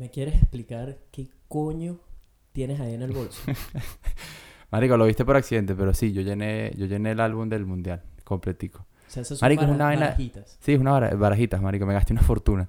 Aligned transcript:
¿Me 0.00 0.08
quieres 0.08 0.34
explicar 0.36 0.96
qué 1.12 1.28
coño 1.46 1.98
tienes 2.52 2.80
ahí 2.80 2.94
en 2.94 3.02
el 3.02 3.12
bolso? 3.12 3.38
Marico, 4.70 4.96
lo 4.96 5.04
viste 5.04 5.26
por 5.26 5.36
accidente, 5.36 5.74
pero 5.74 5.92
sí, 5.92 6.10
yo 6.14 6.22
llené, 6.22 6.72
yo 6.74 6.86
llené 6.86 7.10
el 7.10 7.20
álbum 7.20 7.50
del 7.50 7.66
mundial, 7.66 8.02
completico. 8.24 8.78
O 8.78 9.10
sea, 9.10 9.20
esas 9.20 9.36
son 9.38 9.44
Marico, 9.44 9.60
es 9.64 9.68
bara- 9.68 9.74
una 9.76 9.84
vaina- 9.84 10.00
barajitas. 10.06 10.56
Sí, 10.58 10.72
es 10.72 10.80
una 10.80 10.92
bara- 10.92 11.14
barajitas, 11.14 11.60
marico, 11.60 11.84
me 11.84 11.92
gasté 11.92 12.14
una 12.14 12.22
fortuna. 12.22 12.66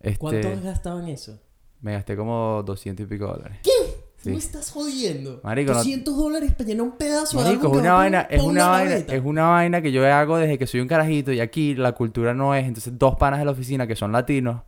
Este, 0.00 0.18
¿Cuánto 0.18 0.48
has 0.48 0.60
gastado 0.64 0.98
en 1.00 1.06
eso? 1.10 1.38
me 1.82 1.92
gasté 1.92 2.16
como 2.16 2.64
200 2.66 3.06
y 3.06 3.08
pico 3.08 3.28
dólares. 3.28 3.58
¿Qué? 3.62 3.70
Sí. 4.16 4.24
¿Tú 4.24 4.30
me 4.30 4.36
estás 4.38 4.72
jodiendo? 4.72 5.40
Marico, 5.44 5.70
no- 5.70 5.78
200 5.78 6.16
dólares 6.16 6.50
para 6.52 6.64
llenar 6.68 6.82
un 6.84 6.96
pedazo 6.98 7.38
de 7.38 7.44
Marico, 7.44 7.66
algo 7.66 7.74
es 7.76 7.80
una 7.80 7.92
vaina, 7.92 8.20
es 8.22 8.42
una 8.42 8.66
vaina, 8.66 8.94
es 8.96 9.22
una 9.24 9.46
vaina 9.50 9.82
que 9.82 9.92
yo 9.92 10.04
hago 10.12 10.36
desde 10.38 10.58
que 10.58 10.66
soy 10.66 10.80
un 10.80 10.88
carajito 10.88 11.32
y 11.32 11.38
aquí 11.38 11.76
la 11.76 11.92
cultura 11.92 12.34
no 12.34 12.56
es. 12.56 12.66
Entonces, 12.66 12.98
dos 12.98 13.14
panas 13.14 13.38
de 13.38 13.44
la 13.44 13.52
oficina 13.52 13.86
que 13.86 13.94
son 13.94 14.10
latinos 14.10 14.62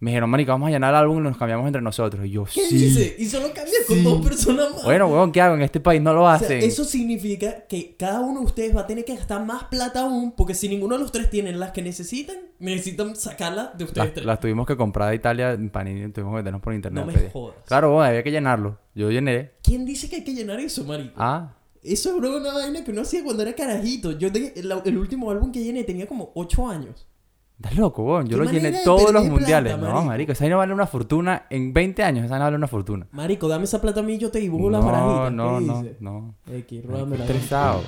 me 0.00 0.10
dijeron, 0.12 0.30
marico, 0.30 0.50
vamos 0.52 0.68
a 0.68 0.70
llenar 0.70 0.90
el 0.94 1.00
álbum 1.00 1.18
y 1.18 1.20
nos 1.28 1.36
cambiamos 1.36 1.66
entre 1.66 1.82
nosotros. 1.82 2.24
Y 2.26 2.30
yo, 2.30 2.44
¿Qué 2.44 2.62
sí. 2.68 2.74
dice? 2.76 3.16
Y 3.18 3.26
solo 3.26 3.48
cambias 3.54 3.84
con 3.86 4.02
dos 4.02 4.26
personas 4.26 4.70
más. 4.74 4.82
Bueno, 4.84 5.08
weón, 5.08 5.30
¿qué 5.30 5.40
hago? 5.42 5.54
En 5.56 5.62
este 5.62 5.78
país 5.78 6.00
no 6.00 6.14
lo 6.14 6.22
O 6.24 6.26
sea, 6.26 6.34
hacen. 6.46 6.58
eso 6.62 6.84
significa 6.84 7.66
que 7.66 7.96
cada 7.96 8.20
uno 8.20 8.40
de 8.40 8.46
ustedes 8.46 8.74
va 8.74 8.80
a 8.80 8.86
tener 8.86 9.04
que 9.04 9.14
gastar 9.14 9.44
más 9.44 9.64
plata 9.64 10.00
aún, 10.00 10.32
porque 10.32 10.54
si 10.54 10.68
ninguno 10.68 10.94
de 10.96 11.02
los 11.02 11.12
tres 11.12 11.28
tienen 11.28 11.60
las 11.60 11.72
que 11.72 11.82
necesitan, 11.82 12.36
necesitan 12.58 13.14
sacarlas 13.14 13.76
de 13.76 13.84
ustedes 13.84 14.06
Las, 14.06 14.14
tres. 14.14 14.26
las 14.26 14.40
tuvimos 14.40 14.66
que 14.66 14.76
comprar 14.76 15.10
de 15.10 15.16
Italia 15.16 15.58
Panini, 15.70 16.10
tuvimos 16.12 16.32
que 16.32 16.36
meternos 16.38 16.62
por 16.62 16.72
internet. 16.74 17.04
no 17.06 17.12
me 17.12 17.30
jodas. 17.30 17.56
Claro, 17.66 17.90
bueno, 17.92 18.04
había 18.08 18.22
que 18.22 18.30
llenarlo. 18.30 18.78
Yo 18.94 19.10
llené. 19.10 19.50
¿Quién 19.62 19.84
dice 19.84 20.08
que 20.08 20.16
hay 20.16 20.24
que 20.24 20.32
llenar 20.34 20.60
eso, 20.60 20.82
marico? 20.84 21.14
Ah, 21.16 21.54
Eso 21.82 22.16
era 22.18 22.28
una 22.36 22.52
vaina 22.54 22.82
que 22.84 22.90
uno 22.90 23.02
hacía 23.02 23.22
cuando 23.22 23.42
era 23.42 23.52
carajito. 23.54 24.12
Yo 24.12 24.28
el 24.32 24.98
último 24.98 25.30
álbum 25.30 25.52
que 25.52 25.62
llené 25.62 25.84
tenía 25.84 26.06
como 26.06 26.32
8 26.34 26.68
años. 26.68 27.06
Estás 27.62 27.76
loco, 27.78 28.02
weón. 28.04 28.26
Yo 28.26 28.38
¿Qué 28.38 28.44
lo 28.44 28.50
llené 28.50 28.72
todos 28.84 29.12
los 29.12 29.22
plata, 29.22 29.28
mundiales. 29.30 29.78
no, 29.78 29.84
marico? 29.86 30.04
marico, 30.04 30.32
esa 30.32 30.44
vaina 30.44 30.56
vale 30.56 30.72
una 30.74 30.86
fortuna. 30.86 31.46
En 31.50 31.72
20 31.72 32.02
años, 32.02 32.24
esa 32.24 32.32
vaina 32.32 32.44
vale 32.46 32.56
una 32.56 32.68
fortuna. 32.68 33.06
Marico, 33.12 33.48
dame 33.48 33.64
esa 33.64 33.80
plata 33.80 34.00
a 34.00 34.02
mí 34.02 34.14
y 34.14 34.18
yo 34.18 34.30
te 34.30 34.38
dibujo 34.40 34.70
No, 34.70 34.82
barajitas. 34.82 35.32
no, 35.32 35.58
¿Qué 35.58 35.64
no, 35.66 35.80
dices? 35.82 35.96
no. 36.00 36.34
X, 36.50 36.84
la 36.86 37.16
estresado. 37.16 37.82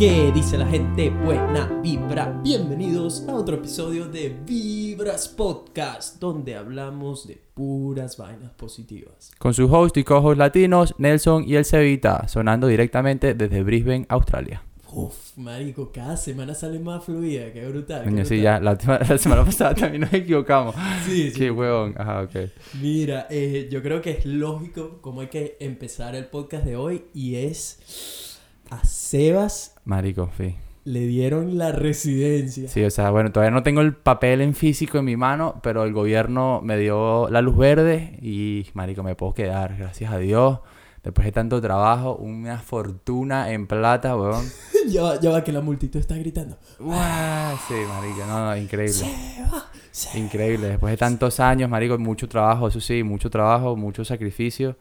¿Qué 0.00 0.32
dice 0.32 0.56
la 0.56 0.66
gente? 0.66 1.10
Buena 1.10 1.66
vibra. 1.82 2.40
Bienvenidos 2.42 3.28
a 3.28 3.34
otro 3.34 3.56
episodio 3.56 4.06
de 4.06 4.34
Vibras 4.46 5.28
Podcast, 5.28 6.18
donde 6.18 6.56
hablamos 6.56 7.28
de 7.28 7.38
puras 7.52 8.16
vainas 8.16 8.50
positivas. 8.52 9.30
Con 9.36 9.52
su 9.52 9.70
host 9.70 9.98
y 9.98 10.04
co-host 10.04 10.38
latinos, 10.38 10.94
Nelson 10.96 11.44
y 11.46 11.56
el 11.56 11.66
Cevita, 11.66 12.26
sonando 12.28 12.66
directamente 12.66 13.34
desde 13.34 13.62
Brisbane, 13.62 14.06
Australia. 14.08 14.62
Uf, 14.90 15.36
marico, 15.36 15.92
cada 15.92 16.16
semana 16.16 16.54
sale 16.54 16.78
más 16.78 17.04
fluida, 17.04 17.52
qué 17.52 17.68
brutal. 17.68 18.04
Coño, 18.04 18.24
sí, 18.24 18.40
ya, 18.40 18.58
la 18.60 18.78
semana 19.18 19.44
pasada 19.44 19.74
también 19.74 20.00
nos 20.00 20.14
equivocamos. 20.14 20.74
Sí, 21.04 21.30
sí. 21.30 21.38
Qué 21.38 21.50
huevón. 21.50 21.94
Ajá, 21.98 22.22
ok. 22.22 22.50
Mira, 22.80 23.26
eh, 23.28 23.68
yo 23.70 23.82
creo 23.82 24.00
que 24.00 24.12
es 24.12 24.24
lógico 24.24 24.98
cómo 25.02 25.20
hay 25.20 25.28
que 25.28 25.58
empezar 25.60 26.14
el 26.14 26.24
podcast 26.24 26.64
de 26.64 26.76
hoy 26.76 27.04
y 27.12 27.34
es 27.34 28.29
a 28.70 28.84
Sebas 28.84 29.74
Marico, 29.84 30.30
sí. 30.36 30.54
le 30.84 31.00
dieron 31.00 31.58
la 31.58 31.72
residencia. 31.72 32.68
Sí, 32.68 32.84
o 32.84 32.90
sea, 32.90 33.10
bueno, 33.10 33.32
todavía 33.32 33.50
no 33.50 33.62
tengo 33.62 33.80
el 33.80 33.94
papel 33.94 34.40
en 34.40 34.54
físico 34.54 34.98
en 34.98 35.04
mi 35.04 35.16
mano, 35.16 35.60
pero 35.62 35.84
el 35.84 35.92
gobierno 35.92 36.60
me 36.62 36.78
dio 36.78 37.28
la 37.30 37.42
luz 37.42 37.56
verde 37.56 38.18
y, 38.22 38.66
marico, 38.74 39.02
me 39.02 39.14
puedo 39.14 39.34
quedar, 39.34 39.76
gracias 39.76 40.12
a 40.12 40.18
Dios. 40.18 40.60
Después 41.02 41.24
de 41.24 41.32
tanto 41.32 41.62
trabajo, 41.62 42.16
una 42.16 42.58
fortuna 42.58 43.50
en 43.52 43.66
plata, 43.66 44.14
weón. 44.16 44.44
ya, 44.88 45.02
va, 45.02 45.20
ya 45.20 45.30
va, 45.30 45.42
que 45.42 45.50
la 45.50 45.62
multitud 45.62 45.98
está 45.98 46.14
gritando. 46.16 46.58
¡Guau! 46.78 47.56
Sí, 47.66 47.74
marico, 47.88 48.26
no, 48.26 48.44
no, 48.44 48.56
increíble. 48.56 48.92
Seba, 48.92 49.70
Seba. 49.90 50.18
Increíble. 50.18 50.68
Después 50.68 50.90
de 50.90 50.98
tantos 50.98 51.40
años, 51.40 51.70
marico, 51.70 51.98
mucho 51.98 52.28
trabajo, 52.28 52.68
eso 52.68 52.80
sí, 52.80 53.02
mucho 53.02 53.30
trabajo, 53.30 53.76
mucho 53.76 54.04
sacrificio. 54.04 54.76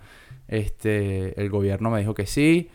Este, 0.49 1.39
el 1.39 1.49
gobierno 1.49 1.89
me 1.89 1.99
dijo 1.99 2.13
que 2.13 2.25
sí. 2.25 2.69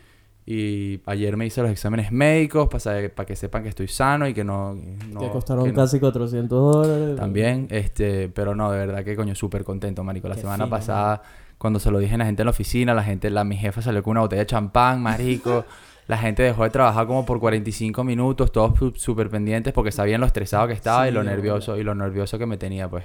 Y 0.47 1.01
ayer 1.07 1.35
me 1.37 1.47
hice 1.47 1.61
los 1.63 1.71
exámenes 1.71 2.11
médicos 2.11 2.67
para, 2.69 3.09
para 3.09 3.25
que 3.25 3.35
sepan 3.35 3.63
que 3.63 3.69
estoy 3.69 3.87
sano 3.87 4.27
y 4.27 4.33
que 4.35 4.43
no... 4.43 4.75
no- 5.09 5.19
Te 5.19 5.29
costaron 5.31 5.65
que 5.65 5.71
no- 5.71 5.75
casi 5.81 5.99
400 5.99 6.73
dólares. 6.75 7.15
También, 7.15 7.67
este, 7.71 8.29
pero 8.29 8.53
no, 8.53 8.71
de 8.71 8.77
verdad 8.85 9.03
que 9.03 9.15
coño, 9.15 9.33
súper 9.33 9.63
contento, 9.63 10.03
marico. 10.03 10.27
La 10.29 10.35
Qué 10.35 10.41
semana 10.41 10.65
fino, 10.65 10.69
pasada, 10.69 11.23
cuando 11.57 11.79
se 11.79 11.89
lo 11.89 11.97
dije 11.97 12.13
a 12.13 12.17
la 12.19 12.25
gente 12.25 12.43
en 12.43 12.45
la 12.45 12.51
oficina, 12.51 12.93
la 12.93 13.03
gente, 13.03 13.31
la, 13.31 13.43
mi 13.43 13.57
jefa 13.57 13.81
salió 13.81 14.03
con 14.03 14.11
una 14.11 14.21
botella 14.21 14.41
de 14.41 14.45
champán, 14.45 15.01
marico. 15.01 15.65
la 16.07 16.19
gente 16.19 16.43
dejó 16.43 16.63
de 16.63 16.69
trabajar 16.69 17.07
como 17.07 17.25
por 17.25 17.39
45 17.39 18.03
minutos, 18.03 18.51
todos 18.51 18.73
súper 19.01 19.31
pendientes 19.31 19.73
porque 19.73 19.91
sabían 19.91 20.21
lo 20.21 20.27
estresado 20.27 20.67
que 20.67 20.73
estaba 20.73 21.05
Sí, 21.05 21.09
y 21.09 21.11
lo 21.11 21.23
nervioso, 21.23 21.75
y 21.75 21.83
lo 21.83 21.95
nervioso 21.95 22.37
que 22.37 22.45
me 22.45 22.57
tenía, 22.57 22.87
pues. 22.87 23.03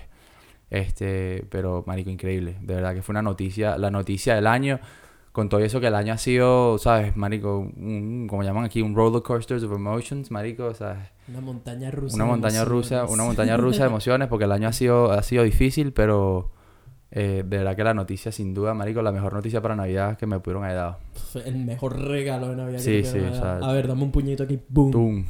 Este, 0.69 1.45
pero, 1.51 1.85
marico, 1.87 2.11
increíble. 2.11 2.57
De 2.61 2.75
verdad 2.75 2.95
que 2.95 3.03
fue 3.03 3.15
una 3.15 3.23
noticia, 3.23 3.79
la 3.79 3.91
noticia 3.91 4.35
del 4.35 4.47
año. 4.47 4.79
Con 5.33 5.49
todo 5.49 5.61
eso 5.61 5.79
que 5.81 5.87
el 5.87 5.95
año 5.95 6.13
ha 6.13 6.19
sido, 6.19 6.77
¿sabes, 6.79 7.17
marico? 7.17 7.59
Un, 7.59 8.27
como 8.29 8.43
llaman 8.43 8.65
aquí, 8.65 8.83
un 8.83 8.97
roller 8.97 9.23
coaster 9.23 9.65
of 9.65 9.73
emotions, 9.73 10.31
marico, 10.33 10.75
¿sabes? 10.75 10.99
Una 11.29 11.41
montaña 11.41 11.91
rusa. 11.93 12.17
una 12.17 12.25
montaña 12.25 12.65
rusa, 12.65 13.05
una 13.07 13.23
montaña 13.27 13.57
rusa 13.57 13.85
de 13.85 13.89
emociones, 13.91 14.27
porque 14.29 14.45
el 14.47 14.53
año 14.53 14.67
ha 14.69 14.73
sido, 14.73 15.13
ha 15.13 15.23
sido 15.23 15.45
difícil, 15.45 15.93
pero 15.93 16.51
eh, 17.13 17.45
de 17.47 17.59
verdad 17.59 17.77
que 17.77 17.85
la 17.85 17.95
noticia, 17.95 18.33
sin 18.33 18.55
duda, 18.55 18.75
marico, 18.75 19.03
la 19.03 19.13
mejor 19.13 19.33
noticia 19.33 19.61
para 19.63 19.77
Navidad 19.77 20.17
que 20.19 20.27
me 20.27 20.41
pudieron 20.41 20.65
haber 20.65 20.77
dado. 20.77 20.97
El 21.45 21.57
mejor 21.65 21.97
regalo 22.01 22.49
de 22.49 22.57
Navidad 22.57 22.79
Sí, 22.81 23.03
que 23.03 23.05
sí, 23.05 23.19
o 23.19 23.33
sea-. 23.35 23.59
A 23.59 23.73
ver, 23.73 23.87
dame 23.87 24.03
un 24.03 24.11
puñito 24.11 24.43
aquí. 24.43 24.59
Boom. 24.69 25.27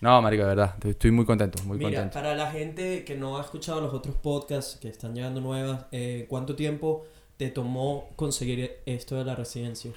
No, 0.00 0.20
marico, 0.22 0.42
de 0.42 0.48
verdad, 0.50 0.70
estoy- 0.74 0.90
estoy 0.92 1.10
muy 1.12 1.24
contento, 1.24 1.62
muy 1.64 1.78
Mira, 1.78 1.90
contento. 1.90 2.14
para 2.14 2.34
la 2.36 2.50
gente 2.50 3.04
que 3.04 3.16
no 3.16 3.38
ha 3.38 3.40
escuchado 3.40 3.80
los 3.80 3.92
otros 3.94 4.14
podcasts 4.16 4.76
que 4.80 4.88
están 4.88 5.14
llegando 5.14 5.40
nuevas, 5.40 5.86
eh, 5.92 6.26
¿cuánto 6.28 6.56
tiempo 6.56 7.04
te 7.42 7.50
tomó 7.50 8.08
conseguir 8.14 8.70
esto 8.86 9.16
de 9.16 9.24
la 9.24 9.34
residencia? 9.34 9.90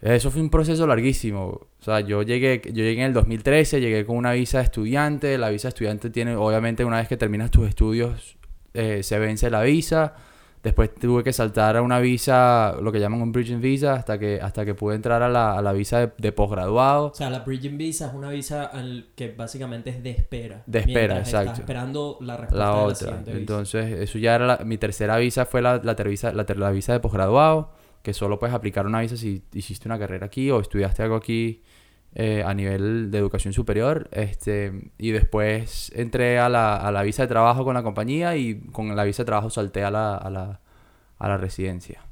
Eso 0.00 0.30
fue 0.30 0.40
un 0.40 0.50
proceso 0.50 0.86
larguísimo. 0.86 1.60
O 1.80 1.84
sea, 1.84 2.00
yo 2.00 2.22
llegué, 2.22 2.60
yo 2.64 2.82
llegué 2.82 3.00
en 3.00 3.08
el 3.08 3.12
2013, 3.12 3.80
llegué 3.80 4.04
con 4.06 4.16
una 4.16 4.32
visa 4.32 4.58
de 4.58 4.64
estudiante. 4.64 5.36
La 5.38 5.50
visa 5.50 5.68
de 5.68 5.70
estudiante 5.70 6.10
tiene, 6.10 6.36
obviamente, 6.36 6.84
una 6.84 6.98
vez 6.98 7.08
que 7.08 7.16
terminas 7.16 7.50
tus 7.50 7.68
estudios, 7.68 8.36
eh, 8.72 9.02
se 9.02 9.18
vence 9.18 9.50
la 9.50 9.62
visa. 9.62 10.14
Después 10.64 10.94
tuve 10.94 11.22
que 11.22 11.32
saltar 11.32 11.76
a 11.76 11.82
una 11.82 12.00
visa, 12.00 12.74
lo 12.80 12.90
que 12.90 12.98
llaman 12.98 13.20
un 13.22 13.30
bridging 13.32 13.60
visa, 13.60 13.92
hasta 13.92 14.18
que, 14.18 14.40
hasta 14.40 14.64
que 14.64 14.74
pude 14.74 14.96
entrar 14.96 15.22
a 15.22 15.28
la, 15.28 15.56
a 15.58 15.62
la 15.62 15.72
visa 15.74 16.00
de, 16.00 16.12
de 16.16 16.32
posgraduado. 16.32 17.08
O 17.08 17.14
sea, 17.14 17.28
la 17.30 17.40
Bridging 17.40 17.76
Visa 17.76 18.08
es 18.08 18.14
una 18.14 18.30
visa 18.30 18.64
al 18.64 19.08
que 19.14 19.28
básicamente 19.32 19.90
es 19.90 20.02
de 20.02 20.10
espera. 20.10 20.62
De 20.66 20.78
espera, 20.78 20.98
mientras 21.14 21.26
estás 21.28 21.42
exacto. 21.42 21.60
esperando 21.60 22.18
la 22.22 22.36
respuesta 22.38 22.64
La 22.64 22.70
de 22.70 22.76
la 22.76 22.82
otra. 22.82 22.94
siguiente 22.96 23.30
visa. 23.30 23.38
Entonces, 23.40 23.92
eso 24.00 24.18
ya 24.18 24.34
era 24.34 24.46
la- 24.46 24.58
mi 24.64 24.78
tercera 24.78 25.18
visa, 25.18 25.44
fue 25.44 25.60
la, 25.60 25.80
la, 25.84 25.94
ter- 25.94 26.08
visa- 26.08 26.32
la, 26.32 26.46
ter- 26.46 26.58
la 26.58 26.70
visa 26.70 26.94
de 26.94 27.00
posgraduado, 27.00 27.70
que 28.02 28.14
solo 28.14 28.38
puedes 28.38 28.54
aplicar 28.54 28.86
una 28.86 29.00
visa 29.00 29.16
si 29.18 29.42
hiciste 29.52 29.86
una 29.86 29.98
carrera 29.98 30.26
aquí 30.26 30.50
o 30.50 30.60
estudiaste 30.60 31.02
algo 31.02 31.16
aquí 31.16 31.62
eh, 32.14 32.42
a 32.44 32.54
nivel 32.54 33.10
de 33.10 33.18
educación 33.18 33.52
superior. 33.52 34.08
Este, 34.12 34.90
y 34.98 35.10
después 35.10 35.90
entré 35.94 36.38
a 36.38 36.48
la, 36.48 36.76
a 36.76 36.92
la 36.92 37.02
visa 37.02 37.22
de 37.22 37.28
trabajo 37.28 37.64
con 37.64 37.74
la 37.74 37.82
compañía 37.82 38.36
y 38.36 38.60
con 38.72 38.94
la 38.94 39.04
visa 39.04 39.22
de 39.22 39.26
trabajo 39.26 39.50
salté 39.50 39.82
a 39.84 39.90
la, 39.90 40.16
a 40.16 40.30
la, 40.30 40.60
a 41.18 41.28
la 41.28 41.36
residencia. 41.36 42.02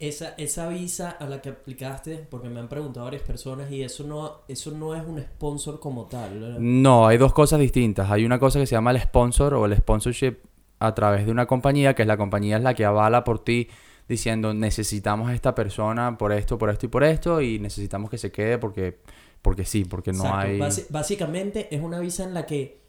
Esa, 0.00 0.34
esa 0.36 0.68
visa 0.68 1.10
a 1.10 1.26
la 1.26 1.40
que 1.40 1.50
aplicaste, 1.50 2.26
porque 2.28 2.48
me 2.48 2.58
han 2.58 2.68
preguntado 2.68 3.04
varias 3.04 3.22
personas 3.22 3.70
y 3.70 3.82
eso 3.82 4.04
no, 4.04 4.40
eso 4.48 4.72
no 4.72 4.94
es 4.94 5.02
un 5.06 5.20
sponsor 5.20 5.78
como 5.78 6.06
tal. 6.06 6.56
No, 6.58 7.06
hay 7.06 7.16
dos 7.16 7.32
cosas 7.32 7.60
distintas. 7.60 8.10
Hay 8.10 8.24
una 8.24 8.38
cosa 8.38 8.58
que 8.58 8.66
se 8.66 8.74
llama 8.74 8.90
el 8.90 9.00
sponsor 9.00 9.54
o 9.54 9.66
el 9.66 9.76
sponsorship 9.76 10.38
a 10.80 10.94
través 10.94 11.24
de 11.26 11.30
una 11.30 11.46
compañía, 11.46 11.94
que 11.94 12.02
es 12.02 12.08
la 12.08 12.16
compañía 12.16 12.56
es 12.56 12.62
la 12.62 12.74
que 12.74 12.84
avala 12.84 13.24
por 13.24 13.42
ti 13.42 13.68
diciendo 14.08 14.52
necesitamos 14.52 15.30
a 15.30 15.34
esta 15.34 15.54
persona 15.54 16.18
por 16.18 16.32
esto, 16.32 16.58
por 16.58 16.70
esto 16.70 16.86
y 16.86 16.88
por 16.88 17.04
esto 17.04 17.40
y 17.40 17.58
necesitamos 17.58 18.10
que 18.10 18.18
se 18.18 18.30
quede 18.30 18.58
porque 18.58 18.98
porque 19.44 19.64
sí, 19.66 19.84
porque 19.84 20.12
no 20.12 20.24
Exacto. 20.24 20.46
hay 20.48 20.86
básicamente 20.88 21.68
es 21.74 21.82
una 21.82 22.00
visa 22.00 22.24
en 22.24 22.32
la 22.34 22.46
que 22.46 22.82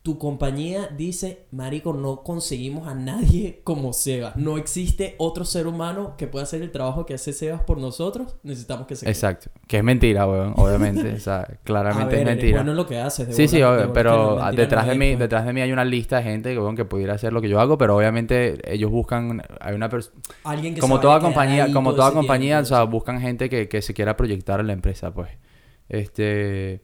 tu 0.00 0.16
compañía 0.16 0.88
dice, 0.96 1.46
Marico, 1.50 1.92
no 1.92 2.22
conseguimos 2.22 2.88
a 2.88 2.94
nadie 2.94 3.60
como 3.62 3.92
Sebas. 3.92 4.36
No 4.36 4.56
existe 4.56 5.16
otro 5.18 5.44
ser 5.44 5.66
humano 5.66 6.14
que 6.16 6.26
pueda 6.26 6.44
hacer 6.44 6.62
el 6.62 6.70
trabajo 6.70 7.04
que 7.04 7.12
hace 7.14 7.34
Sebas 7.34 7.62
por 7.64 7.76
nosotros. 7.78 8.36
Necesitamos 8.42 8.86
que 8.86 8.96
se 8.96 9.04
quede. 9.04 9.10
Exacto, 9.10 9.50
que 9.66 9.76
es 9.78 9.84
mentira, 9.84 10.26
weón, 10.26 10.54
obviamente, 10.56 11.12
o 11.16 11.20
sea, 11.20 11.40
A 11.40 11.46
claramente 11.62 12.14
ver, 12.16 12.20
es 12.20 12.36
mentira. 12.36 12.58
bueno 12.58 12.70
en 12.70 12.76
lo 12.78 12.86
que 12.86 12.98
haces. 12.98 13.26
de 13.28 13.34
Sí, 13.34 13.48
sí, 13.48 13.56
bola- 13.56 13.72
obvio, 13.74 13.86
que 13.88 13.92
pero 13.92 14.38
no, 14.40 14.52
detrás 14.52 14.84
no 14.84 14.88
de 14.88 14.92
es, 14.94 14.98
mí, 14.98 15.06
pues. 15.10 15.18
detrás 15.18 15.44
de 15.44 15.52
mí 15.52 15.60
hay 15.60 15.72
una 15.72 15.84
lista 15.84 16.16
de 16.18 16.22
gente 16.22 16.58
weón, 16.58 16.76
que 16.76 16.86
pudiera 16.86 17.12
hacer 17.14 17.34
lo 17.34 17.42
que 17.42 17.48
yo 17.50 17.60
hago, 17.60 17.76
pero 17.76 17.94
obviamente 17.94 18.58
ellos 18.72 18.90
buscan, 18.90 19.42
hay 19.60 19.74
una 19.74 19.90
persona, 19.90 20.16
Alguien 20.44 20.74
que 20.74 20.78
se 20.78 20.80
como 20.80 20.94
vaya 20.94 21.02
toda 21.02 21.16
a 21.16 21.20
compañía, 21.20 21.70
como 21.70 21.94
toda 21.94 22.12
compañía, 22.12 22.56
tiempo, 22.62 22.62
o 22.62 22.76
sea, 22.76 22.84
buscan 22.84 23.20
gente 23.20 23.50
que, 23.50 23.68
que 23.68 23.82
se 23.82 23.92
quiera 23.92 24.16
proyectar 24.16 24.60
en 24.60 24.68
la 24.68 24.72
empresa, 24.72 25.12
pues. 25.12 25.28
Este, 25.88 26.82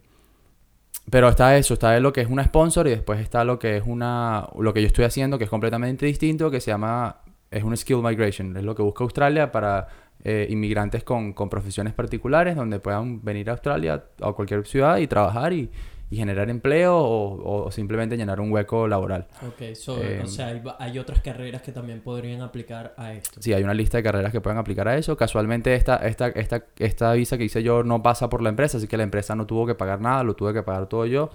pero 1.11 1.29
está 1.29 1.57
eso, 1.57 1.75
está 1.75 1.99
lo 2.01 2.13
que 2.13 2.23
es 2.23 2.29
una 2.29 2.45
sponsor 2.45 2.87
y 2.87 2.91
después 2.91 3.21
está 3.21 3.45
lo 3.45 3.59
que 3.59 3.77
es 3.77 3.85
una, 3.87 4.49
lo 4.59 4.73
que 4.73 4.81
yo 4.81 4.87
estoy 4.87 5.05
haciendo 5.05 5.39
que 5.39 5.45
es 5.45 5.51
completamente 5.51 6.07
distinto, 6.07 6.51
que 6.51 6.61
se 6.61 6.71
llama, 6.71 7.19
es 7.51 7.63
un 7.63 7.77
skill 7.77 8.03
migration, 8.03 8.57
es 8.57 8.65
lo 8.65 8.75
que 8.75 8.83
busca 8.83 9.05
Australia 9.05 9.53
para 9.53 9.87
eh, 10.23 10.47
inmigrantes 10.49 11.05
con, 11.05 11.35
con 11.35 11.51
profesiones 11.51 11.93
particulares 11.93 12.57
donde 12.57 12.81
puedan 12.81 13.23
venir 13.23 13.51
a 13.51 13.53
Australia 13.53 14.05
a 14.23 14.33
cualquier 14.33 14.67
ciudad 14.67 14.97
y 14.97 15.07
trabajar 15.07 15.53
y, 15.53 15.71
y 16.15 16.17
generar 16.17 16.49
empleo 16.49 16.97
o, 16.97 17.65
o 17.67 17.71
simplemente 17.73 18.17
llenar 18.17 18.41
un 18.41 18.53
hueco 18.53 18.87
laboral. 18.87 19.27
Ok, 19.47 19.75
so, 19.75 20.01
Eh, 20.01 20.21
o 20.23 20.27
sea, 20.29 20.47
hay, 20.47 20.63
hay 20.79 20.99
otras 21.01 21.21
carreras 21.21 21.61
que 21.63 21.73
también 21.73 22.01
podrían 22.03 22.41
aplicar 22.41 22.95
a 22.97 23.13
esto. 23.13 23.43
Sí, 23.43 23.53
hay 23.53 23.65
una 23.65 23.75
lista 23.75 23.97
de 23.99 24.05
carreras 24.05 24.31
que 24.31 24.41
pueden 24.41 24.59
aplicar 24.59 24.87
a 24.87 24.97
eso. 24.97 25.17
Casualmente 25.17 25.75
esta, 25.75 25.97
esta, 25.97 26.29
esta, 26.29 26.65
esta 26.79 27.13
visa 27.15 27.37
que 27.37 27.45
hice 27.45 27.65
yo 27.65 27.83
no 27.83 28.01
pasa 28.03 28.31
por 28.31 28.43
la 28.43 28.49
empresa, 28.51 28.79
así 28.79 28.87
que 28.87 28.97
la 28.97 29.03
empresa 29.03 29.35
no 29.35 29.47
tuvo 29.47 29.67
que 29.67 29.75
pagar 29.75 30.01
nada, 30.01 30.23
lo 30.23 30.35
tuve 30.35 30.53
que 30.53 30.63
pagar 30.63 30.89
todo 30.89 31.05
yo. 31.07 31.31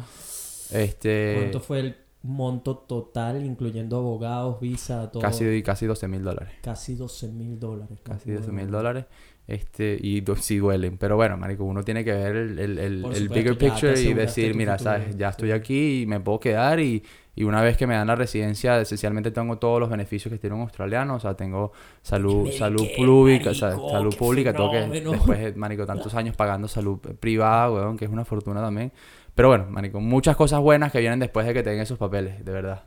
Este, 0.71 1.35
¿Cuánto 1.37 1.59
fue 1.59 1.79
el 1.79 1.95
monto 2.21 2.77
total, 2.77 3.45
incluyendo 3.45 3.97
abogados, 3.97 4.59
visa, 4.59 5.09
todo? 5.11 5.21
casi, 5.21 5.61
casi 5.63 5.85
12 5.85 6.07
mil 6.07 6.23
dólares. 6.23 6.53
Casi 6.61 6.95
12 6.95 7.27
mil 7.29 7.59
dólares. 7.59 7.99
Casi 8.03 8.31
Bueno, 8.31 8.41
12 8.45 8.51
mil 8.53 8.71
dólares. 8.71 9.05
Este, 9.49 9.97
y 9.99 10.23
sí 10.39 10.57
duelen. 10.57 10.99
Pero 10.99 11.15
bueno, 11.15 11.35
marico, 11.35 11.63
uno 11.63 11.83
tiene 11.83 12.05
que 12.05 12.11
ver 12.11 12.35
el, 12.35 12.59
el, 12.59 12.77
el, 12.77 13.29
bigger 13.29 13.57
picture 13.57 13.99
y 13.99 14.13
decir, 14.13 14.53
mira, 14.53 14.77
futuro, 14.77 14.91
sabes, 14.91 15.17
ya 15.17 15.29
estoy 15.29 15.51
aquí 15.51 16.03
y 16.03 16.05
me 16.05 16.19
puedo 16.19 16.39
quedar 16.39 16.79
y, 16.79 17.03
y 17.35 17.45
una 17.45 17.63
vez 17.63 17.75
que 17.75 17.87
me 17.87 17.95
dan 17.95 18.05
la 18.05 18.15
residencia, 18.15 18.79
esencialmente 18.79 19.31
tengo 19.31 19.57
todos 19.57 19.79
los 19.79 19.89
beneficios 19.89 20.31
que 20.31 20.37
tiene 20.37 20.55
un 20.55 20.61
australiano, 20.61 21.15
o 21.15 21.19
sea, 21.19 21.33
tengo 21.33 21.71
salud, 22.03 22.51
salud 22.51 22.85
pública, 22.95 23.49
o 23.49 23.53
sea, 23.55 23.69
marico, 23.69 23.89
salud 23.89 24.15
pública, 24.17 24.53
tengo 24.53 24.69
que, 24.69 24.81
después 24.87 25.39
de, 25.39 25.53
marico, 25.53 25.83
tantos 25.87 26.13
años 26.13 26.35
pagando 26.35 26.67
salud 26.67 26.99
privada, 26.99 27.71
weón, 27.71 27.97
que 27.97 28.05
es 28.05 28.11
una 28.11 28.25
fortuna 28.25 28.61
también. 28.61 28.91
Pero 29.33 29.47
bueno, 29.47 29.65
marico, 29.71 29.99
muchas 29.99 30.35
cosas 30.35 30.59
buenas 30.59 30.91
que 30.91 30.99
vienen 30.99 31.17
después 31.17 31.47
de 31.47 31.55
que 31.55 31.63
tengan 31.63 31.81
esos 31.81 31.97
papeles, 31.97 32.45
de 32.45 32.51
verdad. 32.51 32.83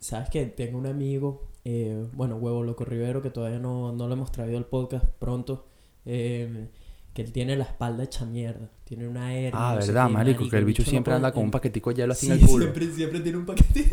¿Sabes 0.00 0.28
qué? 0.28 0.44
Tengo 0.44 0.76
un 0.76 0.86
amigo, 0.86 1.48
eh, 1.64 2.04
bueno, 2.12 2.36
Huevo 2.36 2.62
Loco 2.62 2.84
Rivero, 2.84 3.22
que 3.22 3.30
todavía 3.30 3.58
no, 3.58 3.92
no 3.92 4.06
lo 4.06 4.12
hemos 4.12 4.32
traído 4.32 4.58
al 4.58 4.66
podcast 4.66 5.06
pronto, 5.18 5.64
eh, 6.08 6.68
que 7.14 7.22
él 7.22 7.32
tiene 7.32 7.56
la 7.56 7.64
espalda 7.64 8.02
hecha 8.04 8.24
mierda. 8.24 8.70
Tiene 8.84 9.06
una 9.06 9.34
hernia. 9.34 9.50
Ah, 9.54 9.74
no 9.74 9.86
verdad, 9.86 10.06
qué, 10.06 10.12
marico, 10.12 10.48
que 10.48 10.56
el 10.56 10.64
bicho 10.64 10.82
no 10.82 10.90
siempre 10.90 11.10
puede- 11.12 11.16
anda 11.16 11.32
con 11.32 11.44
un 11.44 11.50
paquetico 11.50 11.90
de 11.90 11.96
hielo 11.96 12.12
así 12.12 12.26
Sí, 12.26 12.32
en 12.32 12.38
el 12.40 12.46
culo. 12.46 12.64
siempre, 12.64 12.86
siempre 12.92 13.20
tiene 13.20 13.38
un 13.38 13.46
paquete. 13.46 13.84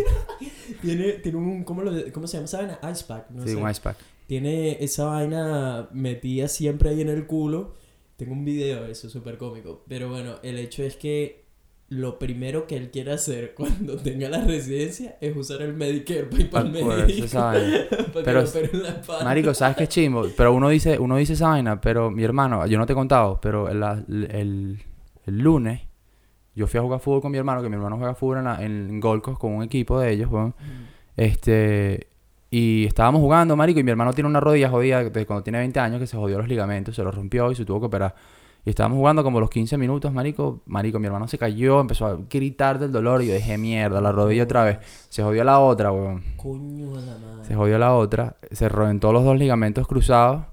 tiene, 0.81 1.11
tiene 1.13 1.37
un, 1.37 1.63
¿cómo, 1.63 1.81
lo, 1.83 1.91
¿cómo 2.13 2.27
se 2.27 2.37
llama 2.37 2.45
esa 2.45 2.57
vaina? 2.59 2.79
Ice 2.91 3.03
pack, 3.07 3.29
no 3.31 3.43
Sí, 3.43 3.49
sé. 3.49 3.55
un 3.55 3.69
ice 3.69 3.81
pack. 3.81 3.97
Tiene 4.27 4.83
esa 4.83 5.05
vaina 5.05 5.89
metida 5.91 6.47
siempre 6.47 6.89
ahí 6.89 7.01
en 7.01 7.09
el 7.09 7.25
culo. 7.27 7.73
Tengo 8.15 8.33
un 8.33 8.45
video 8.45 8.83
de 8.83 8.91
eso, 8.91 9.09
súper 9.09 9.37
cómico. 9.37 9.83
Pero 9.87 10.09
bueno, 10.09 10.35
el 10.41 10.57
hecho 10.57 10.83
es 10.83 10.95
que 10.95 11.44
lo 11.95 12.19
primero 12.19 12.67
que 12.67 12.77
él 12.77 12.91
quiere 12.91 13.11
hacer 13.13 13.53
cuando 13.57 13.95
tenga 13.97 14.29
la 14.29 14.41
residencia 14.43 15.17
es 15.21 15.35
usar 15.35 15.61
el 15.61 15.73
Medicare 15.73 16.23
para 16.25 16.41
ir 16.41 16.49
para 16.49 16.65
el 16.65 16.71
médico. 16.71 17.27
para 17.33 17.59
que 17.59 17.87
Pero- 18.23 18.43
operen 18.43 18.83
la 18.83 18.89
espalda. 18.89 19.23
Marico, 19.23 19.53
¿sabes 19.53 19.77
qué 19.77 19.87
chimbo? 19.87 20.25
Pero 20.35 20.53
uno 20.53 20.69
dice, 20.69 20.97
uno 20.99 21.17
dice 21.17 21.33
esa 21.33 21.49
vaina, 21.49 21.79
pero 21.81 22.11
mi 22.11 22.23
hermano, 22.23 22.65
yo 22.67 22.77
no 22.77 22.85
te 22.85 22.93
he 22.93 22.95
contado, 22.95 23.39
pero 23.41 23.69
el, 23.69 23.81
el, 24.31 24.83
el 25.25 25.37
lunes 25.39 25.81
yo 26.55 26.67
fui 26.67 26.79
a 26.79 26.83
jugar 26.83 26.99
fútbol 27.01 27.21
con 27.21 27.31
mi 27.31 27.37
hermano, 27.37 27.61
que 27.61 27.67
mi 27.69 27.75
hermano 27.75 27.97
juega 27.97 28.15
fútbol 28.15 28.37
en, 28.37 28.43
la- 28.45 28.63
en 28.63 28.99
Gold 29.01 29.21
Coast 29.21 29.39
con 29.39 29.51
un 29.53 29.63
equipo 29.63 29.99
de 29.99 30.11
ellos, 30.13 30.31
weón. 30.31 30.55
Este, 31.17 32.07
y 32.49 32.85
estábamos 32.85 33.21
jugando, 33.21 33.55
marico, 33.55 33.79
y 33.79 33.83
mi 33.83 33.91
hermano 33.91 34.13
tiene 34.13 34.29
una 34.29 34.39
rodilla 34.39 34.69
jodida 34.69 35.03
desde 35.03 35.25
cuando 35.25 35.43
tiene 35.43 35.59
20 35.59 35.79
años 35.79 35.99
que 35.99 36.07
se 36.07 36.15
jodió 36.17 36.37
los 36.37 36.47
ligamentos, 36.47 36.95
se 36.95 37.03
los 37.03 37.13
rompió 37.13 37.51
y 37.51 37.55
se 37.55 37.65
tuvo 37.65 37.79
que 37.81 37.85
operar. 37.87 38.15
Y 38.65 38.69
estábamos 38.71 38.97
jugando 38.97 39.23
como 39.23 39.39
los 39.39 39.49
15 39.51 39.77
minutos, 39.77 40.11
marico, 40.11 40.61
marico, 40.65 40.97
mi 40.99 41.05
hermano 41.05 41.27
se 41.27 41.37
cayó, 41.37 41.79
empezó 41.81 42.07
a 42.07 42.17
gritar 42.29 42.79
del 42.79 42.91
dolor 42.91 43.21
y 43.21 43.27
yo 43.27 43.33
dije, 43.35 43.57
mierda, 43.59 44.01
la 44.01 44.11
rodilla 44.11 44.43
otra 44.43 44.63
vez. 44.63 44.79
Se 45.09 45.21
jodió 45.21 45.43
la 45.43 45.59
otra, 45.59 45.91
weón. 45.91 46.23
Coño 46.35 46.95
de 46.95 47.05
la 47.05 47.17
madre. 47.17 47.45
Se 47.45 47.53
jodió 47.55 47.77
la 47.77 47.93
otra, 47.93 48.37
se 48.51 48.67
reventó 48.67 49.13
los 49.13 49.23
dos 49.23 49.37
ligamentos 49.37 49.87
cruzados. 49.87 50.45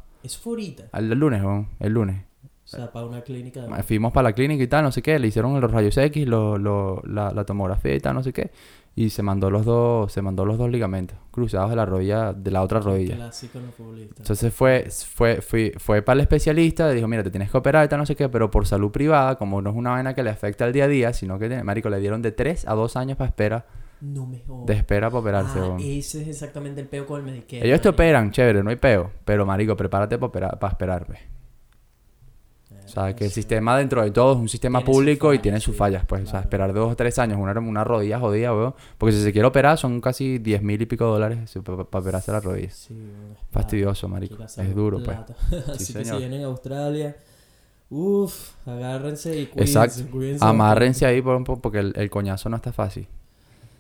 Ahorita. 0.44 0.85
Al 0.93 1.09
del 1.09 1.19
lunes, 1.19 1.43
weón, 1.43 1.69
el 1.81 1.93
lunes. 1.94 2.23
O 2.64 2.69
sea, 2.75 2.93
para 2.93 3.06
una 3.06 3.23
clínica 3.23 3.62
de... 3.62 3.82
Fuimos 3.82 4.12
para 4.12 4.29
la 4.29 4.32
clínica 4.35 4.62
y 4.62 4.67
tal, 4.67 4.85
no 4.85 4.93
sé 4.93 5.03
qué, 5.03 5.19
le 5.19 5.29
hicieron 5.29 5.61
los 5.61 5.70
rayos 5.70 5.97
X, 5.97 6.26
lo, 6.29 6.59
lo- 6.59 7.03
la, 7.06 7.31
la 7.32 7.44
tomografía 7.44 7.94
y 7.94 8.00
tal, 8.00 8.14
no 8.14 8.23
sé 8.23 8.32
qué. 8.32 8.50
Y 8.94 9.08
se 9.08 9.22
mandó 9.22 9.50
los 9.50 9.64
dos, 9.64 10.12
se 10.12 10.20
mandó 10.20 10.44
los 10.44 10.58
dos 10.58 10.68
ligamentos 10.70 11.16
cruzados 11.30 11.70
de 11.70 11.76
la 11.76 11.86
rodilla, 11.86 12.34
de 12.34 12.50
la 12.50 12.60
otra 12.60 12.78
rodilla. 12.80 13.14
Clásico 13.16 13.58
en 13.58 13.66
los 13.66 13.74
futbolistas. 13.74 14.18
Entonces 14.20 14.52
fue, 14.52 14.88
fue, 14.90 15.40
fui- 15.40 15.72
fue 15.78 16.02
para 16.02 16.14
el 16.14 16.20
especialista, 16.20 16.88
le 16.88 16.94
dijo, 16.96 17.08
mira, 17.08 17.22
te 17.22 17.30
tienes 17.30 17.50
que 17.50 17.56
operar 17.56 17.86
y 17.86 17.88
tal, 17.88 17.98
no 18.00 18.04
sé 18.06 18.14
qué, 18.14 18.28
pero 18.28 18.50
por 18.50 18.66
salud 18.66 18.90
privada, 18.90 19.36
como 19.36 19.62
no 19.62 19.70
es 19.70 19.76
una 19.76 19.92
vaina 19.92 20.14
que 20.14 20.22
le 20.22 20.28
afecta 20.28 20.66
al 20.66 20.74
día 20.74 20.84
a 20.84 20.88
día, 20.88 21.12
sino 21.14 21.38
que, 21.38 21.64
marico, 21.64 21.88
le 21.88 22.00
dieron 22.00 22.20
de 22.20 22.32
3 22.32 22.68
a 22.68 22.74
2 22.74 22.96
años 22.96 23.16
para 23.16 23.28
espera, 23.28 23.64
No 24.02 24.26
me 24.26 24.40
jodas. 24.40 24.66
de 24.66 24.74
espera 24.74 25.08
para 25.08 25.20
operarse, 25.20 25.58
Ah, 25.58 25.76
ese 25.80 26.20
es 26.20 26.28
exactamente 26.28 26.82
el 26.82 26.86
peo 26.86 27.06
con 27.06 27.20
el 27.20 27.24
Medicare. 27.24 27.66
Ellos 27.66 27.80
te 27.80 27.88
operan, 27.88 28.30
chévere, 28.30 28.62
no 28.62 28.68
hay 28.68 28.76
peo, 28.76 29.10
pero 29.24 29.46
marico, 29.46 29.74
prepárate 29.74 30.18
para 30.18 30.26
operar, 30.28 30.58
para 30.58 30.70
esperar, 30.72 31.06
pues. 31.06 31.18
O 32.92 32.94
sea, 32.94 33.16
que 33.16 33.24
el 33.24 33.30
sistema 33.30 33.78
dentro 33.78 34.02
de 34.02 34.10
todo 34.10 34.34
es 34.34 34.38
un 34.38 34.50
sistema 34.50 34.80
Tiene 34.80 34.92
público 34.92 35.32
y 35.32 35.38
tiene 35.38 35.60
sus 35.60 35.74
fallas, 35.74 36.04
pues. 36.04 36.24
O 36.24 36.26
sea, 36.26 36.40
esperar 36.40 36.74
dos 36.74 36.92
o 36.92 36.94
tres 36.94 37.18
años 37.18 37.38
una, 37.40 37.58
una 37.58 37.84
rodilla 37.84 38.20
jodida, 38.20 38.54
weón. 38.54 38.74
Porque 38.98 39.14
si 39.14 39.22
se 39.22 39.32
quiere 39.32 39.48
operar 39.48 39.78
son 39.78 40.02
casi 40.02 40.36
10 40.36 40.62
mil 40.62 40.82
y 40.82 40.84
pico 40.84 41.06
dólares 41.06 41.58
para 41.64 41.82
operarse 41.82 42.32
la 42.32 42.40
rodilla. 42.40 42.68
Sí, 42.70 42.92
weón, 42.92 43.32
es 43.32 43.38
Fastidioso, 43.50 44.08
marico. 44.08 44.36
Es 44.44 44.74
duro, 44.74 45.02
pues. 45.02 45.16
Así 45.68 45.94
que 45.94 46.04
si 46.04 46.16
vienen 46.18 46.42
a 46.42 46.48
Australia, 46.48 47.16
uff, 47.88 48.50
agárrense 48.66 49.40
y 49.40 49.46
cuídense. 49.46 49.78
Exacto. 49.78 50.10
cuídense 50.10 50.44
Amárrense 50.44 51.06
ahí 51.06 51.22
por 51.22 51.42
porque 51.62 51.78
el, 51.78 51.94
el 51.96 52.10
coñazo 52.10 52.50
no 52.50 52.56
está 52.56 52.74
fácil. 52.74 53.08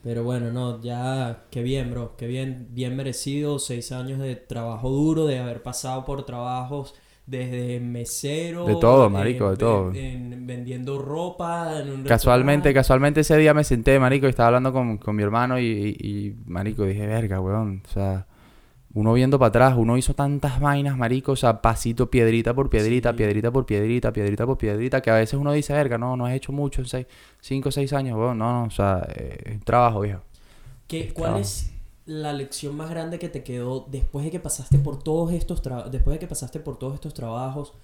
Pero 0.02 0.24
bueno, 0.24 0.50
no, 0.50 0.80
ya, 0.80 1.44
qué 1.50 1.62
bien, 1.62 1.90
bro, 1.90 2.16
qué 2.16 2.26
bien, 2.26 2.68
bien 2.70 2.96
merecido, 2.96 3.58
seis 3.58 3.92
años 3.92 4.20
de 4.20 4.36
trabajo 4.36 4.88
duro, 4.88 5.26
de 5.26 5.38
haber 5.38 5.62
pasado 5.62 6.06
por 6.06 6.24
trabajos 6.24 6.94
desde 7.26 7.80
mesero. 7.80 8.66
De 8.66 8.76
todo, 8.76 9.06
en- 9.06 9.12
marico, 9.12 9.50
de 9.50 9.56
todo. 9.56 9.92
en- 9.94 10.46
vendiendo 10.46 10.98
ropa, 10.98 11.80
en 11.80 11.90
un 11.90 12.02
Casualmente, 12.04 12.68
restaurante. 12.68 12.74
casualmente 12.74 13.20
ese 13.20 13.36
día 13.36 13.54
me 13.54 13.64
senté, 13.64 13.98
marico, 13.98 14.26
y 14.26 14.30
estaba 14.30 14.48
hablando 14.48 14.72
con, 14.72 14.98
con 14.98 15.14
mi 15.16 15.22
hermano 15.22 15.58
y, 15.58 15.64
y, 15.66 16.06
y, 16.08 16.36
marico, 16.46 16.84
dije, 16.84 17.06
verga, 17.06 17.40
weón. 17.40 17.82
O 17.88 17.92
sea, 17.92 18.26
uno 18.94 19.14
viendo 19.14 19.38
para 19.38 19.48
atrás, 19.48 19.74
uno 19.78 19.96
hizo 19.96 20.14
tantas 20.14 20.60
vainas, 20.60 20.98
marico, 20.98 21.32
o 21.32 21.36
sea, 21.36 21.62
pasito, 21.62 22.10
piedrita 22.10 22.52
por 22.52 22.68
piedrita, 22.68 23.12
Sí. 23.12 23.16
piedrita 23.16 23.50
por 23.50 23.64
piedrita, 23.64 24.12
piedrita 24.12 24.44
por 24.44 24.58
piedrita, 24.58 25.00
que 25.00 25.10
a 25.10 25.14
veces 25.14 25.34
uno 25.40 25.52
dice, 25.52 25.72
verga, 25.72 25.96
no, 25.96 26.14
no 26.16 26.26
has 26.26 26.34
hecho 26.34 26.52
mucho 26.52 26.82
en 26.82 26.88
seis, 26.88 27.06
cinco 27.40 27.70
o 27.70 27.72
seis 27.72 27.92
años, 27.94 28.18
weón. 28.18 28.36
No, 28.36 28.52
no, 28.52 28.64
o 28.66 28.70
sea, 28.70 29.06
eh, 29.14 29.58
trabajo, 29.64 30.00
viejo. 30.00 30.20
¿Qué- 30.88 31.04
el 31.04 31.14
¿Cuál 31.14 31.24
trabajo. 31.30 31.40
es 31.42 31.71
la 32.04 32.32
lección 32.32 32.76
más 32.76 32.90
grande 32.90 33.18
que 33.18 33.28
te 33.28 33.44
quedó 33.44 33.86
después 33.90 34.24
de 34.24 34.30
que 34.30 34.40
pasaste 34.40 34.78
por 34.78 35.02
todos 35.02 35.32
estos 35.32 35.62
después 35.90 36.14
de 36.14 36.18
que 36.18 36.26
pasaste 36.26 36.58
por 36.58 36.78
todos 36.78 36.94
estos 36.94 37.14
trabajos 37.14 37.74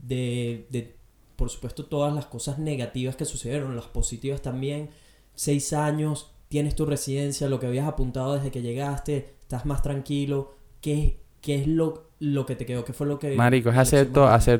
de, 0.00 0.66
de 0.70 0.96
por 1.36 1.50
supuesto 1.50 1.84
todas 1.84 2.12
las 2.12 2.26
cosas 2.26 2.58
negativas 2.58 3.14
que 3.14 3.24
sucedieron, 3.24 3.76
las 3.76 3.86
positivas 3.86 4.42
también, 4.42 4.90
seis 5.34 5.72
años, 5.72 6.32
tienes 6.48 6.74
tu 6.74 6.84
residencia, 6.84 7.48
lo 7.48 7.60
que 7.60 7.68
habías 7.68 7.86
apuntado 7.86 8.34
desde 8.34 8.50
que 8.50 8.60
llegaste, 8.60 9.34
estás 9.40 9.64
más 9.64 9.80
tranquilo, 9.80 10.54
¿qué, 10.80 11.20
qué 11.40 11.60
es 11.60 11.68
lo, 11.68 12.08
lo 12.18 12.44
que 12.44 12.56
te 12.56 12.66
quedó? 12.66 12.84
¿Qué 12.84 12.92
fue 12.92 13.06
lo 13.06 13.20
que... 13.20 13.36
Marico, 13.36 13.70
es 13.70 13.76
hacer, 13.76 14.10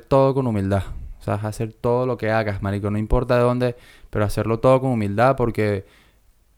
todo 0.02 0.34
con 0.34 0.46
humildad. 0.46 0.84
O 1.18 1.22
sea, 1.22 1.34
es 1.34 1.44
hacer 1.44 1.72
todo 1.72 2.06
lo 2.06 2.16
que 2.16 2.30
hagas, 2.30 2.62
marico. 2.62 2.92
No 2.92 2.98
importa 2.98 3.36
de 3.36 3.42
dónde, 3.42 3.76
pero 4.08 4.24
hacerlo 4.24 4.60
todo 4.60 4.80
con 4.80 4.92
humildad 4.92 5.34
porque 5.36 5.84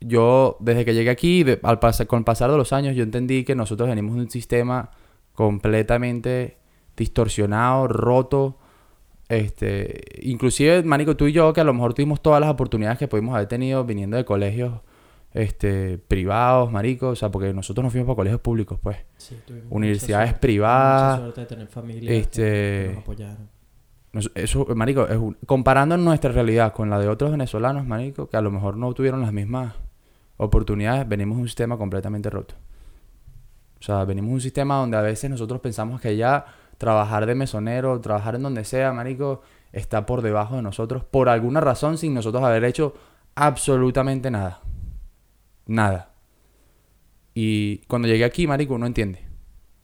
yo, 0.00 0.56
desde 0.60 0.84
que 0.84 0.94
llegué 0.94 1.10
aquí, 1.10 1.42
de- 1.44 1.60
al 1.62 1.78
pas- 1.80 2.06
con 2.06 2.20
el 2.20 2.24
pasar 2.24 2.50
de 2.50 2.56
los 2.56 2.72
años, 2.72 2.96
yo 2.96 3.02
entendí 3.02 3.44
que 3.44 3.54
nosotros 3.54 3.88
venimos 3.88 4.14
de 4.16 4.22
un 4.22 4.30
sistema 4.30 4.90
completamente 5.34 6.56
distorsionado, 6.96 7.88
roto. 7.88 8.56
Este, 9.28 10.00
inclusive, 10.22 10.82
marico, 10.82 11.16
tú 11.16 11.26
y 11.26 11.32
yo, 11.32 11.52
que 11.52 11.60
a 11.60 11.64
lo 11.64 11.72
mejor 11.72 11.94
tuvimos 11.94 12.20
todas 12.20 12.40
las 12.40 12.50
oportunidades 12.50 12.98
que 12.98 13.08
pudimos 13.08 13.34
haber 13.34 13.46
tenido 13.46 13.84
viniendo 13.84 14.16
de 14.16 14.24
colegios 14.24 14.80
este, 15.32 15.98
privados, 15.98 16.72
marico. 16.72 17.08
O 17.10 17.16
sea, 17.16 17.30
porque 17.30 17.52
nosotros 17.54 17.84
nos 17.84 17.92
fuimos 17.92 18.06
para 18.06 18.16
colegios 18.16 18.40
públicos, 18.40 18.78
pues. 18.82 18.96
Sí, 19.18 19.36
universidades 19.70 20.30
suerte, 20.30 20.40
privadas, 20.40 21.20
mucha 21.20 21.22
suerte 21.22 21.40
de 21.42 21.46
tener 21.46 21.66
familia 21.68 22.12
este- 22.12 22.88
nos 22.94 23.02
apoyaron. 23.02 23.48
Eso, 24.34 24.66
marico, 24.74 25.06
es 25.06 25.16
un- 25.16 25.36
comparando 25.46 25.96
nuestra 25.96 26.32
realidad 26.32 26.72
con 26.72 26.90
la 26.90 26.98
de 26.98 27.06
otros 27.06 27.30
venezolanos, 27.30 27.86
marico, 27.86 28.28
que 28.28 28.36
a 28.36 28.40
lo 28.40 28.50
mejor 28.50 28.76
no 28.76 28.92
tuvieron 28.92 29.20
las 29.20 29.32
mismas 29.32 29.74
oportunidades, 30.40 31.06
venimos 31.06 31.36
de 31.36 31.42
un 31.42 31.48
sistema 31.48 31.76
completamente 31.76 32.30
roto. 32.30 32.54
O 33.78 33.82
sea, 33.82 34.04
venimos 34.04 34.30
de 34.30 34.34
un 34.34 34.40
sistema 34.40 34.76
donde 34.76 34.96
a 34.96 35.02
veces 35.02 35.30
nosotros 35.30 35.60
pensamos 35.60 36.00
que 36.00 36.16
ya 36.16 36.46
trabajar 36.78 37.26
de 37.26 37.34
mesonero, 37.34 38.00
trabajar 38.00 38.34
en 38.34 38.42
donde 38.42 38.64
sea, 38.64 38.92
marico, 38.92 39.42
está 39.72 40.06
por 40.06 40.22
debajo 40.22 40.56
de 40.56 40.62
nosotros 40.62 41.04
por 41.04 41.28
alguna 41.28 41.60
razón 41.60 41.98
sin 41.98 42.14
nosotros 42.14 42.42
haber 42.42 42.64
hecho 42.64 42.94
absolutamente 43.34 44.30
nada. 44.30 44.60
Nada. 45.66 46.14
Y 47.34 47.78
cuando 47.86 48.08
llegué 48.08 48.24
aquí, 48.24 48.46
marico, 48.46 48.74
uno 48.74 48.86
entiende. 48.86 49.20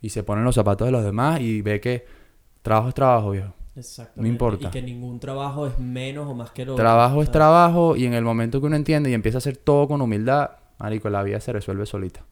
Y 0.01 0.09
se 0.09 0.23
pone 0.23 0.41
en 0.41 0.47
los 0.47 0.55
zapatos 0.55 0.87
de 0.87 0.93
los 0.93 1.05
demás 1.05 1.41
y 1.41 1.61
ve 1.63 1.81
que 1.81 2.07
trabajo 2.63 2.89
es 2.89 2.95
trabajo, 2.95 3.31
viejo. 3.31 3.55
Exactamente. 3.76 4.28
importa. 4.33 4.68
Y 4.68 4.71
que 4.71 4.83
ningún 4.83 5.21
trabajo 5.21 5.66
es 5.66 5.78
menos 5.78 6.26
o 6.28 6.35
más 6.35 6.50
que 6.50 6.62
el 6.62 6.71
otro. 6.71 6.83
Trabajo 6.83 7.18
o 7.18 7.23
es 7.23 7.30
trabajo 7.30 7.97
y 7.97 8.06
en 8.06 8.14
el 8.14 8.25
momento 8.25 8.61
que 8.61 8.66
uno 8.66 8.76
entiende 8.76 9.11
y 9.11 9.14
empieza 9.14 9.37
a 9.38 9.40
hacer 9.40 9.56
todo 9.59 9.87
con 9.88 10.00
humildad, 10.00 10.50
marico, 10.78 11.11
la 11.11 11.23
vida 11.23 11.40
se 11.40 11.52
resuelve 11.52 11.87
solita. 11.87 12.25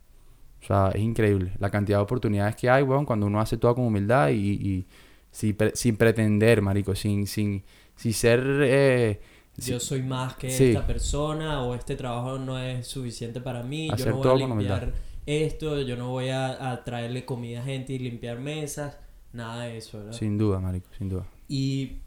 O 0.63 0.67
sea, 0.67 0.91
es 0.95 1.01
increíble 1.03 1.53
la 1.59 1.71
cantidad 1.71 1.99
de 1.99 2.03
oportunidades 2.05 2.57
que 2.57 2.71
hay, 2.71 2.83
weón, 2.83 3.05
cuando 3.05 3.27
uno 3.27 3.39
hace 3.41 3.59
todo 3.59 3.75
con 3.75 3.85
humildad 3.85 4.31
y, 4.31 4.53
y 4.53 4.87
sin, 5.31 5.55
pre- 5.57 5.77
sin 5.77 5.97
pretender, 5.97 6.63
marico, 6.63 6.95
sin, 6.95 7.27
sin, 7.27 7.63
sin 7.97 8.13
ser, 8.15 8.43
eh, 8.63 9.21
yo 9.59 9.79
soy 9.79 10.03
más 10.03 10.37
que 10.37 10.49
Sí. 10.51 10.69
esta 10.71 10.87
persona 10.87 11.63
o 11.63 11.75
este 11.75 11.97
trabajo 11.97 12.39
no 12.39 12.59
es 12.59 12.87
suficiente 12.87 13.41
para 13.43 13.63
mí, 13.63 13.91
Hacer 13.91 14.07
yo 14.07 14.11
no 14.13 14.17
voy 14.17 14.23
todo 14.23 14.33
a 14.33 14.39
limpiar 14.39 14.93
esto, 15.27 15.81
yo 15.83 15.97
no 15.97 16.09
voy 16.11 16.31
a, 16.31 16.71
a 16.73 16.83
traerle 16.85 17.25
comida 17.27 17.61
a 17.61 17.65
gente 17.65 17.93
y 17.93 17.99
limpiar 17.99 18.41
mesas, 18.41 18.99
nada 19.35 19.65
de 19.65 19.77
eso, 19.77 19.99
¿verdad? 19.99 20.13
Sin 20.13 20.39
duda, 20.39 20.61
marico, 20.61 20.89
sin 20.97 21.11
duda. 21.11 21.27
Y 21.49 22.01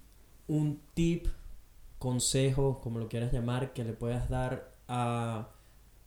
un 0.48 0.82
tip, 0.94 1.27
consejo, 2.00 2.79
como 2.82 3.00
lo 3.00 3.10
quieras 3.10 3.34
llamar, 3.34 3.74
que 3.74 3.84
le 3.84 3.94
puedas 3.94 4.29
dar 4.29 4.75
a 4.88 5.50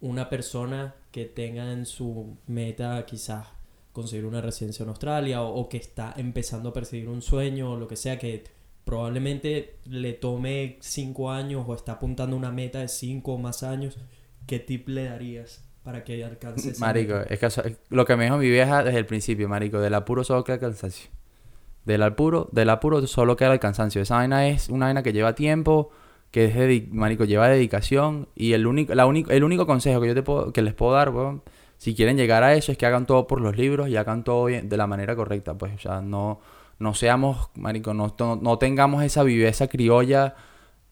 una 0.00 0.28
persona 0.30 0.94
que 1.12 1.25
tenga 1.26 1.72
en 1.72 1.84
su 1.87 2.37
meta 2.46 3.04
quizás 3.06 3.46
conseguir 3.92 4.25
una 4.25 4.40
residencia 4.40 4.82
en 4.84 4.88
Australia 4.90 5.42
o, 5.42 5.54
o 5.54 5.68
que 5.68 5.76
está 5.76 6.14
empezando 6.16 6.70
a 6.70 6.72
perseguir 6.72 7.08
un 7.08 7.22
sueño 7.22 7.72
o 7.72 7.76
lo 7.76 7.88
que 7.88 7.96
sea 7.96 8.18
que 8.18 8.44
probablemente 8.84 9.78
le 9.84 10.12
tome 10.14 10.78
cinco 10.80 11.30
años 11.30 11.64
o 11.66 11.75
está 11.75 11.92
apuntando 11.92 12.37
a 12.37 12.38
una 12.38 12.50
meta 12.52 12.80
de 12.80 12.88
cinco 12.88 13.34
o 13.34 13.38
más 13.38 13.62
años, 13.62 13.99
¿qué 14.46 14.58
tip 14.58 14.88
le 14.88 15.04
darías 15.04 15.64
para 15.82 16.04
que 16.04 16.25
alcance 16.25 16.70
esa 16.70 16.87
Marico, 16.87 17.14
meta? 17.14 17.25
es 17.25 17.38
que 17.38 17.76
lo 17.90 18.04
que 18.04 18.16
me 18.16 18.25
dijo 18.25 18.37
mi 18.38 18.49
vieja 18.50 18.82
desde 18.82 18.99
el 18.99 19.06
principio, 19.06 19.49
marico, 19.49 19.80
del 19.80 19.94
apuro 19.94 20.25
solo 20.25 20.44
cansancio. 20.44 21.10
Del 21.90 22.02
apuro, 22.02 22.49
del 22.52 22.70
apuro 22.70 23.06
solo 23.06 23.37
queda 23.37 23.52
el 23.52 23.61
cansancio. 23.61 24.00
Esa 24.02 24.16
vaina 24.16 24.47
es 24.49 24.68
una 24.68 24.87
vaina 24.87 25.02
que 25.02 25.12
lleva 25.12 25.35
tiempo, 25.35 25.90
que 26.30 26.44
es 26.47 26.54
dedi- 26.54 26.88
marico, 26.92 27.25
lleva 27.25 27.49
dedicación 27.49 28.28
y 28.37 28.52
el 28.52 28.66
único, 28.66 28.94
la 28.94 29.04
el 29.09 29.44
único 29.44 29.66
consejo 29.66 30.00
que 30.00 30.06
yo 30.09 30.14
te 30.14 30.23
puedo, 30.23 30.52
que 30.52 30.62
les 30.62 30.75
puedo 30.75 30.92
dar, 30.92 31.12
si 31.78 31.94
quieren 31.94 32.16
llegar 32.16 32.42
a 32.44 32.54
eso 32.54 32.70
es 32.73 32.78
que 32.78 32.87
hagan 32.87 33.06
todo 33.06 33.26
por 33.26 33.40
los 33.40 33.56
libros 33.56 33.88
y 33.88 33.97
hagan 33.97 34.23
todo 34.23 34.47
de 34.47 34.76
la 34.76 34.87
manera 34.87 35.16
correcta, 35.16 35.54
pues, 35.59 35.75
o 35.75 35.78
sea, 35.78 36.00
no, 36.02 36.38
no 36.78 36.94
seamos, 36.94 37.49
marico, 37.56 37.94
no, 37.94 38.14
no, 38.40 38.59
tengamos 38.59 39.02
esa 39.02 39.23
viveza 39.23 39.66
criolla 39.66 40.35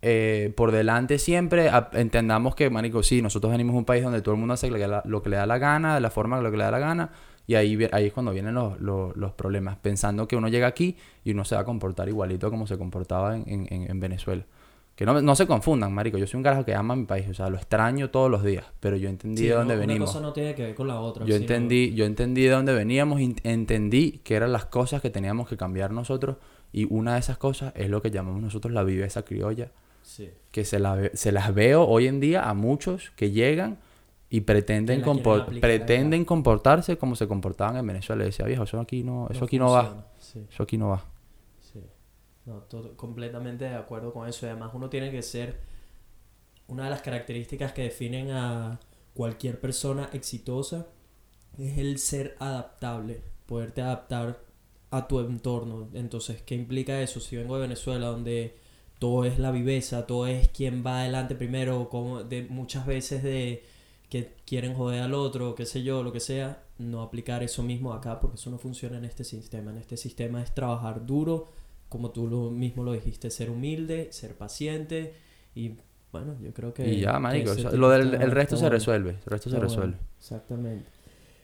eh, 0.01 0.53
por 0.57 0.73
delante 0.73 1.19
siempre, 1.19 1.71
entendamos 1.93 2.55
que, 2.55 2.71
marico, 2.71 3.03
sí, 3.03 3.21
nosotros 3.23 3.51
venimos 3.53 3.75
de 3.75 3.79
un 3.79 3.85
país 3.85 4.03
donde 4.03 4.23
todo 4.23 4.35
el 4.35 4.39
mundo 4.41 4.55
hace 4.55 4.71
lo 4.71 4.77
que, 4.79 4.89
la- 4.89 5.03
que 5.23 5.29
le 5.29 5.37
da 5.37 5.47
la 5.47 5.59
gana, 5.59 5.95
de 5.95 6.01
la 6.01 6.11
forma 6.11 6.41
lo 6.41 6.51
que 6.51 6.57
le 6.57 6.65
da 6.65 6.71
la 6.71 6.79
gana, 6.79 7.11
y 7.49 7.57
ahí, 7.57 7.77
ahí 7.91 8.07
es 8.07 8.13
cuando 8.13 8.31
vienen 8.33 8.55
los, 8.55 8.81
los, 8.81 9.17
los 9.17 9.33
problemas, 9.33 9.77
pensando 9.79 10.29
que 10.29 10.37
uno 10.37 10.47
llega 10.49 10.69
aquí 10.69 10.97
y 11.25 11.33
uno 11.33 11.45
se 11.45 11.57
va 11.57 11.63
a 11.63 11.65
comportar 11.65 12.09
igualito 12.09 12.49
como 12.51 12.69
se 12.69 12.79
comportaba 12.79 13.35
en, 13.35 13.43
en, 13.49 13.67
en- 13.73 13.91
en 13.91 13.99
Venezuela. 14.01 14.45
Que 14.95 15.07
no, 15.07 15.23
no 15.23 15.35
se 15.37 15.47
confundan, 15.47 15.93
marico, 15.93 16.19
yo 16.19 16.27
soy 16.27 16.39
un 16.39 16.43
carajo 16.43 16.65
que 16.65 16.75
ama 16.75 16.97
mi 16.97 17.05
país, 17.05 17.29
o 17.29 17.33
sea, 17.35 17.49
lo 17.49 17.57
extraño 17.57 18.11
todos 18.11 18.29
los 18.31 18.43
días, 18.43 18.65
pero 18.81 18.97
yo 18.97 19.09
entendí 19.09 19.43
Sí, 19.43 19.45
de 19.49 19.51
no, 19.55 19.59
dónde 19.61 19.75
una 19.75 19.87
venimos. 19.87 20.11
cosa 20.11 20.21
no 20.21 20.33
tiene 20.33 20.55
que 20.57 20.63
ver 20.65 20.75
con 20.75 20.89
la 20.89 20.99
otra. 21.01 21.25
Yo 21.25 21.35
sino- 21.35 21.43
entendí, 21.43 21.95
yo 21.95 22.05
entendí 22.05 22.43
de 22.43 22.51
dónde 22.51 22.75
veníamos, 22.75 23.21
entendí 23.45 24.21
que 24.25 24.35
eran 24.35 24.53
las 24.53 24.65
cosas 24.67 25.01
que 25.01 25.11
teníamos 25.11 25.49
que 25.49 25.57
cambiar 25.57 25.93
nosotros 25.93 26.37
y 26.73 26.87
una 26.91 27.15
de 27.15 27.21
esas 27.21 27.39
cosas 27.39 27.73
es 27.77 27.89
lo 27.91 28.03
que 28.03 28.11
llamamos 28.11 28.43
nosotros 28.43 28.75
la 28.75 28.83
viveza 28.85 29.23
criolla, 29.25 29.71
Sí. 30.03 30.31
que 30.51 30.65
se, 30.65 30.79
la 30.81 31.11
se 31.15 31.33
las 31.33 31.55
veo 31.55 31.87
hoy 31.87 32.07
en 32.09 32.19
día 32.19 32.49
a 32.49 32.55
muchos 32.55 33.11
que 33.17 33.31
llegan 33.31 33.79
y 34.31 34.41
pretenden, 34.43 35.01
Que 35.01 35.07
la 35.07 35.13
quieren 35.13 35.25
compor- 35.25 35.43
aplicar 35.43 35.71
acá. 35.71 35.79
pretenden 35.87 36.25
comportarse 36.25 36.99
como 36.99 37.17
se 37.17 37.27
comportaban 37.27 37.77
en 37.77 37.87
Venezuela. 37.87 38.23
Y 38.25 38.27
decía, 38.27 38.45
viejo, 38.47 38.65
eso 38.65 38.79
aquí 38.81 39.03
no, 39.03 39.27
eso 39.31 39.45
aquí 39.45 39.59
no 39.59 39.71
va. 39.71 40.07
Sí, 40.19 40.45
eso 40.53 40.63
aquí 40.63 40.77
no 40.77 40.89
va. 40.89 41.05
sí. 41.61 41.81
No, 42.45 42.57
todo- 42.63 42.97
completamente 42.97 43.65
de 43.65 43.75
acuerdo 43.75 44.13
con 44.13 44.29
eso. 44.29 44.47
Además 44.47 44.71
uno 44.75 44.89
tiene 44.91 45.11
que 45.11 45.23
ser 45.23 45.59
una 46.67 46.85
de 46.85 46.91
las 46.91 47.01
características 47.03 47.73
que 47.73 47.83
definen 47.85 48.31
a 48.31 48.79
cualquier 49.15 49.59
persona 49.61 50.11
exitosa 50.13 50.87
es 51.59 51.79
el 51.79 51.99
ser 51.99 52.37
adaptable, 52.39 53.23
poderte 53.47 53.81
adaptar 53.83 54.39
a 54.91 55.09
tu 55.09 55.21
entorno. 55.21 55.89
Entonces, 55.95 56.43
¿qué 56.43 56.55
implica 56.55 57.01
eso? 57.01 57.19
Si 57.21 57.37
vengo 57.37 57.57
de 57.57 57.63
Venezuela, 57.63 58.07
donde 58.09 58.57
todo 58.99 59.25
es 59.25 59.39
la 59.39 59.51
viveza, 59.51 60.07
todo 60.07 60.27
es 60.27 60.49
quien 60.51 60.85
va 60.87 61.01
adelante 61.01 61.35
primero, 61.35 61.89
como 61.89 62.23
de 62.23 62.43
muchas 62.49 62.87
veces 62.87 63.23
de 63.23 63.65
que 64.09 64.35
quieren 64.47 64.75
joder 64.75 65.03
al 65.03 65.15
otro, 65.15 65.55
qué 65.55 65.67
sé 65.67 65.83
yo, 65.83 66.03
lo 66.03 66.13
que 66.13 66.21
sea, 66.21 66.63
no 66.79 67.03
aplicar 67.03 67.43
eso 67.43 67.63
mismo 67.63 67.93
acá 67.93 68.21
porque 68.21 68.37
eso 68.37 68.51
no 68.51 68.59
funciona 68.59 68.97
en 68.99 69.05
este 69.05 69.25
sistema. 69.25 69.71
En 69.71 69.79
este 69.79 69.97
sistema 69.97 70.43
es 70.43 70.55
trabajar 70.55 71.05
duro, 71.05 71.47
como 71.89 72.11
tú 72.11 72.27
lo 72.27 72.51
mismo 72.51 72.85
lo 72.85 72.93
dijiste, 72.93 73.31
ser 73.31 73.51
humilde, 73.51 74.09
ser 74.13 74.35
paciente 74.35 75.15
y 75.55 75.73
bueno, 76.11 76.37
yo 76.43 76.55
creo 76.55 76.73
que... 76.73 76.89
y 76.89 77.01
ya, 77.01 77.21
ese 77.35 77.61
eso- 77.61 77.71
tip 77.71 77.79
lo 77.79 77.91
del 77.91 78.15
el 78.15 78.31
resto 78.31 78.57
se 78.57 78.69
resuelve, 78.71 79.11
el 79.11 79.25
resto 79.27 79.51
se 79.51 79.57
bueno, 79.57 79.69
resuelve. 79.69 79.97
Exactamente. 80.19 80.87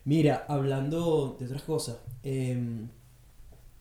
Mira, 0.07 0.45
hablando 0.49 1.37
de 1.39 1.47
otras 1.47 1.63
cosas, 1.63 1.99
em, 2.23 2.89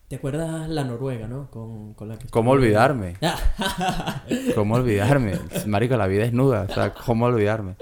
¿te 0.08 0.16
acuerdas 0.16 0.68
la 0.68 0.84
Noruega, 0.84 1.26
no? 1.26 1.50
Con, 1.50 1.94
con 1.94 2.08
la 2.08 2.18
que 2.18 2.28
¿Cómo 2.28 2.50
olvidarme? 2.52 3.16
¿Cómo 4.54 4.74
olvidarme? 4.74 5.38
Marico, 5.66 5.96
la 5.96 6.06
vida 6.06 6.24
es 6.24 6.32
nuda, 6.32 6.66
o 6.68 6.72
sea, 6.74 6.92
¿cómo 6.94 7.26
olvidarme? 7.26 7.76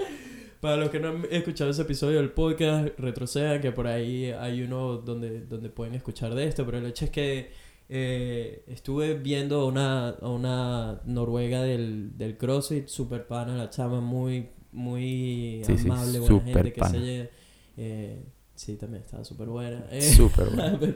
Para 0.63 0.77
los 0.77 0.89
que 0.91 0.99
no 1.01 1.09
han 1.09 1.25
escuchado 1.29 1.69
ese 1.71 1.81
episodio 1.81 2.19
del 2.19 2.31
podcast, 2.31 2.97
retrocedan, 2.97 3.59
que 3.59 3.73
por 3.73 3.85
ahí 3.85 4.31
hay 4.31 4.61
uno 4.61 4.95
donde, 4.97 5.41
donde 5.41 5.67
pueden 5.69 5.93
escuchar 5.93 6.33
de 6.35 6.47
esto, 6.47 6.65
pero 6.65 6.77
el 6.77 6.85
hecho 6.85 7.03
es 7.03 7.11
que 7.11 7.51
eh, 7.89 8.63
estuve 8.67 9.15
viendo 9.15 9.59
a 9.59 9.65
una, 9.65 10.09
a 10.11 10.29
una 10.29 11.01
noruega 11.03 11.61
del, 11.61 12.17
del 12.17 12.37
CrossFit, 12.37 12.87
super 12.87 13.27
pana, 13.27 13.57
la 13.57 13.69
chama 13.69 13.99
muy, 13.99 14.51
muy 14.71 15.61
Sí, 15.65 15.77
sí, 15.77 15.89
amable, 15.89 16.19
buena 16.19 16.39
gente, 16.45 16.71
que 16.73 16.79
pana. 16.79 16.91
se 16.93 16.97
lle- 16.99 17.29
eh, 17.75 18.23
sí, 18.55 18.77
también 18.77 19.03
estaba 19.03 19.25
súper 19.25 19.47
buena. 19.49 19.85
Eh, 19.91 20.01
Súper 20.01 20.47
bueno. 20.49 20.77
pero, 20.79 20.95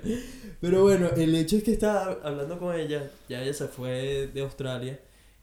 pero 0.62 0.82
bueno, 0.84 1.10
el 1.18 1.36
hecho 1.36 1.58
es 1.58 1.64
que 1.64 1.74
estaba 1.74 2.18
hablando 2.24 2.58
con 2.58 2.74
ella, 2.74 3.12
ya 3.28 3.44
ella 3.44 3.54
se 3.54 3.68
fue 3.68 4.30
de 4.34 4.42
Australia 4.42 4.98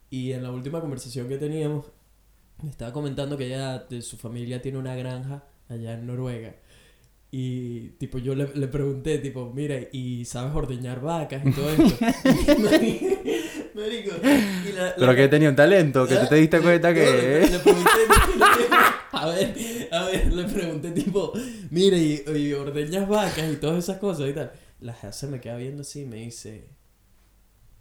y 0.09 0.33
en 0.33 0.43
la 0.45 0.51
última 0.51 0.81
conversación 0.81 1.29
que 1.29 1.37
teníamos 1.37 1.85
me 2.63 2.71
estaba 2.71 2.93
comentando 2.93 3.37
que 3.37 3.47
ella 3.47 3.79
de 3.81 4.03
su 4.03 4.17
familia 4.17 4.63
tiene 4.63 4.79
una 4.79 4.95
granja 4.97 5.45
allá 5.69 5.95
en 5.95 6.07
Noruega. 6.07 6.55
Y 7.31 7.89
tipo 7.99 8.19
yo 8.19 8.35
le, 8.37 8.49
le 8.55 8.69
pregunté, 8.69 9.19
tipo, 9.19 9.53
mira, 9.53 9.77
¿y 9.93 10.25
sabes 10.25 10.55
ordeñar 10.55 11.01
vacas 11.01 11.45
y 11.45 11.51
todo 11.51 11.69
esto? 11.71 12.05
Marico, 13.75 14.15
y 14.69 14.73
la- 14.73 14.85
la- 14.91 14.95
Pero 14.97 15.15
que 15.17 15.29
tenía 15.29 15.49
un 15.49 15.57
talento, 15.57 16.07
que 16.07 16.15
tú 16.17 16.27
te 16.29 16.37
diste 16.37 16.61
cuenta 16.63 16.91
le, 16.91 16.95
que... 16.95 17.49
le 17.51 17.59
pregunté, 17.59 17.91
a 19.11 19.27
ver, 19.27 19.89
a 19.91 20.05
ver, 20.05 20.33
le 20.33 20.45
pregunté 20.45 20.91
tipo, 20.93 21.33
mire, 21.71 21.99
y, 21.99 22.23
y 22.37 22.53
ordeñas 22.53 23.09
vacas 23.09 23.53
y 23.53 23.57
todas 23.57 23.83
esas 23.83 23.99
cosas 23.99 24.29
y 24.31 24.33
tal. 24.33 24.53
La 24.81 24.95
se 25.13 25.27
me 25.27 25.41
queda 25.41 25.57
viendo 25.57 25.81
así 25.81 26.03
y 26.03 26.07
me 26.07 26.17
dice, 26.19 26.69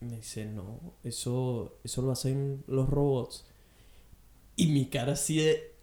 me 0.01 0.15
dice, 0.18 0.46
no, 0.46 0.96
eso, 1.03 1.80
eso 1.84 2.01
lo 2.01 2.12
hacen 2.12 2.63
los 2.68 2.89
robots. 2.89 3.46
Y 4.56 4.68
mi 4.68 4.86
cara 4.88 5.14
así 5.14 5.38
de, 5.38 5.74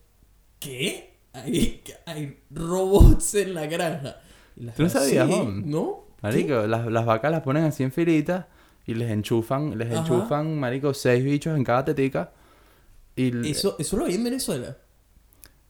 ¿qué? 0.58 1.18
Hay, 1.32 1.82
hay 2.06 2.38
robots 2.50 3.34
en 3.36 3.54
la 3.54 3.66
granja. 3.66 4.16
Y 4.56 4.64
la 4.64 4.72
¿Tú 4.74 4.82
no 4.84 4.88
sabías, 4.88 5.28
"Sí? 5.28 5.42
¿No? 5.64 6.04
Marico, 6.22 6.66
las, 6.66 6.86
las 6.86 7.06
vacas 7.06 7.30
las 7.30 7.42
ponen 7.42 7.64
así 7.64 7.82
en 7.82 7.92
filitas 7.92 8.46
y 8.86 8.94
les 8.94 9.10
enchufan, 9.10 9.78
les 9.78 9.90
Ajá. 9.90 10.00
enchufan, 10.00 10.58
marico, 10.58 10.92
seis 10.92 11.24
bichos 11.24 11.56
en 11.56 11.64
cada 11.64 11.84
tetica. 11.84 12.32
Y, 13.16 13.50
Eso, 13.50 13.76
eso 13.78 13.96
lo 13.96 14.04
vi 14.06 14.14
en 14.14 14.24
Venezuela. 14.24 14.76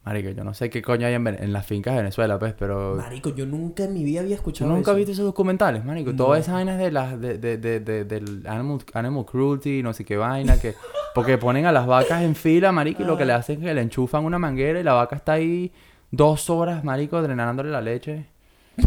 Marico, 0.05 0.31
yo 0.31 0.45
no 0.45 0.55
sé 0.55 0.71
qué 0.71 0.83
coño 0.83 1.07
hay 1.07 1.15
en, 1.15 1.27
en 1.27 1.53
las 1.53 1.67
fincas 1.67 1.95
de 1.95 2.01
Venezuela, 2.01 2.39
pues, 2.39 2.55
pero... 2.59 2.95
Marico, 2.97 3.31
yo 3.35 3.47
nunca 3.47 3.85
en 3.85 3.95
mi 3.95 4.03
vida 4.05 4.21
había 4.21 4.37
¿Tú 4.37 4.41
escuchado 4.41 4.71
nunca 4.71 4.91
eso. 4.93 4.97
viste 4.97 5.13
esos 5.13 5.25
documentales, 5.25 5.85
marico? 5.85 6.11
No. 6.11 6.17
Todas 6.17 6.41
esas 6.41 6.55
vainas 6.55 6.79
de 6.79 6.91
las, 6.91 7.21
de, 7.21 7.39
de, 7.39 7.59
de, 7.59 7.81
de- 7.81 8.05
del 8.05 8.47
animal, 8.47 8.79
animal 8.95 9.25
cruelty, 9.27 9.83
no 9.83 9.93
sé 9.93 10.05
qué 10.05 10.17
vaina, 10.17 10.59
que... 10.59 10.75
Porque 11.15 11.39
ponen 11.39 11.67
a 11.67 11.73
las 11.73 11.87
vacas 11.87 12.23
en 12.23 12.35
fila, 12.37 12.71
marico, 12.73 13.03
y 13.03 13.07
lo 13.07 13.17
que 13.17 13.25
le 13.25 13.33
hacen 13.33 13.59
es 13.61 13.65
que 13.67 13.75
le 13.75 13.83
enchufan 13.83 14.25
una 14.25 14.39
manguera 14.39 14.79
y 14.79 14.83
la 14.85 14.93
vaca 14.93 15.17
está 15.17 15.33
ahí 15.33 15.73
dos 16.13 16.49
horas, 16.51 16.85
marico, 16.85 17.21
drenándole 17.21 17.71
la 17.71 17.81
leche. 17.81 18.27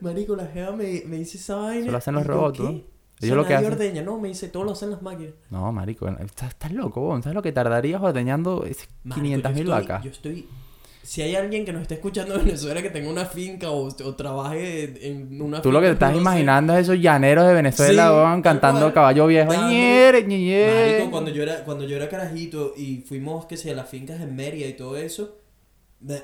Marico, 0.00 0.34
la 0.34 0.46
jeva 0.46 0.72
me, 0.72 1.02
me 1.06 1.18
dice 1.18 1.38
esa 1.38 1.56
vaina. 1.56 1.82
Eso 1.82 1.90
lo 1.92 1.98
hacen 1.98 2.14
los 2.14 2.26
robots. 2.26 2.58
¿no? 2.60 2.80
Ellos 3.26 3.36
lo 3.36 3.44
que 3.46 3.54
hacen- 3.54 3.72
ordeña, 3.72 4.02
no, 4.02 4.18
me 4.18 4.28
dice, 4.28 4.48
todo 4.48 4.64
lo 4.64 4.72
hacen 4.72 4.90
las 4.90 5.02
máquinas. 5.02 5.32
No, 5.50 5.70
marico, 5.72 6.08
estás, 6.08 6.50
estás 6.50 6.72
loco, 6.72 7.00
vos. 7.00 7.22
¿Sabes 7.22 7.34
lo 7.34 7.42
que 7.42 7.52
tardarías 7.52 8.00
ordeñando 8.02 8.64
ese 8.64 8.86
Marico, 9.04 9.22
500 9.22 9.50
yo 9.50 9.54
mil 9.54 9.62
estoy- 9.68 9.80
vacas? 9.80 10.04
Yo 10.04 10.10
estoy... 10.10 10.48
Si 11.04 11.20
hay 11.20 11.34
alguien 11.34 11.64
que 11.64 11.72
nos 11.72 11.82
esté 11.82 11.94
escuchando 11.94 12.36
en 12.36 12.44
Venezuela 12.44 12.80
que 12.80 12.88
tenga 12.88 13.10
una 13.10 13.24
finca 13.24 13.70
o, 13.70 13.88
o 13.88 14.14
trabaje 14.14 15.08
en 15.10 15.42
una 15.42 15.60
Tú 15.60 15.72
lo 15.72 15.80
que 15.80 15.86
te 15.88 15.92
finca, 15.94 16.06
estás 16.06 16.10
no 16.10 16.16
sé. 16.18 16.20
imaginando 16.22 16.74
es 16.74 16.82
esos 16.82 17.00
llaneros 17.00 17.44
de 17.48 17.54
Venezuela, 17.54 18.04
Sí, 18.06 18.08
tal 18.32 18.42
cantando 18.42 18.80
cual. 18.82 18.92
caballo 18.94 19.26
viejo. 19.26 19.52
Ñere, 19.68 20.22
ñere. 20.24 20.92
Marico, 20.94 21.10
cuando 21.10 21.30
yo 21.32 21.42
era, 21.42 21.64
cuando 21.64 21.84
yo 21.88 21.96
era 21.96 22.08
carajito 22.08 22.72
y 22.76 22.98
fuimos, 23.00 23.46
que 23.46 23.56
sé, 23.56 23.72
a 23.72 23.74
las 23.74 23.88
fincas 23.88 24.20
en 24.20 24.36
Mérida 24.36 24.66
y 24.68 24.74
todo 24.74 24.96
eso, 24.96 25.38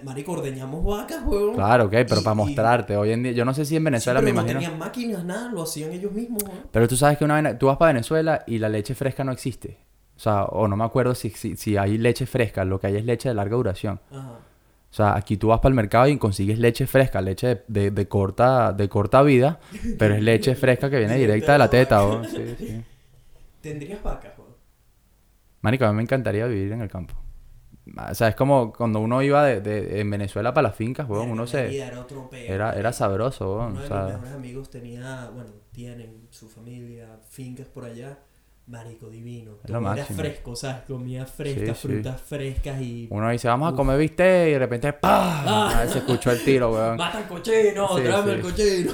marico, 0.03 0.33
ordeñamos 0.33 0.85
vacas, 0.85 1.23
weón. 1.25 1.55
Claro, 1.55 1.85
ok, 1.85 1.91
pero 2.09 2.21
Y- 2.21 2.25
para 2.25 2.35
y- 2.35 2.37
mostrarte, 2.37 2.97
hoy 2.97 3.13
en 3.13 3.23
día, 3.23 3.33
yo 3.33 3.45
no 3.45 3.55
sé 3.55 3.65
si 3.65 3.77
en 3.77 3.83
Sí, 3.83 3.85
Venezuela 3.85 4.21
pero 4.21 4.27
me 4.27 4.33
no 4.35 4.41
imagino. 4.43 4.61
tenían 4.61 4.79
máquinas, 4.79 5.25
nada, 5.25 5.51
lo 5.51 5.63
hacían 5.63 5.93
ellos 5.93 6.13
mismos, 6.13 6.43
weón. 6.45 6.63
Pero 6.71 6.89
tú 6.89 6.97
sabes 6.97 7.19
que 7.19 7.25
una 7.25 7.35
vaina, 7.35 7.59
tú 7.59 7.67
vas 7.67 7.77
para 7.77 7.93
Venezuela 7.93 8.43
y 8.47 8.59
la 8.59 8.69
leche 8.69 8.95
fresca 8.95 9.25
no 9.25 9.33
existe. 9.33 9.79
O 10.17 10.21
sea, 10.21 10.45
o 10.47 10.67
no 10.67 10.77
me 10.77 10.85
acuerdo 10.85 11.15
si, 11.15 11.31
si, 11.31 11.55
si 11.57 11.77
hay 11.77 11.97
leche 11.97 12.27
fresca, 12.27 12.65
lo 12.65 12.81
que 12.81 12.89
hay 12.89 12.97
es 12.97 13.05
leche 13.05 13.29
de 13.29 13.35
larga 13.37 13.55
duración. 13.57 14.01
Ajá. 14.11 14.33
O 14.91 14.95
sea, 14.95 15.15
aquí 15.15 15.37
tú 15.37 15.49
vas 15.49 15.61
para 15.61 15.69
el 15.69 15.75
mercado 15.77 16.09
y 16.09 16.17
consigues 16.19 16.59
leche 16.59 16.87
fresca, 16.87 17.21
leche 17.21 17.47
de, 17.47 17.63
de, 17.69 17.91
de 17.91 18.09
corta, 18.09 18.73
de 18.73 18.89
corta 18.89 19.23
vida, 19.23 19.61
pero 19.99 20.15
es 20.15 20.23
leche 20.23 20.55
fresca 20.57 20.89
que 20.91 20.99
viene 20.99 21.17
directa 21.19 21.53
de 21.53 21.59
la 21.59 21.69
teta, 21.71 22.05
weón. 22.05 22.25
Sí, 22.25 22.55
sí. 22.59 22.85
¿Tendrías 23.61 24.03
vacas, 24.03 24.33
weón? 24.39 24.51
Marico, 25.61 25.85
a 25.85 25.91
mí 25.91 25.97
me 25.97 26.03
encantaría 26.03 26.47
vivir 26.47 26.73
en 26.73 26.81
el 26.81 26.89
campo. 26.89 27.15
O 28.11 28.15
sea, 28.15 28.29
es 28.29 28.35
como 28.37 28.73
cuando 28.73 29.01
uno 29.01 29.23
iba 29.23 29.45
de, 29.45 29.61
de- 29.61 30.01
en 30.01 30.11
Venezuela 30.11 30.53
para 30.53 30.69
las 30.69 30.77
fincas, 30.77 31.09
weón, 31.09 31.31
uno 31.31 31.47
se... 31.47 31.77
Era, 31.77 32.01
otro 32.01 32.29
peo, 32.29 32.53
Era, 32.53 32.73
era 32.75 32.93
sabroso, 32.93 33.57
weón. 33.57 33.73
Uno 33.73 33.81
O 33.81 33.81
de 33.81 33.81
mis 33.81 33.89
sea, 33.89 34.05
mejores 34.07 34.33
amigos 34.33 34.71
tenía, 34.71 35.31
bueno, 35.35 35.51
tienen 35.73 36.27
su 36.31 36.49
familia, 36.49 37.19
fincas 37.31 37.67
por 37.69 37.85
allá. 37.85 38.19
Marico, 38.67 39.09
divino. 39.09 39.53
Máximo. 39.81 40.19
fresco, 40.19 40.55
¿sabes? 40.55 40.83
Comida 40.87 41.25
fresca, 41.25 41.75
Sí, 41.75 41.81
sí. 41.81 41.89
frutas 41.89 42.21
frescas 42.21 42.79
y... 42.83 43.09
uno 43.11 43.31
dice, 43.31 43.49
vamos 43.49 43.69
a 43.69 43.71
Uf. 43.71 43.77
comer 43.77 43.99
bistec 43.99 44.49
y 44.49 44.53
de 44.53 44.59
repente 44.59 44.93
¡pah! 44.93 45.41
Ah. 45.47 45.73
Ah, 45.83 45.87
Se 45.87 45.99
escuchó 46.01 46.31
el 46.33 46.45
tiro, 46.45 46.71
weón. 46.75 46.97
¡Mata 46.99 47.19
el 47.21 47.27
cochino! 47.29 47.89
Sí, 47.97 48.03
¡Tráeme 48.03 48.25
sí. 48.25 48.31
el 48.37 48.41
cochino! 48.43 48.93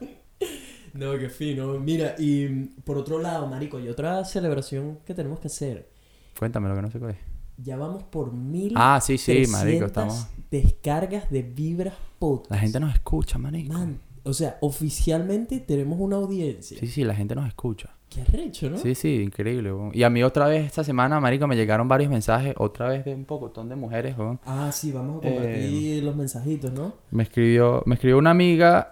no, 0.94 1.18
qué 1.18 1.28
fino. 1.28 1.74
Mira, 1.78 2.14
y 2.18 2.46
mm, 2.46 2.68
por 2.82 2.96
otro 2.96 3.18
lado, 3.18 3.46
marico, 3.46 3.78
y 3.78 3.88
otra 3.88 4.24
celebración 4.24 5.00
que 5.04 5.12
tenemos 5.14 5.38
que 5.40 5.48
hacer. 5.48 5.90
Cuéntame 6.38 6.68
lo 6.70 6.74
que 6.76 6.82
no 6.82 6.90
sé 6.90 6.98
cuál 6.98 7.10
es. 7.12 7.18
Ya 7.56 7.76
vamos 7.76 8.02
por 8.02 8.32
mil... 8.32 8.72
Ah, 8.76 9.00
sí, 9.00 9.16
sí, 9.18 9.44
marico, 9.48 9.86
estamos... 9.86 10.26
descargas 10.50 11.30
de 11.30 11.42
Vibras 11.42 11.94
Podcast. 12.18 12.50
La 12.50 12.58
gente 12.58 12.80
nos 12.80 12.94
escucha, 12.94 13.38
marico. 13.38 13.72
Man, 13.72 13.98
o 14.24 14.32
sea, 14.32 14.58
oficialmente 14.60 15.60
tenemos 15.60 16.00
una 16.00 16.16
audiencia. 16.16 16.78
Sí, 16.78 16.86
sí, 16.86 17.04
la 17.04 17.14
gente 17.14 17.34
nos 17.34 17.46
escucha. 17.46 17.90
Qué 18.08 18.22
arrecho, 18.22 18.70
¿no? 18.70 18.78
Sí, 18.78 18.94
sí, 18.94 19.22
increíble. 19.22 19.72
Y 19.92 20.02
a 20.02 20.10
mí 20.10 20.22
otra 20.22 20.46
vez 20.46 20.64
esta 20.66 20.84
semana, 20.84 21.18
marico, 21.20 21.46
me 21.46 21.56
llegaron 21.56 21.88
varios 21.88 22.10
mensajes, 22.10 22.54
otra 22.58 22.88
vez 22.88 23.04
de 23.04 23.14
un 23.14 23.24
pocotón 23.24 23.68
de 23.68 23.76
mujeres, 23.76 24.16
weón. 24.16 24.38
Ah, 24.46 24.70
sí, 24.72 24.92
vamos 24.92 25.24
a 25.24 25.28
Eh, 25.28 25.34
compartir 25.34 26.04
los 26.04 26.16
mensajitos, 26.16 26.72
¿no? 26.72 26.92
Me 27.10 27.24
escribió, 27.24 27.82
me 27.86 27.94
escribió 27.94 28.18
una 28.18 28.30
amiga, 28.30 28.90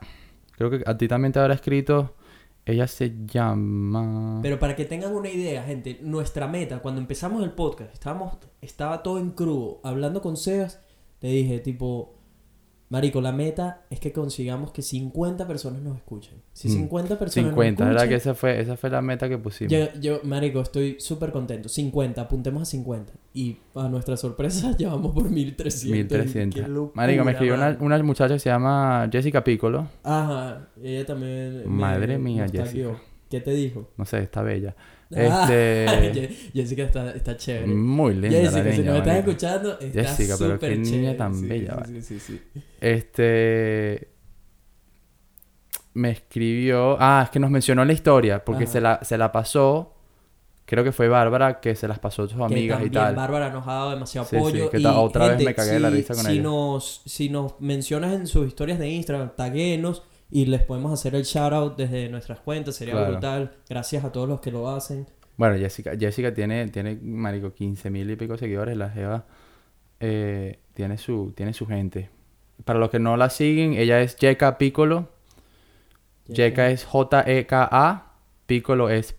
creo 0.52 0.70
que 0.70 0.82
a 0.86 0.96
ti 0.98 1.08
también 1.08 1.32
te 1.32 1.38
habrá 1.38 1.54
escrito. 1.54 2.14
Ella 2.64 2.86
se 2.86 3.12
llama... 3.26 4.40
Pero 4.42 4.58
para 4.58 4.76
que 4.76 4.84
tengan 4.84 5.14
una 5.14 5.28
idea, 5.28 5.64
gente, 5.64 5.98
nuestra 6.00 6.46
meta, 6.46 6.78
cuando 6.80 7.00
empezamos 7.00 7.42
el 7.42 7.52
podcast, 7.52 7.92
estábamos, 7.92 8.38
estaba 8.60 9.02
todo 9.02 9.18
en 9.18 9.30
crudo, 9.30 9.80
hablando 9.82 10.22
con 10.22 10.36
Sebas, 10.36 10.80
le 11.20 11.30
dije, 11.30 11.58
tipo, 11.58 12.14
Marico, 12.92 13.22
la 13.22 13.32
meta 13.32 13.80
es 13.88 13.98
que 14.00 14.12
consigamos 14.12 14.70
que 14.70 14.82
50 14.82 15.46
personas 15.48 15.80
nos 15.80 15.96
escuchen. 15.96 16.34
Si 16.52 16.68
Mm, 16.68 16.72
50 16.72 17.18
personas 17.18 17.48
50, 17.48 17.84
nos 17.84 17.94
¿verdad? 17.94 18.06
Que 18.06 18.16
escuchan, 18.16 18.32
esa 18.32 18.38
fue, 18.38 18.60
esa 18.60 18.76
fue 18.76 18.90
la 18.90 19.00
meta 19.00 19.30
que 19.30 19.38
pusimos. 19.38 19.72
yo, 19.72 19.86
yo, 19.98 20.20
Marico, 20.24 20.60
estoy 20.60 20.96
súper 21.00 21.32
contento. 21.32 21.70
50, 21.70 22.20
apuntemos 22.20 22.60
a 22.62 22.64
50. 22.66 23.14
Y 23.32 23.56
a 23.74 23.88
nuestra 23.88 24.18
sorpresa, 24.18 24.76
ya 24.78 24.90
vamos 24.90 25.14
por 25.14 25.30
1300. 25.30 25.90
1300. 25.90 26.60
Qué 26.62 26.68
locura, 26.68 26.92
Marico, 26.94 27.24
me 27.24 27.30
escribió 27.32 27.54
una, 27.54 27.78
una 27.80 28.02
muchacha 28.02 28.34
que 28.34 28.40
se 28.40 28.50
llama 28.50 29.08
Jessica 29.10 29.42
Piccolo. 29.42 29.88
Ajá, 30.02 30.68
ella 30.82 31.06
también. 31.06 31.60
me- 31.60 31.64
Madre 31.64 32.18
mía, 32.18 32.42
nos 32.42 32.52
tagueó. 32.52 32.90
Jessica. 32.90 33.08
¿Qué 33.30 33.40
te 33.40 33.52
dijo? 33.52 33.88
No 33.96 34.04
sé, 34.04 34.18
está 34.18 34.42
bella. 34.42 34.76
Ah, 35.16 35.44
Este... 35.50 35.86
Je- 36.14 36.50
Jessica 36.52 36.82
está, 36.84 37.10
está 37.12 37.36
chévere. 37.36 37.66
muy 37.66 38.14
linda 38.14 38.28
la 38.42 38.50
Jessica, 38.50 38.72
si 38.72 38.82
nos 38.82 38.96
estás 38.98 39.16
escuchando, 39.18 39.78
está 39.80 40.02
Jessica, 40.04 40.34
pero 40.38 40.58
qué 40.58 40.66
súper 40.66 40.78
niña 40.78 40.90
chévere. 40.90 41.14
tan 41.14 41.34
Sí, 41.34 41.46
bella, 41.46 41.70
sí, 41.74 41.80
vale. 41.80 42.02
sí, 42.02 42.20
sí, 42.20 42.38
sí. 42.54 42.62
Este. 42.80 44.08
Me 45.94 46.10
escribió. 46.10 46.96
Ah, 46.98 47.22
es 47.24 47.30
que 47.30 47.38
nos 47.38 47.50
mencionó 47.50 47.84
la 47.84 47.92
historia. 47.92 48.44
Porque 48.44 48.64
Ajá. 48.64 48.72
se 48.72 48.80
la, 48.80 49.00
se 49.02 49.18
la 49.18 49.30
pasó. 49.32 49.94
Creo 50.64 50.84
que 50.84 50.92
fue 50.92 51.08
Bárbara 51.08 51.60
que 51.60 51.74
se 51.74 51.86
las 51.86 51.98
pasó 51.98 52.22
a 52.22 52.28
sus 52.28 52.38
Que 52.38 52.44
amigas 52.44 52.82
y 52.86 52.88
tal. 52.88 53.14
Bárbara 53.14 53.50
nos 53.50 53.66
ha 53.66 53.72
dado 53.72 53.90
demasiado 53.90 54.26
Sí, 54.26 54.36
sí, 54.36 54.36
apoyo. 54.38 54.70
que 54.70 54.78
y, 54.78 54.86
otra 54.86 55.28
vez 55.28 55.44
me 55.44 55.54
cagué 55.54 55.72
de 55.72 55.80
la 55.80 55.90
si- 55.90 55.96
risa 55.96 56.14
con 56.14 56.24
si 56.24 56.32
ella. 56.32 56.42
Nos, 56.42 57.02
si 57.04 57.28
nos 57.28 57.60
mencionas 57.60 58.14
en 58.14 58.26
sus 58.26 58.46
historias 58.46 58.78
de 58.78 58.88
Instagram, 58.88 59.32
taguenos 59.36 60.02
y 60.34 60.46
les 60.46 60.62
podemos 60.62 60.90
hacer 60.92 61.14
el 61.14 61.24
shoutout 61.24 61.76
desde 61.76 62.08
nuestras 62.08 62.40
cuentas. 62.40 62.74
Sería 62.74 62.94
Claro. 62.94 63.12
brutal. 63.12 63.52
Gracias 63.68 64.02
a 64.02 64.10
todos 64.10 64.26
los 64.28 64.40
que 64.40 64.50
lo 64.50 64.68
hacen. 64.70 65.06
Bueno, 65.36 65.56
Jessica, 65.58 65.92
Jessica 65.98 66.32
tiene, 66.32 66.68
tiene, 66.68 66.98
marico, 67.02 67.52
15 67.52 67.90
mil 67.90 68.10
y 68.10 68.16
pico 68.16 68.38
seguidores. 68.38 68.76
La 68.76 68.88
Jeva 68.90 69.26
eh, 70.00 70.58
tiene, 70.74 70.96
su, 70.96 71.32
tiene 71.36 71.52
su 71.52 71.66
gente. 71.66 72.08
Para 72.64 72.78
los 72.78 72.88
que 72.90 72.98
no 72.98 73.16
la 73.18 73.28
siguen, 73.28 73.74
ella 73.74 74.00
es 74.00 74.16
Jeka 74.16 74.56
Piccolo. 74.56 75.10
Jeka 76.32 76.70
es 76.70 76.84
J-E-K-A. 76.84 78.12
Piccolo 78.46 78.88
es 78.88 79.12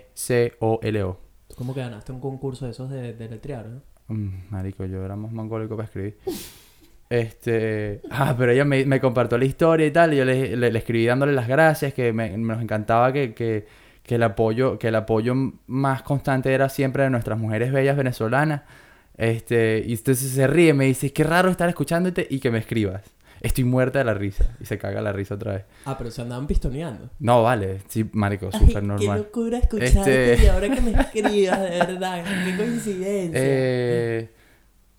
P-I-C-C-O-L-O. 0.00 1.18
Tú 1.48 1.54
como 1.56 1.74
que 1.74 1.80
ganaste 1.80 2.12
un 2.12 2.20
concurso 2.20 2.64
de 2.64 2.70
esos 2.70 2.88
de, 2.90 3.12
de 3.14 3.28
letrear, 3.28 3.66
¿no? 3.66 3.82
Mm, 4.08 4.50
marico, 4.50 4.84
yo 4.86 5.04
era 5.04 5.16
más 5.16 5.32
mongólico 5.32 5.76
para 5.76 5.86
escribir. 5.86 6.16
Este... 7.10 8.00
Ah, 8.10 8.34
pero 8.38 8.52
ella 8.52 8.64
me, 8.64 8.84
me 8.86 9.00
compartió 9.00 9.36
la 9.36 9.44
historia 9.44 9.86
y 9.86 9.90
tal. 9.90 10.14
Y 10.14 10.18
yo 10.18 10.24
le, 10.24 10.56
le- 10.56 10.70
le 10.72 10.78
escribí 10.78 11.04
dándole 11.06 11.32
las 11.32 11.48
gracias. 11.48 11.92
Que 11.92 12.12
me, 12.12 12.38
nos 12.38 12.62
encantaba 12.62 13.12
que, 13.12 13.34
que, 13.34 13.66
que 14.02 14.14
el 14.14 14.22
apoyo, 14.22 14.78
que 14.78 14.88
el 14.88 14.94
apoyo 14.94 15.34
más 15.66 16.02
constante 16.02 16.52
era 16.54 16.68
siempre 16.68 17.02
de 17.02 17.10
nuestras 17.10 17.38
mujeres 17.38 17.72
bellas 17.72 17.96
venezolanas. 17.96 18.62
Este... 19.18 19.82
Y 19.86 19.92
entonces 19.92 20.30
se 20.30 20.46
ríe. 20.46 20.72
Me 20.72 20.86
dice, 20.86 21.12
qué 21.12 21.24
raro 21.24 21.50
estar 21.50 21.68
escuchándote 21.68 22.26
y 22.30 22.38
que 22.38 22.50
me 22.50 22.58
escribas. 22.58 23.02
Estoy 23.40 23.64
muerta 23.64 23.98
de 24.00 24.04
la 24.04 24.12
risa. 24.14 24.54
Y 24.60 24.66
se 24.66 24.76
caga 24.78 25.00
la 25.00 25.12
risa 25.12 25.34
otra 25.34 25.52
vez. 25.54 25.64
Ah, 25.86 25.96
pero 25.98 26.10
se 26.10 26.20
andaban 26.22 26.46
pistoneando. 26.46 27.10
No, 27.18 27.42
vale. 27.42 27.78
Sí, 27.88 28.08
marico, 28.12 28.52
súper 28.52 28.82
qué 28.82 28.86
normal. 28.86 29.18
locura 29.18 29.58
escucharte 29.58 30.32
Este- 30.34 30.44
y 30.44 30.48
ahora 30.48 30.68
que 30.68 30.80
me 30.82 30.90
escribas, 30.92 31.60
de 31.62 31.70
verdad. 31.70 32.22
Qué 32.44 32.56
coincidencia. 32.56 33.40
Eh, 33.42 34.28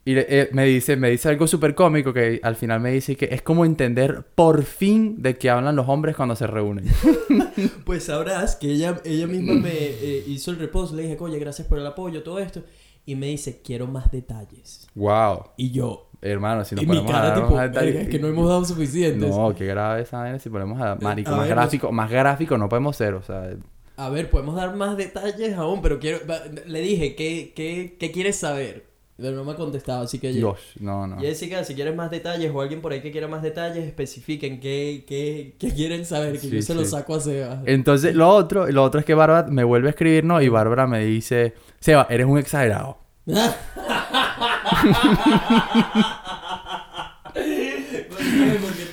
y 0.03 0.13
eh, 0.17 0.49
me 0.51 0.65
dice, 0.65 0.95
me 0.95 1.09
dice 1.09 1.29
algo 1.29 1.45
súper 1.45 1.75
cómico 1.75 2.11
que 2.11 2.39
al 2.41 2.55
final 2.55 2.79
me 2.79 2.91
dice 2.91 3.15
que 3.15 3.29
es 3.31 3.41
como 3.43 3.65
entender 3.65 4.23
por 4.35 4.63
fin 4.63 5.21
de 5.21 5.37
qué 5.37 5.49
hablan 5.49 5.75
los 5.75 5.87
hombres 5.87 6.15
cuando 6.15 6.35
se 6.35 6.47
reúnen. 6.47 6.85
Pues 7.85 8.05
sabrás 8.05 8.55
que 8.55 8.71
ella, 8.71 8.99
ella 9.05 9.27
misma 9.27 9.53
me 9.53 9.69
eh, 9.73 10.23
hizo 10.27 10.51
el 10.51 10.57
repost. 10.57 10.93
Le 10.93 11.03
dije, 11.03 11.17
oye, 11.19 11.37
gracias 11.39 11.67
por 11.67 11.77
el 11.77 11.85
apoyo, 11.85 12.23
todo 12.23 12.39
esto. 12.39 12.63
Y 13.05 13.15
me 13.15 13.27
dice, 13.27 13.61
quiero 13.63 13.87
más 13.87 14.11
detalles. 14.11 14.87
wow. 14.95 15.43
Y 15.57 15.71
yo, 15.71 16.07
Hermano, 16.23 16.63
si 16.65 16.75
nos 16.75 16.83
y 16.83 16.87
mi 16.87 16.93
ponemos 16.97 17.11
a 17.11 17.13
cara 17.15 17.27
dar 17.29 17.41
tipo, 17.41 17.55
más 17.55 17.71
detalles- 17.71 17.85
"Verga, 17.93 18.01
es 18.01 18.09
que 18.09 18.19
no 18.19 18.27
hemos 18.27 18.47
dado 18.47 18.63
suficientes. 18.65 19.29
No, 19.35 19.55
qué 19.55 19.65
grave 19.65 20.01
esa 20.03 20.19
vaina 20.19 20.37
si 20.37 20.49
ponemos 20.51 20.79
a 20.79 20.95
marico, 20.95 21.31
a 21.31 21.35
más 21.37 21.47
ver, 21.47 21.55
gráfico, 21.55 21.91
más 21.91 22.11
gráfico 22.11 22.57
no 22.59 22.69
podemos 22.69 22.95
ser, 22.95 23.15
o 23.15 23.23
sea, 23.23 23.49
A 23.97 24.09
ver, 24.09 24.29
podemos 24.29 24.55
dar 24.55 24.75
más 24.75 24.95
detalles 24.97 25.55
aún, 25.55 25.81
pero 25.81 25.99
quiero... 25.99 26.19
Le 26.67 26.81
dije, 26.81 27.15
¿qué, 27.15 27.53
qué, 27.55 27.97
qué 27.99 28.11
quieres 28.11 28.35
saber? 28.37 28.90
Pero 29.21 29.35
no 29.37 29.43
me 29.43 29.51
ha 29.51 29.55
contestado, 29.55 30.03
así 30.03 30.19
que... 30.19 30.31
Dios, 30.31 30.57
no, 30.79 31.05
no. 31.05 31.19
Jessica, 31.19 31.63
si 31.63 31.75
quieres 31.75 31.95
más 31.95 32.09
detalles 32.09 32.51
o 32.53 32.61
alguien 32.61 32.81
por 32.81 32.91
ahí 32.91 33.01
que 33.01 33.11
quiera 33.11 33.27
más 33.27 33.43
detalles, 33.43 33.85
especifiquen 33.85 34.59
qué, 34.59 35.05
qué, 35.07 35.55
qué 35.59 35.73
quieren 35.73 36.05
saber, 36.05 36.33
que 36.33 36.39
Sí, 36.39 36.49
yo 36.49 36.61
se 36.61 36.73
lo 36.73 36.83
saco 36.85 37.15
a 37.15 37.19
Seba. 37.19 37.61
Entonces, 37.65 38.15
lo 38.15 38.29
otro, 38.29 38.67
lo 38.67 38.83
otro 38.83 38.99
es 38.99 39.05
que 39.05 39.13
Bárbara 39.13 39.47
me 39.47 39.63
vuelve 39.63 39.89
a 39.89 39.91
escribir, 39.91 40.23
¿no? 40.23 40.41
Y 40.41 40.49
Bárbara 40.49 40.87
me 40.87 41.05
dice, 41.05 41.53
Seba, 41.79 42.07
eres 42.09 42.25
un 42.25 42.39
exagerado. 42.39 42.97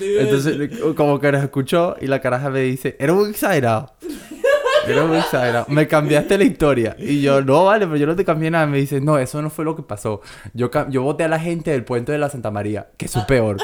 Entonces, 0.00 0.70
como 0.96 1.18
que 1.20 1.32
nos 1.32 1.42
escuchó 1.42 1.96
y 2.00 2.06
la 2.06 2.20
caraja 2.20 2.50
me 2.50 2.60
dice, 2.60 2.96
eres 2.98 3.16
un 3.16 3.30
exagerado. 3.30 3.92
Exagerado. 4.88 5.66
Me 5.68 5.86
cambiaste 5.88 6.36
la 6.38 6.44
historia. 6.44 6.96
Y 6.98 7.20
yo, 7.20 7.42
no, 7.42 7.64
vale, 7.66 7.86
pero 7.86 7.96
yo 7.96 8.06
no 8.06 8.16
te 8.16 8.24
cambié 8.24 8.50
nada. 8.50 8.66
Me 8.66 8.78
dice, 8.78 9.00
no, 9.00 9.18
eso 9.18 9.40
no 9.42 9.50
fue 9.50 9.64
lo 9.64 9.74
que 9.76 9.82
pasó. 9.82 10.20
Yo, 10.54 10.70
yo 10.90 11.02
voté 11.02 11.24
a 11.24 11.28
la 11.28 11.38
gente 11.40 11.70
del 11.70 11.84
puente 11.84 12.12
de 12.12 12.18
la 12.18 12.28
Santa 12.30 12.50
María, 12.50 12.90
que 12.96 13.06
eso 13.06 13.20
es 13.20 13.24
peor. 13.26 13.56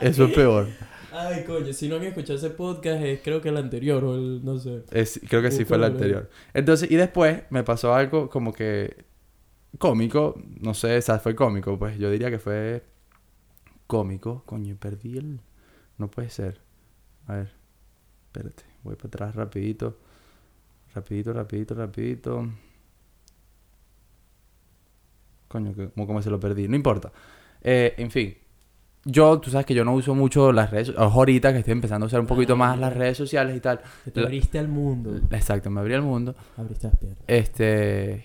Eso 0.00 0.24
es 0.24 0.32
peor. 0.34 0.66
Ay, 1.12 1.44
coño, 1.44 1.72
si 1.72 1.88
no 1.88 1.96
han 1.96 2.02
escuchado 2.04 2.36
ese 2.38 2.50
podcast, 2.50 3.02
es 3.02 3.20
creo 3.22 3.40
que 3.40 3.50
el 3.50 3.56
anterior 3.56 4.02
o 4.02 4.14
el, 4.14 4.44
no 4.44 4.58
sé. 4.58 4.82
Es- 4.90 5.20
creo 5.28 5.42
que 5.42 5.50
sí 5.50 5.64
fue 5.64 5.76
el 5.76 5.84
anterior. 5.84 6.28
Entonces, 6.54 6.90
y 6.90 6.96
después 6.96 7.42
me 7.50 7.62
pasó 7.62 7.94
algo 7.94 8.28
como 8.28 8.52
que 8.52 9.04
cómico. 9.78 10.34
No 10.60 10.74
sé, 10.74 10.96
o 10.96 11.02
sea, 11.02 11.18
fue 11.18 11.34
cómico. 11.36 11.78
Pues 11.78 11.98
yo 11.98 12.10
diría 12.10 12.30
que 12.30 12.38
fue 12.38 12.82
cómico. 13.86 14.42
Coño, 14.46 14.76
perdí 14.78 15.18
el... 15.18 15.40
No 15.98 16.10
puede 16.10 16.30
ser. 16.30 16.60
A 17.28 17.34
ver, 17.34 17.52
espérate. 18.26 18.64
Voy 18.82 18.96
para 18.96 19.08
atrás 19.08 19.34
rapidito. 19.34 19.98
Rapidito, 20.94 21.32
rapidito, 21.32 21.74
rapidito. 21.74 22.48
Coño, 25.48 25.74
como, 25.94 26.06
como 26.06 26.22
se 26.22 26.30
lo 26.30 26.40
perdí. 26.40 26.68
No 26.68 26.76
importa. 26.76 27.12
Eh, 27.62 27.94
en 27.98 28.10
fin. 28.10 28.36
Yo, 29.04 29.40
tú 29.40 29.50
sabes 29.50 29.66
que 29.66 29.74
yo 29.74 29.84
no 29.84 29.94
uso 29.94 30.14
mucho 30.14 30.52
las 30.52 30.70
redes... 30.70 30.90
Ojo, 30.90 31.18
ahorita 31.20 31.52
que 31.52 31.58
estoy 31.58 31.72
empezando 31.72 32.04
a 32.04 32.06
usar 32.06 32.20
un 32.20 32.26
poquito 32.26 32.52
Ah, 32.52 32.56
más 32.56 32.78
las 32.78 32.94
redes 32.94 33.16
sociales 33.16 33.56
y 33.56 33.60
tal. 33.60 33.80
Te 34.12 34.20
La- 34.20 34.26
abriste 34.26 34.58
al 34.60 34.68
mundo. 34.68 35.16
Exacto, 35.32 35.70
me 35.70 35.80
abrí 35.80 35.94
el 35.94 36.02
mundo. 36.02 36.34
Abriste 36.56 36.86
las 36.86 36.96
piernas. 36.96 37.18
Este. 37.26 38.24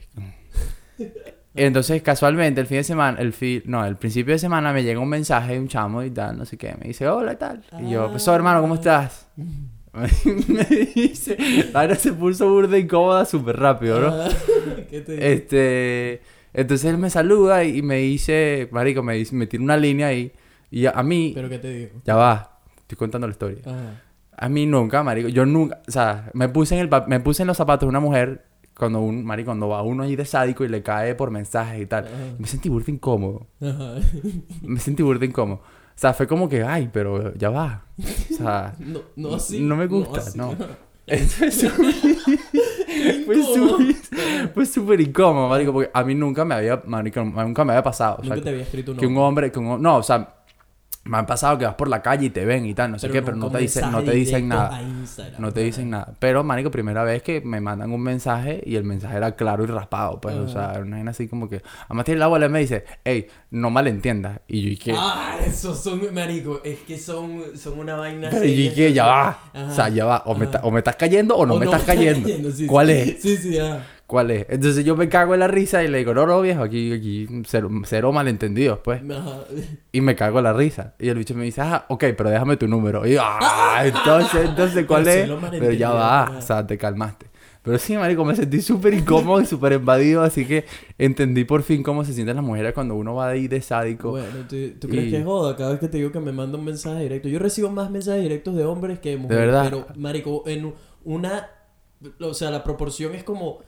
Entonces, 1.56 2.04
casualmente, 2.04 2.62
el 2.62 2.68
fin 2.68 2.78
de 2.78 2.84
semana, 2.84 3.20
el 3.20 3.34
fin, 3.34 3.64
no, 3.66 3.84
el 3.84 3.96
principio 3.96 4.34
de 4.34 4.40
semana 4.40 4.72
me 4.72 4.84
llega 4.84 5.00
un 5.00 5.10
mensaje 5.10 5.54
de 5.54 5.60
un 5.60 5.68
chamo 5.68 6.04
y 6.04 6.12
tal, 6.12 6.38
no 6.38 6.46
sé 6.46 6.56
qué. 6.58 6.76
Me 6.80 6.90
dice, 6.90 7.08
hola 7.08 7.34
y 7.34 7.38
tal. 7.38 7.64
Y 7.80 7.90
yo, 7.90 8.12
pues, 8.12 8.28
hermano, 8.28 8.62
¿cómo 8.62 8.76
estás? 8.76 9.28
me 10.48 10.64
dice, 10.96 11.38
ahora 11.74 11.96
se 11.96 12.14
puso 12.14 12.50
burda 12.50 12.78
incómoda 12.78 13.26
súper 13.26 13.58
rápido, 13.58 14.00
¿no? 14.00 14.08
Ah, 14.08 14.30
¿Qué 14.90 15.02
te? 15.02 15.34
Este. 15.34 16.22
Entonces 16.54 16.90
él 16.90 16.98
me 16.98 17.10
saluda 17.10 17.64
y 17.64 17.82
me 17.82 17.98
dice, 17.98 18.68
Marico, 18.72 19.04
me, 19.04 19.16
dice, 19.16 19.36
me 19.36 19.48
tira 19.48 19.64
una 19.64 19.78
línea 19.78 20.08
ahí. 20.08 20.32
Y 20.72 20.86
a, 20.86 21.04
mí, 21.04 21.32
¿Pero 21.36 21.50
qué 21.50 21.60
te 21.60 21.72
digo? 21.72 21.92
ya 22.04 22.16
va, 22.16 22.60
estoy 22.78 22.98
contando 22.98 23.28
la 23.28 23.32
historia. 23.32 23.60
Ajá. 23.66 24.02
A 24.40 24.50
mí 24.50 24.66
nunca, 24.68 25.02
marico. 25.02 25.30
Yo 25.30 25.46
nunca, 25.46 25.82
o 25.88 25.92
sea, 25.92 26.30
me 26.34 26.48
puse 26.48 26.76
en 26.76 26.82
el 26.82 26.90
me 27.08 27.20
puse 27.20 27.42
en 27.42 27.48
los 27.48 27.58
zapatos 27.58 27.88
de 27.88 27.90
una 27.90 28.00
mujer 28.00 28.46
cuando 28.78 29.02
un, 29.02 29.26
marico, 29.26 29.48
cuando 29.48 29.70
va 29.70 29.82
uno 29.82 30.04
ahí 30.04 30.16
de 30.16 30.26
sádico 30.26 30.64
y 30.64 30.68
le 30.68 30.84
cae 30.84 31.16
por 31.16 31.32
mensajes 31.32 31.82
y 31.82 31.86
tal. 31.88 32.06
Ajá. 32.06 32.16
Me 32.38 32.48
sentí 32.48 32.70
burda 32.70 32.92
incómodo. 32.92 33.48
Ajá. 33.60 33.96
Me 34.62 34.80
sentí 34.80 35.02
burda 35.02 35.26
incómodo. 35.26 35.62
O 35.98 36.00
sea, 36.00 36.14
fue 36.14 36.28
como 36.28 36.48
que, 36.48 36.62
ay, 36.64 36.90
pero 36.94 37.34
ya 37.34 37.50
va. 37.50 37.82
O 38.00 38.36
sea, 38.36 38.76
No, 38.80 39.02
no 39.16 39.34
así. 39.36 39.60
No 39.60 39.76
me 39.76 39.88
gusta, 39.88 40.20
así. 40.20 40.38
no. 40.38 40.54
fue 41.08 41.52
súper- 41.52 41.94
fue 43.26 43.36
incómodo. 43.38 44.66
súper- 44.66 45.02
incómodo, 45.02 45.50
marico, 45.50 45.74
porque 45.74 45.90
a 45.94 46.04
mí 46.04 46.14
nunca 46.14 46.46
me 46.46 46.54
había, 46.56 46.82
marico, 46.86 47.24
nunca 47.24 47.66
me 47.66 47.72
había 47.74 47.84
pasado. 47.84 48.18
O 48.20 48.24
sea, 48.24 48.30
Nunca 48.36 48.44
te 48.44 48.50
había 48.50 48.64
escrito 48.64 48.92
un 48.92 48.98
que 48.98 49.08
un 49.08 49.18
hombre, 49.18 49.52
que 49.52 49.58
un 49.60 49.82
no, 49.82 49.98
o 49.98 50.04
sea, 50.04 50.36
me 51.08 51.18
han 51.18 51.26
pasado 51.26 51.58
que 51.58 51.66
vas 51.66 51.76
por 51.76 51.88
la 51.88 52.02
calle 52.02 52.28
y 52.28 52.30
te 52.30 52.46
ven 52.46 52.66
y 52.66 52.74
tal, 52.74 52.92
no 52.92 53.00
sé 53.00 53.10
qué, 53.10 53.22
pero 53.22 53.38
no 53.38 53.50
te 53.50 53.60
dicen, 53.60 53.92
no 53.92 54.04
te 54.04 54.12
dicen 54.12 54.48
nada. 54.48 54.82
No 55.40 55.52
te 55.52 55.62
dicen 55.62 55.90
nada. 55.90 56.14
Pero, 56.20 56.44
marico, 56.44 56.72
primera 56.72 57.04
vez 57.04 57.24
que 57.24 57.42
me 57.42 57.62
mandan 57.62 57.92
un 57.92 58.02
mensaje 58.02 58.62
y 58.66 58.76
el 58.76 58.84
mensaje 58.84 59.18
era 59.18 59.36
claro 59.36 59.64
y 59.64 59.68
raspado, 59.68 60.20
pues, 60.20 60.36
o 60.36 60.48
sea, 60.48 60.72
era 60.72 60.82
una 60.82 60.98
vaina 60.98 61.12
así 61.12 61.28
como 61.28 61.50
que... 61.50 61.62
Además 61.86 62.06
tiene 62.06 62.20
la 62.20 62.26
abuela 62.26 62.48
y 62.48 62.50
me 62.50 62.60
dice, 62.60 62.86
hey, 63.04 63.28
no 63.52 63.70
malentiendas. 63.70 64.40
Y 64.48 64.62
yo, 64.62 64.70
¿y 64.70 64.78
qué? 64.78 64.94
Ah, 64.98 65.38
esos 65.46 65.82
son, 65.82 66.14
marico, 66.14 66.62
es 66.64 66.80
que 66.80 66.98
son, 66.98 67.44
son 67.56 67.80
una 67.80 67.96
vaina 67.96 68.30
Pero, 68.30 68.46
¿y 68.46 68.50
seria, 68.50 68.74
qué? 68.74 68.94
Ya 68.94 69.06
va. 69.06 69.28
Ajá. 69.54 69.68
O 69.68 69.72
sea, 69.76 69.90
ya 69.90 70.06
va. 70.06 70.24
O 70.26 70.36
me, 70.36 70.48
o 70.62 70.72
me 70.72 70.80
estás 70.80 70.96
cayendo 70.96 71.36
o 71.36 71.46
no 71.46 71.56
O 71.56 71.60
me 71.60 71.66
estás 71.66 71.84
cayendo. 71.84 72.52
sí, 72.52 72.68
¿Cuál 72.68 72.88
sí. 72.88 72.94
es? 72.94 73.22
Sí, 73.22 73.38
sí, 73.38 73.60
ah. 73.60 73.84
¿Cuál 74.08 74.32
es? 74.32 74.46
Entonces 74.50 74.86
yo 74.86 74.96
me 74.96 75.10
cago 75.10 75.34
en 75.34 75.42
la 75.42 75.50
risa 75.50 75.84
y 75.84 75.90
le 75.90 75.98
digo, 75.98 76.14
no, 76.14 76.26
no, 76.26 76.40
viejo, 76.40 76.64
aquí, 76.64 76.94
aquí, 76.94 77.28
cero, 77.46 77.70
cero 77.84 78.14
malentendidos, 78.14 78.80
pues. 78.80 79.02
Y 79.92 80.00
me 80.00 80.16
cago 80.16 80.38
en 80.38 80.46
la 80.46 80.54
risa. 80.54 80.96
Y 80.98 81.10
el 81.10 81.18
bicho 81.18 81.36
me 81.36 81.44
dice, 81.44 81.60
ah, 81.62 81.86
ok, 81.90 82.06
pero 82.18 82.30
déjame 82.30 82.56
tu 82.56 82.68
número. 82.70 83.06
Y 83.06 83.14
yo, 83.16 83.20
ah, 83.22 83.82
entonces, 83.86 84.46
entonces, 84.46 84.86
¿cuál 84.86 85.04
Pero 85.04 85.38
es? 85.40 85.50
Pero 85.60 85.72
ya 85.74 85.92
va, 85.92 86.36
o 86.38 86.42
sea, 86.42 86.66
te 86.66 86.78
calmaste. 86.78 87.26
Pero 87.64 87.78
sí, 87.80 87.98
marico, 87.98 88.24
me 88.24 88.34
sentí 88.34 88.62
súper 88.62 88.94
incómodo 88.94 89.42
y 89.42 89.46
súper 89.46 89.74
invadido, 89.74 90.24
así 90.24 90.46
que 90.46 90.64
entendí 90.98 91.44
por 91.44 91.64
fin 91.64 91.84
cómo 91.84 92.06
se 92.06 92.14
sienten 92.14 92.38
las 92.38 92.46
mujeres 92.46 92.72
cuando 92.74 92.96
uno 92.96 93.14
va 93.16 93.28
ahí 93.28 93.50
de 93.50 93.60
sádico. 93.62 94.12
Bueno, 94.12 94.28
¿tú, 94.48 94.56
tú 94.80 94.88
crees 94.88 95.08
Y- 95.08 95.12
que 95.12 95.18
es 95.18 95.26
joda 95.26 95.58
cada 95.58 95.72
vez 95.72 95.82
que 95.82 95.90
te 95.90 95.98
digo 95.98 96.14
que 96.14 96.22
me 96.22 96.32
manda 96.32 96.58
un 96.58 96.64
mensaje 96.64 97.02
directo? 97.04 97.28
Yo 97.28 97.40
recibo 97.40 97.70
más 97.70 97.92
mensajes 97.92 98.22
directos 98.22 98.56
de 98.56 98.64
hombres 98.64 99.00
que 99.00 99.10
de 99.10 99.18
mujeres. 99.18 99.46
verdad? 99.48 99.64
Pero, 99.66 99.86
marico, 99.98 100.44
en 100.48 100.74
una... 101.04 101.50
O 102.22 102.34
sea, 102.34 102.52
la 102.52 102.64
proporción 102.64 103.16
es 103.16 103.26
como 103.26 103.60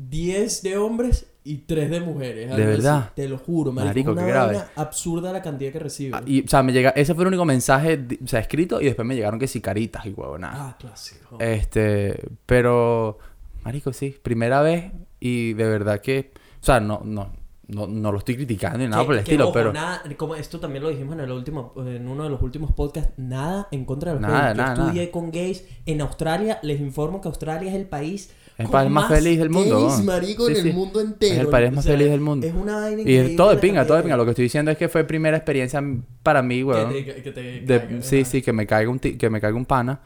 10 0.00 0.62
de 0.62 0.76
hombres 0.76 1.26
y 1.42 1.58
3 1.58 1.90
de 1.90 2.00
mujeres. 2.00 2.46
¿De 2.48 2.52
así. 2.54 2.62
verdad? 2.62 3.10
Te 3.16 3.28
lo 3.28 3.36
juro, 3.38 3.72
marico. 3.72 3.88
Marico, 3.88 4.12
una 4.12 4.22
qué 4.24 4.28
grave. 4.28 4.58
absurda 4.76 5.32
la 5.32 5.42
cantidad 5.42 5.72
que 5.72 5.78
recibo. 5.80 6.16
Ah, 6.16 6.22
Y, 6.24 6.44
o 6.44 6.48
sea, 6.48 6.62
me 6.62 6.72
llega, 6.72 6.90
ese 6.90 7.14
fue 7.14 7.24
el 7.24 7.28
único 7.28 7.44
mensaje, 7.44 8.06
o 8.22 8.26
sea, 8.26 8.38
escrito 8.40 8.80
y 8.80 8.84
después 8.84 9.06
me 9.06 9.16
llegaron 9.16 9.40
que 9.40 9.48
sí 9.48 9.60
caritas 9.60 10.06
y 10.06 10.10
huevonadas. 10.10 10.58
Ah, 10.60 10.76
clásico. 10.78 11.36
Este, 11.40 12.20
pero, 12.46 13.18
marico, 13.64 13.92
sí, 13.92 14.14
primera 14.22 14.62
vez 14.62 14.92
y 15.20 15.54
de 15.54 15.64
verdad 15.68 16.00
que, 16.00 16.30
o 16.60 16.64
sea, 16.64 16.78
no, 16.80 17.00
no, 17.04 17.32
no, 17.66 17.86
no 17.86 18.12
lo 18.12 18.18
estoy 18.18 18.36
criticando 18.36 18.78
ni 18.78 18.86
nada 18.86 19.02
Que- 19.02 19.06
por 19.06 19.14
el 19.16 19.24
que, 19.24 19.30
estilo, 19.32 19.44
ojo, 19.46 19.52
pero 19.54 19.72
nada, 19.72 20.02
como 20.16 20.34
esto 20.36 20.60
también 20.60 20.82
lo 20.84 20.90
dijimos 20.90 21.14
en 21.14 21.20
el 21.20 21.32
último 21.32 21.72
en 21.78 22.06
uno 22.08 22.24
de 22.24 22.30
los 22.30 22.40
últimos 22.42 22.72
podcasts 22.72 23.12
nada 23.16 23.68
en 23.72 23.84
contra 23.84 24.14
de 24.14 24.20
los 24.20 24.22
Nada, 24.30 24.40
gays 24.52 24.56
Yo 24.56 24.62
nada, 24.62 24.74
estudié 24.84 25.00
nada. 25.02 25.12
con 25.12 25.30
gays 25.32 25.64
en 25.86 26.00
Australia 26.02 26.58
les 26.62 26.80
informo 26.80 27.20
que 27.20 27.28
Australia 27.28 27.68
es 27.70 27.76
el 27.76 27.86
país 27.86 28.32
El 28.58 28.64
con 28.66 28.72
país 28.72 28.90
más 28.90 29.08
feliz 29.08 29.38
del 29.38 29.50
mundo, 29.50 29.88
marico 30.04 30.46
Sí, 30.46 30.52
en 30.56 30.62
sí. 30.62 30.68
el 30.70 30.74
mundo 30.74 31.00
entero 31.00 31.32
Es 31.34 31.40
el 31.40 31.46
país 31.48 31.68
O 31.70 31.74
más 31.76 31.84
sea, 31.84 31.92
feliz 31.94 32.10
del 32.10 32.20
mundo. 32.20 32.46
es 32.46 32.52
una 32.54 32.76
vaina 32.76 32.98
y 32.98 33.00
increíble 33.02 33.30
es 33.30 33.36
todo 33.36 33.50
de 33.50 33.56
pinga, 33.58 33.86
todo 33.86 33.96
de 33.96 34.02
pinga. 34.02 34.16
Lo 34.16 34.24
que 34.24 34.30
estoy 34.32 34.42
diciendo 34.44 34.70
es 34.72 34.76
que 34.76 34.88
fue 34.88 35.04
primera 35.04 35.36
experiencia 35.36 35.80
para 36.24 36.42
mí, 36.42 36.56
que 36.58 36.64
weón. 36.64 36.92
te- 36.92 37.04
que 37.22 37.30
te 37.32 37.42
de- 37.60 37.78
caiga, 37.86 38.02
sí, 38.02 38.24
sí, 38.24 38.42
que 38.42 38.52
me 38.52 38.66
caiga 38.66 38.90
un, 38.90 38.98
ti- 38.98 39.16
que 39.16 39.30
me 39.30 39.40
caiga 39.40 39.56
un 39.56 39.64
pana 39.64 40.00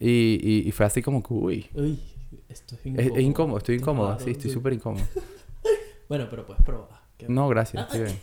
y, 0.00 0.40
y, 0.42 0.68
y 0.68 0.72
fue 0.72 0.86
así 0.86 1.02
como 1.02 1.22
que, 1.22 1.32
uy, 1.32 1.66
Uy, 1.74 2.00
esto 2.48 2.74
es 2.74 2.80
es, 2.80 2.86
incómodo. 2.86 3.16
es 3.16 3.22
incómodo, 3.24 3.58
estoy 3.58 3.74
incómodo, 3.76 4.08
Claro, 4.08 4.24
sí, 4.24 4.30
estoy 4.32 4.50
súper 4.50 4.72
incómodo. 4.72 5.04
bueno 6.08 6.26
pero 6.28 6.44
puedes 6.46 6.62
probar 6.64 7.00
No, 7.28 7.48
gracias, 7.48 7.84
estoy 7.84 8.02
bien. 8.02 8.18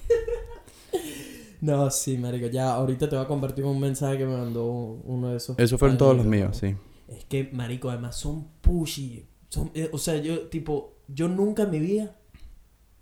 no 1.62 1.90
sí 1.92 2.18
marico 2.18 2.48
ya 2.48 2.72
ahorita 2.74 3.08
te 3.08 3.16
voy 3.16 3.24
a 3.24 3.28
compartir 3.28 3.64
un 3.64 3.80
mensaje 3.80 4.18
que 4.18 4.26
me 4.26 4.36
mandó 4.36 4.66
uno 4.66 5.30
de 5.30 5.38
esos 5.38 5.58
Esos 5.60 5.80
fueron 5.80 5.98
todos 5.98 6.18
los 6.18 6.26
míos, 6.26 6.58
sí. 6.58 6.76
Es 7.08 7.26
que, 7.26 7.50
marico, 7.52 7.90
además 7.90 8.16
son 8.18 8.48
pushy. 8.62 9.28
Son, 9.52 9.70
eh, 9.74 9.90
o 9.92 9.98
sea, 9.98 10.16
yo, 10.18 10.48
tipo, 10.48 10.94
yo 11.10 11.28
nunca 11.28 11.64
en 11.64 11.72
mi 11.72 11.80
vida 11.80 12.16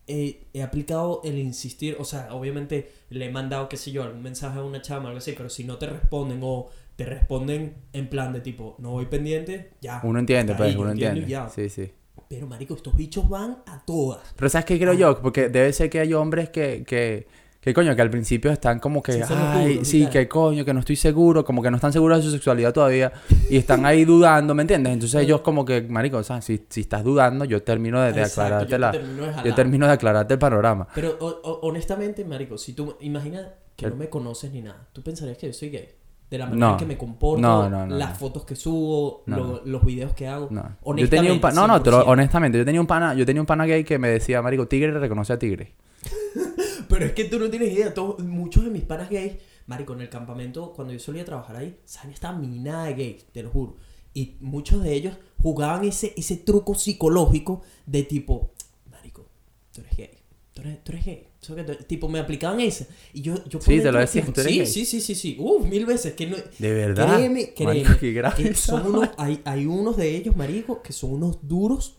eh, 0.07 0.47
he 0.53 0.63
aplicado 0.63 1.21
el 1.23 1.37
insistir. 1.37 1.95
O 1.99 2.05
sea, 2.05 2.33
obviamente 2.33 2.91
le 3.11 3.25
he 3.27 3.31
mandado, 3.31 3.69
qué 3.69 3.77
sé 3.77 3.91
yo, 3.91 4.01
algún 4.03 4.23
mensaje 4.23 4.57
a 4.57 4.63
una 4.63 4.81
chama 4.81 5.05
o 5.05 5.07
algo 5.09 5.19
así, 5.19 5.33
pero 5.37 5.49
si 5.49 5.63
no 5.63 5.77
te 5.77 5.85
responden 5.85 6.39
o 6.41 6.67
te 6.95 7.05
responden 7.05 7.75
en 7.93 8.09
plan 8.09 8.33
de 8.33 8.41
tipo, 8.41 8.75
no 8.79 8.91
voy 8.91 9.05
pendiente, 9.05 9.73
ya. 9.79 10.01
Uno 10.03 10.17
entiende, 10.19 10.55
pues, 10.55 10.75
uno 10.75 10.89
entiende. 10.91 11.27
ya. 11.27 11.47
Sí, 11.49 11.69
sí. 11.69 11.91
Pero, 12.27 12.47
marico, 12.47 12.73
estos 12.73 12.95
bichos 12.95 13.29
van 13.29 13.59
a 13.67 13.83
todas. 13.85 14.21
Pero 14.35 14.49
¿sabes 14.49 14.65
qué 14.65 14.73
Ah. 14.73 14.79
creo 14.79 14.93
yo? 14.93 15.21
Porque 15.21 15.49
debe 15.49 15.71
ser 15.71 15.89
que 15.91 15.99
hay 15.99 16.13
hombres 16.13 16.49
que, 16.49 16.83
que, 16.83 17.27
que 17.61 17.73
coño, 17.73 17.93
que 17.93 18.01
al 18.01 18.09
principio 18.09 18.51
están 18.51 18.79
como 18.79 19.03
que, 19.03 19.11
Sí, 19.11 19.21
ay, 19.29 19.83
sí, 19.83 20.07
que 20.07 20.29
coño, 20.29 20.63
que 20.63 20.73
no 20.73 20.79
estoy 20.79 20.95
seguro, 20.95 21.43
como 21.43 21.61
que 21.61 21.69
no 21.69 21.75
están 21.75 21.91
seguros 21.91 22.17
de 22.19 22.23
su 22.23 22.31
sexualidad 22.31 22.71
todavía 22.73 23.11
y 23.49 23.57
están 23.57 23.85
ahí 23.85 24.05
dudando, 24.05 24.55
¿me 24.55 24.61
entiendes? 24.63 24.93
Entonces 24.93 25.21
ellos 25.23 25.41
como 25.41 25.65
que, 25.65 25.81
marico, 25.81 26.17
o 26.17 26.23
sea, 26.23 26.41
si, 26.41 26.65
si 26.69 26.81
estás 26.81 27.03
dudando, 27.03 27.43
yo 27.43 27.61
termino 27.61 27.99
de, 28.01 28.13
de 28.13 28.21
Exacto, 28.21 28.41
aclararte 28.65 28.71
yo 28.71 28.77
la... 28.77 28.91
termino 28.91 29.25
de 29.25 29.33
Yo 29.49 29.55
termino 29.55 29.87
de 29.87 29.91
aclararte 29.93 30.33
el 30.35 30.39
panorama. 30.39 30.87
Pero 30.95 31.17
o- 31.19 31.27
o- 31.27 31.59
honestamente, 31.67 32.23
marico, 32.23 32.57
si 32.57 32.71
tú 32.73 32.95
imaginas 33.01 33.47
que 33.75 33.85
El- 33.85 33.91
no 33.91 33.97
me 33.97 34.09
conoces 34.09 34.51
ni 34.53 34.61
nada, 34.61 34.87
tú 34.93 35.01
pensarías 35.03 35.37
que 35.37 35.47
yo 35.47 35.53
soy 35.53 35.69
gay. 35.69 35.89
De 36.29 36.37
la 36.37 36.45
manera 36.45 36.65
No. 36.67 36.71
en 36.73 36.77
que 36.77 36.85
me 36.85 36.97
comporto, 36.97 37.41
No, 37.41 37.67
no, 37.69 37.87
no, 37.87 37.95
las 37.97 38.17
fotos 38.17 38.45
que 38.45 38.55
subo, 38.55 39.23
lo- 39.25 39.63
los 39.65 39.83
videos 39.83 40.13
que 40.13 40.27
hago. 40.27 40.47
Yo 40.51 40.61
Honestamente, 40.83 41.07
tenía 41.17 41.33
un 41.33 41.41
pa- 41.41 41.51
no, 41.51 41.67
no, 41.67 41.81
te 41.81 41.89
lo- 41.91 42.03
100%. 42.05 42.07
honestamente, 42.07 42.57
yo 42.59 42.63
tenía 42.65 42.79
un 42.79 42.87
pana, 42.87 43.15
yo 43.15 43.25
tenía 43.25 43.41
un 43.41 43.47
pana 43.47 43.65
gay 43.65 43.83
que 43.83 43.97
me 43.97 44.07
decía, 44.09 44.41
marico, 44.41 44.65
tigre 44.67 44.91
reconoce 44.97 45.33
a 45.33 45.39
tigre. 45.39 45.73
Pero 46.89 47.05
es 47.05 47.13
que 47.13 47.25
tú 47.25 47.39
no 47.39 47.49
tienes 47.49 47.71
idea. 47.71 47.93
Todos, 47.93 48.19
muchos 48.19 48.63
de 48.65 48.69
mis 48.71 48.83
panas 48.83 49.09
gays, 49.09 49.33
marico, 49.67 49.93
en 49.93 50.01
el 50.01 50.09
campamento, 50.09 50.73
cuando 50.75 50.93
yo 50.93 50.99
solía 50.99 51.23
trabajar 51.23 51.55
ahí, 51.55 51.77
Sani 51.85 52.13
estaba 52.13 52.37
minada 52.37 52.85
de 52.87 52.93
gays, 52.95 53.25
te 53.31 53.43
lo 53.43 53.49
juro. 53.49 53.77
Y 54.13 54.35
muchos 54.41 54.83
de 54.83 54.93
ellos 54.93 55.15
jugaban 55.41 55.85
ese, 55.85 56.13
ese 56.17 56.35
truco 56.37 56.73
psicológico 56.75 57.61
de 57.85 58.03
tipo, 58.03 58.51
marico, 58.91 59.27
tú 59.71 59.81
eres 59.81 59.95
gay. 59.95 60.09
Tú 60.53 60.61
eres, 60.61 60.83
tú 60.83 60.91
eres 60.91 61.05
gay. 61.05 61.27
Eso 61.41 61.55
que 61.55 61.63
tipo, 61.63 62.09
me 62.09 62.19
aplicaban 62.19 62.59
esa. 62.59 62.85
Y 63.13 63.21
yo, 63.21 63.35
yo 63.47 63.61
Sí, 63.61 63.79
te 63.79 63.91
lo 63.91 63.99
decía, 63.99 64.23
decían, 64.25 64.45
sí, 64.45 64.57
gay. 64.57 64.65
sí, 64.65 64.85
sí, 64.85 64.99
sí, 64.99 65.15
sí. 65.15 65.37
Uf, 65.39 65.65
mil 65.65 65.85
veces. 65.85 66.13
Que 66.13 66.27
no, 66.27 66.35
De 66.57 66.73
verdad. 66.73 67.15
Créeme, 67.15 67.53
créeme. 67.53 67.83
Marico, 67.83 67.99
qué 67.99 68.11
grave 68.11 68.43
que 68.43 68.53
son 68.55 68.87
unos, 68.87 69.09
hay, 69.17 69.41
hay 69.45 69.65
unos 69.67 69.95
de 69.95 70.17
ellos, 70.17 70.35
marico, 70.35 70.81
que 70.81 70.91
son 70.91 71.11
unos 71.13 71.47
duros 71.47 71.98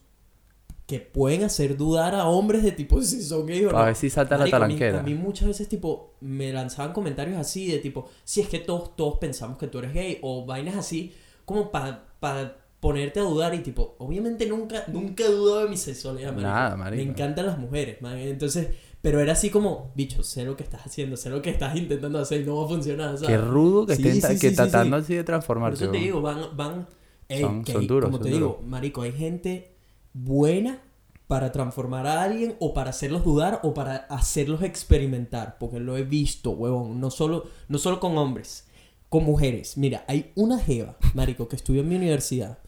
que 0.90 1.00
pueden 1.00 1.44
hacer 1.44 1.76
dudar 1.76 2.14
a 2.14 2.26
hombres 2.26 2.62
de 2.62 2.72
tipo 2.72 3.00
si 3.02 3.22
son 3.22 3.46
gays 3.46 3.66
o 3.66 3.72
no. 3.72 3.78
A 3.78 3.84
ver 3.86 3.94
si 3.96 4.10
salta 4.10 4.34
la 4.34 4.40
Marico, 4.40 4.56
a 4.56 4.60
mí- 4.60 4.64
talanquera. 4.74 5.00
A 5.00 5.02
mí, 5.02 5.14
muchas 5.14 5.48
veces, 5.48 5.68
tipo, 5.68 6.14
me 6.20 6.52
lanzaban 6.52 6.92
comentarios 6.92 7.38
así 7.38 7.66
de 7.68 7.78
tipo, 7.78 8.08
si 8.24 8.40
es 8.40 8.48
que 8.48 8.58
todos, 8.58 8.96
todos 8.96 9.18
pensamos 9.18 9.56
que 9.56 9.68
tú 9.68 9.78
eres 9.78 9.92
gay, 9.94 10.18
o 10.22 10.44
vainas 10.44 10.76
así, 10.76 11.12
como 11.44 11.70
para 11.70 12.56
ponerte 12.80 13.20
a 13.20 13.24
dudar 13.24 13.54
y 13.54 13.58
tipo, 13.58 13.94
obviamente 13.98 14.46
nunca, 14.46 14.84
nunca 14.88 15.24
he 15.24 15.30
dudado 15.30 15.64
de 15.64 15.68
mi 15.68 15.76
sexualidad, 15.76 16.30
marico. 16.32 16.48
Nada, 16.48 16.76
marico. 16.76 17.04
Me 17.04 17.10
encantan 17.10 17.46
las 17.46 17.58
mujeres, 17.58 18.00
man. 18.00 18.16
Entonces, 18.18 18.68
pero 19.02 19.20
era 19.20 19.32
así 19.32 19.50
como, 19.50 19.92
bicho, 19.94 20.22
sé 20.22 20.44
lo 20.44 20.56
que 20.56 20.62
estás 20.62 20.86
haciendo, 20.86 21.16
sé 21.16 21.28
lo 21.30 21.40
que 21.42 21.50
estás 21.50 21.76
intentando 21.76 22.18
hacer 22.18 22.40
y 22.40 22.44
no 22.44 22.56
va 22.56 22.64
a 22.64 22.68
funcionar, 22.68 23.16
¿sabes? 23.18 23.28
Qué 23.28 23.36
rudo 23.36 23.86
que 23.86 23.96
Sí, 23.96 24.08
estén 24.08 24.22
sí, 24.30 24.38
sí, 24.38 24.48
que 24.48 24.54
tratando 24.56 24.96
sí. 24.98 25.02
así 25.04 25.14
de 25.14 25.20
Por 25.20 25.26
transformarse. 25.26 25.84
eso 25.84 25.92
te 25.92 25.98
digo, 25.98 26.20
van, 26.22 26.56
van, 26.56 26.86
ey, 27.28 27.40
Son- 27.42 27.64
que 27.64 27.72
son 27.72 27.86
duros, 27.86 28.06
como 28.08 28.16
son 28.18 28.26
te 28.26 28.32
digo, 28.32 28.60
marico, 28.66 29.02
hay 29.02 29.12
gente 29.12 29.76
buena 30.12 30.82
para 31.26 31.52
transformar 31.52 32.06
a 32.06 32.22
alguien 32.22 32.56
o 32.58 32.74
para 32.74 32.90
hacerlos 32.90 33.24
dudar 33.24 33.60
o 33.62 33.72
para 33.72 33.96
hacerlos 33.96 34.62
experimentar, 34.62 35.58
porque 35.58 35.78
lo 35.78 35.96
he 35.96 36.02
visto, 36.02 36.50
huevón, 36.50 37.00
no 37.00 37.10
solo, 37.10 37.44
no 37.68 37.78
solo 37.78 38.00
con 38.00 38.18
hombres, 38.18 38.66
con 39.08 39.24
mujeres. 39.24 39.76
Mira, 39.76 40.04
hay 40.08 40.32
una 40.34 40.58
jeva, 40.58 40.96
marico, 41.14 41.46
que 41.48 41.56
estudió 41.56 41.82
en 41.82 41.88
mi 41.88 41.96
universidad, 41.96 42.58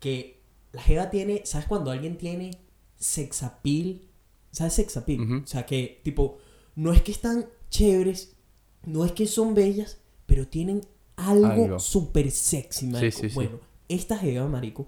que 0.00 0.42
la 0.72 0.82
jeva 0.82 1.08
tiene, 1.10 1.42
¿sabes 1.46 1.66
cuando 1.66 1.90
alguien 1.90 2.18
tiene 2.18 2.50
sexapil? 2.96 4.08
¿Sabes 4.50 4.74
sexapil? 4.74 5.20
Ujú. 5.20 5.42
O 5.44 5.46
sea, 5.46 5.64
que 5.66 6.00
tipo, 6.04 6.38
no 6.74 6.92
es 6.92 7.00
que 7.02 7.12
están 7.12 7.46
chéveres, 7.70 8.36
no 8.84 9.04
es 9.04 9.12
que 9.12 9.26
son 9.26 9.54
bellas, 9.54 9.98
pero 10.26 10.46
tienen 10.46 10.82
algo, 11.16 11.46
Algo. 11.46 11.78
súper 11.78 12.30
sexy, 12.30 12.86
marico. 12.88 13.18
sí, 13.18 13.28
sí. 13.30 13.34
Bueno, 13.34 13.60
esta 13.88 14.18
jeva, 14.18 14.46
marico, 14.46 14.86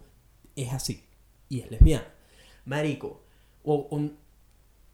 es 0.55 0.73
así. 0.73 1.05
Y 1.49 1.61
es 1.61 1.71
lesbiana. 1.71 2.07
Marico, 2.67 3.23
o, 3.65 3.75
o- 3.91 4.11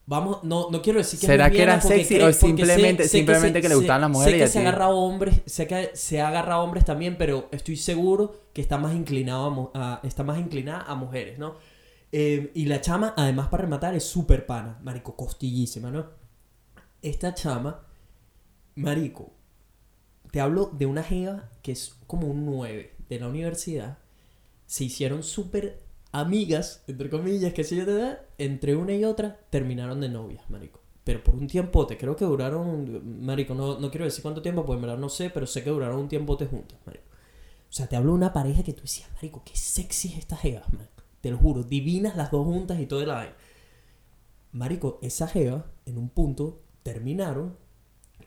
vamos, 0.07 0.45
no, 0.45 0.71
no 0.71 0.83
quiero 0.83 0.99
decir 0.99 1.19
que 1.19 1.27
es 1.27 1.31
¿Será 1.33 1.51
que 1.51 1.63
era 1.63 1.81
sexy 1.81 2.15
cree- 2.17 2.19
o 2.19 2.27
porque 2.27 2.35
sé- 2.35 2.47
simplemente- 2.47 3.03
sé 3.05 3.09
simplemente 3.09 3.61
que 3.63 3.69
le 3.69 3.75
sé- 3.75 3.79
gustaban 3.81 4.01
las 4.03 4.11
sé 4.11 4.13
mujeres 4.19 4.35
y 4.35 4.39
que 4.45 4.49
se 4.49 4.59
ha 4.59 4.63
ti? 4.63 4.69
agarrado 4.69 4.97
hombres, 4.99 5.41
sé 5.47 5.67
que 5.67 5.91
se 5.95 6.21
ha 6.21 6.29
agarrado 6.29 6.63
hombres 6.63 6.85
también, 6.85 7.17
pero 7.19 7.49
estoy 7.51 7.77
seguro 7.77 8.37
que 8.53 8.61
está 8.63 8.79
más 8.79 8.95
inclinado 8.95 9.71
a- 9.75 10.01
está 10.05 10.23
más 10.23 10.39
inclinada 10.39 10.83
a 10.83 10.95
mujeres, 10.95 11.39
¿no? 11.39 11.57
Eh, 12.13 12.53
y 12.55 12.67
la 12.67 12.81
chama, 12.81 13.13
además 13.17 13.49
para 13.49 13.63
rematar, 13.63 13.95
es 13.97 14.05
súper 14.05 14.47
pana, 14.47 14.79
marico, 14.85 15.17
costillísima, 15.17 15.91
¿no? 15.91 16.07
Esta 17.03 17.35
chama, 17.35 17.81
marico, 18.77 19.33
te 20.31 20.41
hablo 20.41 20.71
de 20.73 20.87
una 20.87 21.03
jeva 21.03 21.51
que 21.63 21.73
es 21.73 21.97
como 22.07 22.29
un 22.29 22.45
9 22.47 22.95
de 23.09 23.19
la 23.19 23.29
universidad. 23.29 23.99
Se 24.67 24.85
hicieron 24.85 25.23
súper 25.23 25.83
amigas, 26.15 26.85
entre 26.87 27.11
comillas, 27.11 27.53
que 27.53 27.65
sé 27.65 27.77
yo, 27.77 27.85
te 27.85 28.19
entre 28.39 28.77
una 28.77 28.95
y 28.95 29.05
otra 29.05 29.41
terminaron 29.51 30.01
de 30.01 30.09
novias, 30.09 30.49
marico. 30.49 30.81
Pero 31.03 31.23
por 31.23 31.35
un 31.35 31.49
tiempote, 31.49 31.99
creo 31.99 32.15
que 32.15 32.25
duraron, 32.25 33.25
marico, 33.25 33.55
no, 33.55 33.79
no 33.81 33.91
quiero 33.91 34.05
decir 34.05 34.23
cuánto 34.23 34.41
tiempo, 34.41 34.65
pues 34.65 34.77
en 34.77 34.83
verdad 34.83 34.97
no 34.97 35.09
sé, 35.09 35.29
pero 35.29 35.47
sé 35.47 35.65
que 35.65 35.71
duraron 35.71 35.99
un 35.99 36.09
tiempote 36.09 36.47
juntas, 36.47 36.79
marico. 36.87 37.05
O 37.69 37.73
sea, 37.73 37.89
te 37.89 37.97
hablo 37.97 38.13
de 38.13 38.19
una 38.19 38.33
pareja 38.33 38.63
que 38.63 38.73
tú 38.73 38.83
decías, 38.83 39.11
marico, 39.17 39.43
qué 39.45 39.57
sexy 39.57 40.09
es 40.13 40.19
esta 40.19 40.37
jeva, 40.37 40.63
marico. 40.73 41.03
Te 41.21 41.31
lo 41.31 41.37
juro, 41.37 41.65
divinas 41.65 42.17
las 42.17 42.31
dos 42.31 42.47
juntas 42.47 42.79
y 42.79 42.87
todo 42.87 43.01
el 43.01 43.09
vaina. 43.09 43.35
Marico, 44.53 45.01
esa 45.03 45.27
jeva, 45.27 45.67
en 45.85 45.99
un 45.99 46.09
punto, 46.11 46.63
terminaron. 46.85 47.57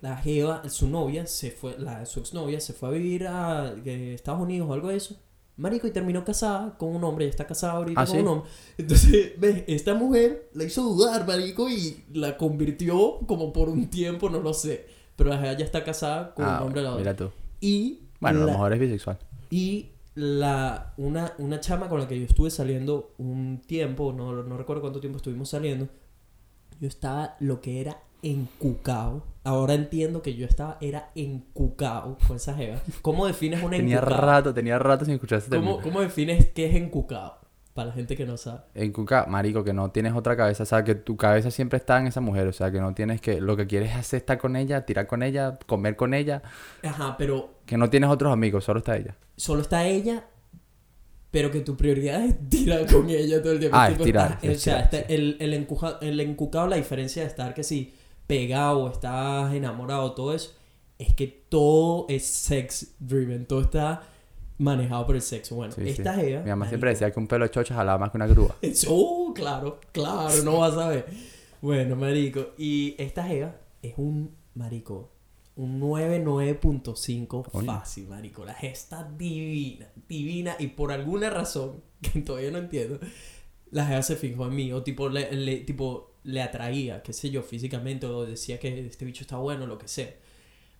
La 0.02 0.17
jeva, 0.17 0.67
su 0.69 0.89
novia, 0.89 1.26
se 1.26 1.52
fue, 1.52 1.80
la, 1.80 2.06
su 2.06 2.19
exnovia, 2.19 2.60
se 2.60 2.73
fue 2.73 2.89
a 2.89 2.91
vivir 2.91 3.28
a 3.28 3.73
eh, 3.86 4.13
Estados 4.13 4.41
Unidos 4.41 4.69
o 4.69 4.73
algo 4.73 4.89
de 4.89 4.97
eso. 4.97 5.17
Marico, 5.58 5.88
y 5.88 5.91
terminó 5.91 6.24
casada 6.24 6.78
con 6.78 6.96
un 6.96 7.04
hombre, 7.04 7.26
ya 7.26 7.32
está 7.32 7.48
casada 7.48 7.74
ahorita 7.74 8.00
¿Ah, 8.02 8.06
con 8.06 8.15
sí? 8.15 8.22
un 8.22 8.28
hombre. 8.28 8.50
Entonces, 8.78 9.32
ves, 9.39 9.63
esta 9.67 9.93
mujer 9.96 10.50
la 10.54 10.63
hizo 10.63 10.84
dudar, 10.84 11.26
marico, 11.28 11.70
y 11.70 12.04
la 12.13 12.38
convirtió 12.38 13.20
como 13.28 13.52
por 13.52 13.70
un 13.70 13.88
tiempo, 13.89 14.30
no 14.30 14.39
lo 14.39 14.54
sé. 14.54 14.86
Pero 15.15 15.32
ya 15.34 15.52
está 15.65 15.84
casada 15.84 16.34
con 16.36 16.46
Ah, 16.46 16.58
un 16.62 16.67
hombre 16.67 16.82
a 16.82 16.84
la 16.84 16.96
mira 16.96 17.15
tú. 17.15 17.32
Y 17.60 18.02
Bueno, 18.20 18.38
a 18.38 18.41
la- 18.41 18.46
lo 18.46 18.52
mejor 18.54 18.74
es 18.74 18.80
bisexual. 18.80 19.17
y 19.50 19.89
la, 20.13 20.93
una, 20.98 21.34
una 21.39 21.60
chama 21.60 21.89
con 21.89 22.00
la 22.00 22.08
que 22.08 22.20
yo 22.20 22.26
estuve 22.26 22.50
saliendo 22.52 23.13
un 23.17 23.62
tiempo, 23.65 24.13
no, 24.13 24.43
no 24.43 24.58
recuerdo 24.58 24.82
cuánto 24.82 25.00
tiempo 25.00 25.17
estuvimos 25.17 25.50
saliendo, 25.50 25.88
yo 26.80 26.88
estaba 26.88 27.36
lo 27.39 27.62
que 27.62 27.82
era 27.82 27.98
encucao. 28.24 29.24
Ahora 29.47 29.73
entiendo 29.75 30.21
que 30.21 30.36
yo 30.36 30.45
estaba, 30.45 30.77
era 30.81 31.10
encucao 31.15 32.17
con 32.27 32.36
esa 32.38 32.53
jeva. 32.55 32.79
¿Cómo 33.01 33.25
defines 33.27 33.63
una 33.63 33.77
Tenía 33.77 33.97
encucao? 33.97 34.17
rato, 34.21 34.53
tenía 34.53 34.77
rato 34.77 35.05
sin 35.05 35.13
escuchar 35.13 35.39
ese 35.39 35.49
¿Cómo. 35.49 35.79
¿Cómo 35.81 36.01
defines 36.01 36.47
qué 36.47 36.65
es 36.67 36.75
encucao? 36.75 37.38
Para 37.73 37.89
la 37.89 37.93
gente 37.93 38.17
que 38.17 38.25
no 38.25 38.38
sabe. 38.38 38.62
En 38.73 38.91
Cuca, 38.91 39.25
marico, 39.27 39.63
que 39.63 39.71
no 39.71 39.91
tienes 39.91 40.13
otra 40.13 40.36
cabeza, 40.36 40.63
o 40.63 40.65
sea, 40.65 40.83
que 40.83 40.95
tu 40.95 41.15
cabeza 41.15 41.51
siempre 41.51 41.77
está 41.77 41.99
en 41.99 42.07
esa 42.07 42.21
mujer, 42.21 42.47
o 42.47 42.51
sea, 42.51 42.71
que 42.71 42.79
no 42.81 42.93
tienes 42.95 43.21
que, 43.21 43.39
lo 43.39 43.55
que 43.55 43.67
quieres 43.67 43.95
es 43.95 44.13
estar 44.15 44.39
con 44.39 44.55
ella, 44.55 44.83
tirar 44.86 45.05
con 45.05 45.21
ella, 45.21 45.60
comer 45.67 45.95
con 45.95 46.15
ella, 46.15 46.41
Ajá, 46.83 47.15
pero 47.19 47.51
que 47.67 47.77
no 47.77 47.89
tienes 47.91 48.10
otros 48.10 48.33
amigos, 48.33 48.63
solo 48.65 48.79
está 48.79 48.97
ella. 48.97 49.15
solo 49.36 49.62
está 49.62 49.86
ella, 49.86 50.25
pero 51.29 51.51
que 51.51 51.60
tu 51.62 51.77
prioridad 51.77 52.23
es 52.25 52.49
tirar 52.49 52.88
con 52.91 53.10
ella 53.12 53.41
todo 53.43 53.51
el 53.53 53.60
tiempo. 53.60 53.77
Ah, 53.79 53.89
Tipo, 53.89 53.99
es 54.01 54.05
tirar, 54.05 54.31
estás- 54.31 54.43
es 54.43 54.57
o 54.57 54.60
sea, 54.62 54.89
tirar, 54.89 55.05
el, 55.10 55.38
el, 55.39 55.53
encuja- 55.53 55.97
el 56.01 56.19
encucado, 56.19 56.67
la 56.67 56.77
diferencia 56.77 57.21
de 57.21 57.27
estar 57.27 57.53
que 57.53 57.63
si 57.63 57.93
pegado 58.28 58.80
o 58.84 58.90
estás 58.92 59.54
enamorado, 59.54 60.12
todo 60.13 60.34
eso, 60.34 60.52
es 61.00 61.13
que 61.16 61.28
todo 61.28 62.06
es 62.10 62.26
sex 62.26 62.96
driven, 63.00 63.46
todo 63.46 63.62
está 63.62 64.04
manejado 64.58 65.06
por 65.06 65.16
el 65.16 65.22
sexo. 65.22 65.56
Bueno, 65.56 65.74
Sí, 65.74 65.84
sí. 65.84 65.90
esta 65.90 66.13
jeva. 66.16 66.42
Mi 66.44 66.50
mamá 66.50 66.68
siempre 66.68 66.90
decía 66.90 67.12
que 67.12 67.20
un 67.20 67.28
pelo 67.28 67.46
de 67.46 67.52
chocha 67.52 67.76
jalaba 67.76 67.98
más 68.00 68.12
que 68.12 68.18
una 68.18 68.28
grúa. 68.28 68.56
Oh, 68.90 69.32
claro, 69.36 69.80
claro, 69.92 70.44
no 70.44 70.60
vas 70.60 70.74
a 70.78 70.90
ver. 70.90 71.06
Bueno, 71.62 71.96
marico, 71.96 72.48
y 72.58 72.96
esta 72.98 73.24
jeva 73.24 73.56
es 73.82 73.94
un 73.98 74.36
marico, 74.56 75.12
un 75.56 75.80
99.5 75.80 77.50
Oye. 77.52 77.66
fácil, 77.68 78.08
marico. 78.08 78.46
La 78.46 78.54
está 78.54 79.04
divina, 79.18 79.88
divina, 80.08 80.56
y 80.60 80.68
por 80.68 80.92
alguna 80.92 81.30
razón, 81.30 81.82
que 82.02 82.22
todavía 82.22 82.52
no 82.52 82.58
entiendo, 82.60 83.00
la 83.71 83.86
jeva 83.86 84.01
se 84.03 84.15
fijó 84.15 84.47
en 84.47 84.56
mí, 84.56 84.71
o 84.73 84.84
tipo 84.84 85.10
le, 85.10 85.32
le- 85.34 85.58
tipo, 85.62 86.13
le 86.23 86.41
atraía, 86.41 87.01
qué 87.03 87.13
sé 87.13 87.30
yo, 87.30 87.43
físicamente, 87.43 88.06
o 88.08 88.25
decía 88.25 88.60
que 88.60 88.86
este 88.88 89.06
bicho 89.06 89.23
está 89.23 89.38
bueno, 89.38 89.65
lo 89.67 89.77
que 89.77 89.88
sea. 89.88 90.13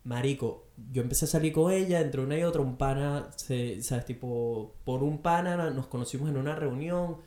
Marico, 0.04 0.68
yo 0.94 1.02
empecé 1.02 1.26
a 1.26 1.28
salir 1.28 1.54
con 1.54 1.72
ella, 1.72 2.00
entre 2.02 2.22
una 2.22 2.38
y 2.38 2.44
otra, 2.44 2.62
un 2.62 2.78
pana, 2.78 3.30
se, 3.36 3.82
¿sabes? 3.84 4.06
Tipo, 4.06 4.76
por 4.86 5.04
un 5.04 5.20
pana 5.22 5.70
nos 5.72 5.88
conocimos 5.88 6.30
en 6.30 6.38
una 6.38 6.56
reunión. 6.56 7.18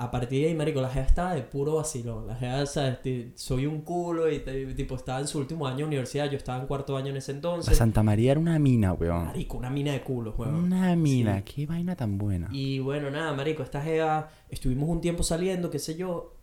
A 0.00 0.12
partir 0.12 0.42
de 0.42 0.48
ahí, 0.48 0.54
marico, 0.54 0.80
la 0.80 0.88
jeva 0.88 1.06
estaba 1.06 1.34
de 1.34 1.42
puro 1.42 1.74
vacilón. 1.74 2.28
La 2.28 2.36
jeva, 2.36 2.64
¿sabes? 2.66 3.02
Ti- 3.02 3.32
Soy 3.34 3.66
un 3.66 3.80
culo 3.80 4.30
y 4.30 4.38
tipo, 4.76 4.94
estaba 4.94 5.18
en 5.18 5.26
su 5.26 5.38
último 5.40 5.66
año 5.66 5.78
de 5.78 5.84
universidad, 5.86 6.30
yo 6.30 6.36
estaba 6.36 6.60
en 6.60 6.68
cuarto 6.68 6.96
año 6.96 7.08
en 7.08 7.16
ese 7.16 7.32
La 7.32 7.38
entonces. 7.38 7.76
Santa 7.76 8.04
María 8.04 8.30
era 8.30 8.40
una 8.40 8.58
mina, 8.60 8.92
weón. 8.92 9.24
Marico, 9.26 9.56
una 9.58 9.70
mina 9.70 9.90
de 9.92 10.02
culo, 10.02 10.34
weón. 10.38 10.54
Una 10.54 10.94
mina, 10.94 11.38
Sí. 11.38 11.42
qué 11.54 11.66
vaina 11.66 11.96
tan 11.96 12.16
buena. 12.16 12.48
Y 12.52 12.78
bueno, 12.78 13.10
nada, 13.10 13.32
marico, 13.34 13.64
esta 13.64 13.82
jeva, 13.82 14.28
estuvimos 14.48 14.88
un 14.88 15.00
tiempo 15.00 15.24
saliendo, 15.24 15.68
qué 15.68 15.80
sé 15.80 15.96
yo, 15.96 16.34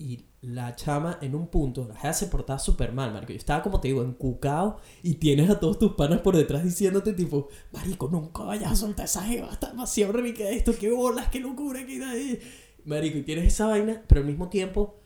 y 0.00 0.26
la 0.42 0.76
chama 0.76 1.18
en 1.22 1.34
un 1.34 1.48
punto, 1.48 1.86
la 1.88 1.96
jeva 1.96 2.12
se 2.12 2.26
portaba 2.26 2.58
súper 2.58 2.92
mal, 2.92 3.10
marico. 3.12 3.32
Yo 3.32 3.38
estaba, 3.38 3.62
como 3.62 3.80
te 3.80 3.88
digo, 3.88 4.02
encucado 4.02 4.76
y 5.02 5.14
tienes 5.14 5.48
a 5.48 5.58
todos 5.58 5.78
tus 5.78 5.94
panas 5.94 6.20
por 6.20 6.36
detrás 6.36 6.62
diciéndote, 6.62 7.14
tipo, 7.14 7.48
marico, 7.72 8.06
nunca 8.08 8.42
vayas 8.44 8.70
a 8.70 8.76
soltar 8.76 9.06
esa 9.06 9.22
jeva, 9.24 9.48
está 9.50 9.70
demasiado 9.70 10.12
rica 10.12 10.44
esto, 10.50 10.72
qué 10.78 10.90
bolas, 10.90 11.28
qué 11.28 11.40
locura, 11.40 11.80
qué. 11.86 12.38
Marico, 12.88 13.18
y 13.18 13.22
tienes 13.22 13.46
esa 13.46 13.66
vaina, 13.66 14.02
pero 14.06 14.20
al 14.22 14.26
mismo 14.26 14.48
tiempo, 14.48 14.98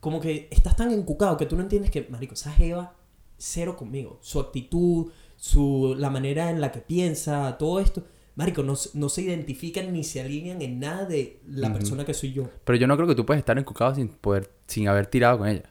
como 0.00 0.20
que 0.20 0.48
estás 0.50 0.76
tan 0.76 0.90
encucado 0.92 1.36
que 1.36 1.46
tú 1.46 1.56
no 1.56 1.62
entiendes 1.62 1.90
que, 1.90 2.06
marico, 2.10 2.34
esa 2.34 2.52
jeva, 2.52 2.94
cero 3.38 3.76
conmigo. 3.76 4.18
Su 4.20 4.40
actitud, 4.40 5.10
su, 5.36 5.94
la 5.98 6.10
manera 6.10 6.50
en 6.50 6.60
la 6.60 6.70
que 6.72 6.80
piensa, 6.80 7.56
todo 7.58 7.80
esto. 7.80 8.04
Marico, 8.34 8.62
no, 8.62 8.76
se- 8.76 8.90
no 8.98 9.08
se 9.08 9.22
identifican 9.22 9.92
ni 9.92 10.04
se 10.04 10.20
alinean 10.20 10.60
en 10.62 10.78
nada 10.80 11.04
de 11.06 11.40
la 11.46 11.72
persona 11.72 12.04
que 12.04 12.14
soy 12.14 12.32
yo. 12.32 12.48
Pero 12.64 12.76
yo 12.78 12.86
no 12.86 12.94
creo 12.96 13.08
que 13.08 13.14
tú 13.14 13.24
puedes 13.26 13.40
estar 13.40 13.58
encucado 13.58 13.94
sin 13.94 14.08
poder, 14.08 14.52
sin 14.66 14.86
haber 14.86 15.06
tirado 15.06 15.38
con 15.38 15.48
ella. 15.48 15.70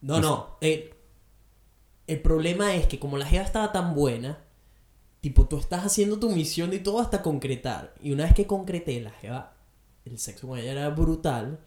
No, 0.00 0.20
no. 0.20 0.56
eh, 0.60 0.92
el 2.06 2.20
problema 2.20 2.74
es 2.74 2.86
que 2.86 2.98
como 2.98 3.16
la 3.16 3.24
jeva 3.26 3.44
estaba 3.44 3.72
tan 3.72 3.94
buena, 3.94 4.38
tipo, 5.20 5.46
tú 5.46 5.58
estás 5.58 5.84
haciendo 5.86 6.18
tu 6.18 6.28
misión 6.30 6.72
y 6.72 6.80
todo 6.80 6.98
hasta 7.00 7.22
concretar. 7.22 7.94
Y 8.02 8.12
una 8.12 8.24
vez 8.24 8.34
que 8.34 8.46
concreté, 8.46 9.00
la 9.00 9.10
jeva, 9.12 9.54
el 10.04 10.18
sexo 10.18 10.48
con 10.48 10.58
ella 10.58 10.72
era 10.72 10.88
brutal. 10.90 11.58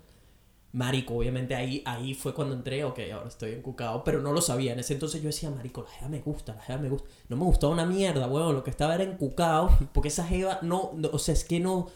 Marico, 0.74 1.16
obviamente 1.16 1.56
ahí, 1.56 1.82
ahí 1.86 2.14
fue 2.14 2.34
cuando 2.34 2.54
entré, 2.54 2.84
ok, 2.84 3.00
ahora 3.14 3.30
estoy 3.30 3.54
encucado, 3.54 4.04
pero 4.04 4.22
no 4.22 4.34
lo 4.34 4.42
sabía. 4.42 4.74
En 4.74 4.80
ese 4.80 4.94
entonces 4.94 5.22
yo 5.22 5.28
decía, 5.28 5.50
Marico, 5.50 5.84
la 5.84 5.90
jeva 5.90 6.10
me 6.10 6.20
gusta, 6.20 6.54
la 6.54 6.62
jeva 6.62 6.80
me 6.80 6.90
gusta. 6.90 7.08
No 7.30 7.38
me 7.38 7.46
gustaba 7.46 7.72
una 7.72 7.86
mierda, 7.86 8.28
weón, 8.28 8.54
lo 8.54 8.64
que 8.64 8.72
estaba 8.72 8.96
era 8.96 9.06
encucado, 9.06 9.70
porque 9.94 10.10
esa 10.10 10.26
jeva 10.26 10.60
no, 10.64 10.92
no 10.96 11.10
o 11.14 11.20
sea, 11.20 11.34
es 11.34 11.46
que 11.46 11.62
no, 11.62 11.88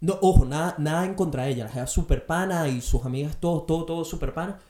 no, 0.00 0.18
ojo, 0.22 0.44
nada, 0.44 0.76
nada 0.78 1.04
en 1.04 1.14
contra 1.14 1.44
de 1.44 1.50
ella, 1.50 1.64
la 1.64 1.70
jeva 1.70 1.86
super 1.88 2.26
pana 2.26 2.68
y 2.68 2.80
sus 2.80 3.04
amigas, 3.04 3.40
todo, 3.40 3.62
todo, 3.62 3.84
todo 3.84 4.04
super 4.04 4.32
pana, 4.32 4.60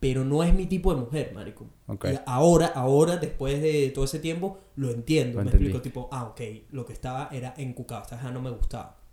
pero 0.00 0.24
no 0.24 0.42
es 0.42 0.52
mi 0.52 0.66
tipo 0.66 0.92
de 0.92 1.00
mujer, 1.00 1.32
marico. 1.32 1.66
Ok. 1.86 2.06
Y 2.12 2.18
ahora, 2.26 2.66
ahora, 2.74 3.18
después 3.18 3.62
de 3.62 3.92
todo 3.94 4.04
ese 4.04 4.18
tiempo, 4.18 4.58
lo 4.74 4.90
entiendo. 4.90 5.38
Lo 5.38 5.44
me 5.44 5.50
explico, 5.50 5.76
entendiste. 5.76 5.90
tipo, 5.90 6.08
ah, 6.10 6.24
ok, 6.24 6.40
lo 6.72 6.84
que 6.84 6.92
estaba 6.92 7.28
era 7.30 7.54
encucado, 7.56 8.02
esta 8.02 8.18
jeva 8.18 8.32
no 8.32 8.42
me 8.42 8.50
gustaba. 8.50 9.03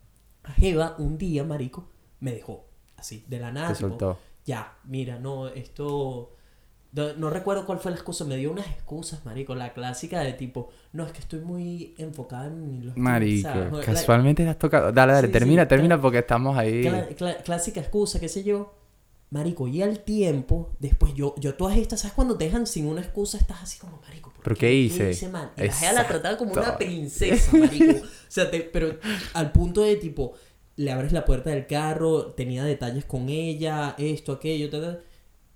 La 0.44 0.52
jeva, 0.54 0.96
un 0.98 1.18
día, 1.18 1.44
marico, 1.44 1.88
me 2.20 2.32
dejó, 2.34 2.66
así, 2.98 3.24
de 3.28 3.40
la 3.40 3.52
nada, 3.52 3.70
Te 3.70 3.76
tipo, 3.76 3.90
soltó. 3.90 4.20
ya, 4.46 4.76
mira, 4.86 5.20
no, 5.20 5.48
esto... 5.50 6.36
No, 6.94 7.14
no 7.14 7.30
recuerdo 7.30 7.66
cuál 7.66 7.80
fue 7.80 7.92
la 7.92 7.96
excusa, 7.96 8.26
me 8.26 8.36
dio 8.36 8.52
unas 8.52 8.68
excusas, 8.68 9.24
marico, 9.26 9.56
la 9.56 9.72
clásica 9.72 10.20
de 10.20 10.34
tipo, 10.34 10.70
no, 10.92 11.06
es 11.06 11.14
que 11.14 11.20
estoy 11.20 11.40
muy 11.40 11.96
enfocada 11.98 12.48
en 12.48 12.86
los... 12.88 12.98
Marico, 12.98 13.48
¿sabes? 13.50 13.72
La- 13.72 13.82
casualmente 13.94 14.44
te 14.44 14.50
has 14.50 14.60
tocado. 14.60 14.92
Dale, 14.92 15.14
dale, 15.14 15.28
Sí, 15.28 15.32
termina, 15.34 15.64
sí, 15.64 15.70
termina 15.70 16.02
porque 16.02 16.18
estamos 16.20 16.58
ahí. 16.58 16.84
cla- 16.84 17.42
clásica 17.44 17.80
excusa, 17.80 18.20
qué 18.20 18.28
sé 18.28 18.44
yo. 18.44 18.74
Marico, 19.30 19.66
y 19.70 19.82
al 19.82 20.00
tiempo, 20.00 20.72
después 20.80 21.14
yo, 21.14 21.34
yo 21.38 21.56
todas 21.56 21.78
estas, 21.78 22.02
¿sabes? 22.02 22.14
Cuando 22.14 22.38
te 22.38 22.44
dejan 22.44 22.68
sin 22.68 22.86
una 22.88 23.00
excusa, 23.00 23.38
estás 23.38 23.64
así 23.64 23.80
como, 23.80 24.02
marico, 24.02 24.30
¿por 24.32 24.44
¿Pero 24.44 24.58
qué 24.58 24.74
hice? 24.74 25.30
mal? 25.30 25.52
Y 25.56 25.62
la 25.62 25.94
la 25.94 26.08
trataba 26.10 26.38
como 26.38 26.52
una 26.52 26.78
princesa, 26.78 27.54
marico. 27.56 28.06
O 28.32 28.34
sea, 28.34 28.50
te- 28.50 28.62
pero 28.62 28.98
al 29.34 29.52
punto 29.52 29.82
de 29.82 29.98
tipo, 29.98 30.34
le 30.78 30.92
abres 30.92 31.12
la 31.12 31.26
puerta 31.26 31.50
del 31.50 31.68
carro, 31.68 32.28
tenía 32.34 32.64
detalles 32.64 33.04
con 33.06 33.28
ella, 33.30 33.96
esto, 33.98 34.32
aquello, 34.32 34.70
ta, 34.70 34.82
ta, 34.82 35.00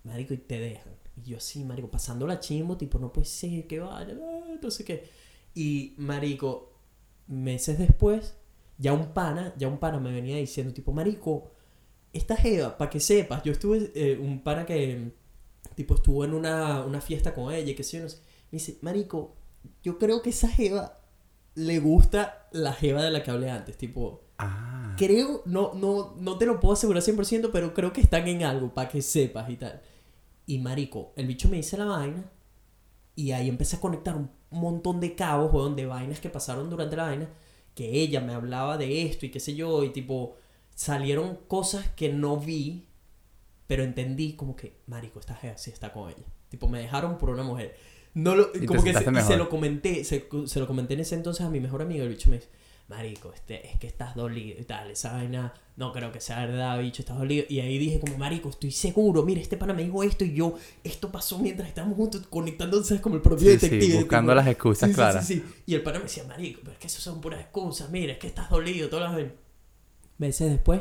marico, 0.03 0.33
y 0.33 0.38
te 0.38 0.59
dejan. 0.59 0.93
Y 1.17 1.29
yo 1.31 1.38
así, 1.38 1.63
marico, 1.63 1.89
pasando 1.89 2.27
la 2.27 2.39
chimbo, 2.41 2.77
tipo, 2.77 2.99
no 2.99 3.13
puede 3.13 3.27
ser 3.27 3.67
que 3.67 3.79
vaya, 3.79 4.15
ah, 4.21 4.55
no 4.61 4.71
sé 4.71 4.83
qué. 4.85 5.09
Y, 5.53 5.93
marico, 5.97 6.73
meses 7.27 7.79
después, 7.79 8.35
ya 8.77 8.93
un 8.93 9.13
pana, 9.13 9.53
ya 9.57 9.67
un 9.69 9.77
pana 9.79 9.99
me 9.99 10.11
venía 10.11 10.38
diciendo, 10.38 10.73
tipo, 10.73 10.91
marico, 10.91 11.51
esta 12.13 12.35
jeva, 12.38 12.77
para 12.77 12.89
que 12.91 12.99
sepas, 12.99 13.43
yo 13.43 13.51
estuve, 13.53 13.91
eh, 13.95 14.17
un 14.19 14.41
pana 14.43 14.65
que, 14.65 15.11
tipo, 15.75 15.95
estuvo 15.95 16.25
en 16.25 16.33
una, 16.33 16.83
una 16.85 17.01
fiesta 17.01 17.33
con 17.33 17.53
ella, 17.53 17.71
y 17.71 17.75
qué 17.75 17.83
sé 17.83 17.97
yo, 17.97 18.03
no 18.03 18.09
sé. 18.09 18.17
Me 18.51 18.59
dice, 18.59 18.77
marico, 18.81 19.35
yo 19.83 19.97
creo 19.99 20.21
que 20.21 20.29
esa 20.31 20.47
jeva 20.49 20.99
le 21.55 21.79
gusta 21.79 22.47
la 22.51 22.73
jeva 22.73 23.01
de 23.03 23.11
la 23.11 23.23
que 23.23 23.31
hablé 23.31 23.49
antes, 23.49 23.77
tipo, 23.77 24.21
Ah. 24.37 24.95
creo, 24.97 25.41
no, 25.45 25.73
no, 25.73 26.15
no 26.19 26.37
te 26.37 26.45
lo 26.45 26.59
puedo 26.59 26.73
asegurar 26.73 27.01
100%, 27.01 27.51
pero 27.53 27.73
creo 27.73 27.93
que 27.93 28.01
están 28.01 28.27
en 28.27 28.43
algo, 28.43 28.73
para 28.73 28.89
que 28.89 29.01
sepas 29.01 29.49
y 29.49 29.55
tal. 29.55 29.81
Y 30.45 30.59
marico, 30.59 31.13
el 31.15 31.27
bicho 31.27 31.47
me 31.49 31.57
dice 31.57 31.77
la 31.77 31.85
vaina, 31.85 32.29
y 33.15 33.31
ahí 33.31 33.47
empecé 33.47 33.77
a 33.77 33.81
conectar 33.81 34.15
un 34.17 34.29
montón 34.51 34.99
de 34.99 35.15
cabos, 35.15 35.53
weón, 35.53 35.75
de 35.77 35.85
vainas 35.85 36.19
que 36.19 36.29
pasaron 36.29 36.69
durante 36.69 36.95
la 36.97 37.03
vaina, 37.03 37.29
que 37.73 37.89
ella 38.01 38.19
me 38.21 38.33
hablaba 38.33 38.77
de 38.77 39.03
esto 39.05 39.25
y 39.25 39.31
qué 39.31 39.39
sé 39.39 39.55
yo, 39.55 39.83
y 39.83 39.89
tipo, 39.91 40.35
salieron 40.75 41.37
cosas 41.47 41.87
que 41.95 42.11
no 42.11 42.37
vi, 42.37 42.87
pero 43.67 43.83
entendí 43.83 44.33
como 44.33 44.55
que, 44.55 44.81
marico, 44.87 45.19
esta 45.19 45.35
jeva 45.35 45.57
sí 45.57 45.71
está 45.71 45.93
con 45.93 46.09
ella. 46.09 46.23
Tipo, 46.49 46.67
me 46.67 46.79
dejaron 46.79 47.17
por 47.17 47.29
una 47.29 47.43
mujer. 47.43 47.75
No 48.15 48.36
lo, 48.36 48.49
como 48.65 48.84
que 48.84 48.93
se, 48.93 49.21
se 49.23 49.38
lo 49.38 49.49
comenté, 49.49 50.04
se, 50.04 50.28
se 50.45 50.60
lo 50.60 50.67
comenté 50.67 50.95
en 50.95 51.01
ese 51.01 51.15
entonces 51.15 51.45
a 51.45 51.49
mi 51.49 51.60
mejor 51.60 51.82
amigo, 51.84 52.04
el 52.04 52.10
bicho 52.10 52.30
me 52.30 52.38
dice, 52.38 52.47
marico, 52.88 53.32
este, 53.34 53.67
es 53.69 53.78
que 53.78 53.88
estás 53.88 54.15
dolido 54.15 54.60
y 54.60 54.63
tal, 54.63 54.89
esa 54.89 55.12
vaina, 55.13 55.54
no 55.75 55.91
creo 55.91 56.12
que 56.13 56.21
sea 56.21 56.45
verdad, 56.45 56.80
bicho, 56.80 57.01
estás 57.01 57.17
dolido. 57.17 57.45
Y 57.49 57.60
ahí 57.60 57.78
dije 57.78 57.99
como, 57.99 58.17
marico, 58.17 58.47
estoy 58.49 58.71
seguro, 58.71 59.23
mira, 59.23 59.41
este 59.41 59.58
pana 59.58 59.73
me 59.73 59.84
dijo 59.84 60.01
esto 60.01 60.23
y 60.23 60.34
yo, 60.34 60.56
esto 60.84 61.12
pasó 61.12 61.39
mientras 61.39 61.67
estábamos 61.67 61.97
juntos, 61.97 62.25
conectándose 62.30 63.01
como 63.01 63.15
el 63.15 63.21
propio 63.21 63.39
Sí, 63.51 63.60
sí, 63.60 63.67
detective. 63.69 63.97
buscando 63.99 64.32
tipo, 64.32 64.36
las 64.36 64.47
excusas 64.47 64.88
sí, 64.89 64.93
sí, 64.93 64.95
claras. 64.95 65.28
Sí, 65.28 65.34
sí, 65.36 65.43
Y 65.65 65.75
el 65.75 65.84
pana 65.84 65.97
me 65.99 66.04
decía, 66.06 66.23
marico, 66.23 66.62
pero 66.63 66.71
es 66.73 66.78
que 66.80 66.88
eso 66.88 67.01
son 67.01 67.19
puras 67.19 67.41
excusas, 67.41 67.89
mira, 67.89 68.13
es 68.13 68.19
que 68.19 68.28
estás 68.28 68.49
dolido, 68.49 68.88
todas 68.89 69.12
las. 69.13 69.25
Meses 70.17 70.49
después, 70.49 70.80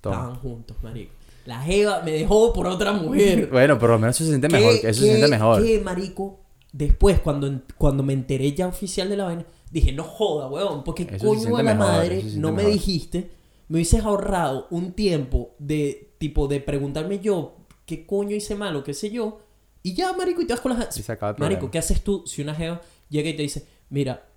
Toma. 0.00 0.16
estaban 0.16 0.36
juntos, 0.36 0.76
marico. 0.82 1.12
La 1.44 1.60
Jeva 1.60 2.00
me 2.02 2.12
dejó 2.12 2.52
por 2.54 2.66
otra 2.66 2.92
mujer. 2.92 3.48
Bueno, 3.50 3.78
por 3.78 3.90
lo 3.90 3.98
menos 3.98 4.16
eso 4.16 4.24
se 4.24 4.30
siente 4.30 4.48
¿Qué- 4.48 4.54
mejor. 4.54 4.74
Eso 4.76 5.00
se 5.02 5.06
siente 5.08 5.28
mejor. 5.28 5.62
qué, 5.62 5.80
marico? 5.80 6.38
Después, 6.72 7.20
cuando, 7.20 7.60
cuando 7.76 8.02
me 8.02 8.14
enteré 8.14 8.52
ya 8.54 8.66
oficial 8.66 9.08
de 9.10 9.16
la 9.16 9.24
vaina, 9.24 9.44
dije, 9.70 9.92
no 9.92 10.04
joda, 10.04 10.48
weón, 10.48 10.84
porque 10.84 11.06
Eso 11.10 11.26
coño 11.26 11.56
a 11.56 11.62
la 11.62 11.74
mejor, 11.74 11.92
madre 11.92 12.22
no 12.36 12.50
me 12.50 12.58
mejor. 12.58 12.72
dijiste, 12.72 13.30
me 13.68 13.76
hubieses 13.76 14.02
ahorrado 14.04 14.66
un 14.70 14.92
tiempo 14.92 15.54
de, 15.58 16.14
tipo, 16.18 16.48
de 16.48 16.60
preguntarme 16.60 17.18
yo 17.20 17.56
qué 17.84 18.06
coño 18.06 18.34
hice 18.34 18.54
mal 18.54 18.74
o 18.76 18.84
qué 18.84 18.94
sé 18.94 19.10
yo, 19.10 19.40
y 19.82 19.94
ya, 19.94 20.12
marico, 20.14 20.40
y 20.40 20.46
te 20.46 20.54
vas 20.54 20.60
con 20.60 20.78
las... 20.78 20.96
Y 20.96 21.02
se 21.02 21.12
acaba 21.12 21.32
el 21.32 21.38
Marico. 21.38 21.70
¿qué 21.70 21.78
haces 21.78 22.02
tú 22.02 22.22
si 22.26 22.40
una 22.40 22.54
jeva 22.54 22.80
llega 23.08 23.28
y 23.28 23.34
te 23.36 23.42
dice, 23.42 23.66
mira, 23.90 24.28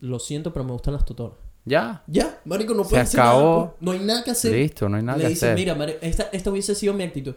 lo 0.00 0.18
siento, 0.18 0.52
pero 0.52 0.64
me 0.64 0.72
gustan 0.72 0.94
las 0.94 1.04
tutoras? 1.04 1.36
Ya. 1.66 2.02
Ya, 2.06 2.40
marico, 2.44 2.74
no 2.74 2.82
puedes 2.84 3.08
hacer 3.08 3.20
acabó. 3.20 3.40
nada, 3.42 3.70
pues. 3.70 3.82
No 3.82 3.90
hay 3.92 3.98
nada 3.98 4.24
que 4.24 4.30
hacer. 4.30 4.52
Listo, 4.52 4.88
no 4.88 4.96
hay 4.96 5.02
nada 5.02 5.18
Le 5.18 5.24
que 5.24 5.28
dices, 5.30 5.42
hacer. 5.44 5.56
mira, 5.56 5.74
marico, 5.74 5.98
esta, 6.00 6.24
esta 6.32 6.50
hubiese 6.50 6.74
sido 6.74 6.94
mi 6.94 7.02
actitud. 7.04 7.34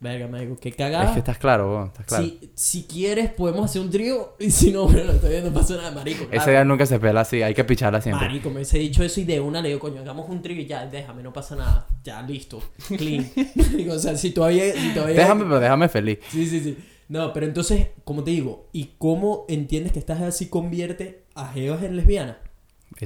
Verga, 0.00 0.28
marico, 0.28 0.56
qué 0.56 0.72
cagada. 0.72 1.04
Es 1.04 1.10
que 1.10 1.18
estás 1.18 1.36
claro, 1.36 1.70
weón, 1.70 1.88
estás 1.88 2.06
claro. 2.06 2.24
Si, 2.24 2.50
si 2.54 2.82
quieres, 2.84 3.30
podemos 3.32 3.66
hacer 3.66 3.82
un 3.82 3.90
trío. 3.90 4.34
Y 4.38 4.50
si 4.50 4.72
no, 4.72 4.88
bueno, 4.88 5.12
todavía 5.12 5.42
no 5.42 5.52
pasa 5.52 5.76
nada, 5.76 5.90
marico. 5.90 6.24
Ese 6.24 6.30
claro. 6.30 6.50
día 6.52 6.64
nunca 6.64 6.86
se 6.86 6.98
pela 6.98 7.20
así, 7.20 7.42
hay 7.42 7.52
que 7.52 7.64
picharla 7.64 8.00
siempre. 8.00 8.26
Marico, 8.26 8.48
me 8.48 8.56
hubiese 8.56 8.78
dicho 8.78 9.04
eso 9.04 9.20
y 9.20 9.24
de 9.24 9.38
una 9.40 9.60
le 9.60 9.68
digo, 9.68 9.80
coño, 9.80 10.00
hagamos 10.00 10.26
un 10.30 10.40
trío 10.40 10.58
y 10.58 10.64
ya, 10.64 10.86
déjame, 10.86 11.22
no 11.22 11.34
pasa 11.34 11.54
nada. 11.54 11.86
Ya, 12.02 12.22
listo. 12.22 12.62
Clean. 12.88 13.30
Digo, 13.76 13.92
o 13.92 13.98
sea, 13.98 14.16
si 14.16 14.30
todavía, 14.30 14.72
si 14.72 14.94
todavía. 14.94 15.16
Déjame, 15.16 15.44
pero 15.44 15.60
déjame 15.60 15.88
feliz. 15.90 16.18
Sí, 16.30 16.46
sí, 16.46 16.60
sí. 16.60 16.78
No, 17.08 17.34
pero 17.34 17.44
entonces, 17.44 17.88
como 18.04 18.24
te 18.24 18.30
digo, 18.30 18.68
¿y 18.72 18.92
cómo 18.96 19.44
entiendes 19.48 19.92
que 19.92 19.98
estás 19.98 20.22
así 20.22 20.48
convierte 20.48 21.24
a 21.34 21.48
Jevas 21.48 21.82
en 21.82 21.96
lesbianas? 21.96 22.36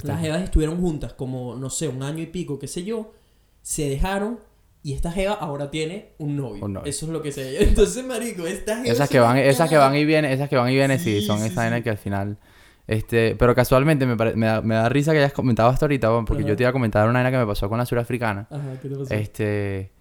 Las 0.03 0.21
Jevas 0.21 0.43
estuvieron 0.43 0.79
juntas 0.79 1.13
como, 1.13 1.55
no 1.55 1.69
sé, 1.69 1.89
un 1.89 2.03
año 2.03 2.23
y 2.23 2.27
pico, 2.27 2.57
qué 2.57 2.67
sé 2.67 2.85
yo. 2.85 3.13
Se 3.61 3.89
dejaron 3.89 4.39
y 4.85 4.93
esta 4.93 5.11
Jeva 5.11 5.33
ahora 5.33 5.71
tiene 5.71 6.13
un 6.19 6.35
novio. 6.37 6.63
Un 6.63 6.73
novio. 6.73 6.87
Eso 6.89 7.07
es 7.07 7.11
lo 7.11 7.21
que 7.23 7.31
sé. 7.31 7.63
Entonces, 7.63 8.05
marico, 8.05 8.45
estas 8.45 8.77
Jevas 8.83 8.89
Esas 8.91 9.07
se 9.07 9.13
que 9.13 9.19
van, 9.19 9.37
esas 9.37 9.67
que 9.67 9.77
van 9.77 9.95
y 9.95 10.05
vienen, 10.05 10.31
esas 10.31 10.47
que 10.47 10.57
van 10.57 10.69
y 10.69 10.75
vienen, 10.75 10.99
sí, 10.99 11.21
Sí, 11.21 11.25
son 11.25 11.39
sí, 11.39 11.47
esas 11.47 11.73
sí. 11.73 11.81
que 11.81 11.89
al 11.89 11.97
final. 11.97 12.37
Este, 12.85 13.35
pero 13.35 13.55
casualmente 13.55 14.05
me, 14.05 14.15
pare- 14.15 14.35
me, 14.35 14.45
da, 14.45 14.61
me 14.61 14.75
da 14.75 14.87
risa 14.89 15.11
que 15.11 15.17
hayas 15.17 15.33
comentado 15.33 15.71
esto 15.71 15.85
ahorita, 15.85 16.07
porque 16.25 16.43
Ajá. 16.43 16.49
yo 16.49 16.55
te 16.55 16.61
iba 16.63 16.69
a 16.69 16.73
comentar 16.73 17.09
una 17.09 17.13
vaina 17.23 17.31
que 17.31 17.37
me 17.43 17.47
pasó 17.47 17.67
con 17.67 17.79
la 17.79 17.85
surafricana. 17.87 18.47
Ajá, 18.51 18.79
¿qué 18.79 18.87
te 18.89 18.95
pasó? 18.95 19.11
Este. 19.11 19.91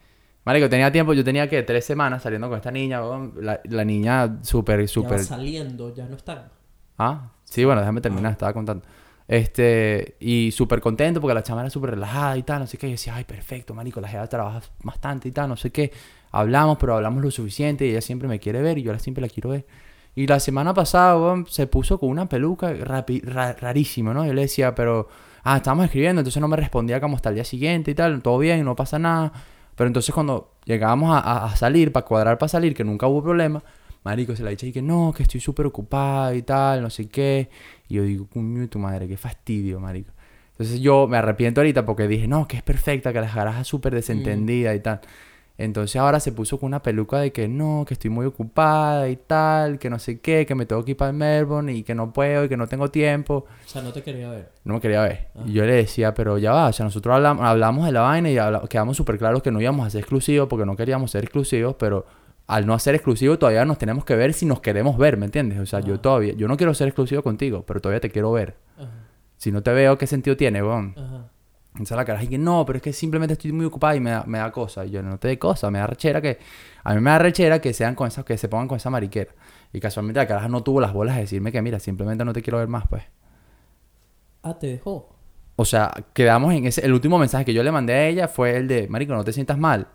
Marico, 0.45 0.69
tenía 0.69 0.93
tiempo, 0.93 1.15
yo 1.15 1.25
tenía 1.25 1.49
que 1.49 1.63
tres 1.63 1.87
semanas 1.87 2.23
saliendo 2.23 2.49
con 2.51 2.59
esta 2.59 2.71
niña, 2.71 3.01
la, 3.41 3.63
la 3.65 3.85
niña 3.87 4.41
súper, 4.43 4.87
súper. 4.87 5.21
saliendo, 5.25 5.95
ya 5.95 6.05
no 6.05 6.17
están. 6.17 6.51
Ah, 6.99 7.33
sí, 7.45 7.65
bueno, 7.65 7.81
déjame 7.81 8.03
terminar, 8.03 8.33
estaba 8.33 8.53
contando. 8.53 8.85
Este, 9.27 10.17
y 10.21 10.51
súper 10.53 10.81
contento 10.81 11.21
porque 11.21 11.35
la 11.35 11.43
chama 11.43 11.63
era 11.63 11.71
súper 11.71 11.91
relajada 11.91 12.37
y 12.37 12.43
tal, 12.43 12.61
no 12.61 12.67
sé 12.67 12.77
qué. 12.79 12.89
Y 12.89 12.93
decía, 12.93 13.15
ay, 13.17 13.25
perfecto, 13.25 13.75
marico, 13.75 14.01
la 14.01 14.09
jeva 14.09 14.27
trabaja 14.27 14.61
bastante 14.83 15.29
y 15.29 15.33
tal, 15.33 15.49
no 15.49 15.57
sé 15.57 15.71
qué. 15.71 15.93
Hablamos, 16.33 16.79
pero 16.79 16.97
hablamos 16.97 17.23
lo 17.23 17.31
suficiente 17.31 17.87
y 17.87 17.91
ella 17.91 18.01
siempre 18.01 18.29
me 18.29 18.39
quiere 18.41 18.61
ver 18.63 18.79
y 18.79 18.83
yo 18.83 18.93
la 18.93 18.99
siempre 18.99 19.23
la 19.23 19.29
quiero 19.29 19.51
ver. 19.51 19.67
Y 20.17 20.27
la 20.27 20.39
semana 20.41 20.75
pasada, 20.75 21.17
weón, 21.19 21.47
se 21.49 21.67
puso 21.67 21.99
con 21.99 22.09
una 22.11 22.29
peluca 22.29 22.73
rarísima, 22.73 24.15
¿no? 24.15 24.25
Yo 24.27 24.33
le 24.33 24.43
decía, 24.43 24.75
pero, 24.75 25.09
ah, 25.43 25.57
estábamos 25.57 25.87
escribiendo, 25.87 26.21
entonces 26.21 26.41
no 26.41 26.49
me 26.49 26.57
respondía 26.57 27.01
como 27.01 27.17
hasta 27.17 27.31
el 27.31 27.35
día 27.37 27.45
siguiente 27.45 27.91
y 27.91 27.95
tal, 27.95 28.23
todo 28.23 28.39
bien, 28.39 28.65
no 28.65 28.77
pasa 28.77 28.99
nada. 28.99 29.33
Pero 29.75 29.89
entonces 29.89 30.15
cuando 30.15 30.53
llegábamos 30.65 31.15
a, 31.15 31.19
a- 31.19 31.47
a 31.47 31.57
salir, 31.57 31.91
para 31.93 32.07
cuadrar 32.07 32.39
para 32.39 32.49
salir, 32.49 32.75
que 32.75 32.85
nunca 32.85 33.07
hubo 33.09 33.23
problema, 33.23 33.63
marico, 34.05 34.37
se 34.37 34.43
la 34.43 34.51
dice 34.51 34.67
y 34.69 34.73
que 34.73 34.83
no, 34.83 35.13
que 35.17 35.23
estoy 35.25 35.41
súper 35.41 35.67
ocupada 35.67 36.35
y 36.35 36.43
tal, 36.43 36.83
no 36.83 36.91
sé 36.91 37.09
qué. 37.09 37.49
Y 37.89 37.95
yo 37.95 38.03
digo, 38.03 38.27
coño 38.33 38.69
tu 38.69 38.79
madre, 38.79 39.09
qué 39.09 39.17
fastidio, 39.17 39.81
marico. 39.81 40.13
Entonces 40.53 40.81
yo 40.81 41.09
me 41.09 41.17
arrepiento 41.17 41.61
ahorita 41.61 41.85
porque 41.85 42.07
dije, 42.07 42.29
no, 42.29 42.47
que 42.47 42.57
es 42.59 42.63
perfecta, 42.63 43.13
que 43.13 43.21
la 43.21 43.33
garaja 43.33 43.63
es 43.63 43.67
súper 43.67 43.95
desentendida 43.95 44.75
y 44.75 44.81
tal. 44.81 45.01
Entonces 45.57 45.95
ahora 45.97 46.19
se 46.19 46.33
puso 46.33 46.59
con 46.59 46.67
una 46.67 46.83
peluca 46.83 47.19
de 47.21 47.31
que 47.33 47.47
no, 47.47 47.85
que 47.87 47.95
estoy 47.95 48.11
muy 48.11 48.27
ocupada 48.27 49.09
y 49.09 49.15
tal, 49.17 49.79
que 49.79 49.89
no 49.89 50.01
sé 50.01 50.19
qué, 50.19 50.47
que 50.47 50.55
me 50.57 50.67
tengo 50.67 50.85
que 50.85 50.93
ir 50.93 50.97
para 50.97 51.13
Melbourne 51.13 51.73
y 51.73 51.85
que 51.85 51.95
no 51.95 52.13
puedo 52.13 52.45
y 52.45 52.49
que 52.49 52.57
no 52.57 52.67
tengo 52.67 52.91
tiempo. 52.91 53.47
O 53.65 53.69
sea, 53.69 53.81
no 53.81 53.93
te 53.93 54.03
quería 54.03 54.29
ver. 54.31 54.51
No 54.65 54.75
me 54.75 54.81
quería 54.81 55.03
ver. 55.03 55.29
Ah. 55.37 55.43
Y 55.47 55.53
yo 55.53 55.65
le 55.65 55.75
decía, 55.75 56.13
pero 56.13 56.39
ya 56.39 56.51
va, 56.53 56.67
o 56.69 56.73
sea, 56.73 56.85
nosotros 56.85 57.15
hablamos, 57.15 57.45
hablamos 57.47 57.87
de 57.87 57.93
la 57.93 58.01
vaina 58.01 58.31
y 58.31 58.39
habla- 58.39 58.63
quedamos 58.69 58.97
súper 58.97 59.17
claros 59.17 59.43
que 59.45 59.53
no 59.53 59.61
íbamos 59.61 59.87
a 59.87 59.91
ser 59.91 60.01
exclusivos 60.01 60.49
porque 60.49 60.67
no 60.67 60.75
queríamos 60.75 61.13
ser 61.13 61.23
exclusivos, 61.23 61.77
pero 61.79 62.05
al 62.47 62.67
no 62.67 62.79
ser 62.79 62.95
exclusivos 62.95 63.39
todavía 63.39 63.65
nos 63.65 63.79
tenemos 63.79 64.05
que 64.05 64.17
ver 64.17 64.35
si 64.35 64.45
nos 64.47 64.61
queremos 64.61 64.99
ver, 64.99 65.17
¿me 65.17 65.27
entiendes? 65.27 65.59
O 65.59 65.67
sea, 65.67 65.81
yo 65.81 66.01
todavía, 66.01 66.35
yo 66.35 66.47
no 66.49 66.57
quiero 66.57 66.75
ser 66.75 66.89
exclusivo 66.89 67.23
contigo, 67.23 67.65
pero 67.67 67.81
todavía 67.81 68.01
te 68.01 68.11
quiero 68.11 68.33
ver. 68.33 68.57
Ajá, 68.77 68.91
Si 69.37 69.51
no 69.51 69.63
te 69.63 69.73
veo, 69.73 69.97
¿qué 69.99 70.07
sentido 70.07 70.37
tiene, 70.37 70.63
weón? 70.63 70.95
ajá. 70.97 71.31
Entonces 71.75 71.97
la 71.97 72.05
cara 72.05 72.23
y 72.23 72.29
que 72.29 72.39
no, 72.39 72.65
pero 72.65 72.77
es 72.77 72.83
que 72.85 72.93
simplemente 72.93 73.33
estoy 73.33 73.51
muy 73.51 73.67
ocupada 73.67 73.97
y 73.97 74.01
me 74.01 74.11
da, 74.11 74.23
me 74.29 74.39
da 74.39 74.53
cosa. 74.53 74.85
Y 74.87 74.91
yo 74.91 75.03
no 75.03 75.19
te 75.19 75.27
dé 75.27 75.41
cosa, 75.41 75.73
me 75.73 75.81
da 75.81 75.89
rechera 75.89 76.23
que. 76.23 76.39
A 76.85 76.95
mí 76.95 77.01
me 77.01 77.11
da 77.11 77.19
rechera 77.19 77.61
que 77.61 77.73
sean 77.73 77.97
con 77.97 78.07
esas, 78.07 78.25
que 78.25 78.39
se 78.39 78.49
pongan 78.49 78.69
con 78.69 78.77
esa 78.77 78.91
mariquera. 78.91 79.33
Y 79.73 79.81
casualmente 79.81 80.21
la 80.21 80.29
caraja 80.29 80.47
no 80.49 80.63
tuvo 80.63 80.81
las 80.81 80.93
bolas 80.93 81.17
de 81.17 81.23
decirme 81.23 81.51
que 81.51 81.61
mira, 81.63 81.81
simplemente 81.81 82.25
no 82.25 82.33
te 82.33 82.43
quiero 82.43 82.59
ver 82.59 82.69
más, 82.69 82.87
pues. 82.87 83.03
Ah, 84.45 84.57
te 84.57 84.69
dejó. 84.69 85.17
O 85.57 85.65
sea, 85.65 85.93
quedamos 86.13 86.55
en 86.55 86.65
ese. 86.67 86.85
El 86.87 86.93
último 86.93 87.19
mensaje 87.19 87.45
que 87.45 87.53
yo 87.53 87.65
le 87.65 87.73
mandé 87.73 87.93
a 87.95 88.07
ella 88.07 88.29
fue 88.29 88.57
el 88.57 88.69
de, 88.69 88.87
Marico, 88.87 89.13
no 89.15 89.25
te 89.25 89.33
sientas 89.33 89.59
mal. 89.59 89.89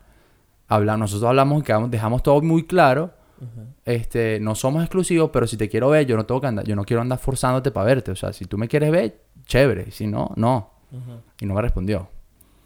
Habla, 0.69 0.95
nosotros 0.97 1.27
hablamos 1.27 1.61
y 1.61 1.63
quedamos, 1.63 1.91
dejamos 1.91 2.23
todo 2.23 2.41
muy 2.41 2.63
claro. 2.65 3.11
Este, 3.85 4.39
no 4.39 4.53
somos 4.53 4.83
exclusivos, 4.83 5.29
pero 5.31 5.47
si 5.47 5.57
te 5.57 5.67
quiero 5.69 5.89
ver, 5.89 6.05
yo 6.05 6.15
no 6.15 6.25
tengo 6.25 6.39
que 6.41 6.47
andar, 6.47 6.65
yo 6.65 6.75
no 6.75 6.83
quiero 6.83 7.01
andar 7.01 7.17
forzándote 7.19 7.71
para 7.71 7.85
verte. 7.87 8.11
O 8.11 8.15
sea, 8.15 8.31
si 8.33 8.45
tú 8.45 8.57
me 8.57 8.67
quieres 8.67 8.91
ver, 8.91 9.19
chévere. 9.45 9.91
Si 9.91 10.07
no, 10.07 10.31
no. 10.35 10.71
Y 11.39 11.45
no 11.45 11.53
me 11.53 11.61
respondió. 11.61 12.09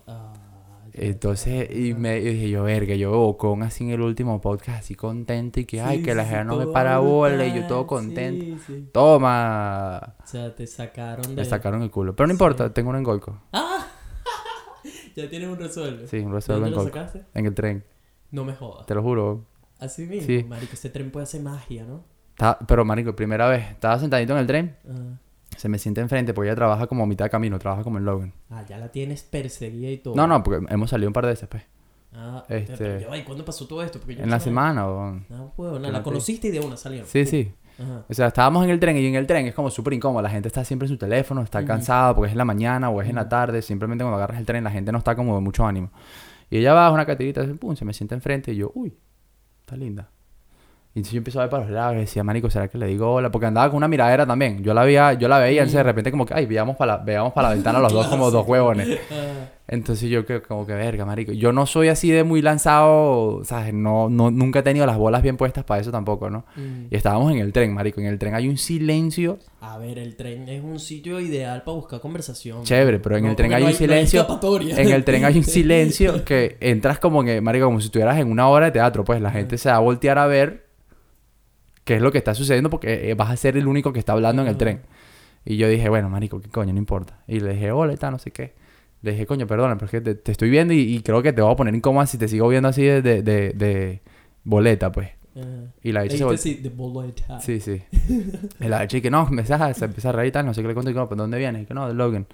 Ah. 0.08 0.34
Entonces, 0.94 1.70
y 1.76 1.94
me 1.94 2.20
y 2.20 2.24
dije 2.24 2.50
yo, 2.50 2.64
verga, 2.64 2.94
yo 2.96 3.12
bocón 3.12 3.64
así 3.64 3.84
en 3.84 3.92
el 3.92 4.02
último 4.02 4.40
podcast, 4.42 4.80
así 4.80 4.94
contento 4.96 5.60
y 5.60 5.66
que, 5.66 5.82
ay, 5.82 5.98
Sí, 6.00 6.04
que 6.04 6.14
la 6.14 6.24
sí, 6.24 6.30
gente 6.30 6.46
no 6.46 6.58
me 6.58 6.68
para 6.68 7.00
bola 7.00 7.46
y 7.48 7.56
yo 7.56 7.66
todo 7.68 7.88
contento. 7.88 8.58
Toma. 8.92 10.16
O 10.24 10.28
sea, 10.28 10.54
te 10.56 10.68
sacaron 10.68 11.30
de... 11.30 11.36
Me 11.42 11.46
sacaron 11.46 11.82
el 11.82 11.90
culo. 11.92 12.16
Pero 12.16 12.28
no 12.28 12.34
importa, 12.34 12.72
tengo 12.74 12.90
un 12.92 12.98
engolco. 12.98 13.40
¡Ah! 13.54 13.88
ya 15.16 15.30
tienes 15.30 15.50
un 15.50 15.58
resuelve. 15.58 16.08
Sí, 16.08 16.18
un 16.18 16.32
resuelve 16.32 16.62
¿Dónde 16.62 16.76
lo 16.76 16.82
engolco. 16.84 16.98
sacaste? 17.00 17.26
En 17.34 17.46
el 17.46 17.56
tren, 17.56 17.84
No 18.34 18.44
me 18.44 18.54
jodas. 18.54 18.86
te 18.86 18.94
lo 18.96 19.02
juro. 19.02 19.46
Así 19.80 20.06
mismo. 20.06 20.28
Sí. 20.28 20.44
Marico, 20.44 20.74
ese 20.74 20.90
tren 20.90 21.10
puede 21.12 21.24
hacer 21.24 21.42
magia, 21.42 21.86
¿no? 21.86 22.04
Estaba- 22.32 22.58
pero, 22.68 22.84
marico, 22.84 23.16
primera 23.16 23.48
vez, 23.48 23.70
estaba 23.72 23.98
sentadito 24.00 24.34
en 24.34 24.40
el 24.40 24.48
tren, 24.48 24.76
Ajá. 24.90 25.20
se 25.56 25.70
me 25.70 25.78
siente 25.78 26.02
enfrente 26.02 26.34
porque 26.34 26.50
ella 26.50 26.56
trabaja 26.56 26.88
como 26.88 27.04
a 27.04 27.06
mitad 27.08 27.26
de 27.26 27.30
camino, 27.30 27.60
trabaja 27.60 27.84
como 27.84 27.98
en 28.00 28.06
Logan. 28.06 28.34
Ah, 28.50 28.66
ya 28.68 28.78
la 28.78 28.90
tienes 28.90 29.24
perseguida 29.24 29.90
y 29.92 29.98
todo. 30.00 30.16
No, 30.16 30.26
no, 30.28 30.42
porque 30.44 30.66
hemos 30.74 30.90
salido 30.90 31.08
un 31.10 31.14
par 31.14 31.26
de 31.26 31.32
veces, 31.32 31.48
pues. 31.48 31.64
Ah, 32.16 32.44
Este- 32.50 32.76
pero 32.78 33.00
ya 33.12 33.18
¿y 33.18 33.24
cuándo 33.24 33.44
pasó 33.46 33.68
todo 33.68 33.82
esto? 33.84 34.00
Porque 34.00 34.16
yo 34.16 34.24
En 34.24 34.30
la 34.30 34.40
semana, 34.40 34.88
o... 34.88 35.12
No, 35.30 35.80
la 35.80 35.90
no 35.92 35.98
te- 36.00 36.04
conociste 36.04 36.48
y 36.50 36.52
de 36.52 36.60
una 36.60 36.78
salieron. 36.78 37.08
Sí, 37.08 37.26
sí. 37.26 37.52
Ajá. 37.80 38.06
O 38.08 38.14
sea, 38.14 38.28
estábamos 38.28 38.64
en 38.66 38.70
el 38.70 38.80
tren 38.80 38.96
y 38.98 39.06
en 39.08 39.16
el 39.16 39.26
tren 39.26 39.48
es 39.48 39.56
como 39.56 39.72
súper 39.72 39.94
incómodo. 39.94 40.22
La 40.22 40.30
gente 40.30 40.48
está 40.48 40.64
siempre 40.64 40.86
en 40.88 40.94
su 40.94 40.98
teléfono, 40.98 41.42
está 41.42 41.66
cansada 41.66 42.16
porque 42.16 42.28
es 42.28 42.32
en 42.34 42.38
la 42.38 42.46
mañana 42.46 42.90
o 42.92 43.02
es 43.02 43.10
en 43.10 43.16
la 43.16 43.28
tarde. 43.28 43.64
Simplemente 43.64 44.04
cuando 44.04 44.18
agarras 44.18 44.38
el 44.40 44.46
tren 44.46 44.64
la 44.64 44.70
gente 44.72 44.92
no 44.92 45.00
está 45.00 45.16
como 45.16 45.34
de 45.36 45.42
mucho 45.42 45.66
ánimo. 45.66 45.90
Y 46.54 46.58
ella 46.58 46.74
baja 46.74 46.92
una 46.92 47.08
catirita, 47.08 47.44
pum, 47.60 47.76
se 47.76 47.84
me 47.84 47.94
sienta 47.94 48.14
enfrente 48.14 48.52
y 48.52 48.58
yo, 48.58 48.72
uy, 48.76 48.96
está 49.62 49.76
linda. 49.76 50.12
Y 50.96 51.00
entonces 51.00 51.14
yo 51.14 51.18
empiezo 51.18 51.40
a 51.40 51.44
ver 51.44 51.50
para 51.50 51.64
los 51.64 51.72
lados 51.72 51.96
y 51.96 52.00
decía, 52.02 52.24
marico, 52.24 52.52
¿será 52.52 52.68
que 52.68 52.78
le 52.78 52.86
digo 52.86 53.14
hola? 53.14 53.32
Porque 53.32 53.48
andaba 53.48 53.68
con 53.70 53.78
una 53.78 53.88
miradera 53.88 54.28
también. 54.28 54.62
Yo 54.62 54.76
la 54.76 54.84
veía, 54.84 55.14
yo 55.14 55.28
la 55.28 55.40
veía, 55.40 55.62
entonces 55.62 55.78
de 55.78 55.84
repente 55.84 56.12
como 56.12 56.24
que, 56.24 56.36
ay, 56.36 56.46
veamos 56.46 56.76
para 56.76 56.98
la, 56.98 57.04
veamos 57.04 57.34
para 57.34 57.50
la 57.50 57.56
ventana 57.56 57.80
los 57.80 57.92
dos 57.92 58.08
como 58.08 58.30
dos 58.30 58.48
huevones. 58.48 59.00
Entonces 59.68 60.10
yo 60.10 60.24
que 60.26 60.42
como 60.42 60.68
que 60.68 60.74
verga, 60.74 61.04
marico. 61.04 61.32
Yo 61.32 61.52
no 61.52 61.66
soy 61.66 61.88
así 61.88 62.12
de 62.12 62.24
muy 62.24 62.44
lanzado, 62.44 63.42
¿sabes? 63.44 63.74
No, 63.74 64.08
no, 64.08 64.30
nunca 64.30 64.60
he 64.60 64.62
tenido 64.62 64.86
las 64.86 64.98
bolas 64.98 65.24
bien 65.24 65.36
puestas 65.36 65.64
para 65.64 65.82
eso 65.82 65.90
tampoco, 65.90 66.30
¿no? 66.30 66.46
mm. 66.56 66.88
Y 66.92 66.96
estábamos 66.96 67.32
en 67.32 67.40
el 67.40 67.54
tren, 67.54 67.74
marico. 67.74 68.00
En 68.00 68.08
el 68.08 68.20
tren 68.20 68.36
hay 68.36 68.48
un 68.48 68.58
silencio 68.58 69.40
A 69.62 69.80
ver, 69.80 69.98
el 69.98 70.16
tren 70.16 70.48
es 70.48 70.64
un 70.64 70.80
sitio 70.80 71.20
ideal 71.20 71.64
para 71.64 71.76
buscar 71.76 72.02
conversación. 72.02 72.64
chévere, 72.66 73.00
pero 73.00 73.18
en 73.18 73.24
No, 73.24 73.30
el 73.32 73.36
tren 73.36 73.54
hay 73.54 73.64
un 73.64 73.74
silencio. 73.74 74.28
No 74.30 74.58
hay 74.58 74.72
en 74.78 74.90
el 74.90 75.04
tren 75.04 75.26
hay 75.26 75.38
un 75.38 75.44
silencio 75.46 76.24
que 76.24 76.58
entras 76.60 77.00
como 77.00 77.24
que, 77.24 77.42
marico, 77.42 77.66
como 77.66 77.80
si 77.80 77.86
estuvieras 77.88 78.20
en 78.20 78.30
una 78.30 78.48
obra 78.50 78.66
de 78.66 78.72
teatro. 78.74 79.04
Pues 79.04 79.22
la 79.22 79.32
gente 79.32 79.58
se 79.58 79.70
va 79.70 79.78
a 79.78 79.80
voltear 79.80 80.20
a 80.20 80.28
ver 80.28 80.63
qué 81.84 81.96
es 81.96 82.02
lo 82.02 82.12
que 82.12 82.18
está 82.18 82.34
sucediendo 82.34 82.70
porque 82.70 83.10
eh, 83.10 83.14
vas 83.16 83.30
a 83.32 83.36
ser 83.38 83.58
el 83.58 83.68
único 83.68 83.92
que 83.94 84.00
está 84.00 84.14
hablando 84.14 84.42
en 84.42 84.48
el 84.48 84.58
tren. 84.58 84.82
Y 85.46 85.58
yo 85.58 85.68
dije, 85.68 85.90
bueno, 85.90 86.10
marico, 86.10 86.40
qué 86.40 86.50
coño, 86.50 86.72
no 86.74 86.80
importa. 86.80 87.20
Y 87.28 87.40
le 87.42 87.54
dije, 87.54 87.72
hola 87.72 87.94
y 87.94 87.98
tal, 87.98 88.12
no 88.14 88.20
sé 88.20 88.32
qué. 88.32 88.54
Le 89.02 89.12
dije, 89.12 89.26
coño, 89.26 89.46
perdona, 89.46 89.76
pero 89.76 89.86
es 89.88 89.92
que 89.92 90.00
te, 90.02 90.16
te 90.16 90.32
estoy 90.32 90.50
viendo 90.50 90.74
y, 90.74 90.80
y 90.80 91.02
creo 91.02 91.22
que 91.22 91.34
te 91.34 91.42
voy 91.42 91.52
a 91.52 91.56
poner 91.58 91.76
incómoda 91.76 92.06
si 92.08 92.18
te 92.18 92.28
sigo 92.30 92.48
viendo 92.48 92.70
así 92.70 92.84
de, 92.84 93.02
de, 93.02 93.22
de- 93.22 93.52
de 93.54 94.02
boleta, 94.46 94.92
pues. 94.94 95.10
Ajá. 95.36 95.46
Y 95.82 95.92
la 95.92 96.04
bicha 96.04 96.16
se 96.30 96.38
sí, 96.38 96.56
the 96.64 96.70
bullet 96.70 97.12
time. 97.12 97.42
Sí, 97.42 97.60
sí. 97.60 97.82
Y 98.62 98.68
la 98.70 98.82
bicha 98.82 99.02
que 99.02 99.10
no, 99.12 99.26
me 99.30 99.42
a, 99.42 99.74
se 99.74 99.84
empieza 99.86 100.10
a 100.10 100.12
reír 100.14 100.30
y 100.30 100.32
tal, 100.32 100.46
no 100.46 100.54
sé 100.54 100.62
qué 100.62 100.68
le 100.70 100.74
cuento 100.74 100.92
y 100.92 100.94
no, 100.94 101.10
¿pero 101.10 101.22
dónde 101.24 101.38
vienes? 101.38 101.64
Y 101.64 101.66
que 101.66 101.74
no, 101.74 101.88
de 101.88 101.94
Logan. 101.94 102.26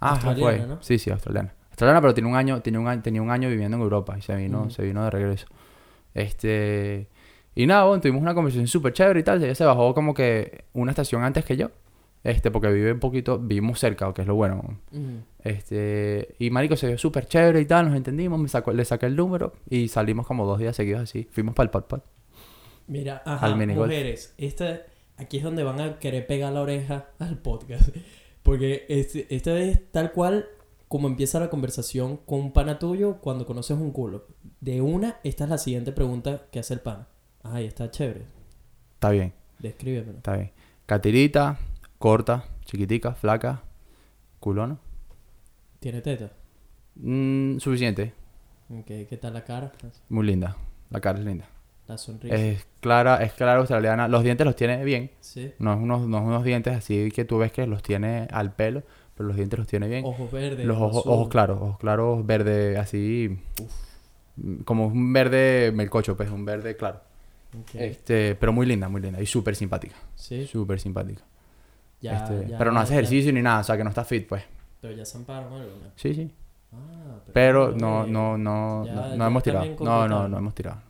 Ah, 0.00 0.12
Australiana, 0.12 0.56
fue. 0.58 0.66
¿no? 0.66 0.82
Sí, 0.82 0.98
sí, 0.98 1.10
australiana. 1.10 1.52
Australiana, 1.70 2.00
pero 2.00 2.14
tiene 2.14 2.30
un 2.30 2.36
año, 2.36 2.62
tiene 2.62 2.78
un 2.78 2.86
año, 2.88 3.02
tenía 3.02 3.20
un 3.20 3.30
año 3.30 3.48
viviendo 3.50 3.76
en 3.76 3.82
Europa 3.82 4.16
y 4.16 4.22
se 4.22 4.34
vino, 4.36 4.60
Ujú. 4.62 4.70
se 4.70 4.82
vino 4.84 5.04
de 5.04 5.10
regreso. 5.10 5.46
Este. 6.14 7.08
Y 7.54 7.66
nada, 7.66 7.84
bueno, 7.84 8.00
tuvimos 8.00 8.22
una 8.22 8.34
conversación 8.34 8.66
súper 8.66 8.92
chévere 8.92 9.20
y 9.20 9.22
tal. 9.22 9.42
Ella 9.42 9.54
se 9.54 9.64
bajó 9.64 9.94
como 9.94 10.14
que 10.14 10.64
una 10.72 10.90
estación 10.92 11.22
antes 11.22 11.44
que 11.44 11.56
yo. 11.56 11.70
Este, 12.24 12.50
porque 12.50 12.68
vive 12.72 12.92
un 12.92 13.00
poquito, 13.00 13.38
vivimos 13.38 13.78
cerca, 13.78 14.12
que 14.14 14.22
es 14.22 14.26
lo 14.26 14.34
bueno. 14.34 14.78
Ujú. 14.90 15.02
Este, 15.40 16.34
y 16.38 16.48
Marico 16.50 16.74
se 16.74 16.86
vio 16.88 16.96
súper 16.96 17.26
chévere 17.26 17.60
y 17.60 17.66
tal, 17.66 17.86
nos 17.86 17.96
entendimos, 17.96 18.40
me 18.40 18.48
sacó, 18.48 18.72
le 18.72 18.84
saqué 18.86 19.06
el 19.06 19.14
número 19.14 19.52
y 19.68 19.88
salimos 19.88 20.26
como 20.26 20.46
dos 20.46 20.58
días 20.58 20.74
seguidos 20.74 21.02
así. 21.02 21.28
Fuimos 21.30 21.54
para 21.54 21.66
el 21.66 21.70
pot. 21.70 22.02
Mira, 22.86 23.22
ajá, 23.26 23.46
Al 23.46 23.56
mujeres, 23.56 24.34
esta, 24.38 24.82
aquí 25.18 25.36
es 25.36 25.44
donde 25.44 25.64
van 25.64 25.80
a 25.80 25.98
querer 25.98 26.26
pegar 26.26 26.52
la 26.52 26.62
oreja 26.62 27.10
al 27.18 27.38
podcast. 27.38 27.90
Porque 28.42 28.86
este, 28.88 29.26
esta 29.34 29.58
es 29.58 29.90
tal 29.90 30.12
cual 30.12 30.46
como 30.88 31.08
empieza 31.08 31.40
la 31.40 31.50
conversación 31.50 32.18
con 32.18 32.40
un 32.40 32.52
pana 32.52 32.78
tuyo 32.78 33.18
cuando 33.20 33.46
conoces 33.46 33.76
un 33.76 33.90
culo. 33.90 34.26
De 34.60 34.80
una, 34.80 35.18
esta 35.24 35.44
es 35.44 35.50
la 35.50 35.58
siguiente 35.58 35.92
pregunta 35.92 36.46
que 36.50 36.58
hace 36.58 36.74
el 36.74 36.80
pana. 36.80 37.08
Ay, 37.44 37.66
está 37.66 37.90
chévere. 37.90 38.22
Está 38.94 39.10
bien, 39.10 39.32
Descríbemelo. 39.58 40.16
está 40.18 40.34
bien. 40.36 40.50
Catirita, 40.86 41.58
corta, 41.98 42.44
chiquitica, 42.64 43.14
flaca, 43.14 43.62
culona. 44.40 44.78
¿Tiene 45.80 46.00
teta? 46.00 46.30
Mm, 46.96 47.58
suficiente, 47.58 48.12
Ok, 48.70 48.86
¿Qué 48.86 49.18
tal 49.20 49.34
la 49.34 49.44
cara? 49.44 49.72
muy 50.08 50.26
linda. 50.26 50.56
La 50.90 51.00
cara 51.00 51.18
es 51.18 51.24
linda. 51.24 51.46
La 51.86 51.98
sonrisa. 51.98 52.34
Es 52.34 52.66
clara, 52.80 53.22
es 53.22 53.34
clara 53.34 53.58
australiana. 53.58 54.08
Los 54.08 54.22
dientes 54.24 54.46
los 54.46 54.56
tiene 54.56 54.82
bien. 54.84 55.10
Sí. 55.20 55.52
No 55.58 55.74
es 55.74 55.78
unos, 55.78 56.08
no 56.08 56.16
es 56.18 56.24
unos 56.24 56.44
dientes 56.44 56.74
así 56.74 57.10
que 57.10 57.26
tú 57.26 57.36
ves 57.38 57.52
que 57.52 57.66
los 57.66 57.82
tiene 57.82 58.26
al 58.30 58.54
pelo, 58.54 58.82
pero 59.14 59.26
los 59.26 59.36
dientes 59.36 59.58
los 59.58 59.68
tiene 59.68 59.86
bien. 59.88 60.04
Ojos 60.06 60.32
verdes. 60.32 60.64
Los 60.64 60.78
ojos, 60.78 61.06
ojos 61.06 61.28
claros, 61.28 61.60
ojos 61.60 61.78
claros, 61.78 62.24
verde, 62.24 62.78
así. 62.78 63.38
Como 64.64 64.86
un 64.86 65.12
verde 65.12 65.72
melcocho, 65.74 66.16
pues, 66.16 66.30
un 66.30 66.46
verde 66.46 66.74
claro. 66.76 67.00
Este, 67.74 68.34
pero 68.34 68.52
muy 68.52 68.66
linda, 68.66 68.88
muy 68.88 69.00
linda. 69.00 69.20
Y 69.20 69.26
súper 69.26 69.54
simpática. 69.56 69.94
Sí. 70.14 70.46
Súper 70.46 70.80
simpática. 70.80 71.22
Ya, 72.00 72.16
Este, 72.18 72.48
ya- 72.50 72.58
pero 72.58 72.70
no 72.72 72.80
hace 72.80 72.92
ya- 72.94 73.00
ejercicio 73.00 73.32
ni 73.32 73.40
nada, 73.42 73.60
o 73.60 73.64
sea 73.64 73.76
que 73.76 73.84
no 73.84 73.90
está 73.90 74.04
fit, 74.04 74.26
pues. 74.28 74.42
Pero 74.80 74.94
ya 74.94 75.04
zamparon 75.06 75.52
algo, 75.52 75.70
¿no? 75.82 75.90
Sí, 75.96 76.14
sí. 76.14 76.30
Ah, 76.72 76.76
Pero 77.32 77.70
bueno, 77.72 78.06
no, 78.06 78.36
no, 78.36 78.84
no, 78.84 79.16
no, 79.16 79.26
hemos 79.26 79.42
tirado. 79.42 79.64
No, 79.80 80.06
no, 80.08 80.28
no 80.28 80.38
hemos 80.38 80.54
tirado. 80.54 80.80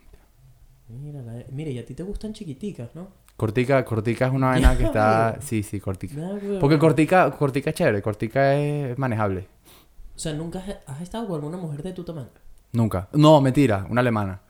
Mira, 0.89 1.23
la- 1.23 1.45
mira, 1.51 1.71
y 1.71 1.79
a 1.79 1.85
ti 1.85 1.95
te 1.95 2.03
gustan 2.03 2.33
chiquiticas, 2.33 2.95
¿no? 2.95 3.09
Cortica, 3.37 3.85
cortica 3.85 4.27
es 4.27 4.33
una 4.33 4.49
vaina 4.51 4.77
que 4.77 4.85
está. 4.85 5.39
Sí, 5.41 5.63
sí, 5.63 5.81
cortica. 5.81 6.15
Porque 6.61 6.79
cortica, 6.79 7.31
cortica 7.33 7.71
es 7.71 7.77
chévere, 7.77 8.01
cortica 8.03 8.55
es 8.55 8.97
manejable. 8.99 9.47
O 10.15 10.19
sea, 10.19 10.33
¿nunca 10.33 10.61
has, 10.61 10.77
has 10.87 11.01
estado 11.03 11.27
con 11.27 11.37
alguna 11.37 11.57
mujer 11.57 11.83
de 11.83 11.93
tu 11.93 12.05
tamaño? 12.05 12.29
Nunca. 12.73 13.09
No, 13.13 13.41
mentira, 13.41 13.87
una 13.89 14.01
alemana. 14.01 14.41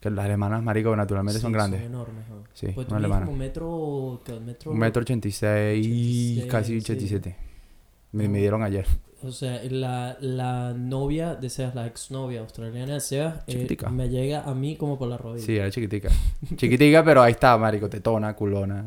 Que 0.00 0.08
las 0.10 0.24
alemanas, 0.24 0.62
marico, 0.62 0.96
naturalmente 0.96 1.38
Sí, 1.38 1.42
son 1.42 1.52
grandes. 1.52 1.80
Son 1.82 1.90
enormes, 1.90 2.28
¿no? 2.28 2.36
Sí, 2.54 2.68
Pues 2.74 2.88
una 2.88 2.96
alemana. 2.96 3.26
como 3.26 3.36
metro... 3.36 4.22
¿qué? 4.24 4.40
metro... 4.40 4.72
Un 4.72 4.78
metro 4.78 5.02
ochenta 5.02 5.28
y 5.28 5.32
seis, 5.32 5.86
86, 5.86 6.46
casi 6.50 6.80
sí. 6.80 6.92
87. 6.92 7.36
Me 8.12 8.24
Ah. 8.24 8.28
midieron 8.28 8.62
ayer. 8.62 8.86
O 9.22 9.30
sea, 9.32 9.60
la, 9.70 10.16
la 10.20 10.72
novia 10.72 11.34
de 11.34 11.50
Sebas, 11.50 11.74
la 11.74 11.86
exnovia 11.86 12.40
australiana 12.40 12.94
de 12.94 13.00
Sebas, 13.00 13.40
eh, 13.46 13.52
Chiquitica. 13.52 13.90
me 13.90 14.08
llega 14.08 14.42
a 14.44 14.54
mí 14.54 14.76
como 14.76 14.98
por 14.98 15.08
la 15.08 15.18
rodilla. 15.18 15.44
Sí, 15.44 15.56
era 15.58 15.70
chiquitica. 15.70 16.08
chiquitica, 16.56 17.04
pero 17.04 17.20
ahí 17.20 17.32
está, 17.32 17.56
marico, 17.58 17.90
tetona, 17.90 18.34
culona, 18.34 18.86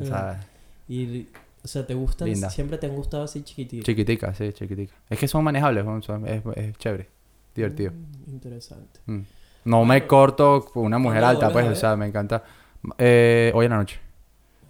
Y, 0.89 1.27
o 1.63 1.67
sea, 1.67 1.85
¿te 1.85 1.93
gustan? 1.93 2.27
Linda. 2.29 2.49
Siempre 2.49 2.79
te 2.79 2.87
han 2.87 2.95
gustado 2.95 3.23
así 3.23 3.43
chiquititos. 3.43 3.85
chiquitica, 3.85 4.33
sí, 4.33 4.51
chiquitica. 4.53 4.95
Es 5.09 5.19
que 5.19 5.27
son 5.27 5.43
manejables, 5.43 5.85
son- 5.85 6.01
son- 6.01 6.27
es, 6.27 6.41
es 6.55 6.75
chévere, 6.79 7.07
divertido. 7.55 7.91
Mm, 7.91 8.31
interesante. 8.33 8.99
Mm. 9.05 9.19
No 9.65 9.85
me 9.85 10.05
corto 10.07 10.65
una 10.75 10.97
mujer 10.97 11.21
¿Cuándo 11.21 11.41
alta, 11.45 11.53
pues, 11.53 11.67
o 11.67 11.75
sea, 11.75 11.95
me 11.95 12.05
encanta. 12.07 12.43
Eh, 12.97 13.51
hoy 13.55 13.65
en 13.65 13.71
la 13.71 13.77
noche. 13.77 13.99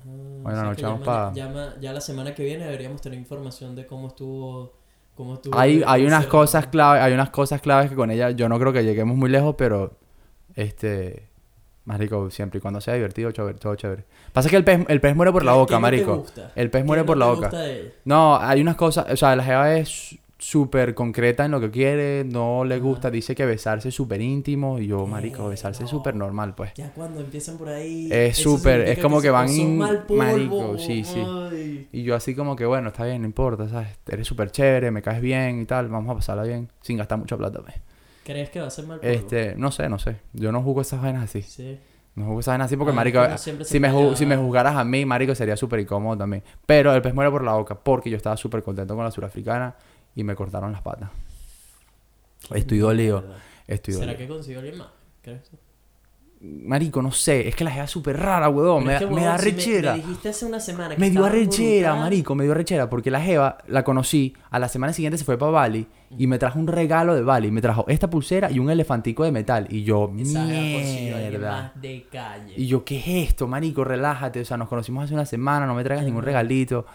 Ah, 0.06 0.50
o 0.50 0.52
sea 0.52 0.64
noches, 0.64 0.78
que 0.78 0.84
vamos 0.84 1.00
ya 1.36 1.48
pa- 1.48 1.54
ma- 1.54 1.74
ya 1.80 1.94
la 1.94 2.02
semana 2.02 2.36
que 2.36 2.44
viene 2.44 2.66
deberíamos 2.66 3.02
tener 3.02 3.18
información 3.18 3.76
de 3.76 3.86
cómo 3.88 4.08
estuvo... 4.08 4.74
Cómo 5.16 5.36
estuvo 5.36 5.58
Hay, 5.58 5.84
hay 5.86 6.06
unas 6.06 6.26
cosas 6.26 6.68
claves, 6.68 7.02
hay 7.04 7.14
unas 7.14 7.30
cosas 7.30 7.62
claves 7.62 7.90
que 7.90 7.96
con 7.96 8.10
ella 8.12 8.32
yo 8.32 8.50
no 8.50 8.58
creo 8.60 8.74
que 8.74 8.84
lleguemos 8.84 9.16
muy 9.16 9.30
lejos, 9.30 9.54
pero 9.58 9.94
este 10.56 11.28
marico, 11.86 12.30
siempre 12.32 12.58
y 12.58 12.62
cuando 12.62 12.82
sea 12.82 12.94
divertido, 12.96 13.32
chévere, 13.32 13.58
todo 13.60 13.76
chévere. 13.76 14.06
Pasa 14.32 14.50
que 14.50 14.56
el 14.56 14.64
pez, 14.64 14.86
el 14.88 15.02
pez 15.02 15.16
muere 15.16 15.32
por 15.32 15.44
la 15.46 15.52
¿Qué- 15.52 15.58
boca, 15.58 15.68
qué 15.70 15.74
no 15.74 15.78
te 15.78 15.82
marico. 15.82 16.18
gusta? 16.18 16.52
El 16.56 16.70
pez 16.72 16.82
¿Qué 16.82 16.88
muere 16.88 17.02
no 17.04 17.06
por 17.06 17.18
la 17.18 17.26
boca. 17.28 17.40
gusta 17.42 17.60
de 17.60 17.80
ella? 17.82 17.90
No, 18.06 18.38
hay 18.38 18.62
unas 18.62 18.76
cosas, 18.76 19.06
o 19.12 19.16
sea, 19.18 19.36
la 19.36 19.44
jeva 19.44 19.76
es 19.76 20.18
súper 20.44 20.94
concreta 20.94 21.46
en 21.46 21.52
lo 21.52 21.62
que 21.62 21.72
quiere, 21.72 22.26
no 22.26 22.66
le 22.66 22.76
Ajá. 22.76 22.84
gusta, 22.84 23.10
dice 23.10 23.34
que 23.34 23.46
besarse 23.46 23.90
es 23.90 23.96
súper 23.96 24.20
íntimo 24.22 24.78
y 24.78 24.88
yo, 24.88 25.08
marico, 25.08 25.48
besarse 25.48 25.86
es 25.86 25.90
súper 25.90 26.16
normal, 26.16 26.54
pues. 26.54 26.74
Ya 26.76 26.92
cuando 26.92 27.22
empiezan 27.22 27.58
por 27.58 27.70
ahí. 27.70 28.10
Es 28.12 28.38
súper, 28.38 28.82
es 28.82 29.00
como 29.00 29.18
que 29.22 29.28
se- 29.28 29.32
van 29.32 29.50
in- 29.50 29.78
mal 29.78 30.04
polvo, 30.06 30.16
marico, 30.24 30.78
sí, 30.78 31.04
sí. 31.06 31.22
ay. 31.26 31.88
Y 31.94 32.04
yo 32.04 32.14
así 32.16 32.36
como 32.36 32.56
que, 32.58 32.66
bueno, 32.66 32.90
está 32.90 33.06
bien, 33.06 33.22
no 33.22 33.28
importa, 33.28 33.70
¿sabes? 33.70 33.88
Eres 34.08 34.28
súper 34.28 34.52
chévere, 34.52 34.92
me 34.92 35.02
caes 35.02 35.22
bien 35.22 35.62
y 35.62 35.66
tal, 35.66 35.88
vamos 35.88 36.12
a 36.12 36.16
pasarla 36.16 36.44
bien, 36.44 36.70
sin 36.82 36.98
gastar 36.98 37.18
mucha 37.20 37.38
plata, 37.38 37.62
pues. 37.62 37.76
¿Crees 38.26 38.50
que 38.50 38.60
va 38.60 38.68
a 38.68 38.70
ser 38.70 38.86
mal 38.86 39.00
polvo? 39.00 39.14
Este, 39.14 39.56
no 39.56 39.72
sé, 39.72 39.88
no 39.90 39.98
sé. 40.00 40.18
Yo 40.34 40.52
no 40.52 40.62
juzgo 40.62 40.82
esas 40.82 41.02
vainas 41.02 41.24
así. 41.24 41.42
Sí. 41.42 41.78
No 42.16 42.26
juzgo 42.26 42.40
esas 42.42 42.52
vainas 42.54 42.66
así 42.66 42.78
porque, 42.78 42.92
Ah, 42.92 42.96
marico, 42.96 43.20
que 43.28 43.38
si 43.38 43.80
me, 43.80 43.92
ju- 43.92 44.16
si 44.16 44.26
me 44.26 44.36
juzgaras 44.38 44.76
a 44.76 44.84
mí, 44.84 45.06
marico, 45.06 45.34
sería 45.36 45.56
súper 45.58 45.80
incómodo 45.80 46.18
también. 46.18 46.44
Pero 46.66 46.94
el 46.94 47.02
pez 47.02 47.14
muere 47.14 47.32
por 47.32 47.44
la 47.44 47.54
boca 47.54 47.76
porque 47.76 48.10
yo 48.10 48.18
estaba 48.18 48.36
súper 48.38 48.62
contento 48.62 48.94
con 48.96 49.04
la 49.06 49.12
surafricana 49.12 49.76
y 50.16 50.24
me 50.24 50.36
cortaron 50.36 50.72
las 50.72 50.82
patas. 50.82 51.10
Estoy 52.54 52.78
dolido, 52.80 53.24
estoy 53.68 53.94
¿Será 53.94 54.08
dolido. 54.08 54.18
que 54.20 54.28
consiguió 54.28 54.60
alguien 54.60 54.78
más? 54.78 54.88
¿Crees? 55.22 55.42
Marico, 56.46 57.02
no 57.02 57.14
sé, 57.14 57.48
es 57.48 57.56
que 57.56 57.64
la 57.64 57.72
jeva 57.72 57.86
es 57.86 57.92
súper 57.92 58.20
rara, 58.20 58.50
huevón. 58.50 58.84
Me, 58.84 58.96
es 58.96 59.00
que, 59.00 59.06
me 59.08 59.24
da 59.24 59.38
si 59.38 59.46
rechera. 59.52 59.94
Me, 59.96 60.00
dijiste 60.02 60.28
hace 60.28 60.46
una 60.46 60.60
semana 60.60 60.94
que 60.94 61.00
Me 61.00 61.10
dio 61.10 61.22
brutal. 61.24 62.00
marico, 62.00 62.36
me 62.36 62.44
dio 62.44 62.52
arrechera 62.52 62.90
porque 62.90 63.10
la 63.10 63.22
jeva 63.22 63.60
la 63.68 63.86
conocí, 63.86 64.36
a 64.50 64.60
la 64.60 64.68
semana 64.68 64.92
siguiente 64.92 65.18
se 65.18 65.24
fue 65.24 65.38
para 65.38 65.54
Bali 65.54 65.88
y 66.18 66.28
me 66.28 66.38
trajo 66.38 66.60
un 66.60 66.68
regalo 66.68 67.16
de 67.16 67.22
Bali, 67.22 67.50
me 67.50 67.62
trajo 67.62 67.86
esta 67.88 68.10
pulsera 68.10 68.52
y 68.52 68.60
un 68.60 68.70
elefantico 68.70 69.24
de 69.24 69.32
metal 69.32 69.68
y 69.70 69.84
yo, 69.86 70.12
Esa 70.20 70.44
mierda. 70.44 71.50
más 71.74 71.82
de 71.82 72.08
calle. 72.12 72.54
Y 72.58 72.68
yo, 72.68 72.84
¿qué 72.84 72.98
es 73.00 73.30
esto, 73.30 73.48
marico? 73.48 73.86
Relájate, 73.86 74.42
o 74.42 74.46
sea, 74.46 74.58
nos 74.58 74.68
conocimos 74.68 75.06
hace 75.06 75.14
una 75.14 75.26
semana, 75.26 75.66
no 75.66 75.76
me 75.76 75.84
traigas 75.86 76.06
ningún 76.06 76.24
regalito. 76.24 76.86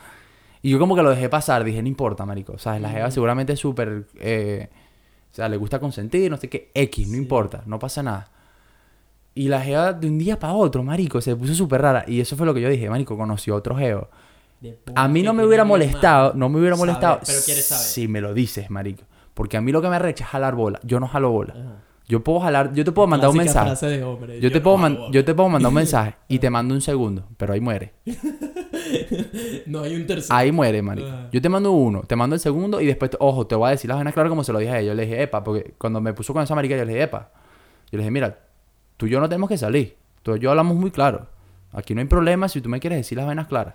Y 0.63 0.71
yo 0.71 0.79
como 0.79 0.97
que 0.97 1.03
lo 1.03 1.11
dejé 1.11 1.29
pasar, 1.29 1.63
dije, 1.65 1.81
no 1.83 1.89
importa, 1.89 2.25
marico, 2.27 2.59
sea, 2.59 2.79
la 2.81 2.91
jeva 2.91 3.11
seguramente 3.11 3.53
es 3.53 3.61
súper, 3.61 4.07
eh, 4.19 4.69
o 5.31 5.35
sea, 5.35 5.49
le 5.49 5.57
gusta 5.57 5.79
consentir, 5.79 6.31
no 6.31 6.37
sé 6.37 6.49
qué, 6.49 6.71
X, 6.75 7.07
no 7.07 7.13
Sí. 7.15 7.19
importa, 7.19 7.63
no 7.67 7.79
pasa 7.79 8.03
nada. 8.03 8.29
Y 9.35 9.49
la 9.49 9.61
jeva 9.61 9.93
de 9.93 10.09
un 10.09 10.19
día 10.19 10.39
para 10.39 10.55
otro, 10.55 10.83
marico, 10.83 11.21
se 11.21 11.37
puso 11.37 11.55
súper 11.55 11.81
rara. 11.83 12.05
Y 12.09 12.21
eso 12.21 12.37
fue 12.37 12.45
lo 12.45 12.55
que 12.55 12.61
yo 12.61 12.69
dije, 12.69 12.91
marico, 12.91 13.17
conoció 13.17 13.55
otro 13.55 13.77
geo. 13.77 14.09
A 14.97 15.07
mí 15.07 15.23
no 15.23 15.33
me 15.33 15.45
hubiera 15.47 15.65
molestado, 15.65 16.33
no 16.35 16.49
me 16.49 16.59
hubiera 16.59 16.75
Saber, 16.75 16.89
molestado 16.89 17.21
pero 17.25 17.39
quieres 17.45 17.67
saber. 17.69 17.85
si 17.85 18.09
me 18.09 18.21
lo 18.21 18.35
dices, 18.35 18.69
marico. 18.71 19.05
Porque 19.35 19.57
a 19.57 19.61
mí 19.61 19.71
lo 19.71 19.81
que 19.81 19.89
me 19.89 19.95
arrecha 19.95 20.25
es 20.25 20.31
jalar 20.31 20.57
bola. 20.57 20.81
Yo 20.83 20.99
no 20.99 21.07
jalo 21.07 21.31
bola. 21.31 21.53
Ajá. 21.53 21.75
Yo 22.09 22.25
puedo 22.25 22.41
jalar, 22.41 22.73
yo 22.73 22.85
te 22.85 22.91
puedo 22.91 23.07
mandar 23.07 23.31
un 23.31 23.37
mensaje. 23.37 23.67
frase 23.69 23.87
de 23.87 24.03
hombre. 24.03 24.41
Yo 24.41 24.51
te, 24.51 24.61
puedo 24.61 24.77
no 24.79 24.83
man- 24.83 24.97
hago. 24.97 25.11
yo 25.13 25.25
te 25.25 25.35
puedo 25.35 25.49
mandar 25.51 25.69
un 25.69 25.75
mensaje 25.77 26.17
y 26.27 26.41
te 26.41 26.51
mando 26.51 26.75
un 26.75 26.81
segundo, 26.81 27.29
pero 27.37 27.53
ahí 27.53 27.61
muere. 27.61 27.93
No 29.67 29.83
hay 29.83 29.97
un 29.97 30.07
tercero. 30.07 30.35
Ahí 30.35 30.53
muere, 30.53 30.83
marico. 30.83 31.09
Ah. 31.11 31.29
Yo 31.33 31.41
te 31.41 31.49
mando 31.49 31.73
uno, 31.73 32.03
te 32.03 32.17
mando 32.17 32.35
el 32.35 32.41
segundo 32.41 32.81
y 32.81 32.87
después, 32.87 33.11
ojo, 33.19 33.47
te 33.47 33.55
voy 33.55 33.69
a 33.69 33.71
decir 33.71 33.89
las 33.89 33.97
vainas 33.97 34.15
claras 34.15 34.31
como 34.31 34.45
se 34.45 34.53
lo 34.53 34.59
dije 34.59 34.73
a 34.73 34.81
ella. 34.81 34.89
Yo 34.89 34.95
le 34.95 35.05
dije, 35.05 35.23
epa, 35.23 35.45
porque 35.45 35.75
cuando 35.79 36.01
me 36.01 36.13
puso 36.13 36.33
con 36.33 36.43
esa 36.43 36.55
marica, 36.55 36.77
yo 36.77 36.85
le 36.85 36.93
dije, 36.93 37.05
epa. 37.05 37.31
Yo 37.91 37.97
le 37.97 37.99
dije, 37.99 38.11
mira, 38.11 38.39
tú 38.97 39.07
y 39.07 39.11
yo 39.11 39.21
no 39.21 39.29
tenemos 39.29 39.49
que 39.49 39.59
salir. 39.59 39.97
Tú 40.23 40.37
y 40.37 40.41
yo 40.41 40.51
hablamos 40.51 40.77
muy 40.77 40.91
claro. 40.91 41.27
Aquí 41.73 41.95
no 41.95 42.01
hay 42.01 42.07
problema 42.07 42.49
si 42.49 42.61
tú 42.61 42.69
me 42.69 42.81
quieres 42.81 42.99
decir 42.99 43.17
las 43.19 43.27
vainas 43.27 43.47
claras. 43.47 43.75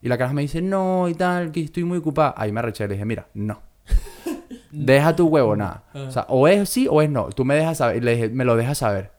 Y 0.00 0.08
la 0.08 0.16
cara 0.16 0.32
me 0.32 0.42
dice, 0.42 0.62
no, 0.62 1.08
y 1.08 1.14
tal, 1.14 1.50
que 1.50 1.60
estoy 1.60 1.84
muy 1.84 1.98
ocupada. 1.98 2.34
Ahí 2.36 2.52
me 2.52 2.60
arreché, 2.60 2.86
le 2.86 2.94
dije, 2.94 3.04
mira, 3.04 3.28
no. 3.34 3.60
Deja 4.70 5.16
tu 5.16 5.26
huevo, 5.26 5.56
nada. 5.56 5.84
O 5.94 6.10
sea, 6.10 6.26
o 6.28 6.46
es 6.46 6.68
sí 6.68 6.86
o 6.88 7.02
es 7.02 7.10
no. 7.10 7.28
Tú 7.30 7.44
me 7.44 7.54
dejas 7.54 7.78
saber. 7.78 7.96
Y 7.96 8.00
le 8.00 8.12
dije, 8.12 8.28
me 8.28 8.44
lo 8.44 8.56
dejas 8.56 8.78
saber. 8.78 9.10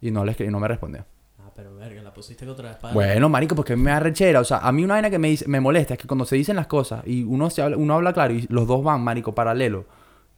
Y 0.00 0.10
no 0.10 0.24
le 0.24 0.32
escribí, 0.32 0.52
no 0.52 0.60
me 0.60 0.68
respondió. 0.68 1.04
Ah, 1.38 1.50
pero 1.56 1.74
verga, 1.74 2.02
la 2.02 2.07
pusiste 2.18 2.44
contra 2.46 2.64
la 2.66 2.70
espada. 2.72 2.92
Bueno, 2.94 3.28
marico, 3.28 3.54
porque 3.54 3.76
me 3.76 3.90
da 3.90 4.00
rechera. 4.00 4.40
O 4.40 4.44
sea, 4.44 4.58
a 4.58 4.72
mí 4.72 4.84
una 4.84 4.94
vaina 4.94 5.08
que 5.10 5.18
me, 5.18 5.28
dice, 5.28 5.46
me 5.48 5.60
molesta 5.60 5.94
es 5.94 6.00
que 6.00 6.06
cuando 6.06 6.24
se 6.24 6.36
dicen 6.36 6.56
las 6.56 6.66
cosas 6.66 7.02
y 7.06 7.22
uno, 7.22 7.48
se 7.50 7.62
habla, 7.62 7.76
uno 7.76 7.94
habla 7.94 8.12
claro 8.12 8.34
y 8.34 8.46
los 8.50 8.66
dos 8.66 8.82
van, 8.82 9.00
marico, 9.02 9.34
paralelo, 9.34 9.86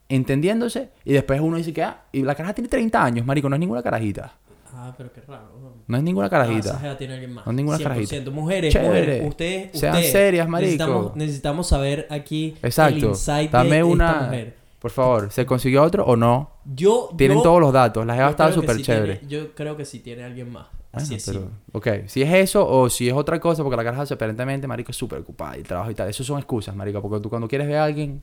entendiéndose, 0.09 0.91
y 1.05 1.13
después 1.13 1.41
uno 1.41 1.57
dice 1.57 1.73
que, 1.73 1.83
ah, 1.83 2.03
y 2.13 2.23
la 2.23 2.35
caraja 2.35 2.55
tiene 2.55 2.69
30 2.69 3.03
años, 3.05 3.27
marico, 3.27 3.49
no 3.49 3.57
es 3.57 3.61
ninguna 3.61 3.83
carajita. 3.83 4.35
Ah, 4.75 4.95
pero 4.97 5.13
qué 5.13 5.21
raro. 5.23 5.51
¿no? 5.61 5.71
No 5.87 5.97
es 5.97 6.03
ninguna 6.03 6.27
Ah, 6.27 6.31
carajita. 6.31 6.79
jeva 6.79 6.97
tiene 6.97 7.15
alguien 7.15 7.35
más. 7.35 7.47
No, 7.47 7.53
ninguna 7.53 7.77
100%. 7.79 7.83
carajita. 7.83 8.31
Mujeres, 8.31 8.73
Chévere. 8.73 8.91
mujeres, 9.01 9.29
ustedes, 9.29 9.79
Sean 9.79 10.03
serias, 10.03 10.49
marico. 10.49 10.67
Necesitamos, 10.71 11.17
necesitamos 11.17 11.67
saber 11.69 12.07
aquí 12.11 12.57
el 12.63 12.67
Exacto. 12.67 13.09
insight 13.09 13.51
Dame 13.51 13.71
de 13.71 13.77
esta 13.79 13.87
una- 13.87 14.21
mujer. 14.23 14.60
Por 14.81 14.91
favor, 14.91 15.31
¿se 15.31 15.45
consiguió 15.47 15.83
otro 15.83 16.05
o 16.05 16.17
no? 16.17 16.51
Yo, 16.65 17.11
Tienen 17.17 17.37
yo- 17.39 17.43
todos 17.43 17.61
los 17.61 17.73
datos. 17.73 18.05
La 18.07 18.15
jeva 18.15 18.31
estaba 18.31 18.51
súper 18.53 18.77
sí 18.77 18.83
chévere. 18.83 19.17
tiene- 19.17 19.29
yo 19.31 19.55
creo 19.55 19.77
que 19.77 19.85
sí 19.85 20.01
tiene 20.01 20.25
alguien 20.25 20.51
más. 20.51 20.67
Bueno, 20.93 21.05
Así 21.05 21.15
es, 21.15 21.25
pero, 21.27 21.41
sí. 21.43 21.47
ok, 21.73 21.89
si 22.09 22.23
es 22.23 22.33
eso 22.35 22.67
o 22.69 22.89
si 22.91 23.07
es 23.09 23.15
otra 23.15 23.39
cosa, 23.39 23.63
porque 23.63 23.77
la 23.77 23.85
caraja 23.85 24.13
aparentemente, 24.13 24.67
marico, 24.67 24.91
es 24.91 24.97
súper 24.97 25.21
ocupada 25.21 25.57
y 25.59 25.63
trabajo 25.63 25.91
y 25.91 25.95
tal. 25.95 26.09
Eso 26.09 26.25
son 26.25 26.39
excusas, 26.39 26.75
marico, 26.75 27.01
porque 27.01 27.23
tú 27.23 27.29
cuando 27.29 27.47
quieres 27.47 27.69
ver 27.69 27.77
a 27.77 27.85
alguien, 27.85 28.23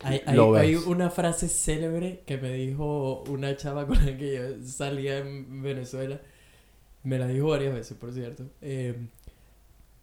Hay, 0.00 0.22
hay- 0.26 0.36
Lo 0.36 0.54
hay 0.54 0.76
ves. 0.76 0.86
una 0.86 1.10
frase 1.10 1.48
célebre 1.48 2.22
que 2.24 2.38
me 2.38 2.52
dijo 2.52 3.24
una 3.28 3.56
chava 3.56 3.84
con 3.86 3.96
la 4.06 4.16
que 4.16 4.36
yo 4.36 4.64
salía 4.66 5.18
en 5.18 5.60
Venezuela. 5.60 6.20
Me 7.02 7.18
la 7.18 7.26
dijo 7.26 7.48
varias 7.48 7.74
veces, 7.74 7.96
por 7.98 8.12
cierto. 8.12 8.44
Eh, 8.62 9.08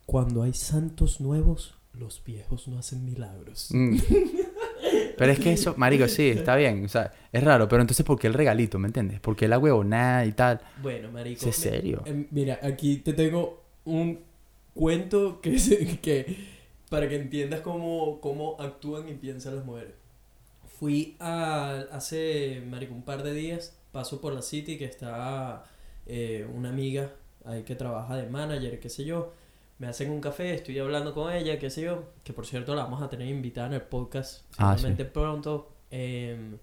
Cuando 0.05 0.43
hay 0.43 0.53
santos 0.53 1.19
nuevos, 1.21 1.75
los 1.93 2.21
viejos 2.25 2.67
no 2.67 2.77
hacen 2.77 3.05
milagros. 3.05 3.69
mm. 3.71 3.95
Pero 5.17 5.31
es 5.31 5.39
que 5.39 5.53
eso, 5.53 5.73
marico, 5.77 6.07
sí, 6.07 6.29
está 6.29 6.55
bien, 6.57 6.85
o 6.85 6.89
sea, 6.89 7.11
es 7.31 7.43
raro, 7.43 7.67
pero 7.67 7.81
entonces, 7.81 8.05
¿por 8.05 8.19
qué 8.19 8.27
el 8.27 8.33
regalito, 8.33 8.79
me 8.79 8.87
entiendes? 8.87 9.19
¿Por 9.19 9.35
qué 9.35 9.47
la 9.47 9.57
huevonada 9.59 10.25
y 10.25 10.31
tal? 10.33 10.61
Bueno, 10.75 11.11
marico. 11.11 11.45
¿Es 11.49 11.55
serio? 11.55 12.01
eh, 12.05 12.27
Mira, 12.31 12.59
aquí 12.61 12.97
te 12.97 13.13
tengo 13.13 13.63
un 13.85 14.19
cuento 14.73 15.39
que, 15.41 15.55
que 16.01 16.35
para 16.89 17.07
que 17.09 17.15
entiendas 17.15 17.61
cómo, 17.61 18.19
cómo 18.21 18.57
actúan 18.59 19.07
y 19.09 19.13
piensan 19.13 19.55
las 19.55 19.65
mujeres. 19.65 19.93
Fui 20.79 21.15
a, 21.19 21.85
hace, 21.91 22.61
marico, 22.67 22.93
un 22.93 23.03
par 23.03 23.23
de 23.23 23.33
días, 23.33 23.77
paso 23.91 24.19
por 24.19 24.33
la 24.33 24.41
City, 24.41 24.77
que 24.77 24.85
está 24.85 25.63
eh, 26.05 26.45
una 26.53 26.69
amiga 26.69 27.13
ahí 27.45 27.63
que 27.63 27.75
trabaja 27.75 28.17
de 28.17 28.27
manager, 28.29 28.79
qué 28.79 28.89
sé 28.89 29.05
yo. 29.05 29.33
Me 29.77 29.87
hacen 29.87 30.09
un 30.09 30.21
café, 30.21 30.53
estoy 30.53 30.79
hablando 30.79 31.13
con 31.13 31.33
ella, 31.33 31.59
qué 31.59 31.69
sé 31.69 31.81
yo. 31.83 32.03
Que 32.23 32.31
por 32.33 32.45
cierto 32.45 32.75
la 32.75 32.83
vamos 32.83 33.01
a 33.01 33.09
tener 33.09 33.27
invitada 33.27 33.67
en 33.67 33.73
el 33.73 33.81
podcast 33.81 34.45
Ah, 34.57 34.73
seguramente 34.75 35.05
pronto. 35.05 35.71
em, 35.91 36.57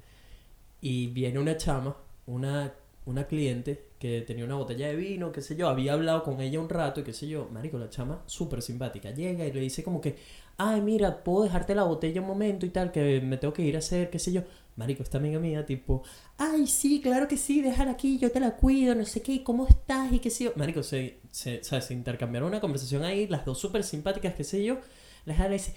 y 0.80 1.06
viene 1.08 1.38
una 1.38 1.56
chama, 1.56 1.96
una, 2.26 2.72
una 3.06 3.26
cliente 3.26 3.86
que 3.98 4.22
tenía 4.22 4.44
una 4.44 4.56
botella 4.56 4.88
de 4.88 4.96
vino, 4.96 5.30
qué 5.30 5.40
sé 5.42 5.54
yo. 5.56 5.68
Había 5.68 5.92
hablado 5.92 6.22
con 6.24 6.40
ella 6.40 6.58
un 6.60 6.68
rato 6.68 7.00
y 7.00 7.04
qué 7.04 7.12
sé 7.12 7.28
yo. 7.28 7.48
Marico, 7.52 7.78
la 7.78 7.88
chama 7.90 8.22
súper 8.26 8.62
simpática. 8.62 9.10
Llega 9.12 9.46
y 9.46 9.52
le 9.52 9.60
dice 9.60 9.84
como 9.84 10.00
que, 10.00 10.16
ay, 10.56 10.80
mira, 10.80 11.22
puedo 11.22 11.44
dejarte 11.44 11.74
la 11.74 11.84
botella 11.84 12.20
un 12.20 12.26
momento 12.26 12.66
y 12.66 12.70
tal, 12.70 12.90
que 12.90 13.20
me 13.20 13.36
tengo 13.36 13.52
que 13.54 13.62
ir 13.62 13.76
a 13.76 13.78
hacer, 13.80 14.10
qué 14.10 14.18
sé 14.18 14.32
yo. 14.32 14.42
Marico, 14.74 15.02
esta 15.02 15.18
amiga 15.18 15.38
mía, 15.38 15.66
tipo, 15.66 16.02
ay, 16.38 16.66
sí, 16.66 17.00
claro 17.02 17.28
que 17.28 17.36
sí, 17.36 17.60
déjala 17.60 17.92
aquí, 17.92 18.18
yo 18.18 18.32
te 18.32 18.40
la 18.40 18.56
cuido, 18.56 18.94
no 18.94 19.04
sé 19.04 19.20
qué, 19.22 19.44
¿cómo 19.44 19.66
estás? 19.68 20.10
Y 20.12 20.18
qué 20.18 20.30
sé 20.30 20.44
yo. 20.44 20.52
Marico, 20.56 20.82
se, 20.82 21.18
se, 21.32 21.64
¿sabes? 21.64 21.86
se 21.86 21.94
intercambiaron 21.94 22.48
una 22.50 22.60
conversación 22.60 23.02
ahí, 23.02 23.26
las 23.26 23.44
dos 23.44 23.58
súper 23.58 23.82
simpáticas, 23.82 24.34
qué 24.34 24.44
sé 24.44 24.62
yo. 24.64 24.78
La 25.24 25.34
jala 25.34 25.48
le 25.48 25.54
dice, 25.56 25.74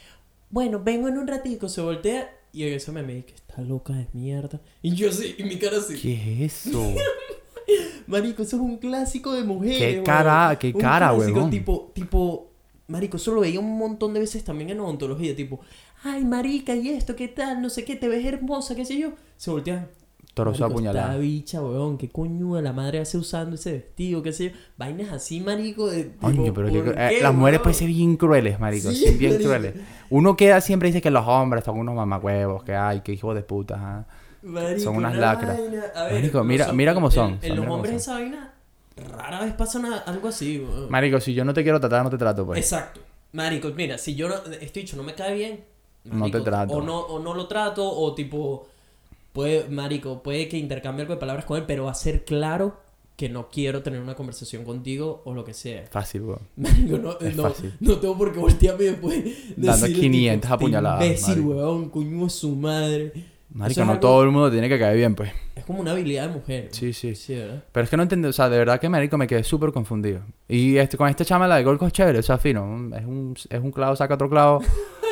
bueno, 0.51 0.81
vengo 0.83 1.07
en 1.07 1.17
un 1.17 1.25
ratico, 1.27 1.67
se 1.69 1.81
voltea 1.81 2.29
y 2.53 2.63
en 2.67 2.73
eso 2.75 2.93
me 2.93 3.01
dice 3.03 3.33
está 3.33 3.61
loca 3.61 3.93
de 3.93 4.07
mierda. 4.13 4.61
Y 4.83 4.93
yo 4.95 5.11
sí, 5.11 5.33
y 5.39 5.43
mi 5.43 5.57
cara 5.57 5.77
así. 5.77 5.99
¿Qué 5.99 6.45
es 6.45 6.67
eso? 6.67 6.93
Marico, 8.07 8.43
eso 8.43 8.57
es 8.57 8.61
un 8.61 8.77
clásico 8.77 9.33
de 9.33 9.43
mujeres. 9.43 9.77
¿Qué 9.79 9.91
weón. 9.93 10.03
cara- 10.05 10.57
qué 10.59 10.67
Un 10.67 10.79
cara, 10.81 11.13
huevón? 11.13 11.49
Tipo, 11.49 11.91
tipo, 11.93 12.51
Marico, 12.87 13.17
eso 13.17 13.33
lo 13.33 13.41
veía 13.41 13.59
un 13.59 13.77
montón 13.77 14.13
de 14.13 14.19
veces 14.19 14.43
también 14.43 14.69
en 14.69 14.79
odontología. 14.79 15.35
Tipo, 15.35 15.59
ay, 16.03 16.23
Marica, 16.23 16.75
¿y 16.75 16.89
esto? 16.89 17.15
¿Qué 17.15 17.27
tal? 17.27 17.61
No 17.61 17.69
sé 17.69 17.83
qué, 17.83 17.95
te 17.95 18.07
ves 18.07 18.23
hermosa, 18.25 18.75
qué 18.75 18.85
sé 18.85 18.97
yo. 18.99 19.13
Se 19.37 19.49
voltean. 19.49 19.87
Toroso 20.35 20.65
apuñalado. 20.65 21.07
Esta 21.13 21.17
bicha, 21.19 21.61
weón, 21.63 21.97
qué 21.97 22.09
coño 22.09 22.53
de 22.55 22.61
la 22.61 22.71
madre 22.73 22.99
hace 22.99 23.17
usando 23.17 23.55
ese 23.55 23.71
vestido, 23.71 24.21
qué 24.21 24.31
sé 24.33 24.51
yo. 24.51 24.57
Vainas 24.77 25.11
así, 25.11 25.39
marico, 25.41 25.87
de 25.89 26.03
tipo, 26.03 26.53
pero 26.53 26.71
que- 26.71 26.81
¿por 26.83 26.99
eh, 26.99 27.19
las 27.21 27.33
mujeres 27.33 27.61
pueden 27.61 27.73
ser 27.79 27.87
bien 27.87 28.17
crueles, 28.17 28.59
marico. 28.59 28.91
Sí, 28.91 29.15
bien 29.17 29.31
marico. 29.31 29.49
crueles. 29.49 29.73
Uno 30.11 30.35
queda 30.37 30.61
siempre 30.61 30.89
dice 30.89 31.01
que 31.01 31.09
los 31.09 31.25
hombres 31.25 31.63
son 31.63 31.79
unos 31.79 31.95
mamacuevos, 31.95 32.63
que 32.63 32.75
ay, 32.75 32.99
que 33.01 33.13
hijos 33.13 33.33
de 33.33 33.41
puta. 33.41 33.75
ajá. 33.75 34.05
Marico, 34.43 34.81
Son 34.81 34.95
unas 34.97 35.13
una 35.13 35.21
lacras. 35.21 35.57
vaina. 35.57 35.83
A 35.95 36.03
ver, 36.03 36.13
Marico, 36.13 36.43
mira- 36.43 36.71
mira 36.73 36.93
cómo 36.93 37.09
son, 37.09 37.39
En, 37.41 37.55
los 37.55 37.65
hombres 37.67 37.95
esa 37.95 38.13
vaina 38.13 38.53
rara 39.17 39.39
vez 39.41 39.53
pasa 39.53 39.79
una- 39.79 39.99
algo 39.99 40.27
así, 40.27 40.59
weón. 40.59 40.91
Marico, 40.91 41.19
si 41.19 41.33
yo 41.33 41.43
no 41.45 41.53
te 41.53 41.63
quiero 41.63 41.79
tratar, 41.79 42.03
no 42.03 42.09
te 42.09 42.17
trato, 42.17 42.45
pues. 42.45 42.59
Exacto. 42.59 42.99
Marico, 43.31 43.69
mira, 43.75 43.97
si 43.97 44.15
yo 44.15 44.27
no, 44.29 44.35
este 44.61 44.81
dicho 44.81 44.95
no 44.97 45.03
me 45.03 45.13
cae 45.15 45.33
bien, 45.33 45.63
No 46.03 46.29
te 46.29 46.39
trato. 46.41 46.73
O 46.73 46.81
no, 46.81 46.99
o 46.99 47.19
no 47.19 47.33
lo 47.33 47.47
trato, 47.47 47.89
o 47.89 48.13
tipo, 48.13 48.67
puede, 49.35 49.69
marico, 49.69 50.23
puede 50.23 50.47
que 50.47 50.57
intercambie 50.57 51.01
algo 51.03 51.13
de 51.13 51.19
palabras 51.19 51.45
con 51.45 51.57
él, 51.59 51.65
pero 51.67 51.83
va 51.85 51.91
a 51.91 51.95
ser 51.95 52.25
claro 52.25 52.77
que 53.15 53.29
no 53.29 53.49
quiero 53.49 53.81
tener 53.83 54.01
una 54.01 54.15
conversación 54.15 54.63
contigo 54.65 55.21
o 55.25 55.33
lo 55.33 55.45
que 55.45 55.53
sea. 55.53 55.85
Fácil, 55.91 56.23
weón. 56.23 56.39
Marico, 56.55 56.97
no, 56.97 57.19
Es 57.19 57.35
no, 57.35 57.43
fácil. 57.43 57.73
no 57.79 57.97
tengo 57.97 58.17
por 58.17 58.33
qué 58.33 58.39
voltearme 58.39 58.83
después. 58.85 59.23
Dando 59.55 59.85
decirle, 59.85 60.01
500 60.01 60.41
tipo, 60.41 60.53
apuñaladas, 60.55 61.03
Imbécil, 61.05 61.27
marico. 61.43 61.49
weón, 61.49 61.89
coño 61.91 62.25
es 62.25 62.33
su 62.33 62.55
madre. 62.55 63.13
Marico, 63.51 63.79
Eso 63.79 63.85
no 63.85 63.91
algo- 63.93 64.01
todo 64.01 64.23
el 64.23 64.31
mundo 64.31 64.51
tiene 64.51 64.67
que 64.67 64.77
caer 64.79 64.97
bien, 64.97 65.15
pues. 65.15 65.31
Es 65.55 65.63
como 65.63 65.79
una 65.79 65.91
habilidad 65.91 66.27
de 66.27 66.33
mujer. 66.33 66.67
Sí, 66.71 66.91
sí. 66.91 67.15
Sí, 67.15 67.35
¿verdad? 67.35 67.63
Pero 67.71 67.83
es 67.85 67.89
que 67.89 67.95
no 67.95 68.03
entiendo, 68.03 68.27
o 68.27 68.33
sea, 68.33 68.49
de 68.49 68.57
verdad 68.57 68.81
que, 68.81 68.89
marico, 68.89 69.17
me 69.17 69.27
quedé 69.27 69.43
súper 69.45 69.71
confundido. 69.71 70.19
Y 70.49 70.75
este, 70.75 70.97
con 70.97 71.07
esta 71.07 71.23
chama, 71.23 71.47
la 71.47 71.55
de 71.55 71.63
Golco 71.63 71.87
es 71.87 71.93
chévere, 71.93 72.19
o 72.19 72.23
sea, 72.23 72.37
fino. 72.37 72.63
Es 72.93 73.05
un, 73.05 73.33
es 73.49 73.59
un 73.61 73.71
clavo, 73.71 73.95
saca 73.95 74.15
otro 74.15 74.29
clavo. 74.29 74.61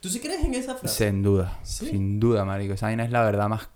¿Tú 0.00 0.08
sí 0.08 0.20
crees 0.20 0.44
en 0.44 0.54
esa 0.54 0.74
frase? 0.74 1.06
Sin 1.06 1.22
duda. 1.22 1.58
¿Sí? 1.62 1.86
Sin 1.86 2.20
duda, 2.20 2.44
marico. 2.44 2.74
Esa 2.74 2.86
vaina 2.86 3.04
es 3.04 3.10
la 3.10 3.22
verdad 3.24 3.48
más 3.48 3.68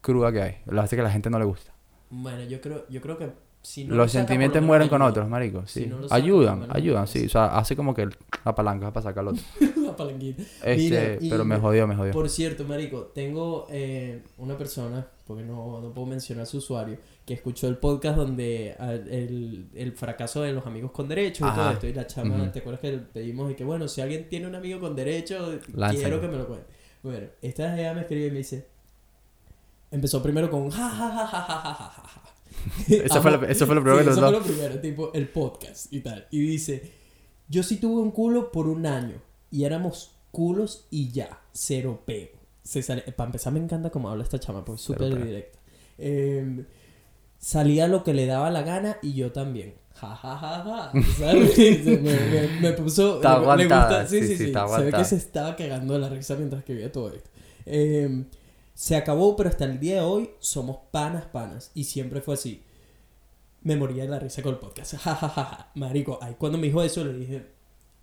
cruda 0.00 0.32
que 0.32 0.42
hay. 0.42 0.56
Lo 0.66 0.80
hace 0.80 0.96
que 0.96 1.00
a 1.00 1.04
la 1.04 1.10
gente 1.10 1.30
no 1.30 1.38
le 1.38 1.44
gusta. 1.44 1.72
Bueno, 2.10 2.42
yo 2.44 2.60
creo, 2.60 2.86
yo 2.88 3.00
creo 3.00 3.18
que 3.18 3.30
si 3.62 3.84
no 3.84 3.90
lo 3.90 3.96
Los 3.96 4.14
lo 4.14 4.20
sentimientos 4.20 4.62
mueren 4.62 4.88
con 4.88 5.02
otros, 5.02 5.28
marico. 5.28 5.66
Sí. 5.66 5.82
Si 5.82 5.86
no 5.86 6.02
saca, 6.02 6.14
ayudan, 6.14 6.62
ayudan, 6.62 6.76
ayuda. 6.76 7.06
sí. 7.06 7.26
O 7.26 7.28
sea, 7.28 7.58
hace 7.58 7.76
como 7.76 7.94
que 7.94 8.08
la 8.44 8.54
palanca 8.54 8.92
para 8.92 9.04
sacar 9.04 9.20
al 9.20 9.28
otro. 9.28 9.42
La 9.88 9.96
palanquita. 9.96 10.42
Este, 10.62 11.18
Mira, 11.20 11.30
pero 11.30 11.44
me 11.44 11.56
jodió, 11.56 11.86
me 11.86 11.96
jodió. 11.96 12.12
Por 12.12 12.28
cierto, 12.28 12.64
marico, 12.64 13.10
tengo 13.14 13.66
eh, 13.70 14.22
una 14.36 14.56
persona, 14.56 15.06
porque 15.26 15.42
no, 15.42 15.80
no 15.80 15.92
puedo 15.92 16.06
mencionar 16.06 16.46
su 16.46 16.58
usuario, 16.58 16.98
que 17.28 17.34
escuchó 17.34 17.68
el 17.68 17.76
podcast 17.76 18.16
donde 18.16 18.74
el, 18.80 19.68
el 19.74 19.92
fracaso 19.92 20.40
de 20.40 20.54
los 20.54 20.66
amigos 20.66 20.92
con 20.92 21.08
derechos 21.08 21.46
y 21.46 21.54
todo 21.54 21.70
esto. 21.72 21.86
Y 21.86 21.92
la 21.92 22.06
chama, 22.06 22.34
uh 22.36 22.38
-huh. 22.38 22.52
¿te 22.52 22.60
acuerdas 22.60 22.80
que 22.80 22.92
pedimos? 22.92 23.52
Y 23.52 23.54
que 23.54 23.64
bueno, 23.64 23.86
si 23.86 24.00
alguien 24.00 24.30
tiene 24.30 24.46
un 24.46 24.54
amigo 24.54 24.80
con 24.80 24.96
derecho, 24.96 25.60
quiero 25.90 26.22
que 26.22 26.26
me 26.28 26.38
lo 26.38 26.46
cuente. 26.48 26.66
Bueno, 27.02 27.26
esta 27.42 27.78
ella 27.78 27.92
me 27.92 28.00
escribe 28.00 28.28
y 28.28 28.30
me 28.30 28.38
dice. 28.38 28.66
Empezó 29.90 30.22
primero 30.22 30.50
con 30.50 30.70
ja 30.70 30.88
ja 30.88 31.10
ja 31.10 31.26
ja 31.26 31.42
ja 31.42 31.62
ja 31.62 31.90
ja. 31.90 32.22
eso, 32.88 33.20
fue 33.20 33.30
lo, 33.30 33.44
eso 33.44 33.66
fue 33.66 33.74
lo 33.74 33.82
primero. 33.82 34.04
Sí, 34.04 34.10
eso 34.10 34.20
fue 34.20 34.32
lo 34.32 34.42
primero, 34.42 34.80
tipo 34.80 35.12
el 35.12 35.28
podcast 35.28 35.92
y 35.92 36.00
tal. 36.00 36.26
Y 36.30 36.40
dice: 36.40 36.92
Yo 37.46 37.62
sí 37.62 37.76
tuve 37.76 38.00
un 38.00 38.10
culo 38.10 38.50
por 38.50 38.68
un 38.68 38.86
año 38.86 39.20
y 39.50 39.64
éramos 39.64 40.12
culos 40.30 40.86
y 40.90 41.10
ya, 41.10 41.42
cero 41.52 42.04
peo. 42.06 42.30
Se 42.62 42.82
sale... 42.82 43.02
Para 43.12 43.28
empezar, 43.28 43.52
me 43.52 43.60
encanta 43.60 43.90
cómo 43.90 44.08
habla 44.08 44.24
esta 44.24 44.38
chama, 44.38 44.64
porque 44.64 44.80
es 44.80 44.84
súper 44.86 45.22
directa. 45.22 45.58
Eh, 45.98 46.64
salía 47.38 47.88
lo 47.88 48.04
que 48.04 48.14
le 48.14 48.26
daba 48.26 48.50
la 48.50 48.62
gana 48.62 48.98
y 49.02 49.14
yo 49.14 49.32
también. 49.32 49.74
Ja, 49.94 50.14
ja, 50.14 50.36
ja, 50.36 50.62
ja. 50.92 51.02
¿Sabes? 51.18 51.58
me, 51.86 51.96
me- 51.98 52.60
me 52.60 52.72
puso... 52.72 53.16
Está 53.16 53.34
aguantada, 53.34 54.06
Sí, 54.06 54.20
sí, 54.20 54.26
sí, 54.28 54.32
sí, 54.32 54.36
sí. 54.38 54.44
está 54.46 54.68
Se 54.68 54.84
ve 54.84 54.92
que 54.92 55.04
se 55.04 55.16
estaba 55.16 55.56
cagando 55.56 55.94
de 55.94 56.00
la 56.00 56.08
risa 56.08 56.36
mientras 56.36 56.62
que 56.64 56.74
veía 56.74 56.92
todo 56.92 57.12
esto. 57.12 57.28
Eh, 57.66 58.24
se 58.74 58.94
acabó, 58.94 59.34
pero 59.34 59.48
hasta 59.48 59.64
el 59.64 59.80
día 59.80 59.96
de 59.96 60.00
hoy 60.02 60.30
somos 60.38 60.78
panas, 60.92 61.24
panas. 61.26 61.72
Y 61.74 61.84
siempre 61.84 62.20
fue 62.20 62.34
así. 62.34 62.62
Me 63.62 63.74
moría 63.76 64.04
de 64.04 64.08
la 64.08 64.20
risa 64.20 64.40
con 64.42 64.52
el 64.54 64.58
podcast. 64.60 64.94
Ja, 64.98 65.14
ja, 65.16 65.28
ja, 65.28 65.44
ja. 65.44 65.70
Marico, 65.74 66.18
ahí 66.22 66.36
cuando 66.38 66.58
me 66.58 66.68
dijo 66.68 66.82
eso 66.82 67.04
le 67.04 67.12
dije... 67.14 67.46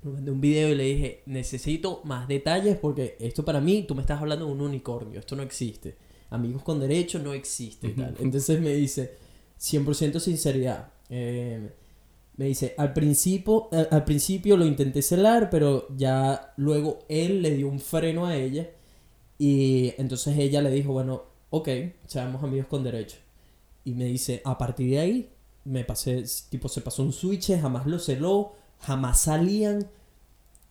Le 0.03 0.11
mandé 0.11 0.29
un 0.31 0.41
video 0.41 0.69
y 0.69 0.75
le 0.75 0.83
dije, 0.83 1.23
necesito 1.25 2.01
más 2.03 2.27
detalles 2.27 2.77
porque 2.77 3.15
esto 3.19 3.43
para 3.43 3.59
mí, 3.59 3.85
tú 3.87 3.95
me 3.95 4.01
estás 4.01 4.21
hablando 4.21 4.45
de 4.45 4.51
un 4.51 4.61
unicornio, 4.61 5.19
esto 5.19 5.35
no 5.35 5.41
existe. 5.41 5.95
Amigos 6.29 6.61
con 6.61 6.79
derecho 6.79 7.17
no 7.19 7.33
existe 7.33 7.87
y 7.87 7.91
tal. 7.93 8.15
Entonces 8.19 8.59
me 8.61 8.73
dice, 8.73 9.15
100% 9.59 10.19
sinceridad. 10.19 10.91
Eh, 11.09 11.71
me 12.37 12.45
dice, 12.45 12.75
al 12.77 12.93
principio, 12.93 13.69
al, 13.71 14.03
principio 14.03 14.57
lo 14.57 14.65
intenté 14.65 15.01
celar, 15.01 15.49
pero 15.49 15.87
ya 15.95 16.53
luego 16.57 16.99
él 17.07 17.41
le 17.41 17.51
dio 17.51 17.69
un 17.69 17.79
freno 17.79 18.25
a 18.25 18.35
ella 18.35 18.69
y 19.37 19.93
entonces 19.97 20.37
ella 20.37 20.61
le 20.61 20.71
dijo, 20.71 20.91
bueno, 20.91 21.23
ok, 21.49 21.69
seamos 22.07 22.43
amigos 22.43 22.67
con 22.67 22.83
derecho. 22.83 23.17
Y 23.85 23.93
me 23.93 24.05
dice, 24.05 24.41
a 24.43 24.57
partir 24.57 24.89
de 24.89 24.99
ahí, 24.99 25.29
me 25.63 25.83
pasé, 25.83 26.23
tipo, 26.49 26.67
se 26.67 26.81
pasó 26.81 27.03
un 27.03 27.13
switch, 27.13 27.57
jamás 27.59 27.85
lo 27.85 27.99
celó, 27.99 28.53
jamás 28.79 29.21
salían. 29.21 29.87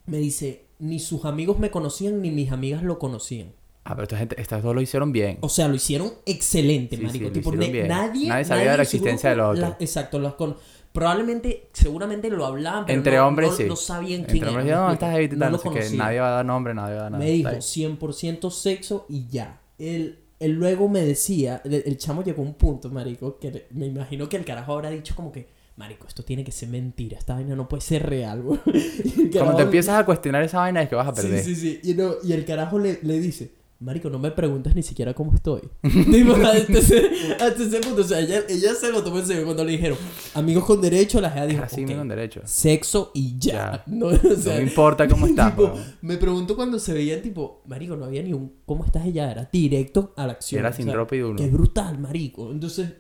Me 0.07 0.19
dice, 0.19 0.67
ni 0.79 0.99
sus 0.99 1.25
amigos 1.25 1.59
me 1.59 1.71
conocían, 1.71 2.21
ni 2.21 2.31
mis 2.31 2.53
amigas 2.53 2.83
lo 2.83 2.99
conocían. 2.99 3.53
Ah, 3.85 3.91
pero 3.95 4.05
esta 4.05 4.17
gente, 4.17 4.41
estas 4.41 4.63
dos 4.63 4.75
lo 4.75 4.81
hicieron 4.81 5.13
bien. 5.13 5.39
O 5.43 5.49
sea, 5.51 5.69
lo 5.69 5.75
hicieron 5.75 6.11
excelente, 6.25 6.97
Sí, 6.97 7.03
marico. 7.03 7.19
sí, 7.19 7.29
lo 7.29 7.33
tipo, 7.33 7.51
hicieron 7.55 7.73
bien. 7.73 7.89
nadie, 7.89 8.29
Nadie 8.29 8.45
sabía 8.47 8.71
de 8.71 8.77
la 8.79 8.83
existencia 8.83 9.31
grupo 9.35 9.51
del 9.53 9.59
otro. 9.59 9.69
la- 9.71 9.77
exacto, 9.85 10.19
las 10.19 10.35
con... 10.35 10.57
Probablemente, 10.93 11.69
seguramente 11.73 12.31
lo 12.31 12.47
hablaban, 12.47 12.87
pero 12.87 12.97
Entre 12.97 13.17
no, 13.17 13.27
hombres, 13.27 13.51
no- 13.51 13.57
sí. 13.57 13.65
no 13.65 13.75
sabían 13.77 14.23
quién 14.25 14.37
Entre 14.37 14.49
hombres, 14.49 14.67
era. 14.69 14.81
no, 14.81 14.87
¿me 14.87 14.93
estás 14.95 15.15
ahí 15.15 15.25
y 15.25 15.29
No 15.37 15.59
qué. 15.61 15.69
conocían. 15.69 15.97
Nadie 15.99 16.21
va 16.21 16.29
a 16.29 16.31
dar 16.37 16.47
nombre, 16.47 16.73
nadie 16.73 16.95
va 16.95 17.01
a 17.01 17.03
dar 17.03 17.13
nada. 17.13 17.25
Me 17.25 17.31
dijo 17.31 17.49
Está 17.49 17.57
ahí. 17.59 17.63
100% 17.99 18.51
sexo 18.51 19.05
y 19.09 19.27
ya. 19.29 19.61
Él, 19.79 20.21
él 20.39 20.53
luego 20.53 20.89
me 20.89 21.01
decía, 21.01 21.61
el, 21.65 21.75
el 21.85 21.99
chamo 21.99 22.23
llegó 22.23 22.43
a 22.43 22.47
un 22.47 22.55
punto, 22.55 22.91
marico, 22.91 23.39
que 23.41 23.67
me 23.73 23.87
imagino 23.87 24.29
que 24.29 24.37
el 24.37 24.45
carajo 24.45 24.73
habrá 24.73 24.91
dicho 24.91 25.17
como 25.17 25.33
que, 25.33 25.49
marico, 25.77 26.07
esto 26.07 26.23
tiene 26.23 26.45
que 26.45 26.53
ser 26.53 26.69
mentira, 26.69 27.19
esta 27.19 27.35
vaina 27.35 27.57
no 27.57 27.69
puede 27.69 27.81
ser 27.83 28.09
real, 28.09 28.43
Cuando 29.33 29.57
te 29.57 29.63
empiezas 29.65 30.01
a 30.01 30.05
cuestionar 30.07 30.45
esa 30.45 30.59
vaina 30.59 30.81
es 30.83 30.89
que 30.89 30.95
vas 30.95 31.09
a 31.09 31.13
perder. 31.13 31.43
Sí, 31.43 31.57
sí, 31.57 31.81
sí. 31.83 31.91
Y, 31.91 31.95
no, 31.95 32.13
y 32.23 32.33
el 32.33 32.45
carajo 32.45 32.79
le, 32.79 33.01
le 33.03 33.19
dice, 33.19 33.51
Marico, 33.85 34.11
no 34.11 34.19
me 34.19 34.31
preguntas 34.31 34.75
ni 34.75 34.83
siquiera 34.83 35.15
cómo 35.15 35.35
estoy. 35.35 35.61
Tipo, 35.83 36.33
hasta, 36.35 36.57
ese, 36.79 37.11
hasta 37.41 37.63
ese 37.63 37.81
punto. 37.81 38.01
O 38.01 38.05
sea, 38.05 38.21
ella, 38.21 38.43
ella 38.49 38.75
se 38.75 38.91
lo 38.91 39.03
tomó 39.05 39.19
en 39.19 39.27
serio 39.27 39.45
cuando 39.45 39.65
le 39.65 39.73
dijeron 39.73 39.99
amigos 40.35 40.65
con 40.65 40.81
derecho. 40.81 41.21
La 41.21 41.31
jeva 41.31 41.47
dijo: 41.47 41.63
Así 41.63 41.83
"Ok, 41.83 41.89
mismo 41.89 42.03
en 42.03 42.09
derecho. 42.09 42.41
sexo 42.45 43.11
y 43.15 43.39
ya. 43.39 43.53
Ya. 43.53 43.85
No, 43.95 44.07
o 44.07 44.13
No 44.13 44.37
sea, 44.37 44.57
me 44.57 44.63
importa 44.63 45.07
cómo 45.07 45.27
estás, 45.27 45.55
tipo, 45.55 45.73
me 46.03 46.17
pregunto 46.17 46.57
cuando 46.57 46.79
se 46.79 46.93
veían, 46.93 47.23
tipo, 47.23 47.63
Marico, 47.67 47.95
no 47.97 48.07
había 48.07 48.23
ni 48.23 48.33
un 48.33 48.53
¿cómo 48.67 48.85
estás 48.85 49.07
ella? 49.07 49.31
Era 49.31 49.49
directo 49.53 50.13
a 50.17 50.27
la 50.27 50.33
acción. 50.33 50.61
Era 50.61 50.73
sin 50.73 50.93
ropa 50.93 51.15
y 51.17 51.21
uno. 51.21 51.37
Qué 51.37 51.47
brutal, 51.49 51.99
Marico. 51.99 52.51
Entonces, 52.51 52.91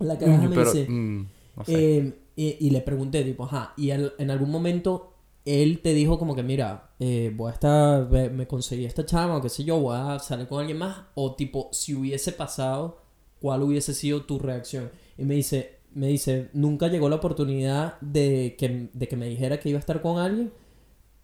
la 0.00 0.18
caraja 0.18 0.38
Coño, 0.38 0.50
me 0.50 0.56
pero, 0.56 0.72
dice. 0.72 0.90
mm, 0.90 1.26
no 1.56 1.64
sé. 1.64 1.96
Eh, 1.98 2.18
y, 2.36 2.56
y 2.66 2.70
le 2.70 2.80
pregunté, 2.82 3.22
tipo, 3.24 3.44
ajá, 3.44 3.72
y 3.78 3.90
en 3.90 4.30
algún 4.30 4.50
momento 4.50 5.12
él 5.46 5.80
te 5.80 5.94
dijo 5.94 6.18
como 6.18 6.34
que, 6.34 6.42
mira, 6.42 6.90
eh, 6.98 7.32
voy 7.34 7.50
a 7.50 7.54
estar, 7.54 8.10
me, 8.10 8.46
conseguí 8.48 8.84
esta 8.84 9.06
chama 9.06 9.36
o 9.36 9.42
qué 9.42 9.48
sé 9.48 9.64
yo, 9.64 9.78
voy 9.78 9.96
a 9.96 10.18
salir 10.18 10.48
con 10.48 10.58
alguien 10.58 10.78
más, 10.78 11.04
o 11.14 11.36
tipo, 11.36 11.70
si 11.72 11.94
hubiese 11.94 12.32
pasado, 12.32 13.00
¿cuál 13.40 13.62
hubiese 13.62 13.94
sido 13.94 14.24
tu 14.24 14.40
reacción? 14.40 14.90
Y 15.16 15.24
me 15.24 15.36
dice, 15.36 15.78
me 15.94 16.08
dice, 16.08 16.50
nunca 16.52 16.88
llegó 16.88 17.08
la 17.08 17.16
oportunidad 17.16 17.98
de 18.00 18.56
que, 18.58 18.90
de 18.92 19.08
que 19.08 19.16
me 19.16 19.28
dijera 19.28 19.60
que 19.60 19.68
iba 19.68 19.78
a 19.78 19.80
estar 19.80 20.02
con 20.02 20.18
alguien, 20.18 20.52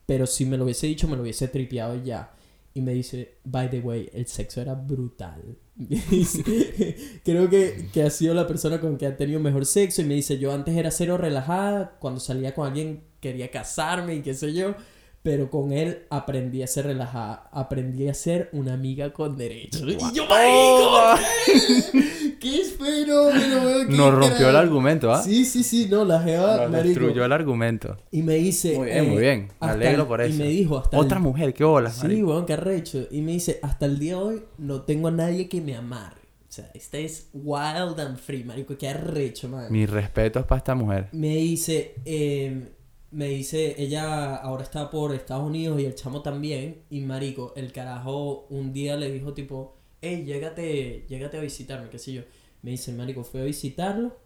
pero 0.06 0.26
si 0.26 0.46
me 0.46 0.56
lo 0.56 0.64
hubiese 0.64 0.86
dicho, 0.86 1.08
me 1.08 1.16
lo 1.16 1.22
hubiese 1.22 1.48
tripeado 1.48 2.02
ya. 2.02 2.32
Y 2.74 2.80
me 2.80 2.94
dice, 2.94 3.38
by 3.44 3.70
the 3.70 3.80
way, 3.80 4.08
el 4.14 4.26
sexo 4.26 4.60
era 4.60 4.74
brutal. 4.74 5.58
Creo 7.24 7.50
que, 7.50 7.88
que 7.92 8.02
ha 8.02 8.10
sido 8.10 8.34
la 8.34 8.46
persona 8.46 8.80
con 8.80 8.96
que 8.96 9.06
ha 9.06 9.16
tenido 9.16 9.40
mejor 9.40 9.66
sexo. 9.66 10.00
Y 10.00 10.06
me 10.06 10.14
dice, 10.14 10.38
yo 10.38 10.52
antes 10.52 10.74
era 10.74 10.90
cero 10.90 11.18
relajada. 11.18 11.98
Cuando 12.00 12.18
salía 12.18 12.54
con 12.54 12.66
alguien 12.66 13.02
quería 13.22 13.50
casarme 13.50 14.16
y 14.16 14.20
qué 14.20 14.34
sé 14.34 14.52
yo. 14.52 14.74
Pero 15.22 15.48
con 15.50 15.72
él 15.72 16.00
aprendí 16.10 16.64
a 16.64 16.66
ser 16.66 16.86
relajada. 16.86 17.48
Aprendí 17.52 18.08
a 18.08 18.14
ser 18.14 18.48
una 18.52 18.74
amiga 18.74 19.12
con 19.12 19.36
derechos. 19.36 19.82
Y 19.82 19.96
yo, 20.16 20.26
marico, 20.26 21.14
¿qué? 21.46 22.38
¡Qué 22.40 22.64
fenómeno, 22.64 23.62
weón! 23.64 23.86
qué 23.88 23.94
Nos 23.96 24.10
rompió 24.12 24.30
el 24.48 24.52
crack! 24.52 24.56
argumento, 24.56 25.12
¿ah? 25.12 25.22
Sí, 25.22 25.44
sí, 25.44 25.62
sí. 25.62 25.86
No, 25.88 26.04
la 26.04 26.20
jeva, 26.22 26.66
Nos 26.66 26.82
destruyó 26.82 27.24
el 27.24 27.30
argumento. 27.30 27.96
Y 28.10 28.22
me 28.22 28.34
dice... 28.34 28.76
Muy 28.76 28.86
bien, 28.88 28.98
eh, 29.04 29.08
muy 29.08 29.20
bien. 29.20 29.48
Me 29.60 29.68
alegro 29.68 30.02
el- 30.02 30.08
por 30.08 30.20
eso. 30.22 30.34
Y 30.34 30.38
me 30.38 30.48
dijo 30.48 30.78
hasta 30.78 30.98
Otra 30.98 31.18
el- 31.18 31.22
mujer, 31.22 31.54
qué 31.54 31.62
bolas, 31.62 31.94
Sí, 31.94 32.02
marico. 32.08 32.30
weón, 32.30 32.44
qué 32.46 32.54
arrecho. 32.54 33.06
Y 33.12 33.20
me 33.20 33.30
dice, 33.30 33.60
hasta 33.62 33.86
el 33.86 34.00
día 34.00 34.16
de 34.16 34.22
hoy 34.22 34.42
no 34.58 34.82
tengo 34.82 35.06
a 35.06 35.12
nadie 35.12 35.48
que 35.48 35.60
me 35.60 35.76
amarre. 35.76 36.20
O 36.48 36.52
sea, 36.52 36.68
este 36.74 37.04
es 37.04 37.28
wild 37.32 38.00
and 38.00 38.18
free, 38.18 38.42
marico. 38.42 38.76
Qué 38.76 38.88
arrecho, 38.88 39.48
man. 39.48 39.66
Mis 39.70 39.88
respetos 39.88 40.44
para 40.46 40.58
esta 40.58 40.74
mujer. 40.74 41.10
Me 41.12 41.36
dice, 41.36 41.94
eh, 42.04 42.72
me 43.12 43.28
dice, 43.28 43.74
ella 43.78 44.36
ahora 44.36 44.62
está 44.64 44.90
por 44.90 45.14
Estados 45.14 45.46
Unidos 45.46 45.80
y 45.80 45.84
el 45.84 45.94
chamo 45.94 46.22
también. 46.22 46.82
Y 46.90 47.00
marico, 47.00 47.52
el 47.56 47.72
carajo 47.72 48.46
un 48.50 48.72
día 48.72 48.96
le 48.96 49.12
dijo 49.12 49.34
tipo, 49.34 49.76
hey, 50.00 50.24
llégate, 50.24 51.06
llégate 51.08 51.38
a 51.38 51.40
visitarme, 51.40 51.90
qué 51.90 51.98
sé 51.98 52.12
yo. 52.12 52.22
Me 52.62 52.72
dice, 52.72 52.92
marico, 52.92 53.24
fui 53.24 53.40
a 53.40 53.44
visitarlo 53.44 54.18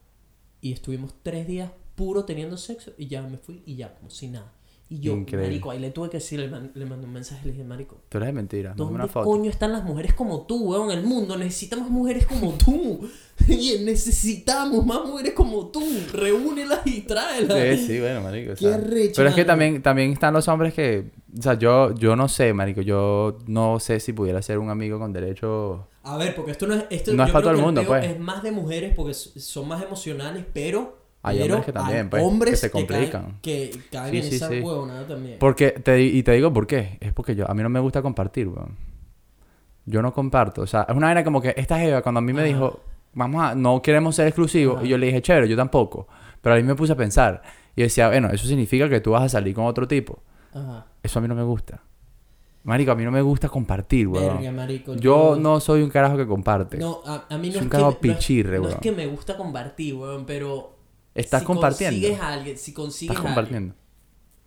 y 0.60 0.72
estuvimos 0.72 1.14
tres 1.22 1.46
días 1.46 1.70
puro 1.94 2.24
teniendo 2.24 2.56
sexo 2.56 2.92
y 2.96 3.08
ya 3.08 3.22
me 3.22 3.38
fui 3.38 3.62
y 3.66 3.76
ya, 3.76 3.94
como 3.94 4.10
si 4.10 4.28
nada. 4.28 4.52
Y 4.88 5.00
yo, 5.00 5.14
Increíble. 5.14 5.48
marico, 5.48 5.70
ahí 5.72 5.80
le 5.80 5.90
tuve 5.90 6.08
que 6.10 6.18
decir, 6.18 6.38
le, 6.38 6.46
man- 6.48 6.70
le 6.72 6.86
mandé 6.86 7.06
un 7.06 7.12
mensaje, 7.12 7.44
le 7.44 7.50
dije, 7.52 7.64
marico, 7.64 7.96
Tú 8.08 8.18
eres 8.18 8.32
mentira. 8.32 8.72
¿Dónde 8.76 8.94
una 8.94 9.08
foto. 9.08 9.24
coño 9.26 9.50
están 9.50 9.72
las 9.72 9.82
mujeres 9.82 10.14
como 10.14 10.42
tú, 10.42 10.62
weón? 10.70 10.92
El 10.92 11.02
mundo 11.02 11.36
necesitamos 11.36 11.90
mujeres 11.90 12.26
como 12.26 12.52
tú. 12.52 13.08
Y 13.48 13.78
necesitamos 13.84 14.86
más 14.86 15.04
mujeres 15.04 15.34
como 15.34 15.66
tú. 15.66 15.82
Reúnelas 16.12 16.86
y 16.86 17.02
tráelas. 17.02 17.78
Sí, 17.80 17.86
sí, 17.86 18.00
bueno, 18.00 18.20
marico. 18.22 18.52
o 18.52 18.54
Qué 18.54 18.60
sea, 18.64 18.74
arrecho, 18.76 19.12
Pero 19.16 19.28
es 19.28 19.34
que 19.34 19.44
también, 19.44 19.82
también 19.82 20.12
están 20.12 20.32
los 20.32 20.48
hombres 20.48 20.72
que... 20.72 21.10
O 21.38 21.42
sea, 21.42 21.54
yo, 21.58 21.94
yo 21.96 22.16
no 22.16 22.28
sé, 22.28 22.52
marico. 22.54 22.80
Yo 22.80 23.36
no 23.46 23.78
sé 23.80 24.00
si 24.00 24.12
pudiera 24.14 24.40
ser 24.40 24.58
un 24.58 24.70
amigo 24.70 24.98
con 24.98 25.12
derecho... 25.12 25.86
A 26.04 26.16
ver, 26.16 26.34
porque 26.36 26.52
esto 26.52 26.66
no 26.68 26.74
es. 26.74 26.84
Esto, 26.88 27.12
No 27.14 27.24
es 27.24 27.32
para 27.32 27.42
todo 27.42 27.54
el 27.54 27.60
mundo, 27.60 27.80
peo 27.82 27.88
pues. 27.90 28.06
Es 28.06 28.18
más 28.20 28.40
de 28.44 28.52
mujeres 28.52 28.94
porque 28.94 29.12
son 29.12 29.66
más 29.66 29.82
emocionales, 29.82 30.44
pero. 30.54 30.96
Hay 31.28 31.38
pero 31.38 31.54
hombres 31.54 31.66
que 31.66 31.72
también, 31.72 32.10
pues, 32.10 32.22
que 32.22 32.26
hombres 32.28 32.60
se 32.60 32.68
caen- 32.70 32.72
complican. 32.86 33.38
Que 33.42 33.70
caen, 33.90 34.10
Sí, 34.12 34.16
en 34.18 34.22
sí, 34.24 34.36
esa 34.36 34.48
sí. 34.48 34.60
huevonada 34.60 35.06
también. 35.06 35.36
Porque, 35.38 35.70
te, 35.70 36.00
y 36.02 36.22
te 36.22 36.32
digo 36.32 36.52
por 36.52 36.66
qué. 36.66 36.98
Es 37.00 37.12
porque 37.12 37.34
yo, 37.34 37.50
a 37.50 37.54
mí 37.54 37.62
no 37.62 37.68
me 37.68 37.80
gusta 37.80 38.02
compartir, 38.02 38.48
weón. 38.48 38.76
Yo 39.84 40.02
no 40.02 40.12
comparto. 40.12 40.62
O 40.62 40.66
sea, 40.66 40.86
es 40.88 40.94
una 40.96 41.06
vaina 41.06 41.22
como 41.24 41.40
que 41.40 41.54
esta 41.56 41.78
jeva 41.78 42.02
cuando 42.02 42.18
a 42.18 42.22
mí 42.22 42.32
me 42.32 42.40
Ajá. 42.40 42.48
dijo, 42.48 42.80
vamos 43.14 43.42
a, 43.42 43.54
no 43.54 43.80
queremos 43.82 44.16
ser 44.16 44.26
exclusivos. 44.28 44.76
Ajá. 44.78 44.86
Y 44.86 44.88
yo 44.88 44.98
le 44.98 45.06
dije, 45.06 45.22
chévere, 45.22 45.48
yo 45.48 45.56
tampoco. 45.56 46.08
Pero 46.40 46.54
a 46.54 46.58
mí 46.58 46.64
me 46.64 46.74
puse 46.74 46.92
a 46.92 46.96
pensar. 46.96 47.42
Y 47.76 47.82
decía, 47.82 48.08
bueno, 48.08 48.28
eso 48.30 48.46
significa 48.46 48.88
que 48.88 49.00
tú 49.00 49.12
vas 49.12 49.22
a 49.22 49.28
salir 49.28 49.54
con 49.54 49.64
otro 49.66 49.86
tipo. 49.86 50.20
Ajá. 50.52 50.86
Eso 51.02 51.18
a 51.18 51.22
mí 51.22 51.28
no 51.28 51.34
me 51.34 51.42
gusta. 51.44 51.82
Marico, 52.64 52.90
a 52.90 52.96
mí 52.96 53.04
no 53.04 53.12
me 53.12 53.22
gusta 53.22 53.48
compartir, 53.48 54.08
weón. 54.08 54.38
Verga, 54.38 54.50
marico. 54.50 54.94
Yo 54.96 55.36
no 55.38 55.60
soy 55.60 55.82
un 55.82 55.88
carajo 55.90 56.16
que 56.16 56.26
comparte. 56.26 56.78
No, 56.78 57.00
a, 57.06 57.26
a 57.28 57.38
mí 57.38 57.46
no 57.48 57.52
Soy 57.52 57.58
es 57.58 57.62
un 57.62 57.62
que. 57.62 57.68
carajo 57.70 57.90
no 57.90 57.94
es- 57.94 58.16
pichirre, 58.16 58.58
no 58.58 58.68
es 58.68 58.74
que 58.76 58.90
me 58.90 59.06
gusta 59.06 59.36
compartir, 59.36 59.94
weón, 59.94 60.26
pero. 60.26 60.75
Estás 61.20 61.40
si 61.40 61.46
compartiendo. 61.46 62.00
consigues 62.00 62.20
a 62.20 62.32
alguien, 62.32 62.58
si 62.58 62.72
consigues 62.72 63.16
Estás 63.16 63.24
a 63.26 63.34
alguien 63.34 63.34
compartiendo. 63.34 63.74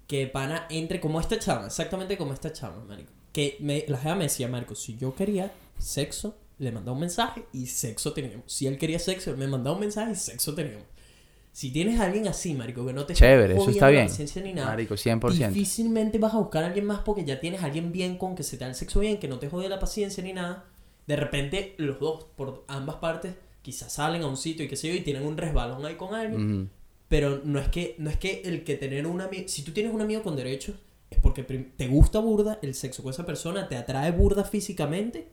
que 0.08 0.28
pana 0.28 0.66
entre 0.70 1.00
como 1.00 1.20
esta 1.20 1.38
chama, 1.40 1.68
exactamente 1.68 2.18
como 2.18 2.34
esta 2.34 2.52
chama, 2.54 2.84
marico. 2.88 3.12
Que 3.32 3.58
me, 3.60 3.86
la 3.88 3.98
jeva 3.98 4.16
me 4.16 4.24
decía, 4.26 4.48
Marco, 4.48 4.74
si 4.76 4.98
yo 4.98 5.14
quería 5.16 5.52
sexo, 5.78 6.36
le 6.58 6.72
mandaba 6.72 6.94
un 6.94 7.02
mensaje 7.02 7.46
y 7.54 7.68
sexo 7.68 8.14
teníamos. 8.14 8.52
Si 8.52 8.66
él 8.68 8.78
quería 8.78 9.00
sexo, 9.00 9.36
me 9.38 9.48
mandaba 9.48 9.76
un 9.76 9.82
mensaje 9.82 10.12
y 10.12 10.16
sexo 10.16 10.56
teníamos. 10.56 10.86
Si 11.52 11.72
tienes 11.72 12.00
a 12.00 12.06
alguien 12.06 12.28
así, 12.28 12.54
marico, 12.54 12.86
que 12.86 12.94
no 12.94 13.06
te 13.06 13.14
Chévere, 13.14 13.56
eso 13.58 13.70
está 13.70 13.86
la 13.86 13.92
bien. 13.92 14.08
paciencia 14.08 14.42
ni 14.42 14.54
nada, 14.54 14.68
Marico, 14.70 14.96
100%. 14.96 15.50
difícilmente 15.50 16.18
vas 16.20 16.34
a 16.34 16.38
buscar 16.38 16.64
a 16.64 16.68
alguien 16.68 16.86
más 16.86 17.00
porque 17.00 17.26
ya 17.26 17.40
tienes 17.40 17.62
a 17.62 17.66
alguien 17.66 17.92
bien 17.92 18.18
con 18.18 18.36
que 18.36 18.44
se 18.44 18.58
te 18.58 18.64
da 18.66 18.70
el 18.70 18.76
sexo 18.76 19.00
bien, 19.00 19.20
que 19.20 19.28
no 19.28 19.40
te 19.40 19.50
jode 19.50 19.68
la 19.70 19.80
paciencia 19.80 20.24
ni 20.24 20.34
nada. 20.34 20.66
De 21.08 21.16
repente, 21.16 21.74
los 21.78 22.00
dos, 22.00 22.26
por 22.36 22.64
ambas 22.68 22.98
partes, 22.98 23.34
quizás 23.62 23.92
salen 23.92 24.22
a 24.24 24.28
un 24.28 24.38
sitio 24.38 24.66
y 24.66 24.68
qué 24.68 24.76
sé 24.76 24.88
yo, 24.90 24.94
y 24.96 25.02
tienen 25.02 25.26
un 25.26 25.38
resbalón 25.38 25.86
ahí 25.86 25.96
con 25.96 26.14
alguien. 26.16 26.60
Ujú. 26.62 26.70
Pero 27.08 27.42
no 27.44 27.60
es 27.60 27.68
que, 27.70 27.96
no 27.98 28.10
es 28.10 28.18
que 28.18 28.42
el 28.46 28.64
que 28.64 28.76
tener 28.76 29.08
un 29.08 29.20
amigo. 29.22 29.44
Si 29.48 29.64
tú 29.64 29.72
tienes 29.72 29.94
un 29.94 30.02
amigo 30.02 30.22
con 30.22 30.36
derechos, 30.36 30.76
es 31.10 31.20
porque 31.20 31.44
te 31.44 31.88
gusta 31.88 32.20
burda 32.20 32.60
el 32.62 32.76
sexo 32.76 33.02
con 33.02 33.12
esa 33.12 33.26
persona, 33.26 33.68
te 33.68 33.76
atrae 33.78 34.12
burda 34.12 34.44
físicamente. 34.44 35.28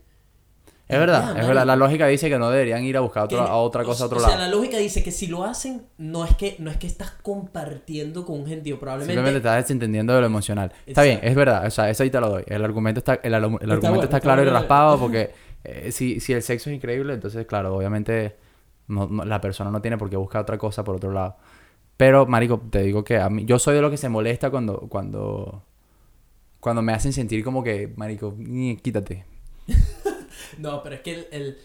Es 0.89 0.97
verdad, 0.97 1.19
Ya, 1.19 1.25
es 1.27 1.33
marico. 1.33 1.47
verdad. 1.49 1.65
La 1.65 1.75
lógica 1.75 2.07
dice 2.07 2.29
que 2.29 2.39
no 2.39 2.49
deberían 2.49 2.81
ir 2.85 2.95
a 2.95 3.01
buscar 3.01 3.25
otro- 3.25 3.41
a 3.41 3.57
otra 3.57 3.81
o- 3.81 3.85
cosa 3.85 4.03
a 4.03 4.07
otro 4.07 4.19
o 4.19 4.21
lado. 4.21 4.31
sea, 4.33 4.41
la 4.41 4.47
lógica 4.49 4.77
dice 4.77 5.03
que 5.03 5.11
si 5.11 5.27
lo 5.27 5.43
hacen, 5.43 5.81
no 5.97 6.23
es 6.23 6.33
que, 6.37 6.55
no 6.59 6.71
es 6.71 6.77
que 6.77 6.87
estás 6.87 7.11
compartiendo 7.21 8.25
con 8.25 8.39
un 8.39 8.47
gentío. 8.47 8.79
Probablemente. 8.79 9.13
Simplemente 9.13 9.37
estás 9.39 9.63
desentendiendo 9.63 10.13
de 10.13 10.21
lo 10.21 10.27
emocional. 10.27 10.71
Está 10.85 11.03
bien, 11.03 11.15
Exacto. 11.15 11.29
es 11.29 11.35
verdad. 11.35 11.65
O 11.67 11.71
sea, 11.71 11.89
eso 11.89 12.03
ahí 12.03 12.09
te 12.09 12.19
lo 12.21 12.29
doy. 12.29 12.43
El 12.47 12.63
argumento 12.63 12.99
está, 12.99 13.15
el, 13.15 13.33
el 13.33 13.35
argumento 13.35 13.59
bueno, 13.69 13.95
está 13.95 14.03
está 14.17 14.19
claro 14.21 14.41
y 14.43 14.45
raspado 14.45 14.97
porque 14.97 15.31
eh, 15.63 15.91
si, 15.91 16.19
si 16.19 16.33
el 16.33 16.41
sexo 16.43 16.69
es 16.69 16.75
increíble, 16.75 17.13
entonces, 17.13 17.45
claro, 17.45 17.75
obviamente 17.75 18.35
no- 18.87 19.07
no- 19.07 19.25
la 19.25 19.41
persona 19.41 19.71
no 19.71 19.81
tiene 19.81 19.97
por 19.97 20.09
qué 20.09 20.17
buscar 20.17 20.41
otra 20.43 20.57
cosa 20.57 20.83
por 20.83 20.95
otro 20.97 21.11
lado. 21.11 21.37
Pero, 21.97 22.25
marico, 22.27 22.59
te 22.69 22.83
digo 22.83 23.03
que 23.03 23.17
a 23.19 23.29
mí... 23.29 23.45
Yo 23.45 23.59
soy 23.59 23.75
de 23.75 23.81
lo 23.81 23.89
que 23.91 23.97
se 23.97 24.09
molesta 24.09 24.49
cuando... 24.51 24.81
Cuando, 24.89 25.63
cuando 26.59 26.81
me 26.81 26.93
hacen 26.93 27.13
sentir 27.13 27.43
como 27.43 27.63
que, 27.63 27.93
marico, 27.97 28.35
"Ñe, 28.37 28.77
quítate. 28.77 29.25
No, 30.57 30.81
pero 30.83 30.95
es 30.95 31.01
que 31.01 31.13
el. 31.13 31.27
el- 31.31 31.57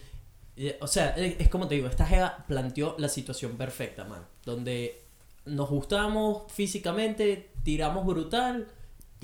eh, 0.55 0.77
o 0.81 0.87
sea, 0.87 1.09
es 1.17 1.49
como 1.49 1.67
te 1.67 1.75
digo, 1.75 1.87
esta 1.87 2.05
Jeva 2.05 2.45
planteó 2.47 2.95
la 2.99 3.09
situación 3.09 3.53
perfecta, 3.57 4.03
man. 4.03 4.21
Donde 4.45 5.01
nos 5.45 5.69
gustamos 5.69 6.51
físicamente, 6.51 7.49
tiramos 7.63 8.05
brutal. 8.05 8.67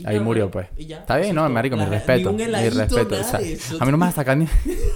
Y 0.01 0.05
Ahí 0.07 0.15
ya, 0.15 0.21
murió, 0.21 0.45
marico, 0.45 0.51
pues. 0.51 0.67
y 0.77 0.87
ya, 0.87 0.97
Está 0.99 1.17
bien, 1.17 1.35
no, 1.35 1.41
todo. 1.41 1.49
marico, 1.51 1.75
mi 1.77 1.83
La- 1.83 1.89
respeto. 1.89 2.31
Ni 2.31 2.43
un 2.43 2.51
Mi 2.51 2.69
respeto. 2.69 3.09
nada 3.09 3.21
o 3.21 3.23
sea, 3.29 3.39
de 3.39 3.53
eso. 3.53 3.77
a 3.79 3.85
mí 3.85 3.91
no 3.91 3.97
me 3.97 4.05
vas 4.05 4.13
a 4.13 4.15
sacar 4.15 4.37
ni... 4.37 4.47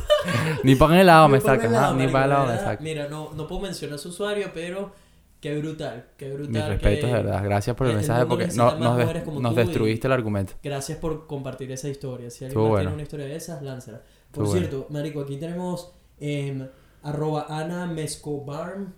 ni 0.64 0.76
para 0.76 1.00
helado 1.02 1.30
me 1.30 1.40
sacas. 1.40 1.66
helado, 1.66 1.96
Ni 1.96 2.06
de 2.06 2.10
helado 2.12 2.48
me 2.48 2.58
sacas. 2.58 2.82
Mira, 2.82 3.08
no, 3.08 3.34
no 3.34 3.48
puedo 3.48 3.62
mencionar 3.62 4.00
su 4.00 4.10
usuario, 4.10 4.52
pero 4.54 4.92
qué 5.40 5.58
brutal, 5.58 6.06
qué 6.18 6.32
brutal. 6.32 6.52
Mis 6.54 6.66
respetos, 6.66 7.10
que- 7.10 7.16
de 7.16 7.24
verdad. 7.24 7.44
Gracias 7.44 7.76
por 7.76 7.88
el 7.88 7.92
el 7.92 7.98
mensaje 7.98 8.26
porque 8.26 8.48
no, 8.56 8.76
nos, 8.78 8.98
de- 8.98 9.26
nos 9.26 9.54
tú 9.56 9.62
y- 9.62 9.64
destruiste 9.66 10.08
el 10.08 10.14
argumento. 10.14 10.54
Gracias 10.64 10.98
por 11.00 11.28
compartir 11.28 11.72
esa 11.72 11.90
historia. 11.90 12.30
Si 12.30 12.46
alguien 12.46 12.62
más 12.62 12.70
bueno. 12.70 12.82
tiene 12.84 12.94
una 12.96 13.04
historia 13.04 13.26
de 13.26 13.36
esas, 13.36 13.62
lánzala. 13.62 14.02
Por 14.32 14.46
bueno. 14.46 14.60
cierto, 14.60 14.88
Marico, 14.90 15.22
aquí 15.22 15.38
tenemos 15.38 15.92
em, 16.20 16.68
arroba 17.04 17.46
Ana 17.50 17.86
Mescobarn. 17.88 18.94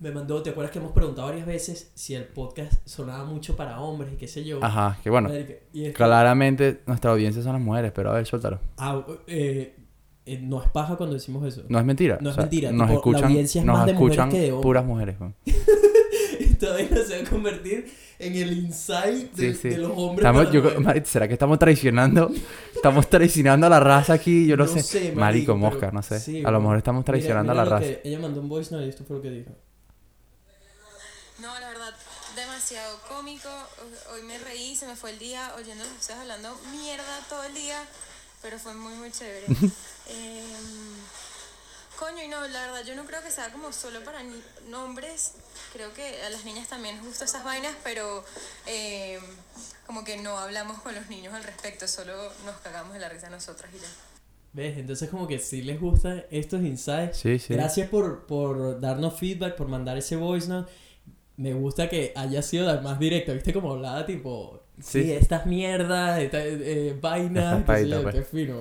Me 0.00 0.10
mandó, 0.10 0.42
¿te 0.42 0.50
acuerdas 0.50 0.72
que 0.72 0.78
hemos 0.80 0.92
preguntado 0.92 1.28
varias 1.28 1.46
veces 1.46 1.90
si 1.94 2.14
el 2.14 2.24
podcast 2.24 2.86
sonaba 2.86 3.24
mucho 3.24 3.56
para 3.56 3.80
hombres 3.80 4.12
y 4.12 4.16
qué 4.16 4.26
sé 4.28 4.44
yo? 4.44 4.58
Ajá, 4.62 4.98
que 5.02 5.08
bueno. 5.08 5.30
Y 5.72 5.84
es 5.84 5.88
que- 5.88 5.92
Claramente 5.92 6.82
nuestra 6.86 7.12
audiencia 7.12 7.42
son 7.42 7.52
las 7.54 7.62
mujeres, 7.62 7.92
pero 7.94 8.10
a 8.10 8.14
ver, 8.14 8.26
suéltalo. 8.26 8.60
ah, 8.76 9.02
eh, 9.28 9.76
eh, 10.26 10.38
no 10.42 10.62
es 10.62 10.68
paja 10.70 10.96
cuando 10.96 11.14
decimos 11.14 11.46
eso. 11.46 11.62
No 11.68 11.78
es 11.78 11.84
mentira. 11.84 12.18
No 12.20 12.30
es 12.30 12.32
o 12.32 12.34
sea, 12.34 12.42
mentira, 12.42 12.72
Nos 12.72 12.80
tipo, 12.88 12.92
la 12.92 12.94
escuchan, 12.98 13.24
audiencia 13.24 13.60
es 13.60 13.66
nos 13.66 13.76
más 13.78 13.86
de 13.86 13.92
mujeres 13.94 14.12
escuchan 14.18 14.30
que 14.30 14.40
de 14.40 14.52
hombres. 14.52 14.62
puras 14.62 14.84
mujeres. 14.84 15.16
vaina 16.60 16.96
se 17.04 17.22
va 17.22 17.26
a 17.26 17.30
convertir 17.30 17.92
en 18.18 18.34
el 18.36 18.52
insight 18.58 19.32
de, 19.34 19.52
Sí, 19.54 19.60
sí. 19.60 19.68
de 19.70 19.78
los 19.78 19.92
hombres. 19.96 20.18
Estamos- 20.26 20.50
yo- 20.50 20.80
mujeres. 20.80 21.08
¿Será 21.08 21.28
que 21.28 21.34
estamos 21.34 21.58
traicionando? 21.58 22.30
Estamos 22.74 23.08
traicionando 23.08 23.66
a 23.66 23.70
la 23.70 23.80
raza 23.80 24.14
aquí, 24.14 24.46
yo 24.46 24.56
no, 24.56 24.64
No 24.64 24.70
sé. 24.72 24.82
sé, 24.82 25.12
marico, 25.12 25.56
mosca, 25.56 25.90
no 25.92 26.02
sé. 26.02 26.18
sí, 26.20 26.42
a 26.44 26.50
lo 26.50 26.60
mejor 26.60 26.78
estamos 26.78 27.00
Mira- 27.00 27.06
traicionando 27.12 27.52
mira 27.52 27.62
a 27.62 27.64
la 27.66 27.70
raza. 27.78 27.92
ella 28.02 28.18
mandó 28.18 28.40
un 28.40 28.48
voice 28.48 28.74
note 28.74 28.86
y 28.86 28.88
esto 28.90 29.04
fue 29.04 29.16
lo 29.16 29.22
que 29.22 29.30
dijo. 29.30 29.50
No, 31.42 31.48
la 31.60 31.68
verdad, 31.68 31.90
demasiado 32.64 32.98
cómico. 33.08 33.48
Hoy- 34.12 34.22
me 34.22 34.38
reí, 34.38 34.74
se 34.76 34.86
me 34.86 34.96
fue 34.96 35.10
el 35.10 35.18
día 35.18 35.52
oyendo 35.56 35.84
a 35.84 35.86
ustedes 35.86 36.20
hablando 36.20 36.56
mierda 36.72 37.20
todo 37.28 37.42
el 37.44 37.54
día. 37.54 37.82
pero 38.42 38.58
fue 38.58 38.74
muy, 38.74 38.92
muy 38.94 39.10
chévere. 39.10 39.46
Em, 40.06 40.96
coño, 41.98 42.22
y 42.22 42.28
no, 42.28 42.46
la 42.48 42.60
verdad, 42.66 42.84
yo 42.84 42.94
no 42.94 43.06
creo 43.06 43.22
que 43.22 43.30
sea 43.30 43.50
como 43.50 43.72
solo 43.72 44.04
para 44.04 44.20
hombres. 44.76 45.32
Creo 45.72 45.94
que 45.94 46.22
a 46.22 46.28
las 46.30 46.44
niñas 46.44 46.68
también 46.68 46.96
les 46.96 47.04
gustan 47.06 47.26
esas 47.28 47.42
vainas, 47.42 47.74
pero 47.82 48.22
em, 48.66 49.22
como 49.86 50.04
que 50.04 50.18
no 50.18 50.36
hablamos 50.38 50.78
con 50.82 50.94
los 50.94 51.08
niños 51.08 51.32
al 51.32 51.42
respecto, 51.44 51.88
solo 51.88 52.14
nos 52.44 52.56
cagamos 52.58 52.92
de 52.92 53.00
la 53.00 53.08
risa 53.08 53.30
nosotras 53.30 53.70
y 53.74 53.78
ya. 53.78 53.88
¿Ves? 54.52 54.76
Entonces 54.78 55.08
como 55.08 55.26
que 55.26 55.38
sí 55.38 55.62
les 55.62 55.80
gustan 55.80 56.24
estos 56.30 56.60
insights. 56.60 57.16
Sí, 57.18 57.38
sí. 57.38 57.54
Gracias 57.54 57.88
por, 57.88 58.26
por 58.26 58.78
darnos 58.78 59.18
feedback, 59.18 59.56
por 59.56 59.68
mandar 59.68 59.96
ese 59.96 60.16
voice 60.16 60.48
note. 60.48 60.70
Me 61.36 61.52
gusta 61.52 61.88
que 61.88 62.12
haya 62.14 62.42
sido 62.42 62.80
más 62.82 62.98
directo, 62.98 63.32
¿viste? 63.34 63.52
Como 63.52 63.72
hablaba 63.72 64.06
tipo... 64.06 64.60
Sí, 64.80 65.04
Sí. 65.04 65.12
estas 65.12 65.46
mierdas, 65.46 66.18
estas 66.20 66.42
eh, 66.44 66.96
vainas, 67.00 67.60
Estas 67.60 67.80
qué 67.80 67.88
yo, 67.88 68.04
qué 68.04 68.10
pues. 68.10 68.28
fino. 68.28 68.54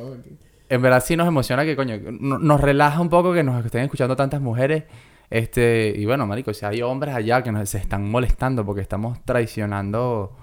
En 0.69 0.81
verdad 0.81 1.03
sí 1.03 1.15
nos 1.15 1.27
emociona 1.27 1.65
que, 1.65 1.75
coño, 1.75 1.97
no- 2.19 2.37
nos 2.37 2.61
relaja 2.61 2.99
un 3.01 3.09
poco 3.09 3.33
que 3.33 3.41
nos 3.43 3.65
estén 3.65 3.81
escuchando 3.83 4.15
tantas 4.15 4.39
mujeres. 4.39 4.83
Este, 5.31 5.91
y 5.95 6.05
bueno, 6.05 6.27
marico, 6.27 6.53
si 6.53 6.65
hay 6.65 6.83
hombres 6.83 7.15
allá 7.15 7.41
que 7.41 7.51
nos 7.51 7.67
se 7.67 7.79
están 7.79 8.07
molestando 8.09 8.63
porque 8.63 8.81
estamos 8.81 9.17
traicionando 9.25 10.35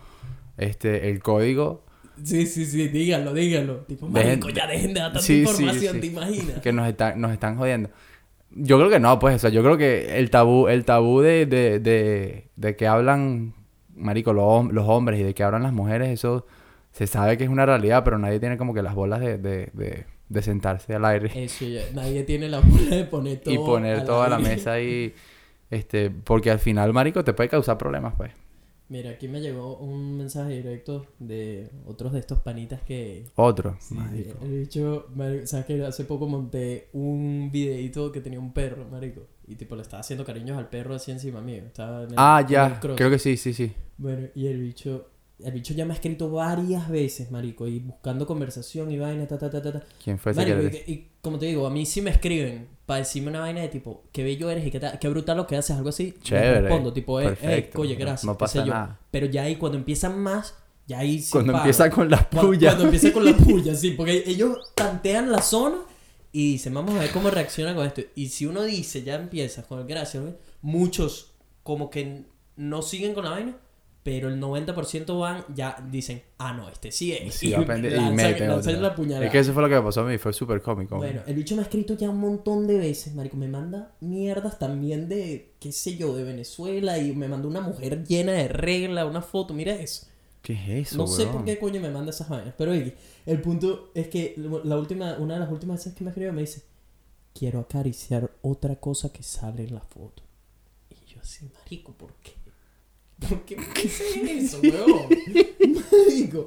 este 0.58 1.10
el 1.10 1.22
código, 1.22 1.84
Sí, 2.22 2.44
sí, 2.46 2.66
sí, 2.66 2.88
díganlo, 2.88 3.32
díganlo. 3.32 3.76
Tipo, 3.86 4.06
Dejen- 4.08 4.12
marico, 4.40 4.50
ya 4.50 4.66
dejen 4.66 4.92
de 4.92 5.00
dar 5.00 5.12
tanta 5.12 5.24
sí, 5.26 5.40
información, 5.40 5.94
sí. 5.94 6.00
¿te 6.00 6.06
imaginas? 6.08 6.58
que 6.60 6.70
nos 6.72 6.86
están, 6.86 7.18
nos 7.18 7.32
están 7.32 7.56
jodiendo. 7.56 7.88
Yo 8.52 8.78
creo 8.78 8.90
que 8.90 8.98
no, 8.98 9.18
pues, 9.18 9.36
o 9.36 9.38
sea, 9.38 9.50
yo 9.50 9.62
creo 9.62 9.76
que 9.78 10.18
el 10.18 10.30
tabú, 10.30 10.68
el 10.68 10.84
tabú 10.84 11.20
de, 11.20 11.46
de, 11.46 11.78
de, 11.78 12.48
de 12.56 12.76
que 12.76 12.86
hablan, 12.88 13.54
marico, 13.94 14.32
los, 14.32 14.72
los 14.72 14.88
hombres 14.88 15.20
y 15.20 15.22
de 15.22 15.34
que 15.34 15.44
hablan 15.44 15.62
las 15.62 15.72
mujeres, 15.72 16.08
eso 16.08 16.46
se 16.90 17.06
sabe 17.06 17.38
que 17.38 17.44
es 17.44 17.50
una 17.50 17.64
realidad, 17.64 18.02
pero 18.04 18.18
nadie 18.18 18.40
tiene 18.40 18.56
como 18.56 18.74
que 18.74 18.82
las 18.82 18.94
bolas 18.94 19.20
de, 19.20 19.38
de, 19.38 19.70
de, 19.72 20.06
de 20.28 20.42
sentarse 20.42 20.94
al 20.94 21.04
aire 21.04 21.30
Eso 21.44 21.64
ya, 21.64 21.82
nadie 21.94 22.24
tiene 22.24 22.48
la 22.48 22.58
bola 22.60 22.96
de 22.96 23.04
poner 23.04 23.40
todo 23.40 23.54
y 23.54 23.58
poner 23.58 24.00
al 24.00 24.04
toda 24.04 24.28
la 24.28 24.38
mesa 24.38 24.72
ahí, 24.72 25.14
este, 25.70 26.10
porque 26.10 26.50
al 26.50 26.58
final, 26.58 26.92
marico, 26.92 27.22
te 27.22 27.32
puede 27.32 27.48
causar 27.48 27.78
problemas, 27.78 28.14
pues. 28.16 28.32
Mira, 28.90 29.10
aquí 29.10 29.28
me 29.28 29.40
llegó 29.40 29.76
un 29.76 30.16
mensaje 30.16 30.50
directo 30.50 31.06
de 31.20 31.70
otros 31.86 32.12
de 32.12 32.18
estos 32.18 32.40
panitas 32.40 32.82
que... 32.82 33.24
Otro. 33.36 33.76
Sí, 33.78 33.96
dicho, 34.42 35.06
marico, 35.14 35.46
sabes 35.46 35.66
que 35.66 35.84
hace 35.84 36.04
poco 36.04 36.26
monté 36.26 36.88
un 36.92 37.50
videito 37.52 38.10
que 38.10 38.20
tenía 38.20 38.40
un 38.40 38.52
perro, 38.52 38.88
marico, 38.90 39.28
y 39.46 39.54
tipo 39.54 39.76
le 39.76 39.82
estaba 39.82 40.00
haciendo 40.00 40.24
cariños 40.24 40.58
al 40.58 40.68
perro 40.68 40.96
así 40.96 41.12
encima 41.12 41.40
mío, 41.40 41.62
estaba 41.66 42.02
en 42.02 42.08
el, 42.10 42.14
Ah, 42.16 42.38
en 42.40 42.46
el 42.46 42.50
ya, 42.50 42.80
creo 42.80 43.10
que 43.10 43.18
sí, 43.20 43.36
sí, 43.36 43.54
sí. 43.54 43.72
Bueno, 43.96 44.26
y 44.34 44.48
el 44.48 44.60
bicho, 44.60 45.06
el 45.38 45.52
bicho 45.52 45.72
ya 45.72 45.84
me 45.84 45.92
ha 45.92 45.94
escrito 45.94 46.28
varias 46.28 46.88
veces, 46.88 47.30
marico, 47.30 47.68
y 47.68 47.78
buscando 47.78 48.26
conversación 48.26 48.90
y 48.90 48.98
vaina, 48.98 49.24
ta, 49.28 49.38
ta, 49.38 49.48
ta, 49.50 49.62
ta, 49.62 49.72
ta. 49.72 49.84
¿Quién 50.02 50.18
fue 50.18 50.32
ese 50.32 50.40
Marico, 50.40 50.68
que 50.68 50.84
y, 50.90 50.92
y 50.92 51.10
como 51.20 51.38
te 51.38 51.46
digo, 51.46 51.64
a 51.64 51.70
mí 51.70 51.86
sí 51.86 52.02
me 52.02 52.10
escriben 52.10 52.66
para 52.90 52.98
decirme 52.98 53.28
una 53.28 53.38
vaina 53.38 53.60
de 53.60 53.68
tipo, 53.68 54.02
qué 54.10 54.24
bello 54.24 54.50
eres 54.50 54.66
y 54.66 54.72
qué, 54.72 54.80
qué 55.00 55.08
brutal 55.08 55.36
lo 55.36 55.46
que 55.46 55.56
haces, 55.56 55.76
algo 55.76 55.90
así. 55.90 56.12
Chévere. 56.24 56.62
respondo, 56.62 56.92
tipo, 56.92 57.20
eh, 57.20 57.38
eh, 57.40 57.70
oye, 57.76 57.94
No- 57.94 58.00
gracias. 58.00 58.24
no 58.24 58.36
pasa 58.36 58.60
sé 58.62 58.66
yo. 58.66 58.74
nada. 58.74 58.98
Pero 59.12 59.26
ya 59.26 59.44
ahí 59.44 59.54
cuando 59.54 59.78
empiezan 59.78 60.18
más, 60.18 60.56
ya 60.88 60.98
ahí 60.98 61.20
sí 61.20 61.30
Cuando 61.30 61.52
paro. 61.52 61.62
empieza 61.64 61.88
con 61.88 62.10
las 62.10 62.26
Cu- 62.26 62.40
pullas. 62.40 62.74
Cuando 62.74 62.84
empieza 62.92 63.12
con 63.12 63.24
la 63.24 63.32
puya, 63.36 63.76
sí, 63.76 63.92
porque 63.92 64.24
ellos 64.26 64.58
tantean 64.74 65.30
la 65.30 65.40
zona 65.40 65.76
y 66.32 66.52
dicen, 66.54 66.74
vamos 66.74 66.96
a 66.96 66.98
ver 66.98 67.10
cómo 67.12 67.30
reacciona 67.30 67.76
con 67.76 67.86
esto. 67.86 68.02
Y 68.16 68.26
si 68.30 68.46
uno 68.46 68.62
dice, 68.64 69.04
ya 69.04 69.14
empieza 69.14 69.62
con 69.62 69.78
el 69.78 69.86
gracias, 69.86 70.24
¿ves? 70.24 70.34
muchos 70.60 71.30
como 71.62 71.90
que 71.90 72.24
no 72.56 72.82
siguen 72.82 73.14
con 73.14 73.24
la 73.24 73.30
vaina, 73.30 73.56
pero 74.02 74.28
el 74.28 74.40
90% 74.40 75.18
van, 75.18 75.44
ya 75.54 75.76
dicen, 75.90 76.22
ah, 76.38 76.52
no, 76.54 76.68
este 76.70 76.90
sí 76.90 77.12
es. 77.12 77.34
Sí, 77.34 77.52
aprende- 77.52 77.90
y 77.90 77.94
lanzan- 78.46 78.80
la 78.80 78.94
puñalada. 78.94 79.26
Es 79.26 79.32
que 79.32 79.38
eso 79.40 79.52
fue 79.52 79.62
lo 79.62 79.68
que 79.68 79.74
me 79.74 79.82
pasó 79.82 80.00
a 80.00 80.04
mí, 80.04 80.16
fue 80.18 80.32
súper 80.32 80.62
cómico. 80.62 80.96
Bueno, 80.96 81.20
el 81.26 81.34
bicho 81.34 81.54
me 81.54 81.60
ha 81.60 81.64
escrito 81.64 81.94
ya 81.94 82.08
un 82.08 82.18
montón 82.18 82.66
de 82.66 82.78
veces, 82.78 83.14
marico. 83.14 83.36
Me 83.36 83.48
manda 83.48 83.92
mierdas 84.00 84.58
también 84.58 85.08
de, 85.08 85.52
qué 85.60 85.70
sé 85.72 85.96
yo, 85.96 86.16
de 86.16 86.24
Venezuela. 86.24 86.98
Y 86.98 87.14
me 87.14 87.28
mandó 87.28 87.46
una 87.48 87.60
mujer 87.60 88.04
llena 88.06 88.32
de 88.32 88.48
regla, 88.48 89.04
una 89.06 89.20
foto. 89.22 89.52
Mira 89.52 89.74
eso. 89.74 90.06
¿Qué 90.42 90.54
es 90.54 90.88
eso, 90.88 90.96
no 90.96 91.06
sé 91.06 91.26
por 91.26 91.44
qué 91.44 91.58
coño 91.58 91.82
me 91.82 91.90
manda 91.90 92.10
esas 92.10 92.30
vainas. 92.30 92.54
Pero 92.56 92.70
oye, 92.72 92.94
el 93.26 93.42
punto 93.42 93.90
es 93.94 94.08
que 94.08 94.34
la 94.64 94.78
última, 94.78 95.16
una 95.18 95.34
de 95.34 95.40
las 95.40 95.50
últimas 95.50 95.76
veces 95.80 95.92
que 95.92 96.02
me 96.02 96.08
escribió 96.10 96.32
me 96.32 96.40
dice, 96.40 96.62
quiero 97.34 97.60
acariciar 97.60 98.30
otra 98.40 98.76
cosa 98.76 99.12
que 99.12 99.22
sale 99.22 99.64
en 99.64 99.74
la 99.74 99.82
foto. 99.82 100.22
Y 100.88 101.12
yo 101.12 101.20
así, 101.20 101.46
marico, 101.62 101.92
¿por 101.92 102.14
qué? 102.22 102.32
¿Por 103.28 103.40
qué 103.44 103.56
me 103.56 103.66
dices 103.74 104.16
eso, 104.54 104.58
weón? 104.62 105.08
marico. 105.90 106.46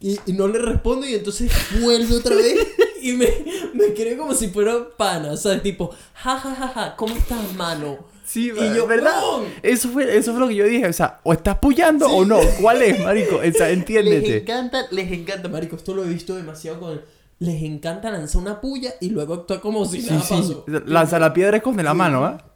Y, 0.00 0.18
y 0.26 0.32
no 0.32 0.48
le 0.48 0.58
respondo 0.58 1.06
y 1.06 1.14
entonces 1.14 1.50
vuelve 1.80 2.16
otra 2.16 2.34
vez 2.34 2.56
y 3.00 3.12
me, 3.12 3.28
me 3.72 3.94
cree 3.94 4.16
como 4.16 4.34
si 4.34 4.48
fuera 4.48 4.88
pana, 4.96 5.36
¿sabes? 5.36 5.62
Tipo, 5.62 5.90
ja, 6.14 6.36
ja, 6.38 6.54
ja, 6.54 6.68
ja, 6.68 6.96
¿cómo 6.96 7.14
estás, 7.14 7.54
mano? 7.54 7.98
Sí, 8.24 8.50
Y 8.50 8.74
yo, 8.76 8.86
¿verdad? 8.86 9.20
Eso 9.62 9.90
fue, 9.90 10.16
eso 10.16 10.32
fue 10.32 10.40
lo 10.40 10.48
que 10.48 10.54
yo 10.56 10.64
dije. 10.64 10.86
O 10.86 10.92
sea, 10.92 11.20
o 11.22 11.32
estás 11.32 11.58
puyando 11.58 12.06
o 12.06 12.24
no. 12.24 12.38
¿Cuál 12.60 12.82
es, 12.82 12.98
marico? 13.00 13.36
O 13.36 13.52
sea, 13.52 13.68
Les 13.68 13.78
entiéndete. 13.78 14.38
encanta, 14.38 14.86
les 14.90 15.12
encanta, 15.12 15.48
marico, 15.48 15.76
esto 15.76 15.94
lo 15.94 16.04
he 16.04 16.08
visto 16.08 16.34
demasiado 16.36 16.80
con... 16.80 17.00
Les 17.40 17.62
encanta 17.62 18.10
lanzar 18.10 18.40
una 18.40 18.60
puya 18.60 18.94
y 19.00 19.10
luego 19.10 19.34
actuar 19.34 19.60
como 19.60 19.84
si 19.84 20.00
Sí, 20.00 20.08
nada 20.10 20.22
sí. 20.22 20.34
pasó. 20.34 20.64
Lanza 20.86 21.18
la 21.18 21.32
piedra 21.34 21.56
esconde 21.58 21.82
la 21.82 21.92
mano, 21.94 22.24
¿ah? 22.24 22.51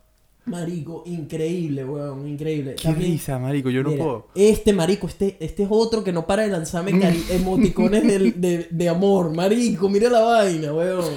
Marico, 0.47 1.03
increíble, 1.07 1.84
weón, 1.84 2.26
increíble. 2.28 2.76
Qué 2.76 2.84
También- 2.84 3.12
risa, 3.12 3.38
marico. 3.38 3.68
Yo 3.68 3.82
no 3.82 3.90
Mira, 3.90 4.05
puedo. 4.05 4.26
Este 4.34 4.72
marico, 4.72 5.09
este, 5.09 5.36
este 5.40 5.64
es 5.64 5.68
otro 5.72 6.05
que 6.05 6.12
no 6.12 6.24
para 6.26 6.44
de 6.44 6.51
lanzarme 6.51 6.92
emoticones 7.30 8.07
del- 8.07 8.40
de, 8.40 8.68
de 8.70 8.88
amor, 8.88 9.34
marico, 9.34 9.88
mira 9.88 10.09
la 10.09 10.20
vaina, 10.20 10.72
weón. 10.72 11.12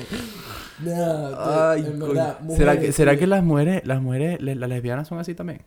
Nah, 0.84 1.72
Ay, 1.72 1.82
en 1.86 2.00
verdad, 2.00 2.40
¿Será 2.56 2.80
que, 2.80 2.92
¿será 2.92 3.12
sí. 3.14 3.20
que 3.20 3.28
las 3.28 3.44
mujeres, 3.44 3.82
las 3.86 4.02
mujeres, 4.02 4.42
las 4.42 4.70
lesbianas 4.70 5.08
son 5.08 5.20
así 5.20 5.36
también? 5.36 5.62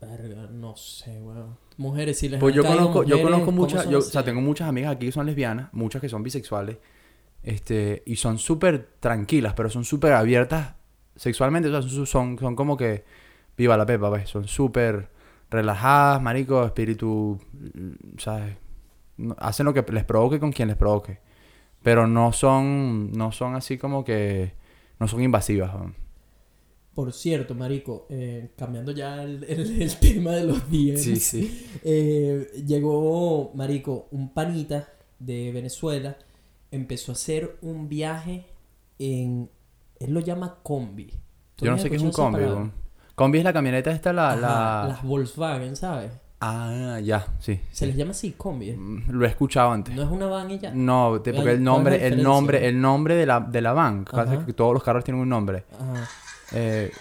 Verga, 0.00 0.48
no 0.52 0.76
sé, 0.76 1.20
weón. 1.22 1.56
Mujeres, 1.76 2.18
si 2.18 2.28
les 2.28 2.40
Pues 2.40 2.54
yo 2.54 2.64
conozco, 2.64 3.04
yo 3.04 3.22
conozco 3.22 3.46
¿cómo 3.46 3.62
muchas, 3.62 3.88
yo, 3.88 3.98
o 3.98 4.02
sea, 4.02 4.24
tengo 4.24 4.40
muchas 4.40 4.68
amigas 4.68 4.96
aquí 4.96 5.06
que 5.06 5.12
son 5.12 5.26
lesbianas, 5.26 5.68
muchas 5.72 6.00
que 6.02 6.08
son 6.08 6.22
bisexuales, 6.22 6.76
este, 7.42 8.02
y 8.04 8.16
son 8.16 8.38
súper 8.38 8.88
tranquilas, 9.00 9.54
pero 9.54 9.70
son 9.70 9.84
súper 9.84 10.12
abiertas 10.12 10.74
sexualmente, 11.18 11.70
son, 11.70 12.06
son, 12.06 12.38
son 12.40 12.56
como 12.56 12.76
que, 12.78 13.04
viva 13.58 13.76
la 13.78 13.86
pepa, 13.86 14.10
pues, 14.10 14.30
son 14.30 14.48
súper 14.48 15.10
relajadas, 15.50 16.22
marico, 16.22 16.64
espíritu, 16.66 17.38
mm, 17.52 18.18
¿sabes? 18.18 18.56
Hacen 19.38 19.66
lo 19.66 19.74
que 19.74 19.84
les 19.92 20.04
provoque 20.04 20.40
con 20.40 20.52
quien 20.52 20.68
les 20.68 20.76
provoque, 20.78 21.20
pero 21.82 22.06
no 22.08 22.32
son, 22.32 23.12
no 23.12 23.32
son 23.32 23.56
así 23.56 23.78
como 23.78 24.04
que, 24.04 24.54
no 25.00 25.08
son 25.08 25.22
invasivas, 25.22 25.74
¿no? 25.74 25.94
Por 26.94 27.12
cierto, 27.12 27.54
marico, 27.54 28.06
eh, 28.10 28.50
cambiando 28.56 28.90
ya 28.92 29.22
el, 29.22 29.44
el- 29.44 29.82
el 29.82 29.96
tema 30.00 30.32
de 30.32 30.44
los 30.44 30.68
días. 30.70 31.00
Sí, 31.00 31.16
sí. 31.16 31.66
Eh, 31.84 32.64
llegó, 32.66 33.52
marico, 33.54 34.08
un 34.10 34.30
panita 34.34 34.88
de 35.20 35.52
Venezuela, 35.52 36.18
empezó 36.72 37.12
a 37.12 37.14
hacer 37.14 37.56
un 37.62 37.88
viaje 37.88 38.46
en, 38.98 39.48
él 40.00 40.12
lo 40.14 40.20
llama 40.20 40.56
combi. 40.62 41.12
¿Tú 41.56 41.64
Yo 41.64 41.70
no 41.72 41.78
sé 41.78 41.90
qué 41.90 41.96
es 41.96 42.02
un 42.02 42.12
combi. 42.12 42.40
Combi 43.14 43.38
es 43.38 43.44
la 43.44 43.52
camioneta 43.52 43.90
esta, 43.90 44.12
la, 44.12 44.30
Ajá, 44.30 44.40
la... 44.40 44.84
Las 44.90 45.02
Volkswagen, 45.02 45.74
¿sabes? 45.74 46.12
Ah, 46.40 47.00
ya, 47.02 47.26
sí. 47.40 47.60
Se 47.72 47.84
les 47.86 47.96
llama 47.96 48.12
así, 48.12 48.30
combi. 48.32 48.70
Mm, 48.72 49.10
Lo 49.10 49.24
he 49.26 49.28
escuchado 49.28 49.72
antes. 49.72 49.92
No 49.94 50.02
es 50.02 50.08
una 50.08 50.26
van 50.26 50.48
y 50.52 50.58
ya. 50.60 50.70
No, 50.72 51.20
te- 51.20 51.32
porque 51.34 51.50
el 51.50 51.56
¿cuál 51.56 51.56
es 51.56 51.58
la 51.58 51.64
nombre, 51.64 52.06
el 52.06 52.22
nombre, 52.22 52.68
el 52.68 52.80
nombre 52.80 53.14
de 53.16 53.26
la, 53.26 53.40
de 53.40 53.60
la 53.60 53.72
van. 53.72 54.04
Pasa 54.04 54.46
que 54.46 54.52
todos 54.52 54.72
los 54.72 54.84
carros 54.84 55.02
tienen 55.02 55.20
un 55.20 55.28
nombre. 55.28 55.64
Ajá. 55.74 56.08
Eh, 56.52 56.92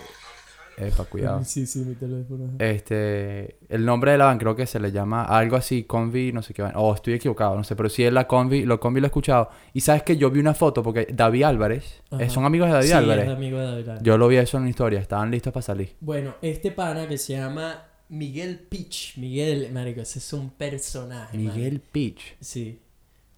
epa, 0.77 1.05
cuidado. 1.05 1.41
Sí, 1.43 1.65
sí, 1.65 1.79
mi 1.79 1.95
teléfono. 1.95 2.51
Este, 2.59 3.57
el 3.69 3.85
nombre 3.85 4.11
de 4.11 4.17
la 4.17 4.25
van 4.25 4.37
creo 4.37 4.55
que 4.55 4.65
se 4.65 4.79
le 4.79 4.91
llama 4.91 5.23
algo 5.23 5.55
así, 5.57 5.83
Convi, 5.83 6.31
no 6.31 6.41
sé 6.41 6.53
qué 6.53 6.61
van. 6.61 6.73
O 6.75 6.93
estoy 6.93 7.13
equivocado, 7.13 7.55
no 7.55 7.63
sé, 7.63 7.75
pero 7.75 7.89
sí 7.89 8.03
es 8.03 8.13
la 8.13 8.27
Convi, 8.27 8.63
lo 8.65 8.79
Convi 8.79 9.01
lo 9.01 9.07
he 9.07 9.09
escuchado. 9.09 9.49
Y 9.73 9.81
sabes 9.81 10.03
que 10.03 10.17
yo 10.17 10.29
vi 10.29 10.39
una 10.39 10.53
foto 10.53 10.83
porque 10.83 11.07
David 11.11 11.43
Álvarez, 11.43 12.01
eh, 12.19 12.29
son 12.29 12.45
amigos 12.45 12.67
de 12.67 12.73
David 12.75 12.87
sí, 12.87 12.93
Álvarez. 12.93 13.25
es 13.25 13.35
amigo 13.35 13.57
de 13.57 13.65
David 13.65 13.83
Álvarez. 13.83 14.03
Yo 14.03 14.17
lo 14.17 14.27
vi 14.27 14.37
eso 14.37 14.57
en 14.57 14.61
una 14.61 14.69
historia, 14.69 14.99
estaban 14.99 15.31
listos 15.31 15.51
para 15.51 15.63
salir. 15.63 15.95
Bueno, 15.99 16.35
este 16.41 16.71
pana 16.71 17.07
que 17.07 17.17
se 17.17 17.33
llama 17.33 17.83
Miguel 18.09 18.59
Pitch. 18.59 19.17
Miguel, 19.17 19.71
marico, 19.73 20.01
ese 20.01 20.19
es 20.19 20.33
un 20.33 20.49
personaje. 20.51 21.37
Miguel. 21.37 21.81
Peach. 21.81 22.35
Sí. 22.39 22.79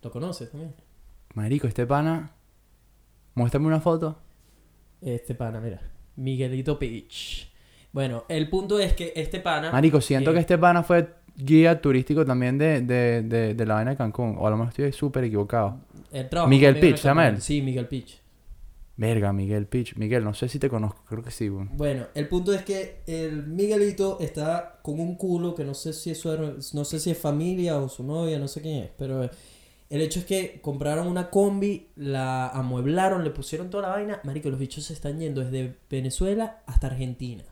¿Lo 0.01 0.11
conoces 0.11 0.51
también? 0.51 0.73
Marico, 1.33 1.67
este 1.67 1.85
pana. 1.85 2.31
Muéstrame 3.35 3.67
una 3.67 3.79
foto. 3.79 4.17
Este 5.01 5.33
pana, 5.33 5.59
mira. 5.59 5.81
Miguelito 6.19 6.77
Pitch. 6.77 7.49
Bueno, 7.91 8.25
el 8.29 8.49
punto 8.49 8.79
es 8.79 8.93
que 8.93 9.13
este 9.15 9.39
pana... 9.39 9.71
Marico, 9.71 9.99
siento 10.01 10.31
eh, 10.31 10.33
que 10.35 10.39
este 10.41 10.57
pana 10.57 10.83
fue 10.83 11.07
guía 11.35 11.81
turístico 11.81 12.25
también 12.25 12.57
de, 12.57 12.81
de, 12.81 13.23
de, 13.23 13.53
de 13.55 13.65
la 13.65 13.75
vaina 13.75 13.91
de 13.91 13.97
Cancún. 13.97 14.35
O 14.37 14.45
a 14.45 14.49
lo 14.49 14.57
mejor 14.57 14.69
estoy 14.69 14.91
súper 14.91 15.23
equivocado. 15.23 15.79
Miguel 16.47 16.79
Pitch, 16.79 16.97
¿se 16.97 17.07
llama 17.07 17.27
él? 17.29 17.41
Sí, 17.41 17.61
Miguel 17.61 17.87
Pitch. 17.87 18.19
Verga, 18.97 19.31
Miguel 19.31 19.65
Pitch. 19.65 19.95
Miguel, 19.95 20.23
no 20.25 20.33
sé 20.33 20.49
si 20.49 20.59
te 20.59 20.69
conozco, 20.69 21.03
creo 21.07 21.23
que 21.23 21.31
sí, 21.31 21.49
weón. 21.49 21.69
Bueno, 21.77 22.07
el 22.13 22.27
punto 22.27 22.53
es 22.53 22.63
que 22.63 22.97
el 23.07 23.47
Miguelito 23.47 24.17
está 24.19 24.79
con 24.81 24.99
un 24.99 25.15
culo 25.15 25.55
que 25.55 25.63
no 25.63 25.73
sé 25.73 25.93
si 25.93 26.09
eso 26.11 26.33
era- 26.33 26.53
no 26.73 26.83
sé 26.83 26.99
si 26.99 27.09
es 27.09 27.17
familia 27.17 27.77
o 27.77 27.87
su 27.87 28.03
novia, 28.03 28.37
no 28.37 28.49
sé 28.49 28.61
quién 28.61 28.83
es, 28.83 28.89
pero 28.97 29.29
El 29.89 30.01
hecho 30.01 30.19
es 30.19 30.25
que 30.25 30.59
compraron 30.61 31.07
una 31.07 31.31
combi, 31.31 31.87
la 31.95 32.49
amueblaron, 32.49 33.23
le 33.23 33.31
pusieron 33.31 33.69
toda 33.71 33.87
la 33.87 33.95
vaina. 33.95 34.21
Marico, 34.23 34.49
los 34.49 34.59
bichos 34.59 34.83
se 34.83 34.93
están 34.93 35.19
yendo 35.19 35.41
desde 35.41 35.77
Venezuela 35.89 36.61
hasta 36.67 36.87
Argentina. 36.87 37.43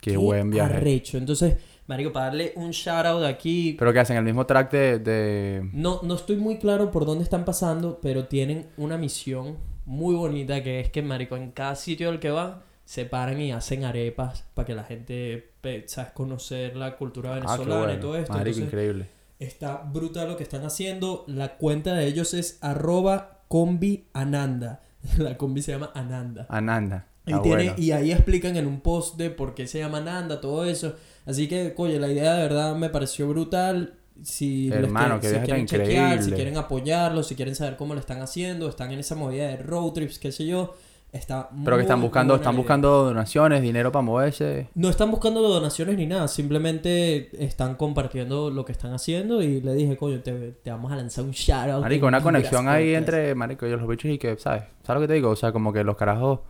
Qué, 0.00 0.16
buen 0.16 0.50
viaje. 0.50 0.74
Arrecho. 0.74 1.18
Entonces, 1.18 1.56
Marico, 1.88 2.12
para 2.12 2.26
darle 2.26 2.52
un 2.56 2.70
shout 2.70 3.06
out 3.06 3.24
aquí. 3.24 3.74
Pero 3.78 3.92
que 3.92 3.98
hacen 3.98 4.16
el 4.16 4.24
mismo 4.24 4.46
track 4.46 4.70
de... 4.70 4.98
de... 5.00 5.70
No, 5.72 6.00
no 6.02 6.14
estoy 6.14 6.36
muy 6.36 6.58
claro 6.58 6.90
por 6.92 7.04
dónde 7.04 7.24
están 7.24 7.44
pasando, 7.44 7.98
pero 8.00 8.26
tienen 8.26 8.66
una 8.76 8.96
misión 8.96 9.58
muy 9.84 10.14
bonita 10.14 10.62
que 10.62 10.80
es 10.80 10.90
que, 10.90 11.02
Marico, 11.02 11.36
en 11.36 11.50
cada 11.50 11.74
sitio 11.74 12.08
al 12.10 12.20
que 12.20 12.30
van, 12.30 12.62
se 12.84 13.04
paran 13.06 13.40
y 13.40 13.52
hacen 13.52 13.84
arepas 13.84 14.44
para 14.54 14.66
que 14.66 14.74
la 14.74 14.84
gente, 14.84 15.50
¿sabes? 15.86 16.12
Conocer 16.12 16.76
la 16.76 16.96
cultura 16.96 17.30
Ah, 17.32 17.34
venezolana 17.34 17.94
y 17.94 18.00
todo 18.00 18.16
esto. 18.16 18.32
Marico, 18.32 18.48
Entonces, 18.48 18.64
increíble. 18.64 19.06
Está 19.42 19.78
brutal 19.78 20.28
lo 20.28 20.36
que 20.36 20.44
están 20.44 20.64
haciendo. 20.64 21.24
La 21.26 21.56
cuenta 21.56 21.94
de 21.94 22.06
ellos 22.06 22.32
es 22.34 22.58
arroba 22.60 23.40
combi 23.48 24.06
ananda. 24.12 24.82
La 25.18 25.36
combi 25.36 25.62
se 25.62 25.72
llama 25.72 25.90
Ananda. 25.94 26.46
Ananda. 26.48 27.06
Y, 27.26 27.32
tiene, 27.40 27.64
bueno. 27.70 27.74
y 27.76 27.92
ahí 27.92 28.12
explican 28.12 28.56
en 28.56 28.66
un 28.66 28.80
post 28.80 29.16
de 29.16 29.30
por 29.30 29.54
qué 29.54 29.66
se 29.66 29.78
llama 29.78 29.98
Ananda, 29.98 30.40
todo 30.40 30.64
eso. 30.64 30.94
Así 31.26 31.48
que, 31.48 31.72
coño, 31.74 31.98
la 31.98 32.08
idea 32.10 32.34
de 32.34 32.42
verdad 32.42 32.74
me 32.76 32.88
pareció 32.88 33.28
brutal. 33.28 33.94
Si 34.22 34.68
les 34.70 34.92
que- 35.20 35.28
si 35.28 35.38
quieren 35.40 35.66
chequear, 35.66 36.22
si 36.22 36.30
quieren 36.32 36.56
apoyarlo, 36.56 37.22
si 37.22 37.34
quieren 37.34 37.54
saber 37.54 37.76
cómo 37.76 37.94
lo 37.94 38.00
están 38.00 38.20
haciendo, 38.22 38.68
están 38.68 38.92
en 38.92 39.00
esa 39.00 39.14
movida 39.14 39.48
de 39.48 39.56
road 39.56 39.92
trips, 39.92 40.18
qué 40.18 40.30
sé 40.32 40.46
yo. 40.46 40.74
Está 41.12 41.50
Pero 41.62 41.76
que 41.76 41.82
están 41.82 42.00
buscando, 42.00 42.34
están 42.36 42.54
idea. 42.54 42.58
buscando 42.58 43.04
donaciones, 43.04 43.60
dinero 43.60 43.92
para 43.92 44.02
moverse. 44.02 44.68
No 44.74 44.88
están 44.88 45.10
buscando 45.10 45.42
donaciones 45.42 45.98
ni 45.98 46.06
nada, 46.06 46.26
simplemente 46.26 47.28
están 47.44 47.74
compartiendo 47.74 48.48
lo 48.50 48.64
que 48.64 48.72
están 48.72 48.94
haciendo 48.94 49.42
y 49.42 49.60
le 49.60 49.74
dije, 49.74 49.96
coño, 49.98 50.20
te, 50.20 50.32
te 50.52 50.70
vamos 50.70 50.90
a 50.90 50.96
lanzar 50.96 51.24
un 51.24 51.32
shout 51.32 51.68
out. 51.68 51.82
Marico, 51.82 52.06
una 52.06 52.22
conexión 52.22 52.66
ahí 52.66 52.94
Podcast". 52.94 52.98
entre, 53.14 53.34
marico, 53.34 53.66
y 53.66 53.70
los 53.70 53.86
bichos 53.86 54.10
y 54.10 54.16
que, 54.18 54.36
¿sabes? 54.38 54.62
¿Sabes 54.84 55.00
lo 55.00 55.00
que 55.02 55.08
te 55.08 55.14
digo? 55.14 55.28
O 55.30 55.36
sea, 55.36 55.52
como 55.52 55.72
que 55.72 55.84
los 55.84 55.96
carajos... 55.96 56.40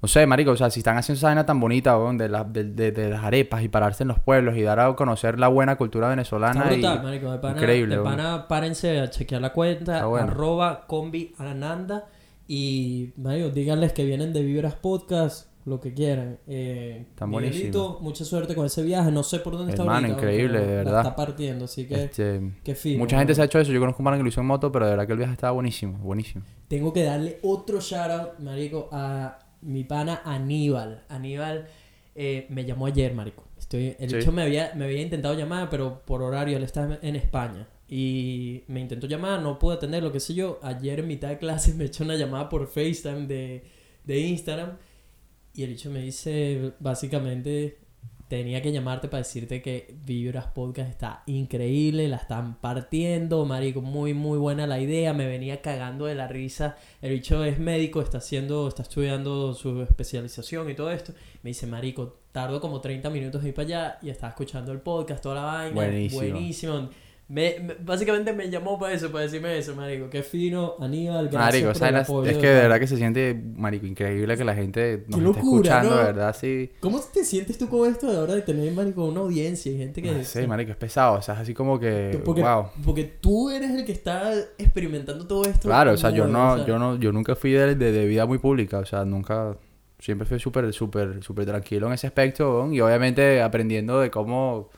No 0.00 0.08
sé, 0.08 0.26
marico, 0.26 0.50
o 0.50 0.56
sea, 0.56 0.68
si 0.70 0.80
están 0.80 0.98
haciendo 0.98 1.16
esa 1.16 1.28
vaina 1.28 1.46
tan 1.46 1.58
bonita, 1.58 1.96
weón, 1.98 2.18
de, 2.18 2.28
la- 2.28 2.44
de, 2.44 2.64
de- 2.64 2.92
de 2.92 3.08
las 3.10 3.24
arepas 3.24 3.62
y 3.62 3.68
pararse 3.68 4.04
en 4.04 4.08
los 4.08 4.18
pueblos 4.20 4.54
y 4.56 4.62
dar 4.62 4.78
a 4.78 4.94
conocer 4.94 5.40
la 5.40 5.48
buena 5.48 5.76
cultura 5.76 6.08
venezolana 6.10 6.60
Está 6.64 6.74
y... 6.74 6.80
brutal, 6.80 7.02
marico. 7.02 7.32
De 7.32 7.38
pana, 7.38 7.56
Increíble, 7.56 7.96
de 7.96 8.02
pana, 8.02 8.46
párense 8.46 9.00
a 9.00 9.08
chequear 9.10 9.40
la 9.40 9.52
cuenta. 9.52 10.04
Bueno. 10.06 10.28
Arroba 10.28 10.86
combi 10.86 11.34
ananda. 11.38 12.04
Y, 12.46 13.12
marico, 13.16 13.50
díganles 13.50 13.92
que 13.92 14.04
vienen 14.04 14.32
de 14.32 14.42
Vibras 14.42 14.74
Podcast, 14.74 15.48
lo 15.64 15.80
que 15.80 15.94
quieran. 15.94 16.38
Eh, 16.46 17.06
Miguelito, 17.26 17.28
buenísimos. 17.30 18.00
mucha 18.02 18.24
suerte 18.24 18.54
con 18.54 18.66
ese 18.66 18.82
viaje. 18.82 19.10
No 19.10 19.22
sé 19.22 19.38
por 19.38 19.54
dónde 19.56 19.72
está 19.72 19.82
Hermano, 19.82 20.08
ahorita, 20.08 20.20
increíble, 20.20 20.60
de 20.60 20.66
la 20.66 20.72
verdad. 20.74 21.00
está 21.00 21.16
partiendo, 21.16 21.64
así 21.64 21.86
que... 21.86 22.04
Este, 22.04 22.52
Qué 22.62 22.74
fino. 22.74 22.98
mucha 22.98 23.16
gente 23.18 23.34
se 23.34 23.40
ha 23.40 23.46
hecho 23.46 23.58
eso. 23.58 23.72
Yo 23.72 23.80
conozco 23.80 24.02
un 24.02 24.04
man 24.04 24.16
que 24.18 24.22
lo 24.22 24.28
hizo 24.28 24.40
en 24.42 24.46
moto, 24.46 24.70
pero 24.70 24.84
de 24.84 24.90
verdad 24.92 25.06
que 25.06 25.12
el 25.12 25.18
viaje 25.18 25.32
estaba 25.32 25.52
buenísimo, 25.52 25.96
buenísimo. 25.98 26.44
Tengo 26.68 26.92
que 26.92 27.02
darle 27.04 27.38
otro 27.42 27.80
shout 27.80 28.10
out, 28.10 28.38
marico, 28.40 28.88
a 28.92 29.38
mi 29.62 29.84
pana 29.84 30.20
Aníbal. 30.24 31.04
Aníbal 31.08 31.66
eh, 32.14 32.46
me 32.50 32.66
llamó 32.66 32.84
ayer, 32.86 33.14
marico. 33.14 33.44
Estoy, 33.58 33.96
el 33.98 34.10
Sí. 34.10 34.16
hecho 34.16 34.32
me 34.32 34.42
había, 34.42 34.72
me 34.74 34.84
había 34.84 35.00
intentado 35.00 35.32
llamar, 35.34 35.70
pero 35.70 36.02
por 36.04 36.20
horario 36.22 36.58
él 36.58 36.62
está 36.64 36.98
en 37.00 37.16
España. 37.16 37.66
Y 37.96 38.64
me 38.66 38.80
intentó 38.80 39.06
llamar, 39.06 39.40
no 39.40 39.56
pude 39.56 39.76
atender, 39.76 40.02
lo 40.02 40.10
que 40.10 40.18
sé 40.18 40.34
yo. 40.34 40.58
Ayer 40.64 40.98
en 40.98 41.06
mitad 41.06 41.28
de 41.28 41.38
clase 41.38 41.74
me 41.78 41.84
echó 41.84 42.02
una 42.02 42.16
llamada 42.16 42.48
por 42.48 42.66
FaceTime 42.66 43.28
de, 43.28 43.62
de 44.02 44.18
Instagram. 44.18 44.78
Y 45.54 45.62
el 45.62 45.70
hecho 45.70 45.92
me 45.92 46.00
dice, 46.00 46.72
básicamente, 46.80 47.78
tenía 48.26 48.60
que 48.62 48.72
llamarte 48.72 49.06
para 49.06 49.22
decirte 49.22 49.62
que 49.62 49.94
Vibras 50.04 50.46
Podcast 50.46 50.90
está 50.90 51.22
increíble, 51.26 52.08
la 52.08 52.16
están 52.16 52.56
partiendo, 52.60 53.44
marico, 53.44 53.80
muy, 53.80 54.12
muy 54.12 54.38
buena 54.38 54.66
la 54.66 54.80
idea, 54.80 55.12
me 55.12 55.28
venía 55.28 55.62
cagando 55.62 56.06
de 56.06 56.16
la 56.16 56.26
risa. 56.26 56.76
El 57.00 57.12
bicho 57.12 57.44
es 57.44 57.60
médico, 57.60 58.02
está 58.02 58.18
haciendo, 58.18 58.66
está 58.66 58.82
estudiando 58.82 59.54
su 59.54 59.82
especialización 59.82 60.68
y 60.68 60.74
todo 60.74 60.90
esto. 60.90 61.12
Me 61.44 61.50
dice, 61.50 61.68
marico, 61.68 62.16
tardo 62.32 62.60
como 62.60 62.80
30 62.80 63.08
minutos 63.10 63.40
en 63.42 63.48
ir 63.50 63.54
para 63.54 63.66
allá 63.66 63.98
y 64.02 64.10
estaba 64.10 64.30
escuchando 64.30 64.72
el 64.72 64.80
podcast, 64.80 65.22
toda 65.22 65.36
la 65.36 65.42
vaina. 65.42 65.74
Buenísimo. 65.76 66.20
Buenísimo. 66.20 66.90
Me, 67.26 67.56
me- 67.58 67.74
básicamente 67.80 68.34
me 68.34 68.50
llamó 68.50 68.78
para 68.78 68.92
eso, 68.92 69.10
para 69.10 69.24
decirme 69.24 69.56
eso, 69.56 69.74
marico. 69.74 70.10
Qué 70.10 70.22
fino, 70.22 70.74
Aníbal, 70.78 71.28
gracias 71.30 71.40
Marico, 71.40 71.66
por 71.68 71.76
esa 71.76 71.88
el 71.88 71.96
apoyo. 71.96 72.30
es 72.30 72.36
que 72.36 72.46
de 72.48 72.54
verdad 72.60 72.78
que 72.78 72.86
se 72.86 72.96
siente, 72.98 73.42
marico, 73.56 73.86
increíble 73.86 74.36
que 74.36 74.44
la 74.44 74.54
gente 74.54 75.04
nos 75.08 75.20
Qué 75.20 75.26
esté 75.26 75.38
locura, 75.40 75.40
escuchando, 75.70 75.90
¿no? 75.90 75.96
de 75.96 76.04
verdad, 76.04 76.36
sí. 76.38 76.70
¿Cómo 76.80 77.00
te 77.00 77.24
sientes 77.24 77.56
tú 77.56 77.68
con 77.70 77.90
esto 77.90 78.10
de 78.10 78.18
ahora 78.18 78.34
de 78.34 78.42
tener, 78.42 78.70
marico, 78.74 79.06
una 79.06 79.20
audiencia 79.20 79.72
y 79.72 79.78
gente 79.78 80.02
que... 80.02 80.12
No 80.12 80.22
sé, 80.22 80.46
marico, 80.46 80.70
es 80.72 80.76
pesado, 80.76 81.18
o 81.18 81.22
sea, 81.22 81.34
es 81.36 81.40
así 81.40 81.54
como 81.54 81.80
que, 81.80 82.20
Porque, 82.22 82.42
wow. 82.42 82.66
porque 82.84 83.04
tú 83.04 83.48
eres 83.48 83.70
el 83.70 83.86
que 83.86 83.92
está 83.92 84.30
experimentando 84.58 85.26
todo 85.26 85.44
esto. 85.44 85.66
Claro, 85.68 85.92
o 85.92 85.96
sea, 85.96 86.10
yo 86.10 86.26
no, 86.26 86.52
o 86.52 86.56
sea, 86.58 86.66
yo 86.66 86.78
no, 86.78 86.96
yo 86.98 87.10
nunca 87.10 87.34
fui 87.34 87.52
de, 87.52 87.74
de, 87.74 87.90
de 87.92 88.04
vida 88.06 88.26
muy 88.26 88.36
pública, 88.36 88.80
o 88.80 88.84
sea, 88.84 89.06
nunca, 89.06 89.56
siempre 89.98 90.26
fui 90.26 90.38
súper, 90.38 90.70
súper, 90.74 91.22
súper 91.22 91.46
tranquilo 91.46 91.86
en 91.86 91.94
ese 91.94 92.06
aspecto, 92.06 92.58
weón, 92.58 92.74
y 92.74 92.82
obviamente 92.82 93.40
aprendiendo 93.40 93.98
de 94.00 94.10
cómo, 94.10 94.68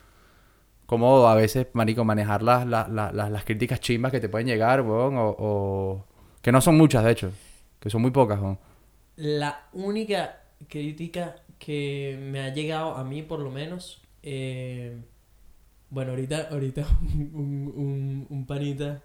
cómo 0.87 1.27
a 1.27 1.35
veces, 1.35 1.67
marico, 1.73 2.05
manejar 2.05 2.43
las, 2.43 2.67
las, 2.67 2.89
las, 2.89 3.13
las- 3.15 3.31
las 3.31 3.45
críticas 3.45 3.81
chimbas 3.81 4.13
que 4.13 4.21
te 4.21 4.29
pueden 4.29 4.47
llegar, 4.47 4.83
weón, 4.83 5.17
o, 5.17 5.35
o- 5.39 6.05
que 6.43 6.53
no 6.53 6.61
son 6.61 6.77
muchas, 6.77 7.05
de 7.05 7.11
hecho, 7.13 7.31
que 7.81 7.91
son 7.91 8.03
muy 8.03 8.11
pocas, 8.13 8.41
weón. 8.41 8.59
La 9.17 9.67
única 9.73 10.43
crítica 10.69 11.37
que 11.59 12.19
me 12.31 12.41
ha 12.41 12.53
llegado 12.53 12.95
a 12.97 13.05
mí, 13.05 13.23
por 13.23 13.41
lo 13.41 13.51
menos, 13.51 14.01
eh, 14.23 14.97
bueno, 15.91 16.11
ahorita, 16.13 16.49
ahorita 16.51 16.87
un, 17.33 17.73
un, 17.75 18.27
un 18.29 18.47
panita 18.47 19.03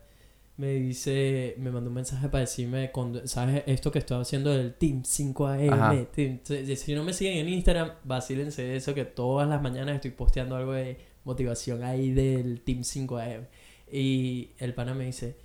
me 0.57 0.73
dice, 0.73 1.55
me 1.57 1.71
mandó 1.71 1.89
un 1.89 1.95
mensaje 1.95 2.27
para 2.29 2.41
decirme, 2.41 2.91
cuando, 2.91 3.25
¿sabes? 3.27 3.63
Esto 3.65 3.91
que 3.91 3.99
estoy 3.99 4.21
haciendo 4.21 4.51
del 4.51 4.75
Team 4.75 5.01
5AM. 5.03 5.73
Ajá. 5.73 5.95
Team- 6.13 6.39
si 6.43 6.75
si 6.75 6.93
no 6.93 7.03
me 7.03 7.13
siguen 7.13 7.37
en 7.39 7.49
Instagram, 7.49 7.91
vacílense 8.03 8.61
de 8.61 8.75
eso, 8.75 8.93
que 8.93 9.05
todas 9.05 9.47
las 9.49 9.61
mañanas 9.61 9.95
estoy 9.95 10.11
posteando 10.11 10.55
algo 10.55 10.73
de 10.73 10.97
motivación 11.23 11.83
ahí 11.83 12.11
del 12.11 12.61
Team 12.61 12.81
5AM. 12.83 13.47
Y 13.91 14.51
el 14.59 14.73
pana 14.73 14.93
me 14.93 15.05
dice, 15.05 15.35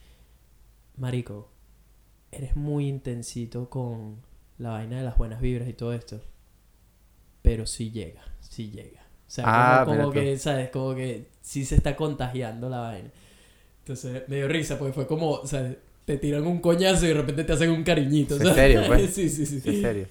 Marico, 0.96 1.48
eres 2.30 2.56
muy 2.56 2.88
intensito 2.88 3.68
con 3.68 4.16
la 4.58 4.70
vaina 4.70 4.98
de 4.98 5.04
las 5.04 5.16
buenas 5.16 5.40
vibras 5.40 5.68
y 5.68 5.72
todo 5.72 5.92
esto. 5.92 6.20
Pero 7.42 7.66
sí 7.66 7.90
llega, 7.90 8.22
sí 8.40 8.70
llega. 8.70 9.02
O 9.26 9.30
sea, 9.30 9.44
Ah, 9.46 9.84
como, 9.84 10.10
que, 10.12 10.38
¿sabes? 10.38 10.70
Como 10.70 10.94
que 10.94 11.26
sí 11.42 11.64
se 11.64 11.76
está 11.76 11.96
contagiando 11.96 12.68
la 12.68 12.78
vaina. 12.78 13.10
Entonces 13.80 14.22
me 14.28 14.36
dio 14.36 14.48
risa 14.48 14.78
porque 14.78 14.92
fue 14.92 15.06
como, 15.06 15.32
o 15.32 15.46
sea, 15.46 15.74
te 16.04 16.16
tiran 16.18 16.46
un 16.46 16.60
coñazo 16.60 17.04
y 17.04 17.08
de 17.08 17.14
repente 17.14 17.44
te 17.44 17.52
hacen 17.52 17.70
un 17.70 17.82
cariñito. 17.82 18.36
¿En 18.36 18.54
serio, 18.54 18.82
pues? 18.86 19.10
sí, 19.14 19.28
sí, 19.28 19.44
sí. 19.46 19.60
En 19.64 19.80
serio. 19.80 20.06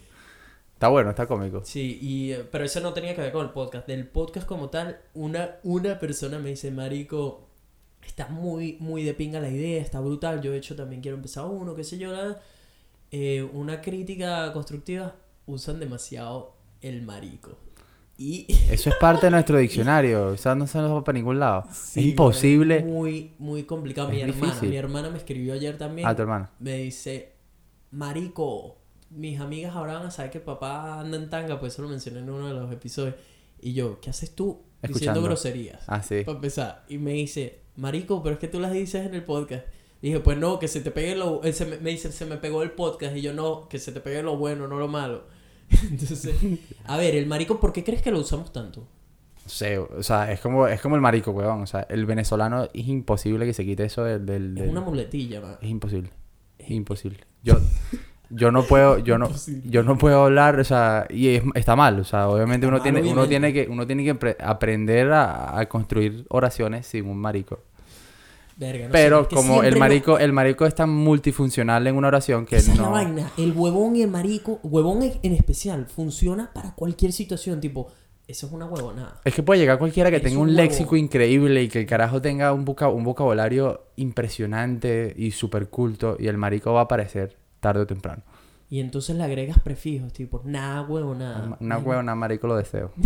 Está 0.75 0.89
bueno, 0.89 1.09
está 1.09 1.25
cómico. 1.25 1.61
Sí, 1.63 1.97
y, 2.01 2.31
eh, 2.33 2.45
pero 2.51 2.63
eso 2.65 2.79
no 2.81 2.93
tenía 2.93 3.15
que 3.15 3.21
ver 3.21 3.31
con 3.31 3.45
el 3.45 3.51
podcast. 3.51 3.87
Del 3.87 4.07
podcast 4.07 4.45
como 4.45 4.69
tal, 4.69 4.99
una, 5.13 5.55
una 5.63 5.97
persona 5.99 6.37
me 6.37 6.49
dice, 6.49 6.69
Marico, 6.69 7.47
está 8.05 8.27
muy, 8.27 8.77
muy 8.81 9.03
de 9.03 9.13
pinga 9.13 9.39
la 9.39 9.49
idea, 9.49 9.81
está 9.81 9.99
brutal. 10.01 10.41
Yo 10.41 10.51
de 10.51 10.57
hecho 10.57 10.75
también 10.75 11.01
quiero 11.01 11.15
empezar 11.15 11.45
uno, 11.45 11.75
qué 11.75 11.83
sé 11.83 11.97
yo. 11.97 12.11
nada. 12.11 12.41
Eh, 13.11 13.47
una 13.53 13.79
crítica 13.81 14.51
constructiva, 14.51 15.15
usan 15.45 15.79
demasiado 15.79 16.55
el 16.81 17.01
marico. 17.03 17.57
Y 18.17 18.45
Eso 18.69 18.89
es 18.89 18.95
parte 18.97 19.27
de 19.27 19.31
nuestro 19.31 19.57
diccionario, 19.57 20.27
o 20.27 20.37
sea, 20.37 20.55
no 20.55 20.67
se 20.67 20.77
nos 20.79 20.91
va 20.91 21.03
para 21.05 21.17
ningún 21.17 21.39
lado. 21.39 21.63
Sí, 21.71 21.99
es 22.01 22.05
imposible. 22.07 22.77
es 22.79 22.85
muy, 22.85 23.31
muy 23.39 23.63
complicado. 23.63 24.09
Mi 24.09 24.17
Es 24.21 24.27
hermana, 24.27 24.45
difícil. 24.47 24.69
mi 24.69 24.75
hermana 24.75 25.09
me 25.09 25.17
escribió 25.17 25.53
ayer 25.53 25.77
también. 25.77 26.05
Ah, 26.07 26.13
tu 26.15 26.21
hermano. 26.23 26.49
me 26.59 26.77
dice, 26.79 27.31
Marico, 27.91 28.77
mis 29.09 29.39
amigas 29.39 29.75
ahora 29.75 29.93
van 29.93 30.07
a 30.07 30.11
saber 30.11 30.31
que 30.31 30.39
papá 30.39 30.99
anda 30.99 31.17
en 31.17 31.29
tanga, 31.29 31.59
pues 31.59 31.73
eso 31.73 31.81
lo 31.81 31.89
mencioné 31.89 32.19
en 32.19 32.29
uno 32.29 32.47
de 32.47 32.53
los 32.53 32.71
episodios. 32.71 33.15
Y 33.61 33.73
yo, 33.73 33.99
¿qué 34.01 34.09
haces 34.09 34.35
tú 34.35 34.63
diciendo 34.81 34.97
Escuchando. 34.97 35.21
groserías? 35.23 35.83
Ah, 35.87 36.03
sí. 36.03 36.23
Para 36.25 36.35
empezar. 36.35 36.85
Y 36.89 36.97
me 36.97 37.13
dice, 37.13 37.61
Marico, 37.75 38.21
pero 38.21 38.33
es 38.33 38.39
que 38.39 38.47
tú 38.47 38.59
las 38.59 38.71
dices 38.71 39.05
en 39.05 39.15
el 39.15 39.23
podcast. 39.23 39.65
Y 40.01 40.07
dije, 40.07 40.19
pues 40.19 40.37
no, 40.37 40.59
que 40.59 40.67
se 40.67 40.81
te 40.81 40.91
pegue 40.91 41.15
lo... 41.15 41.41
se 41.51 41.65
me, 41.65 41.77
me 41.77 41.89
dice, 41.89 42.11
se 42.11 42.25
me 42.25 42.37
pegó 42.37 42.63
el 42.63 42.71
podcast. 42.71 43.15
Y 43.15 43.21
yo, 43.21 43.33
no, 43.33 43.67
que 43.69 43.79
se 43.79 43.91
te 43.91 44.01
pegue 44.01 44.21
lo 44.21 44.37
bueno, 44.37 44.67
no 44.67 44.77
lo 44.77 44.87
malo. 44.87 45.23
Entonces, 45.69 46.35
a 46.85 46.97
ver, 46.97 47.15
el 47.15 47.25
marico, 47.25 47.59
¿por 47.59 47.73
qué 47.73 47.83
crees 47.83 48.01
que 48.01 48.11
lo 48.11 48.19
usamos 48.19 48.53
tanto? 48.53 48.81
No 48.81 49.49
sé, 49.49 49.77
o 49.77 50.03
sea, 50.03 50.31
es 50.31 50.39
como, 50.39 50.67
es 50.67 50.81
como 50.81 50.95
el 50.95 51.01
marico, 51.01 51.31
weón. 51.31 51.61
O 51.61 51.67
sea, 51.67 51.81
el 51.89 52.05
venezolano 52.05 52.65
es 52.73 52.87
imposible 52.87 53.45
que 53.45 53.53
se 53.53 53.65
quite 53.65 53.85
eso 53.85 54.03
del... 54.03 54.25
del, 54.25 54.57
Es 54.57 54.69
una 54.69 54.81
muletilla, 54.81 55.41
man. 55.41 55.57
Es 55.61 55.69
imposible. 55.69 56.11
Es 56.57 56.69
imposible. 56.69 57.19
Yo, 57.43 57.55
yo 58.29 58.51
no 58.51 58.63
puedo, 58.63 58.97
yo 58.99 59.17
no, 59.17 59.29
yo 59.65 59.83
no 59.83 59.97
puedo 59.97 60.23
hablar, 60.23 60.59
o 60.59 60.63
sea, 60.63 61.05
y 61.09 61.27
es- 61.35 61.43
está 61.55 61.75
mal, 61.75 61.99
o 61.99 62.03
sea, 62.03 62.27
obviamente 62.29 62.67
uno 62.67 62.81
tiene, 62.81 63.01
uno 63.03 63.27
tiene 63.27 63.51
que, 63.53 63.67
uno 63.69 63.85
tiene 63.87 64.03
que 64.03 64.15
pre- 64.15 64.37
aprender 64.39 65.11
a, 65.11 65.57
a 65.59 65.65
construir 65.67 66.25
oraciones 66.29 66.87
sin 66.87 67.05
un 67.07 67.17
marico. 67.17 67.59
Verga, 68.57 68.85
no 68.85 68.91
Pero 68.93 69.27
como 69.27 69.63
el 69.63 69.73
lo- 69.73 69.79
marico, 69.81 70.17
el 70.17 70.31
marico 70.31 70.65
es 70.65 70.73
tan 70.73 70.89
multifuncional 70.89 71.85
en 71.87 71.95
una 71.97 72.07
oración 72.07 72.45
que 72.45 72.55
Esa 72.55 72.71
es 72.71 72.77
la 72.77 72.85
no. 72.85 72.91
vaina. 72.91 73.31
El 73.37 73.51
huevón 73.51 73.97
y 73.97 74.01
el 74.01 74.09
marico, 74.09 74.59
huevón 74.63 75.03
en 75.03 75.13
en 75.23 75.33
especial, 75.33 75.87
funciona 75.87 76.51
para 76.53 76.73
cualquier 76.73 77.11
situación. 77.11 77.59
Tipo, 77.59 77.91
Eso 78.27 78.47
es 78.47 78.53
una 78.53 78.65
huevonada. 78.65 79.19
Es 79.25 79.35
que 79.35 79.43
puede 79.43 79.59
llegar 79.59 79.77
cualquiera 79.77 80.09
que 80.09 80.15
Es 80.17 80.23
tenga 80.23 80.39
un 80.39 80.55
léxico 80.55 80.95
increíble 80.95 81.61
y 81.63 81.67
que 81.67 81.81
el 81.81 81.85
carajo 81.85 82.21
tenga 82.21 82.53
un, 82.53 82.61
un 82.61 83.03
vocabulario 83.03 83.83
impresionante 83.97 85.13
y 85.17 85.31
súper 85.31 85.67
culto 85.69 86.15
y 86.19 86.27
el 86.27 86.37
marico 86.37 86.73
va 86.73 86.79
a 86.79 86.83
aparecer 86.85 87.35
tarde 87.65 87.81
o 87.81 87.87
temprano. 87.87 88.21
Y 88.69 88.79
entonces 88.79 89.15
le 89.15 89.23
agregas 89.23 89.59
prefijos, 89.59 90.13
tipo, 90.13 90.41
nada, 90.45 90.83
huevonada. 90.83 91.57
Una 91.59 91.77
huevona 91.79 92.13
marico 92.15 92.45
lo 92.47 92.55
deseo. 92.57 92.91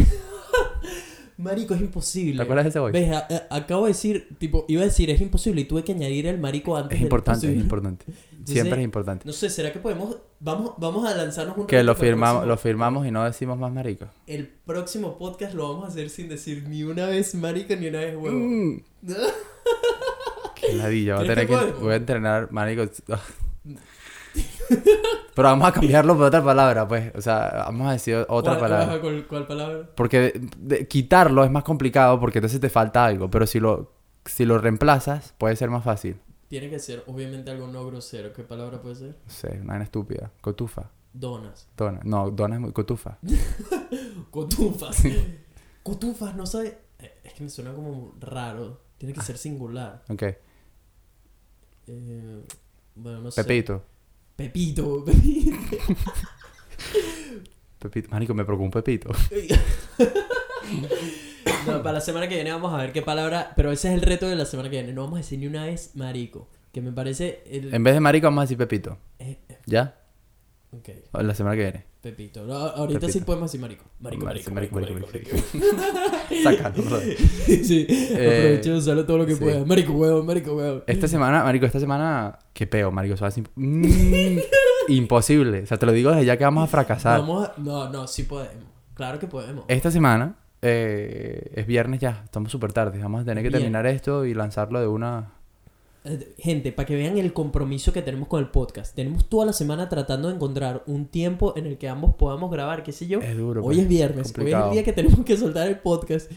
Marico, 1.37 1.73
es 1.73 1.79
imposible. 1.79 2.35
¿Te 2.35 2.43
acuerdas 2.43 2.65
de 2.65 2.69
ese 2.71 2.79
boy? 2.79 2.91
Ves, 2.91 3.11
a- 3.15 3.25
a- 3.49 3.55
acabo 3.55 3.85
de 3.85 3.91
decir, 3.91 4.35
tipo, 4.39 4.65
iba 4.67 4.81
a 4.81 4.85
decir 4.85 5.09
es 5.09 5.21
imposible 5.21 5.61
y 5.61 5.63
tuve 5.63 5.85
que 5.85 5.93
añadir 5.93 6.27
el 6.27 6.37
marico 6.37 6.75
antes 6.75 6.91
Es 6.95 6.99
del 6.99 7.03
importante, 7.05 7.49
es 7.49 7.55
importante. 7.55 8.05
Entonces, 8.31 8.53
Siempre 8.55 8.79
es 8.79 8.83
importante. 8.83 9.25
No 9.25 9.31
sé, 9.31 9.49
¿será 9.49 9.71
que 9.71 9.79
podemos, 9.79 10.17
vamos, 10.41 10.73
vamos 10.77 11.07
a 11.09 11.15
lanzarnos 11.15 11.57
un 11.57 11.65
Que 11.65 11.81
lo 11.81 11.95
firmamos, 11.95 12.45
lo 12.45 12.57
firmamos 12.57 13.07
y 13.07 13.11
no 13.11 13.23
decimos 13.23 13.57
más 13.57 13.71
marico. 13.71 14.07
El 14.27 14.47
próximo 14.49 15.17
podcast 15.17 15.53
lo 15.53 15.69
vamos 15.69 15.85
a 15.85 15.87
hacer 15.87 16.09
sin 16.09 16.27
decir 16.27 16.65
ni 16.67 16.83
una 16.83 17.05
vez 17.05 17.33
marico 17.35 17.73
ni 17.77 17.87
una 17.87 17.99
vez 17.99 18.17
huevo. 18.17 18.37
Mm, 18.37 18.81
qué 20.55 20.73
ladilla, 20.73 21.15
voy 21.15 21.23
a 21.23 21.33
¿Crees 21.33 21.47
tener 21.47 21.65
que 21.73 21.79
voy 21.79 21.93
a 21.93 21.95
entrenar 21.95 22.51
marico. 22.51 22.83
Ah. 24.71 24.75
Pero 25.35 25.47
vamos 25.47 25.67
a 25.69 25.71
cambiarlo 25.71 26.15
por 26.17 26.25
otra 26.25 26.43
palabra, 26.43 26.87
pues. 26.87 27.11
O 27.15 27.21
sea, 27.21 27.63
vamos 27.67 27.87
a 27.87 27.93
decir 27.93 28.15
otra 28.27 28.57
¿Cuál- 28.57 28.71
palabra. 28.71 29.01
¿cuál, 29.01 29.27
cuál 29.27 29.47
palabra? 29.47 29.89
Porque 29.95 30.19
de- 30.19 30.49
de- 30.57 30.87
quitarlo 30.87 31.43
es 31.43 31.51
más 31.51 31.63
complicado 31.63 32.19
porque 32.19 32.39
entonces 32.39 32.59
te 32.59 32.69
falta 32.69 33.05
algo. 33.05 33.29
Pero 33.29 33.47
si 33.47 33.59
lo, 33.59 33.93
si 34.25 34.43
lo 34.45 34.57
reemplazas, 34.57 35.33
puede 35.37 35.55
ser 35.55 35.69
más 35.69 35.83
fácil. 35.83 36.19
Tiene 36.49 36.69
que 36.69 36.79
ser, 36.79 37.03
obviamente, 37.07 37.51
algo 37.51 37.67
no 37.67 37.85
grosero. 37.85 38.33
¿Qué 38.33 38.43
palabra 38.43 38.81
puede 38.81 38.95
ser? 38.95 39.09
No 39.25 39.29
sé, 39.31 39.59
una 39.63 39.81
estúpida. 39.83 40.31
Cotufa. 40.41 40.89
Donas. 41.13 41.67
Dona. 41.77 42.01
No, 42.03 42.29
dona 42.31 42.55
es 42.55 42.61
muy 42.61 42.71
cotufa. 42.73 43.17
Cotufas. 44.31 45.03
Cotufas, 45.83 46.35
no 46.35 46.45
sabe. 46.45 46.77
eh, 46.99 47.13
Es 47.23 47.33
que 47.33 47.43
me 47.43 47.49
suena 47.49 47.73
como 47.73 48.13
raro. 48.19 48.81
Tiene 48.97 49.13
que 49.13 49.21
ser 49.21 49.37
singular. 49.37 50.03
Ok. 50.09 50.23
Eh, 51.87 52.43
bueno, 52.95 53.21
no 53.21 53.31
sé. 53.31 53.43
Pepito. 53.43 53.83
Pepito. 54.39 55.03
Pepito. 55.05 55.57
Pepito. 57.77 58.09
Marico, 58.09 58.33
me 58.33 58.45
preocupa 58.45 58.65
un 58.65 58.71
pepito. 58.71 59.09
No, 61.67 61.83
para 61.83 61.93
la 61.93 62.01
semana 62.01 62.27
que 62.29 62.35
viene 62.35 62.51
vamos 62.51 62.73
a 62.73 62.77
ver 62.77 62.93
qué 62.93 63.01
palabra. 63.01 63.51
Pero 63.55 63.71
ese 63.71 63.89
es 63.89 63.95
el 63.95 64.01
reto 64.01 64.27
de 64.29 64.35
la 64.37 64.45
semana 64.45 64.69
que 64.69 64.77
viene. 64.77 64.93
No 64.93 65.01
vamos 65.03 65.17
a 65.17 65.21
decir 65.21 65.39
ni 65.39 65.47
una 65.47 65.65
vez 65.65 65.91
marico. 65.95 66.47
Que 66.71 66.81
me 66.81 66.91
parece. 66.93 67.43
El... 67.47 67.73
En 67.73 67.83
vez 67.83 67.93
de 67.95 67.99
marico, 67.99 68.27
vamos 68.27 68.41
a 68.41 68.43
decir 68.45 68.57
pepito. 68.57 68.97
eh, 69.19 69.39
eh, 69.49 69.57
¿Ya? 69.65 69.99
ok, 70.71 70.89
La 71.21 71.35
semana 71.35 71.55
que 71.55 71.63
viene. 71.63 71.85
Pepito. 72.01 72.41
Ahorita 72.53 73.01
sí 73.07 73.13
Pepito. 73.13 73.25
podemos 73.25 73.51
decir 73.51 73.59
marico. 73.59 73.83
Marico, 73.99 74.25
Marico, 74.25 74.51
marico, 74.51 74.75
marico, 74.75 74.93
marico, 74.93 75.11
marico. 75.11 75.35
marico. 75.53 76.43
Sácalo, 76.43 76.99
sí, 77.45 77.87
aprovecho 78.13 78.71
de 78.71 78.77
usarlo 78.77 79.05
todo 79.05 79.17
lo 79.17 79.25
que 79.25 79.35
sí. 79.35 79.43
pueda. 79.43 79.65
Marico, 79.65 79.91
huevo, 79.93 80.23
marico, 80.23 80.53
huevo. 80.55 80.83
Esta 80.87 81.07
semana, 81.09 81.43
marico, 81.43 81.65
esta 81.65 81.79
semana... 81.79 82.39
Qué 82.53 82.67
peo, 82.67 82.89
marico. 82.91 83.15
Eso 83.15 83.25
imp- 83.27 83.49
Mm, 83.55 84.39
imposible. 84.89 85.63
O 85.63 85.65
sea, 85.65 85.77
te 85.77 85.85
lo 85.85 85.91
digo 85.91 86.11
desde 86.11 86.25
ya 86.25 86.37
que 86.37 86.43
vamos 86.45 86.63
a 86.63 86.67
fracasar. 86.67 87.19
Vamos 87.19 87.49
a... 87.49 87.53
No, 87.57 87.89
no, 87.89 88.07
sí 88.07 88.23
podemos. 88.23 88.63
Claro 88.93 89.19
que 89.19 89.27
podemos. 89.27 89.65
Esta 89.67 89.91
semana 89.91 90.35
eh, 90.61 91.51
es 91.53 91.67
viernes 91.67 91.99
ya. 91.99 92.21
Estamos 92.23 92.51
súper 92.51 92.71
tarde. 92.71 92.99
Vamos 92.99 93.21
a 93.21 93.25
tener 93.25 93.43
que 93.43 93.49
Bien. 93.49 93.61
terminar 93.61 93.85
esto 93.87 94.25
y 94.25 94.33
lanzarlo 94.33 94.79
de 94.79 94.87
una... 94.87 95.33
Eh, 96.05 96.33
Gente, 96.37 96.71
para 96.71 96.85
que 96.85 96.95
vean 96.95 97.17
el 97.17 97.33
compromiso 97.33 97.91
que 97.91 98.01
tenemos 98.01 98.27
con 98.27 98.39
el 98.39 98.49
podcast. 98.49 98.95
Tenemos 98.95 99.27
toda 99.27 99.45
la 99.45 99.53
semana 99.53 99.89
tratando 99.89 100.29
de 100.29 100.35
encontrar 100.35 100.83
un 100.87 101.07
tiempo 101.07 101.53
en 101.57 101.65
el 101.65 101.77
que 101.77 101.89
ambos 101.89 102.15
podamos 102.15 102.51
grabar, 102.51 102.83
qué 102.83 102.91
sé 102.91 103.07
yo. 103.07 103.19
Es 103.19 103.37
duro. 103.37 103.61
Hoy 103.61 103.75
pues. 103.75 103.79
es 103.79 103.87
viernes, 103.87 104.33
hoy 104.37 104.51
es 104.51 104.55
el 104.55 104.71
día 104.71 104.83
que 104.83 104.93
tenemos 104.93 105.25
que 105.25 105.37
soltar 105.37 105.67
el 105.67 105.79
podcast. 105.79 106.31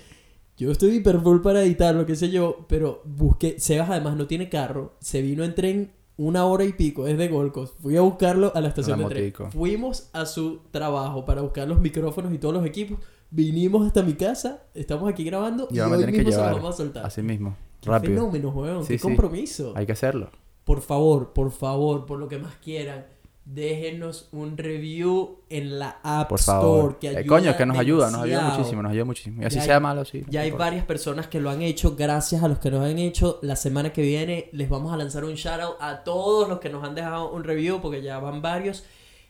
Yo 0.56 0.70
estoy 0.70 0.96
hiper 0.96 1.20
full 1.20 1.40
para 1.40 1.62
editarlo, 1.62 2.06
qué 2.06 2.14
sé 2.14 2.30
yo, 2.30 2.66
pero 2.68 3.02
busqué, 3.04 3.58
Sebas 3.58 3.90
además 3.90 4.16
no 4.16 4.26
tiene 4.26 4.48
carro, 4.48 4.94
se 5.00 5.22
vino 5.22 5.44
en 5.44 5.54
tren 5.54 5.92
una 6.16 6.44
hora 6.44 6.64
y 6.64 6.72
pico 6.72 7.04
desde 7.04 7.28
Golcos. 7.28 7.74
Fui 7.80 7.96
a 7.96 8.02
buscarlo 8.02 8.52
a 8.54 8.60
la 8.60 8.68
estación 8.68 8.98
Una 8.98 9.08
de 9.08 9.14
tren. 9.14 9.24
motico. 9.24 9.50
Fuimos 9.50 10.10
a 10.12 10.26
su 10.26 10.60
trabajo 10.70 11.24
para 11.24 11.40
buscar 11.40 11.66
los 11.66 11.80
micrófonos 11.80 12.32
y 12.32 12.38
todos 12.38 12.54
los 12.54 12.66
equipos. 12.66 12.98
Vinimos 13.30 13.86
hasta 13.86 14.02
mi 14.02 14.12
casa, 14.12 14.64
estamos 14.74 15.10
aquí 15.10 15.24
grabando 15.24 15.66
y, 15.70 15.76
Y 15.76 15.80
hoy 15.80 15.96
tienen 15.96 16.14
que 16.14 16.18
mismo 16.24 16.32
se 16.32 16.38
los 16.38 16.56
vamos 16.56 16.74
a 16.74 16.76
soltar. 16.76 17.06
Así 17.06 17.22
mismo. 17.22 17.56
Qué 17.82 17.90
Rápido. 17.90 18.14
fenómeno, 18.14 18.48
weón, 18.50 18.82
Sí, 18.84 18.94
qué 18.94 18.98
sí. 18.98 19.02
compromiso. 19.02 19.72
Hay 19.76 19.84
que 19.86 19.92
hacerlo. 19.92 20.30
Por 20.64 20.80
favor, 20.80 21.32
por 21.32 21.50
favor, 21.50 22.06
por 22.06 22.18
lo 22.18 22.28
que 22.28 22.38
más 22.38 22.54
quieran, 22.62 23.04
déjenos 23.44 24.28
un 24.30 24.56
review 24.56 25.40
en 25.50 25.80
la 25.80 25.98
App 26.04 26.28
Por 26.28 26.38
Store. 26.38 26.94
Que 27.00 27.08
Eh, 27.08 27.16
ayuda 27.18 27.26
coño, 27.26 27.56
que 27.56 27.66
nos 27.66 27.76
ayuda. 27.76 28.10
Nos 28.12 28.22
ayuda 28.22 28.50
muchísimo. 28.56 28.82
Nos 28.82 28.92
ayuda 28.92 29.04
muchísimo. 29.04 29.42
Y 29.42 29.44
así 29.46 29.56
Ya 29.56 29.62
hay- 29.62 29.66
sea 29.66 29.80
malo, 29.80 30.04
sí. 30.04 30.20
no 30.20 30.26
Ya 30.30 30.40
hay 30.42 30.48
importa. 30.48 30.64
varias 30.66 30.84
personas 30.86 31.26
que 31.26 31.40
lo 31.40 31.50
han 31.50 31.60
hecho. 31.60 31.96
Gracias 31.96 32.42
a 32.44 32.48
los 32.48 32.58
que 32.60 32.70
nos 32.70 32.84
han 32.88 32.98
hecho. 33.00 33.40
La 33.42 33.56
semana 33.56 33.92
que 33.92 34.02
viene 34.02 34.48
les 34.52 34.68
vamos 34.68 34.92
a 34.92 34.96
lanzar 34.96 35.24
un 35.24 35.34
shout 35.34 35.60
out 35.60 35.76
a 35.80 36.04
todos 36.04 36.48
los 36.48 36.60
que 36.60 36.70
nos 36.70 36.84
han 36.84 36.94
dejado 36.94 37.32
un 37.32 37.42
review 37.42 37.80
porque 37.80 38.00
ya 38.00 38.20
van 38.20 38.40
varios. 38.42 38.84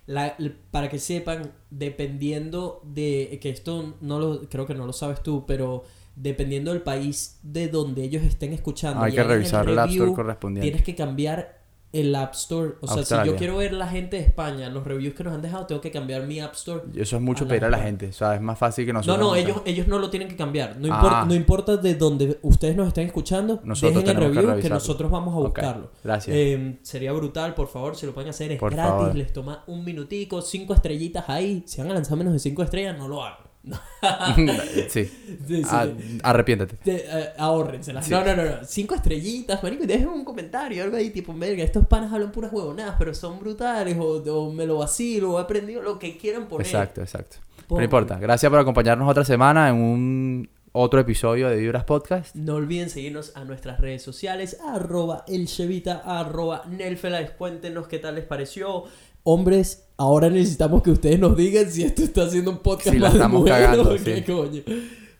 La- 0.06 0.36
para 0.70 0.90
que 0.90 0.98
sepan, 0.98 1.52
dependiendo 1.70 2.80
de 2.84 3.38
que 3.40 3.50
esto 3.50 3.94
no 4.00 4.18
lo 4.18 4.48
creo 4.48 4.66
que 4.66 4.74
no 4.74 4.84
lo 4.86 4.92
sabes 4.92 5.22
tú, 5.22 5.44
pero 5.46 5.84
dependiendo 6.16 6.72
del 6.72 6.82
país 6.82 7.38
de 7.42 7.68
donde 7.68 8.04
ellos 8.04 8.22
estén 8.22 8.52
escuchando, 8.52 9.02
Hay 9.02 9.12
y 9.12 9.14
que 9.14 9.20
el 9.22 9.28
revisar 9.28 9.68
el 9.68 9.78
App 9.78 9.90
Store 9.90 10.12
correspondiente. 10.12 10.66
Tienes 10.68 10.84
que 10.84 10.94
cambiar 10.94 11.60
el 11.92 12.14
App 12.14 12.32
Store. 12.32 12.76
O 12.80 12.86
sea, 12.86 13.04
si 13.04 13.28
yo 13.28 13.36
quiero 13.36 13.58
ver 13.58 13.74
la 13.74 13.86
gente 13.86 14.16
de 14.16 14.22
España, 14.22 14.70
los 14.70 14.82
reviews 14.82 15.14
que 15.14 15.24
nos 15.24 15.34
han 15.34 15.42
dejado, 15.42 15.66
tengo 15.66 15.82
que 15.82 15.90
cambiar 15.90 16.26
mi 16.26 16.40
App 16.40 16.54
Store. 16.54 16.84
Eso 16.96 17.16
es 17.16 17.22
mucho 17.22 17.44
a 17.44 17.46
la 17.46 17.48
pedir 17.50 17.64
a 17.66 17.68
la 17.70 17.78
gente. 17.80 18.06
O 18.08 18.12
sea, 18.14 18.34
es 18.34 18.40
más 18.40 18.58
fácil 18.58 18.86
que 18.86 18.94
No, 18.94 19.00
nosotros. 19.00 19.18
no, 19.18 19.34
nos- 19.34 19.36
ellos, 19.44 19.62
ellos 19.66 19.88
no 19.88 19.98
lo 19.98 20.08
tienen 20.08 20.26
que 20.28 20.36
cambiar. 20.36 20.78
No, 20.78 20.88
Ah. 20.90 20.96
importa, 20.96 21.24
no 21.26 21.34
importa 21.34 21.76
de 21.76 21.94
donde 21.94 22.38
ustedes 22.40 22.76
nos 22.76 22.88
estén 22.88 23.06
escuchando, 23.06 23.60
Nosotros 23.62 24.04
dejen 24.04 24.22
el 24.22 24.32
que 24.32 24.40
review 24.40 24.62
que, 24.62 24.70
nosotros 24.70 25.10
vamos 25.10 25.34
a 25.34 25.38
buscarlo. 25.40 25.90
Gracias. 26.02 26.34
Eh, 26.34 26.78
sería 26.80 27.12
brutal, 27.12 27.54
por 27.54 27.68
favor, 27.68 27.94
si 27.94 28.06
lo 28.06 28.14
pueden 28.14 28.30
hacer, 28.30 28.52
es 28.52 28.58
Por 28.58 28.72
gratis, 28.72 28.90
favor. 28.90 29.14
les 29.14 29.30
toma 29.30 29.62
un 29.66 29.84
minutico, 29.84 30.40
cinco 30.40 30.72
estrellitas 30.72 31.28
ahí. 31.28 31.62
Si 31.66 31.78
van 31.82 31.90
a 31.90 31.94
lanzar 31.94 32.16
menos 32.16 32.32
de 32.32 32.38
cinco 32.38 32.62
estrellas, 32.62 32.96
no 32.96 33.06
lo 33.06 33.22
hagan. 33.22 33.51
sí. 34.88 35.04
Sí, 35.04 35.08
sí. 35.46 35.62
Ah, 35.68 35.86
arrepiéntete. 36.22 36.76
Te- 36.76 37.04
eh, 37.06 37.28
ahórrenselas. 37.38 38.08
No, 38.10 38.24
no, 38.24 38.34
no, 38.36 38.44
no. 38.44 38.56
Cinco 38.64 38.94
estrellitas, 38.94 39.62
marico. 39.62 39.84
y 39.84 39.86
Dejen 39.86 40.08
un 40.08 40.24
comentario, 40.24 40.82
algo 40.82 40.96
ahí, 40.96 41.10
tipo, 41.10 41.32
verga, 41.34 41.62
estos 41.62 41.86
panas 41.86 42.12
hablan 42.12 42.32
puras 42.32 42.52
huevonadas, 42.52 42.96
pero 42.98 43.14
son 43.14 43.38
brutales, 43.38 43.96
o, 43.98 44.22
o 44.22 44.52
me 44.52 44.66
lo 44.66 44.78
vacilo, 44.78 45.32
o 45.34 45.38
he 45.38 45.42
aprendido 45.42 45.82
lo 45.82 45.98
que 45.98 46.16
quieran 46.16 46.48
poner. 46.48 46.66
Exacto, 46.66 47.00
exacto. 47.02 47.36
Pon- 47.68 47.78
No 47.78 47.84
importa. 47.84 48.18
Gracias 48.18 48.50
por 48.50 48.58
acompañarnos 48.58 49.08
otra 49.08 49.24
semana 49.24 49.68
en 49.68 49.76
un 49.76 50.50
otro 50.74 51.00
episodio 51.00 51.48
de 51.48 51.56
Vibras 51.56 51.84
Podcast. 51.84 52.34
No 52.34 52.54
olviden 52.54 52.88
seguirnos 52.90 53.36
a 53.36 53.44
nuestras 53.44 53.78
redes 53.78 54.02
sociales, 54.02 54.56
arroba 54.66 55.24
elchevita, 55.28 56.02
arroba 56.04 56.64
nelfelais. 56.68 57.30
Cuéntenos 57.32 57.86
qué 57.88 57.98
tal 57.98 58.14
les 58.16 58.24
pareció. 58.24 58.84
Hombres, 59.24 59.88
ahora 59.96 60.28
necesitamos 60.30 60.82
que 60.82 60.90
ustedes 60.90 61.18
nos 61.18 61.36
digan 61.36 61.70
si 61.70 61.82
esto 61.84 62.02
está 62.02 62.24
haciendo 62.24 62.50
un 62.50 62.58
podcast 62.58 62.90
Si 62.94 62.98
la 62.98 63.08
de 63.08 63.14
estamos 63.16 63.40
mujeres 63.40 63.66
cagando, 63.66 63.90
o 63.92 63.96
qué 63.96 64.16
sí. 64.16 64.22
coño. 64.22 64.62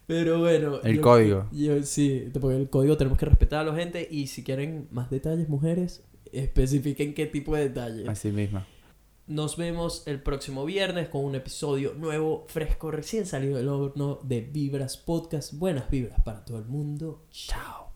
Pero 0.07 0.41
bueno. 0.41 0.81
El 0.83 0.97
yo- 0.97 1.03
código. 1.03 1.47
yo- 1.53 1.83
sí, 1.85 2.29
porque 2.41 2.57
el 2.57 2.69
código 2.69 2.97
tenemos 2.97 3.19
que 3.19 3.27
respetarlo, 3.27 3.75
gente. 3.75 4.07
Y 4.11 4.27
si 4.27 4.43
quieren 4.43 4.89
más 4.91 5.09
detalles, 5.11 5.49
mujeres, 5.49 6.03
especifiquen 6.33 7.15
qué 7.15 7.27
tipo 7.27 7.55
de 7.55 7.69
detalles. 7.69 8.09
Así 8.09 8.31
mismo. 8.33 8.65
Nos 9.29 9.57
vemos 9.57 10.03
el 10.07 10.21
próximo 10.21 10.65
viernes 10.65 11.09
con 11.09 11.25
un 11.25 11.37
episodio 11.37 11.95
nuevo, 11.95 12.45
fresco, 12.49 12.91
recién 12.91 13.25
salido 13.25 13.57
del 13.57 13.69
horno 13.69 14.19
de 14.25 14.41
Vibras 14.41 14.97
Podcast. 14.97 15.55
Buenas 15.55 15.89
vibras 15.89 16.21
para 16.25 16.45
todo 16.45 16.59
el 16.59 16.65
mundo. 16.67 17.23
Chao. 17.31 17.93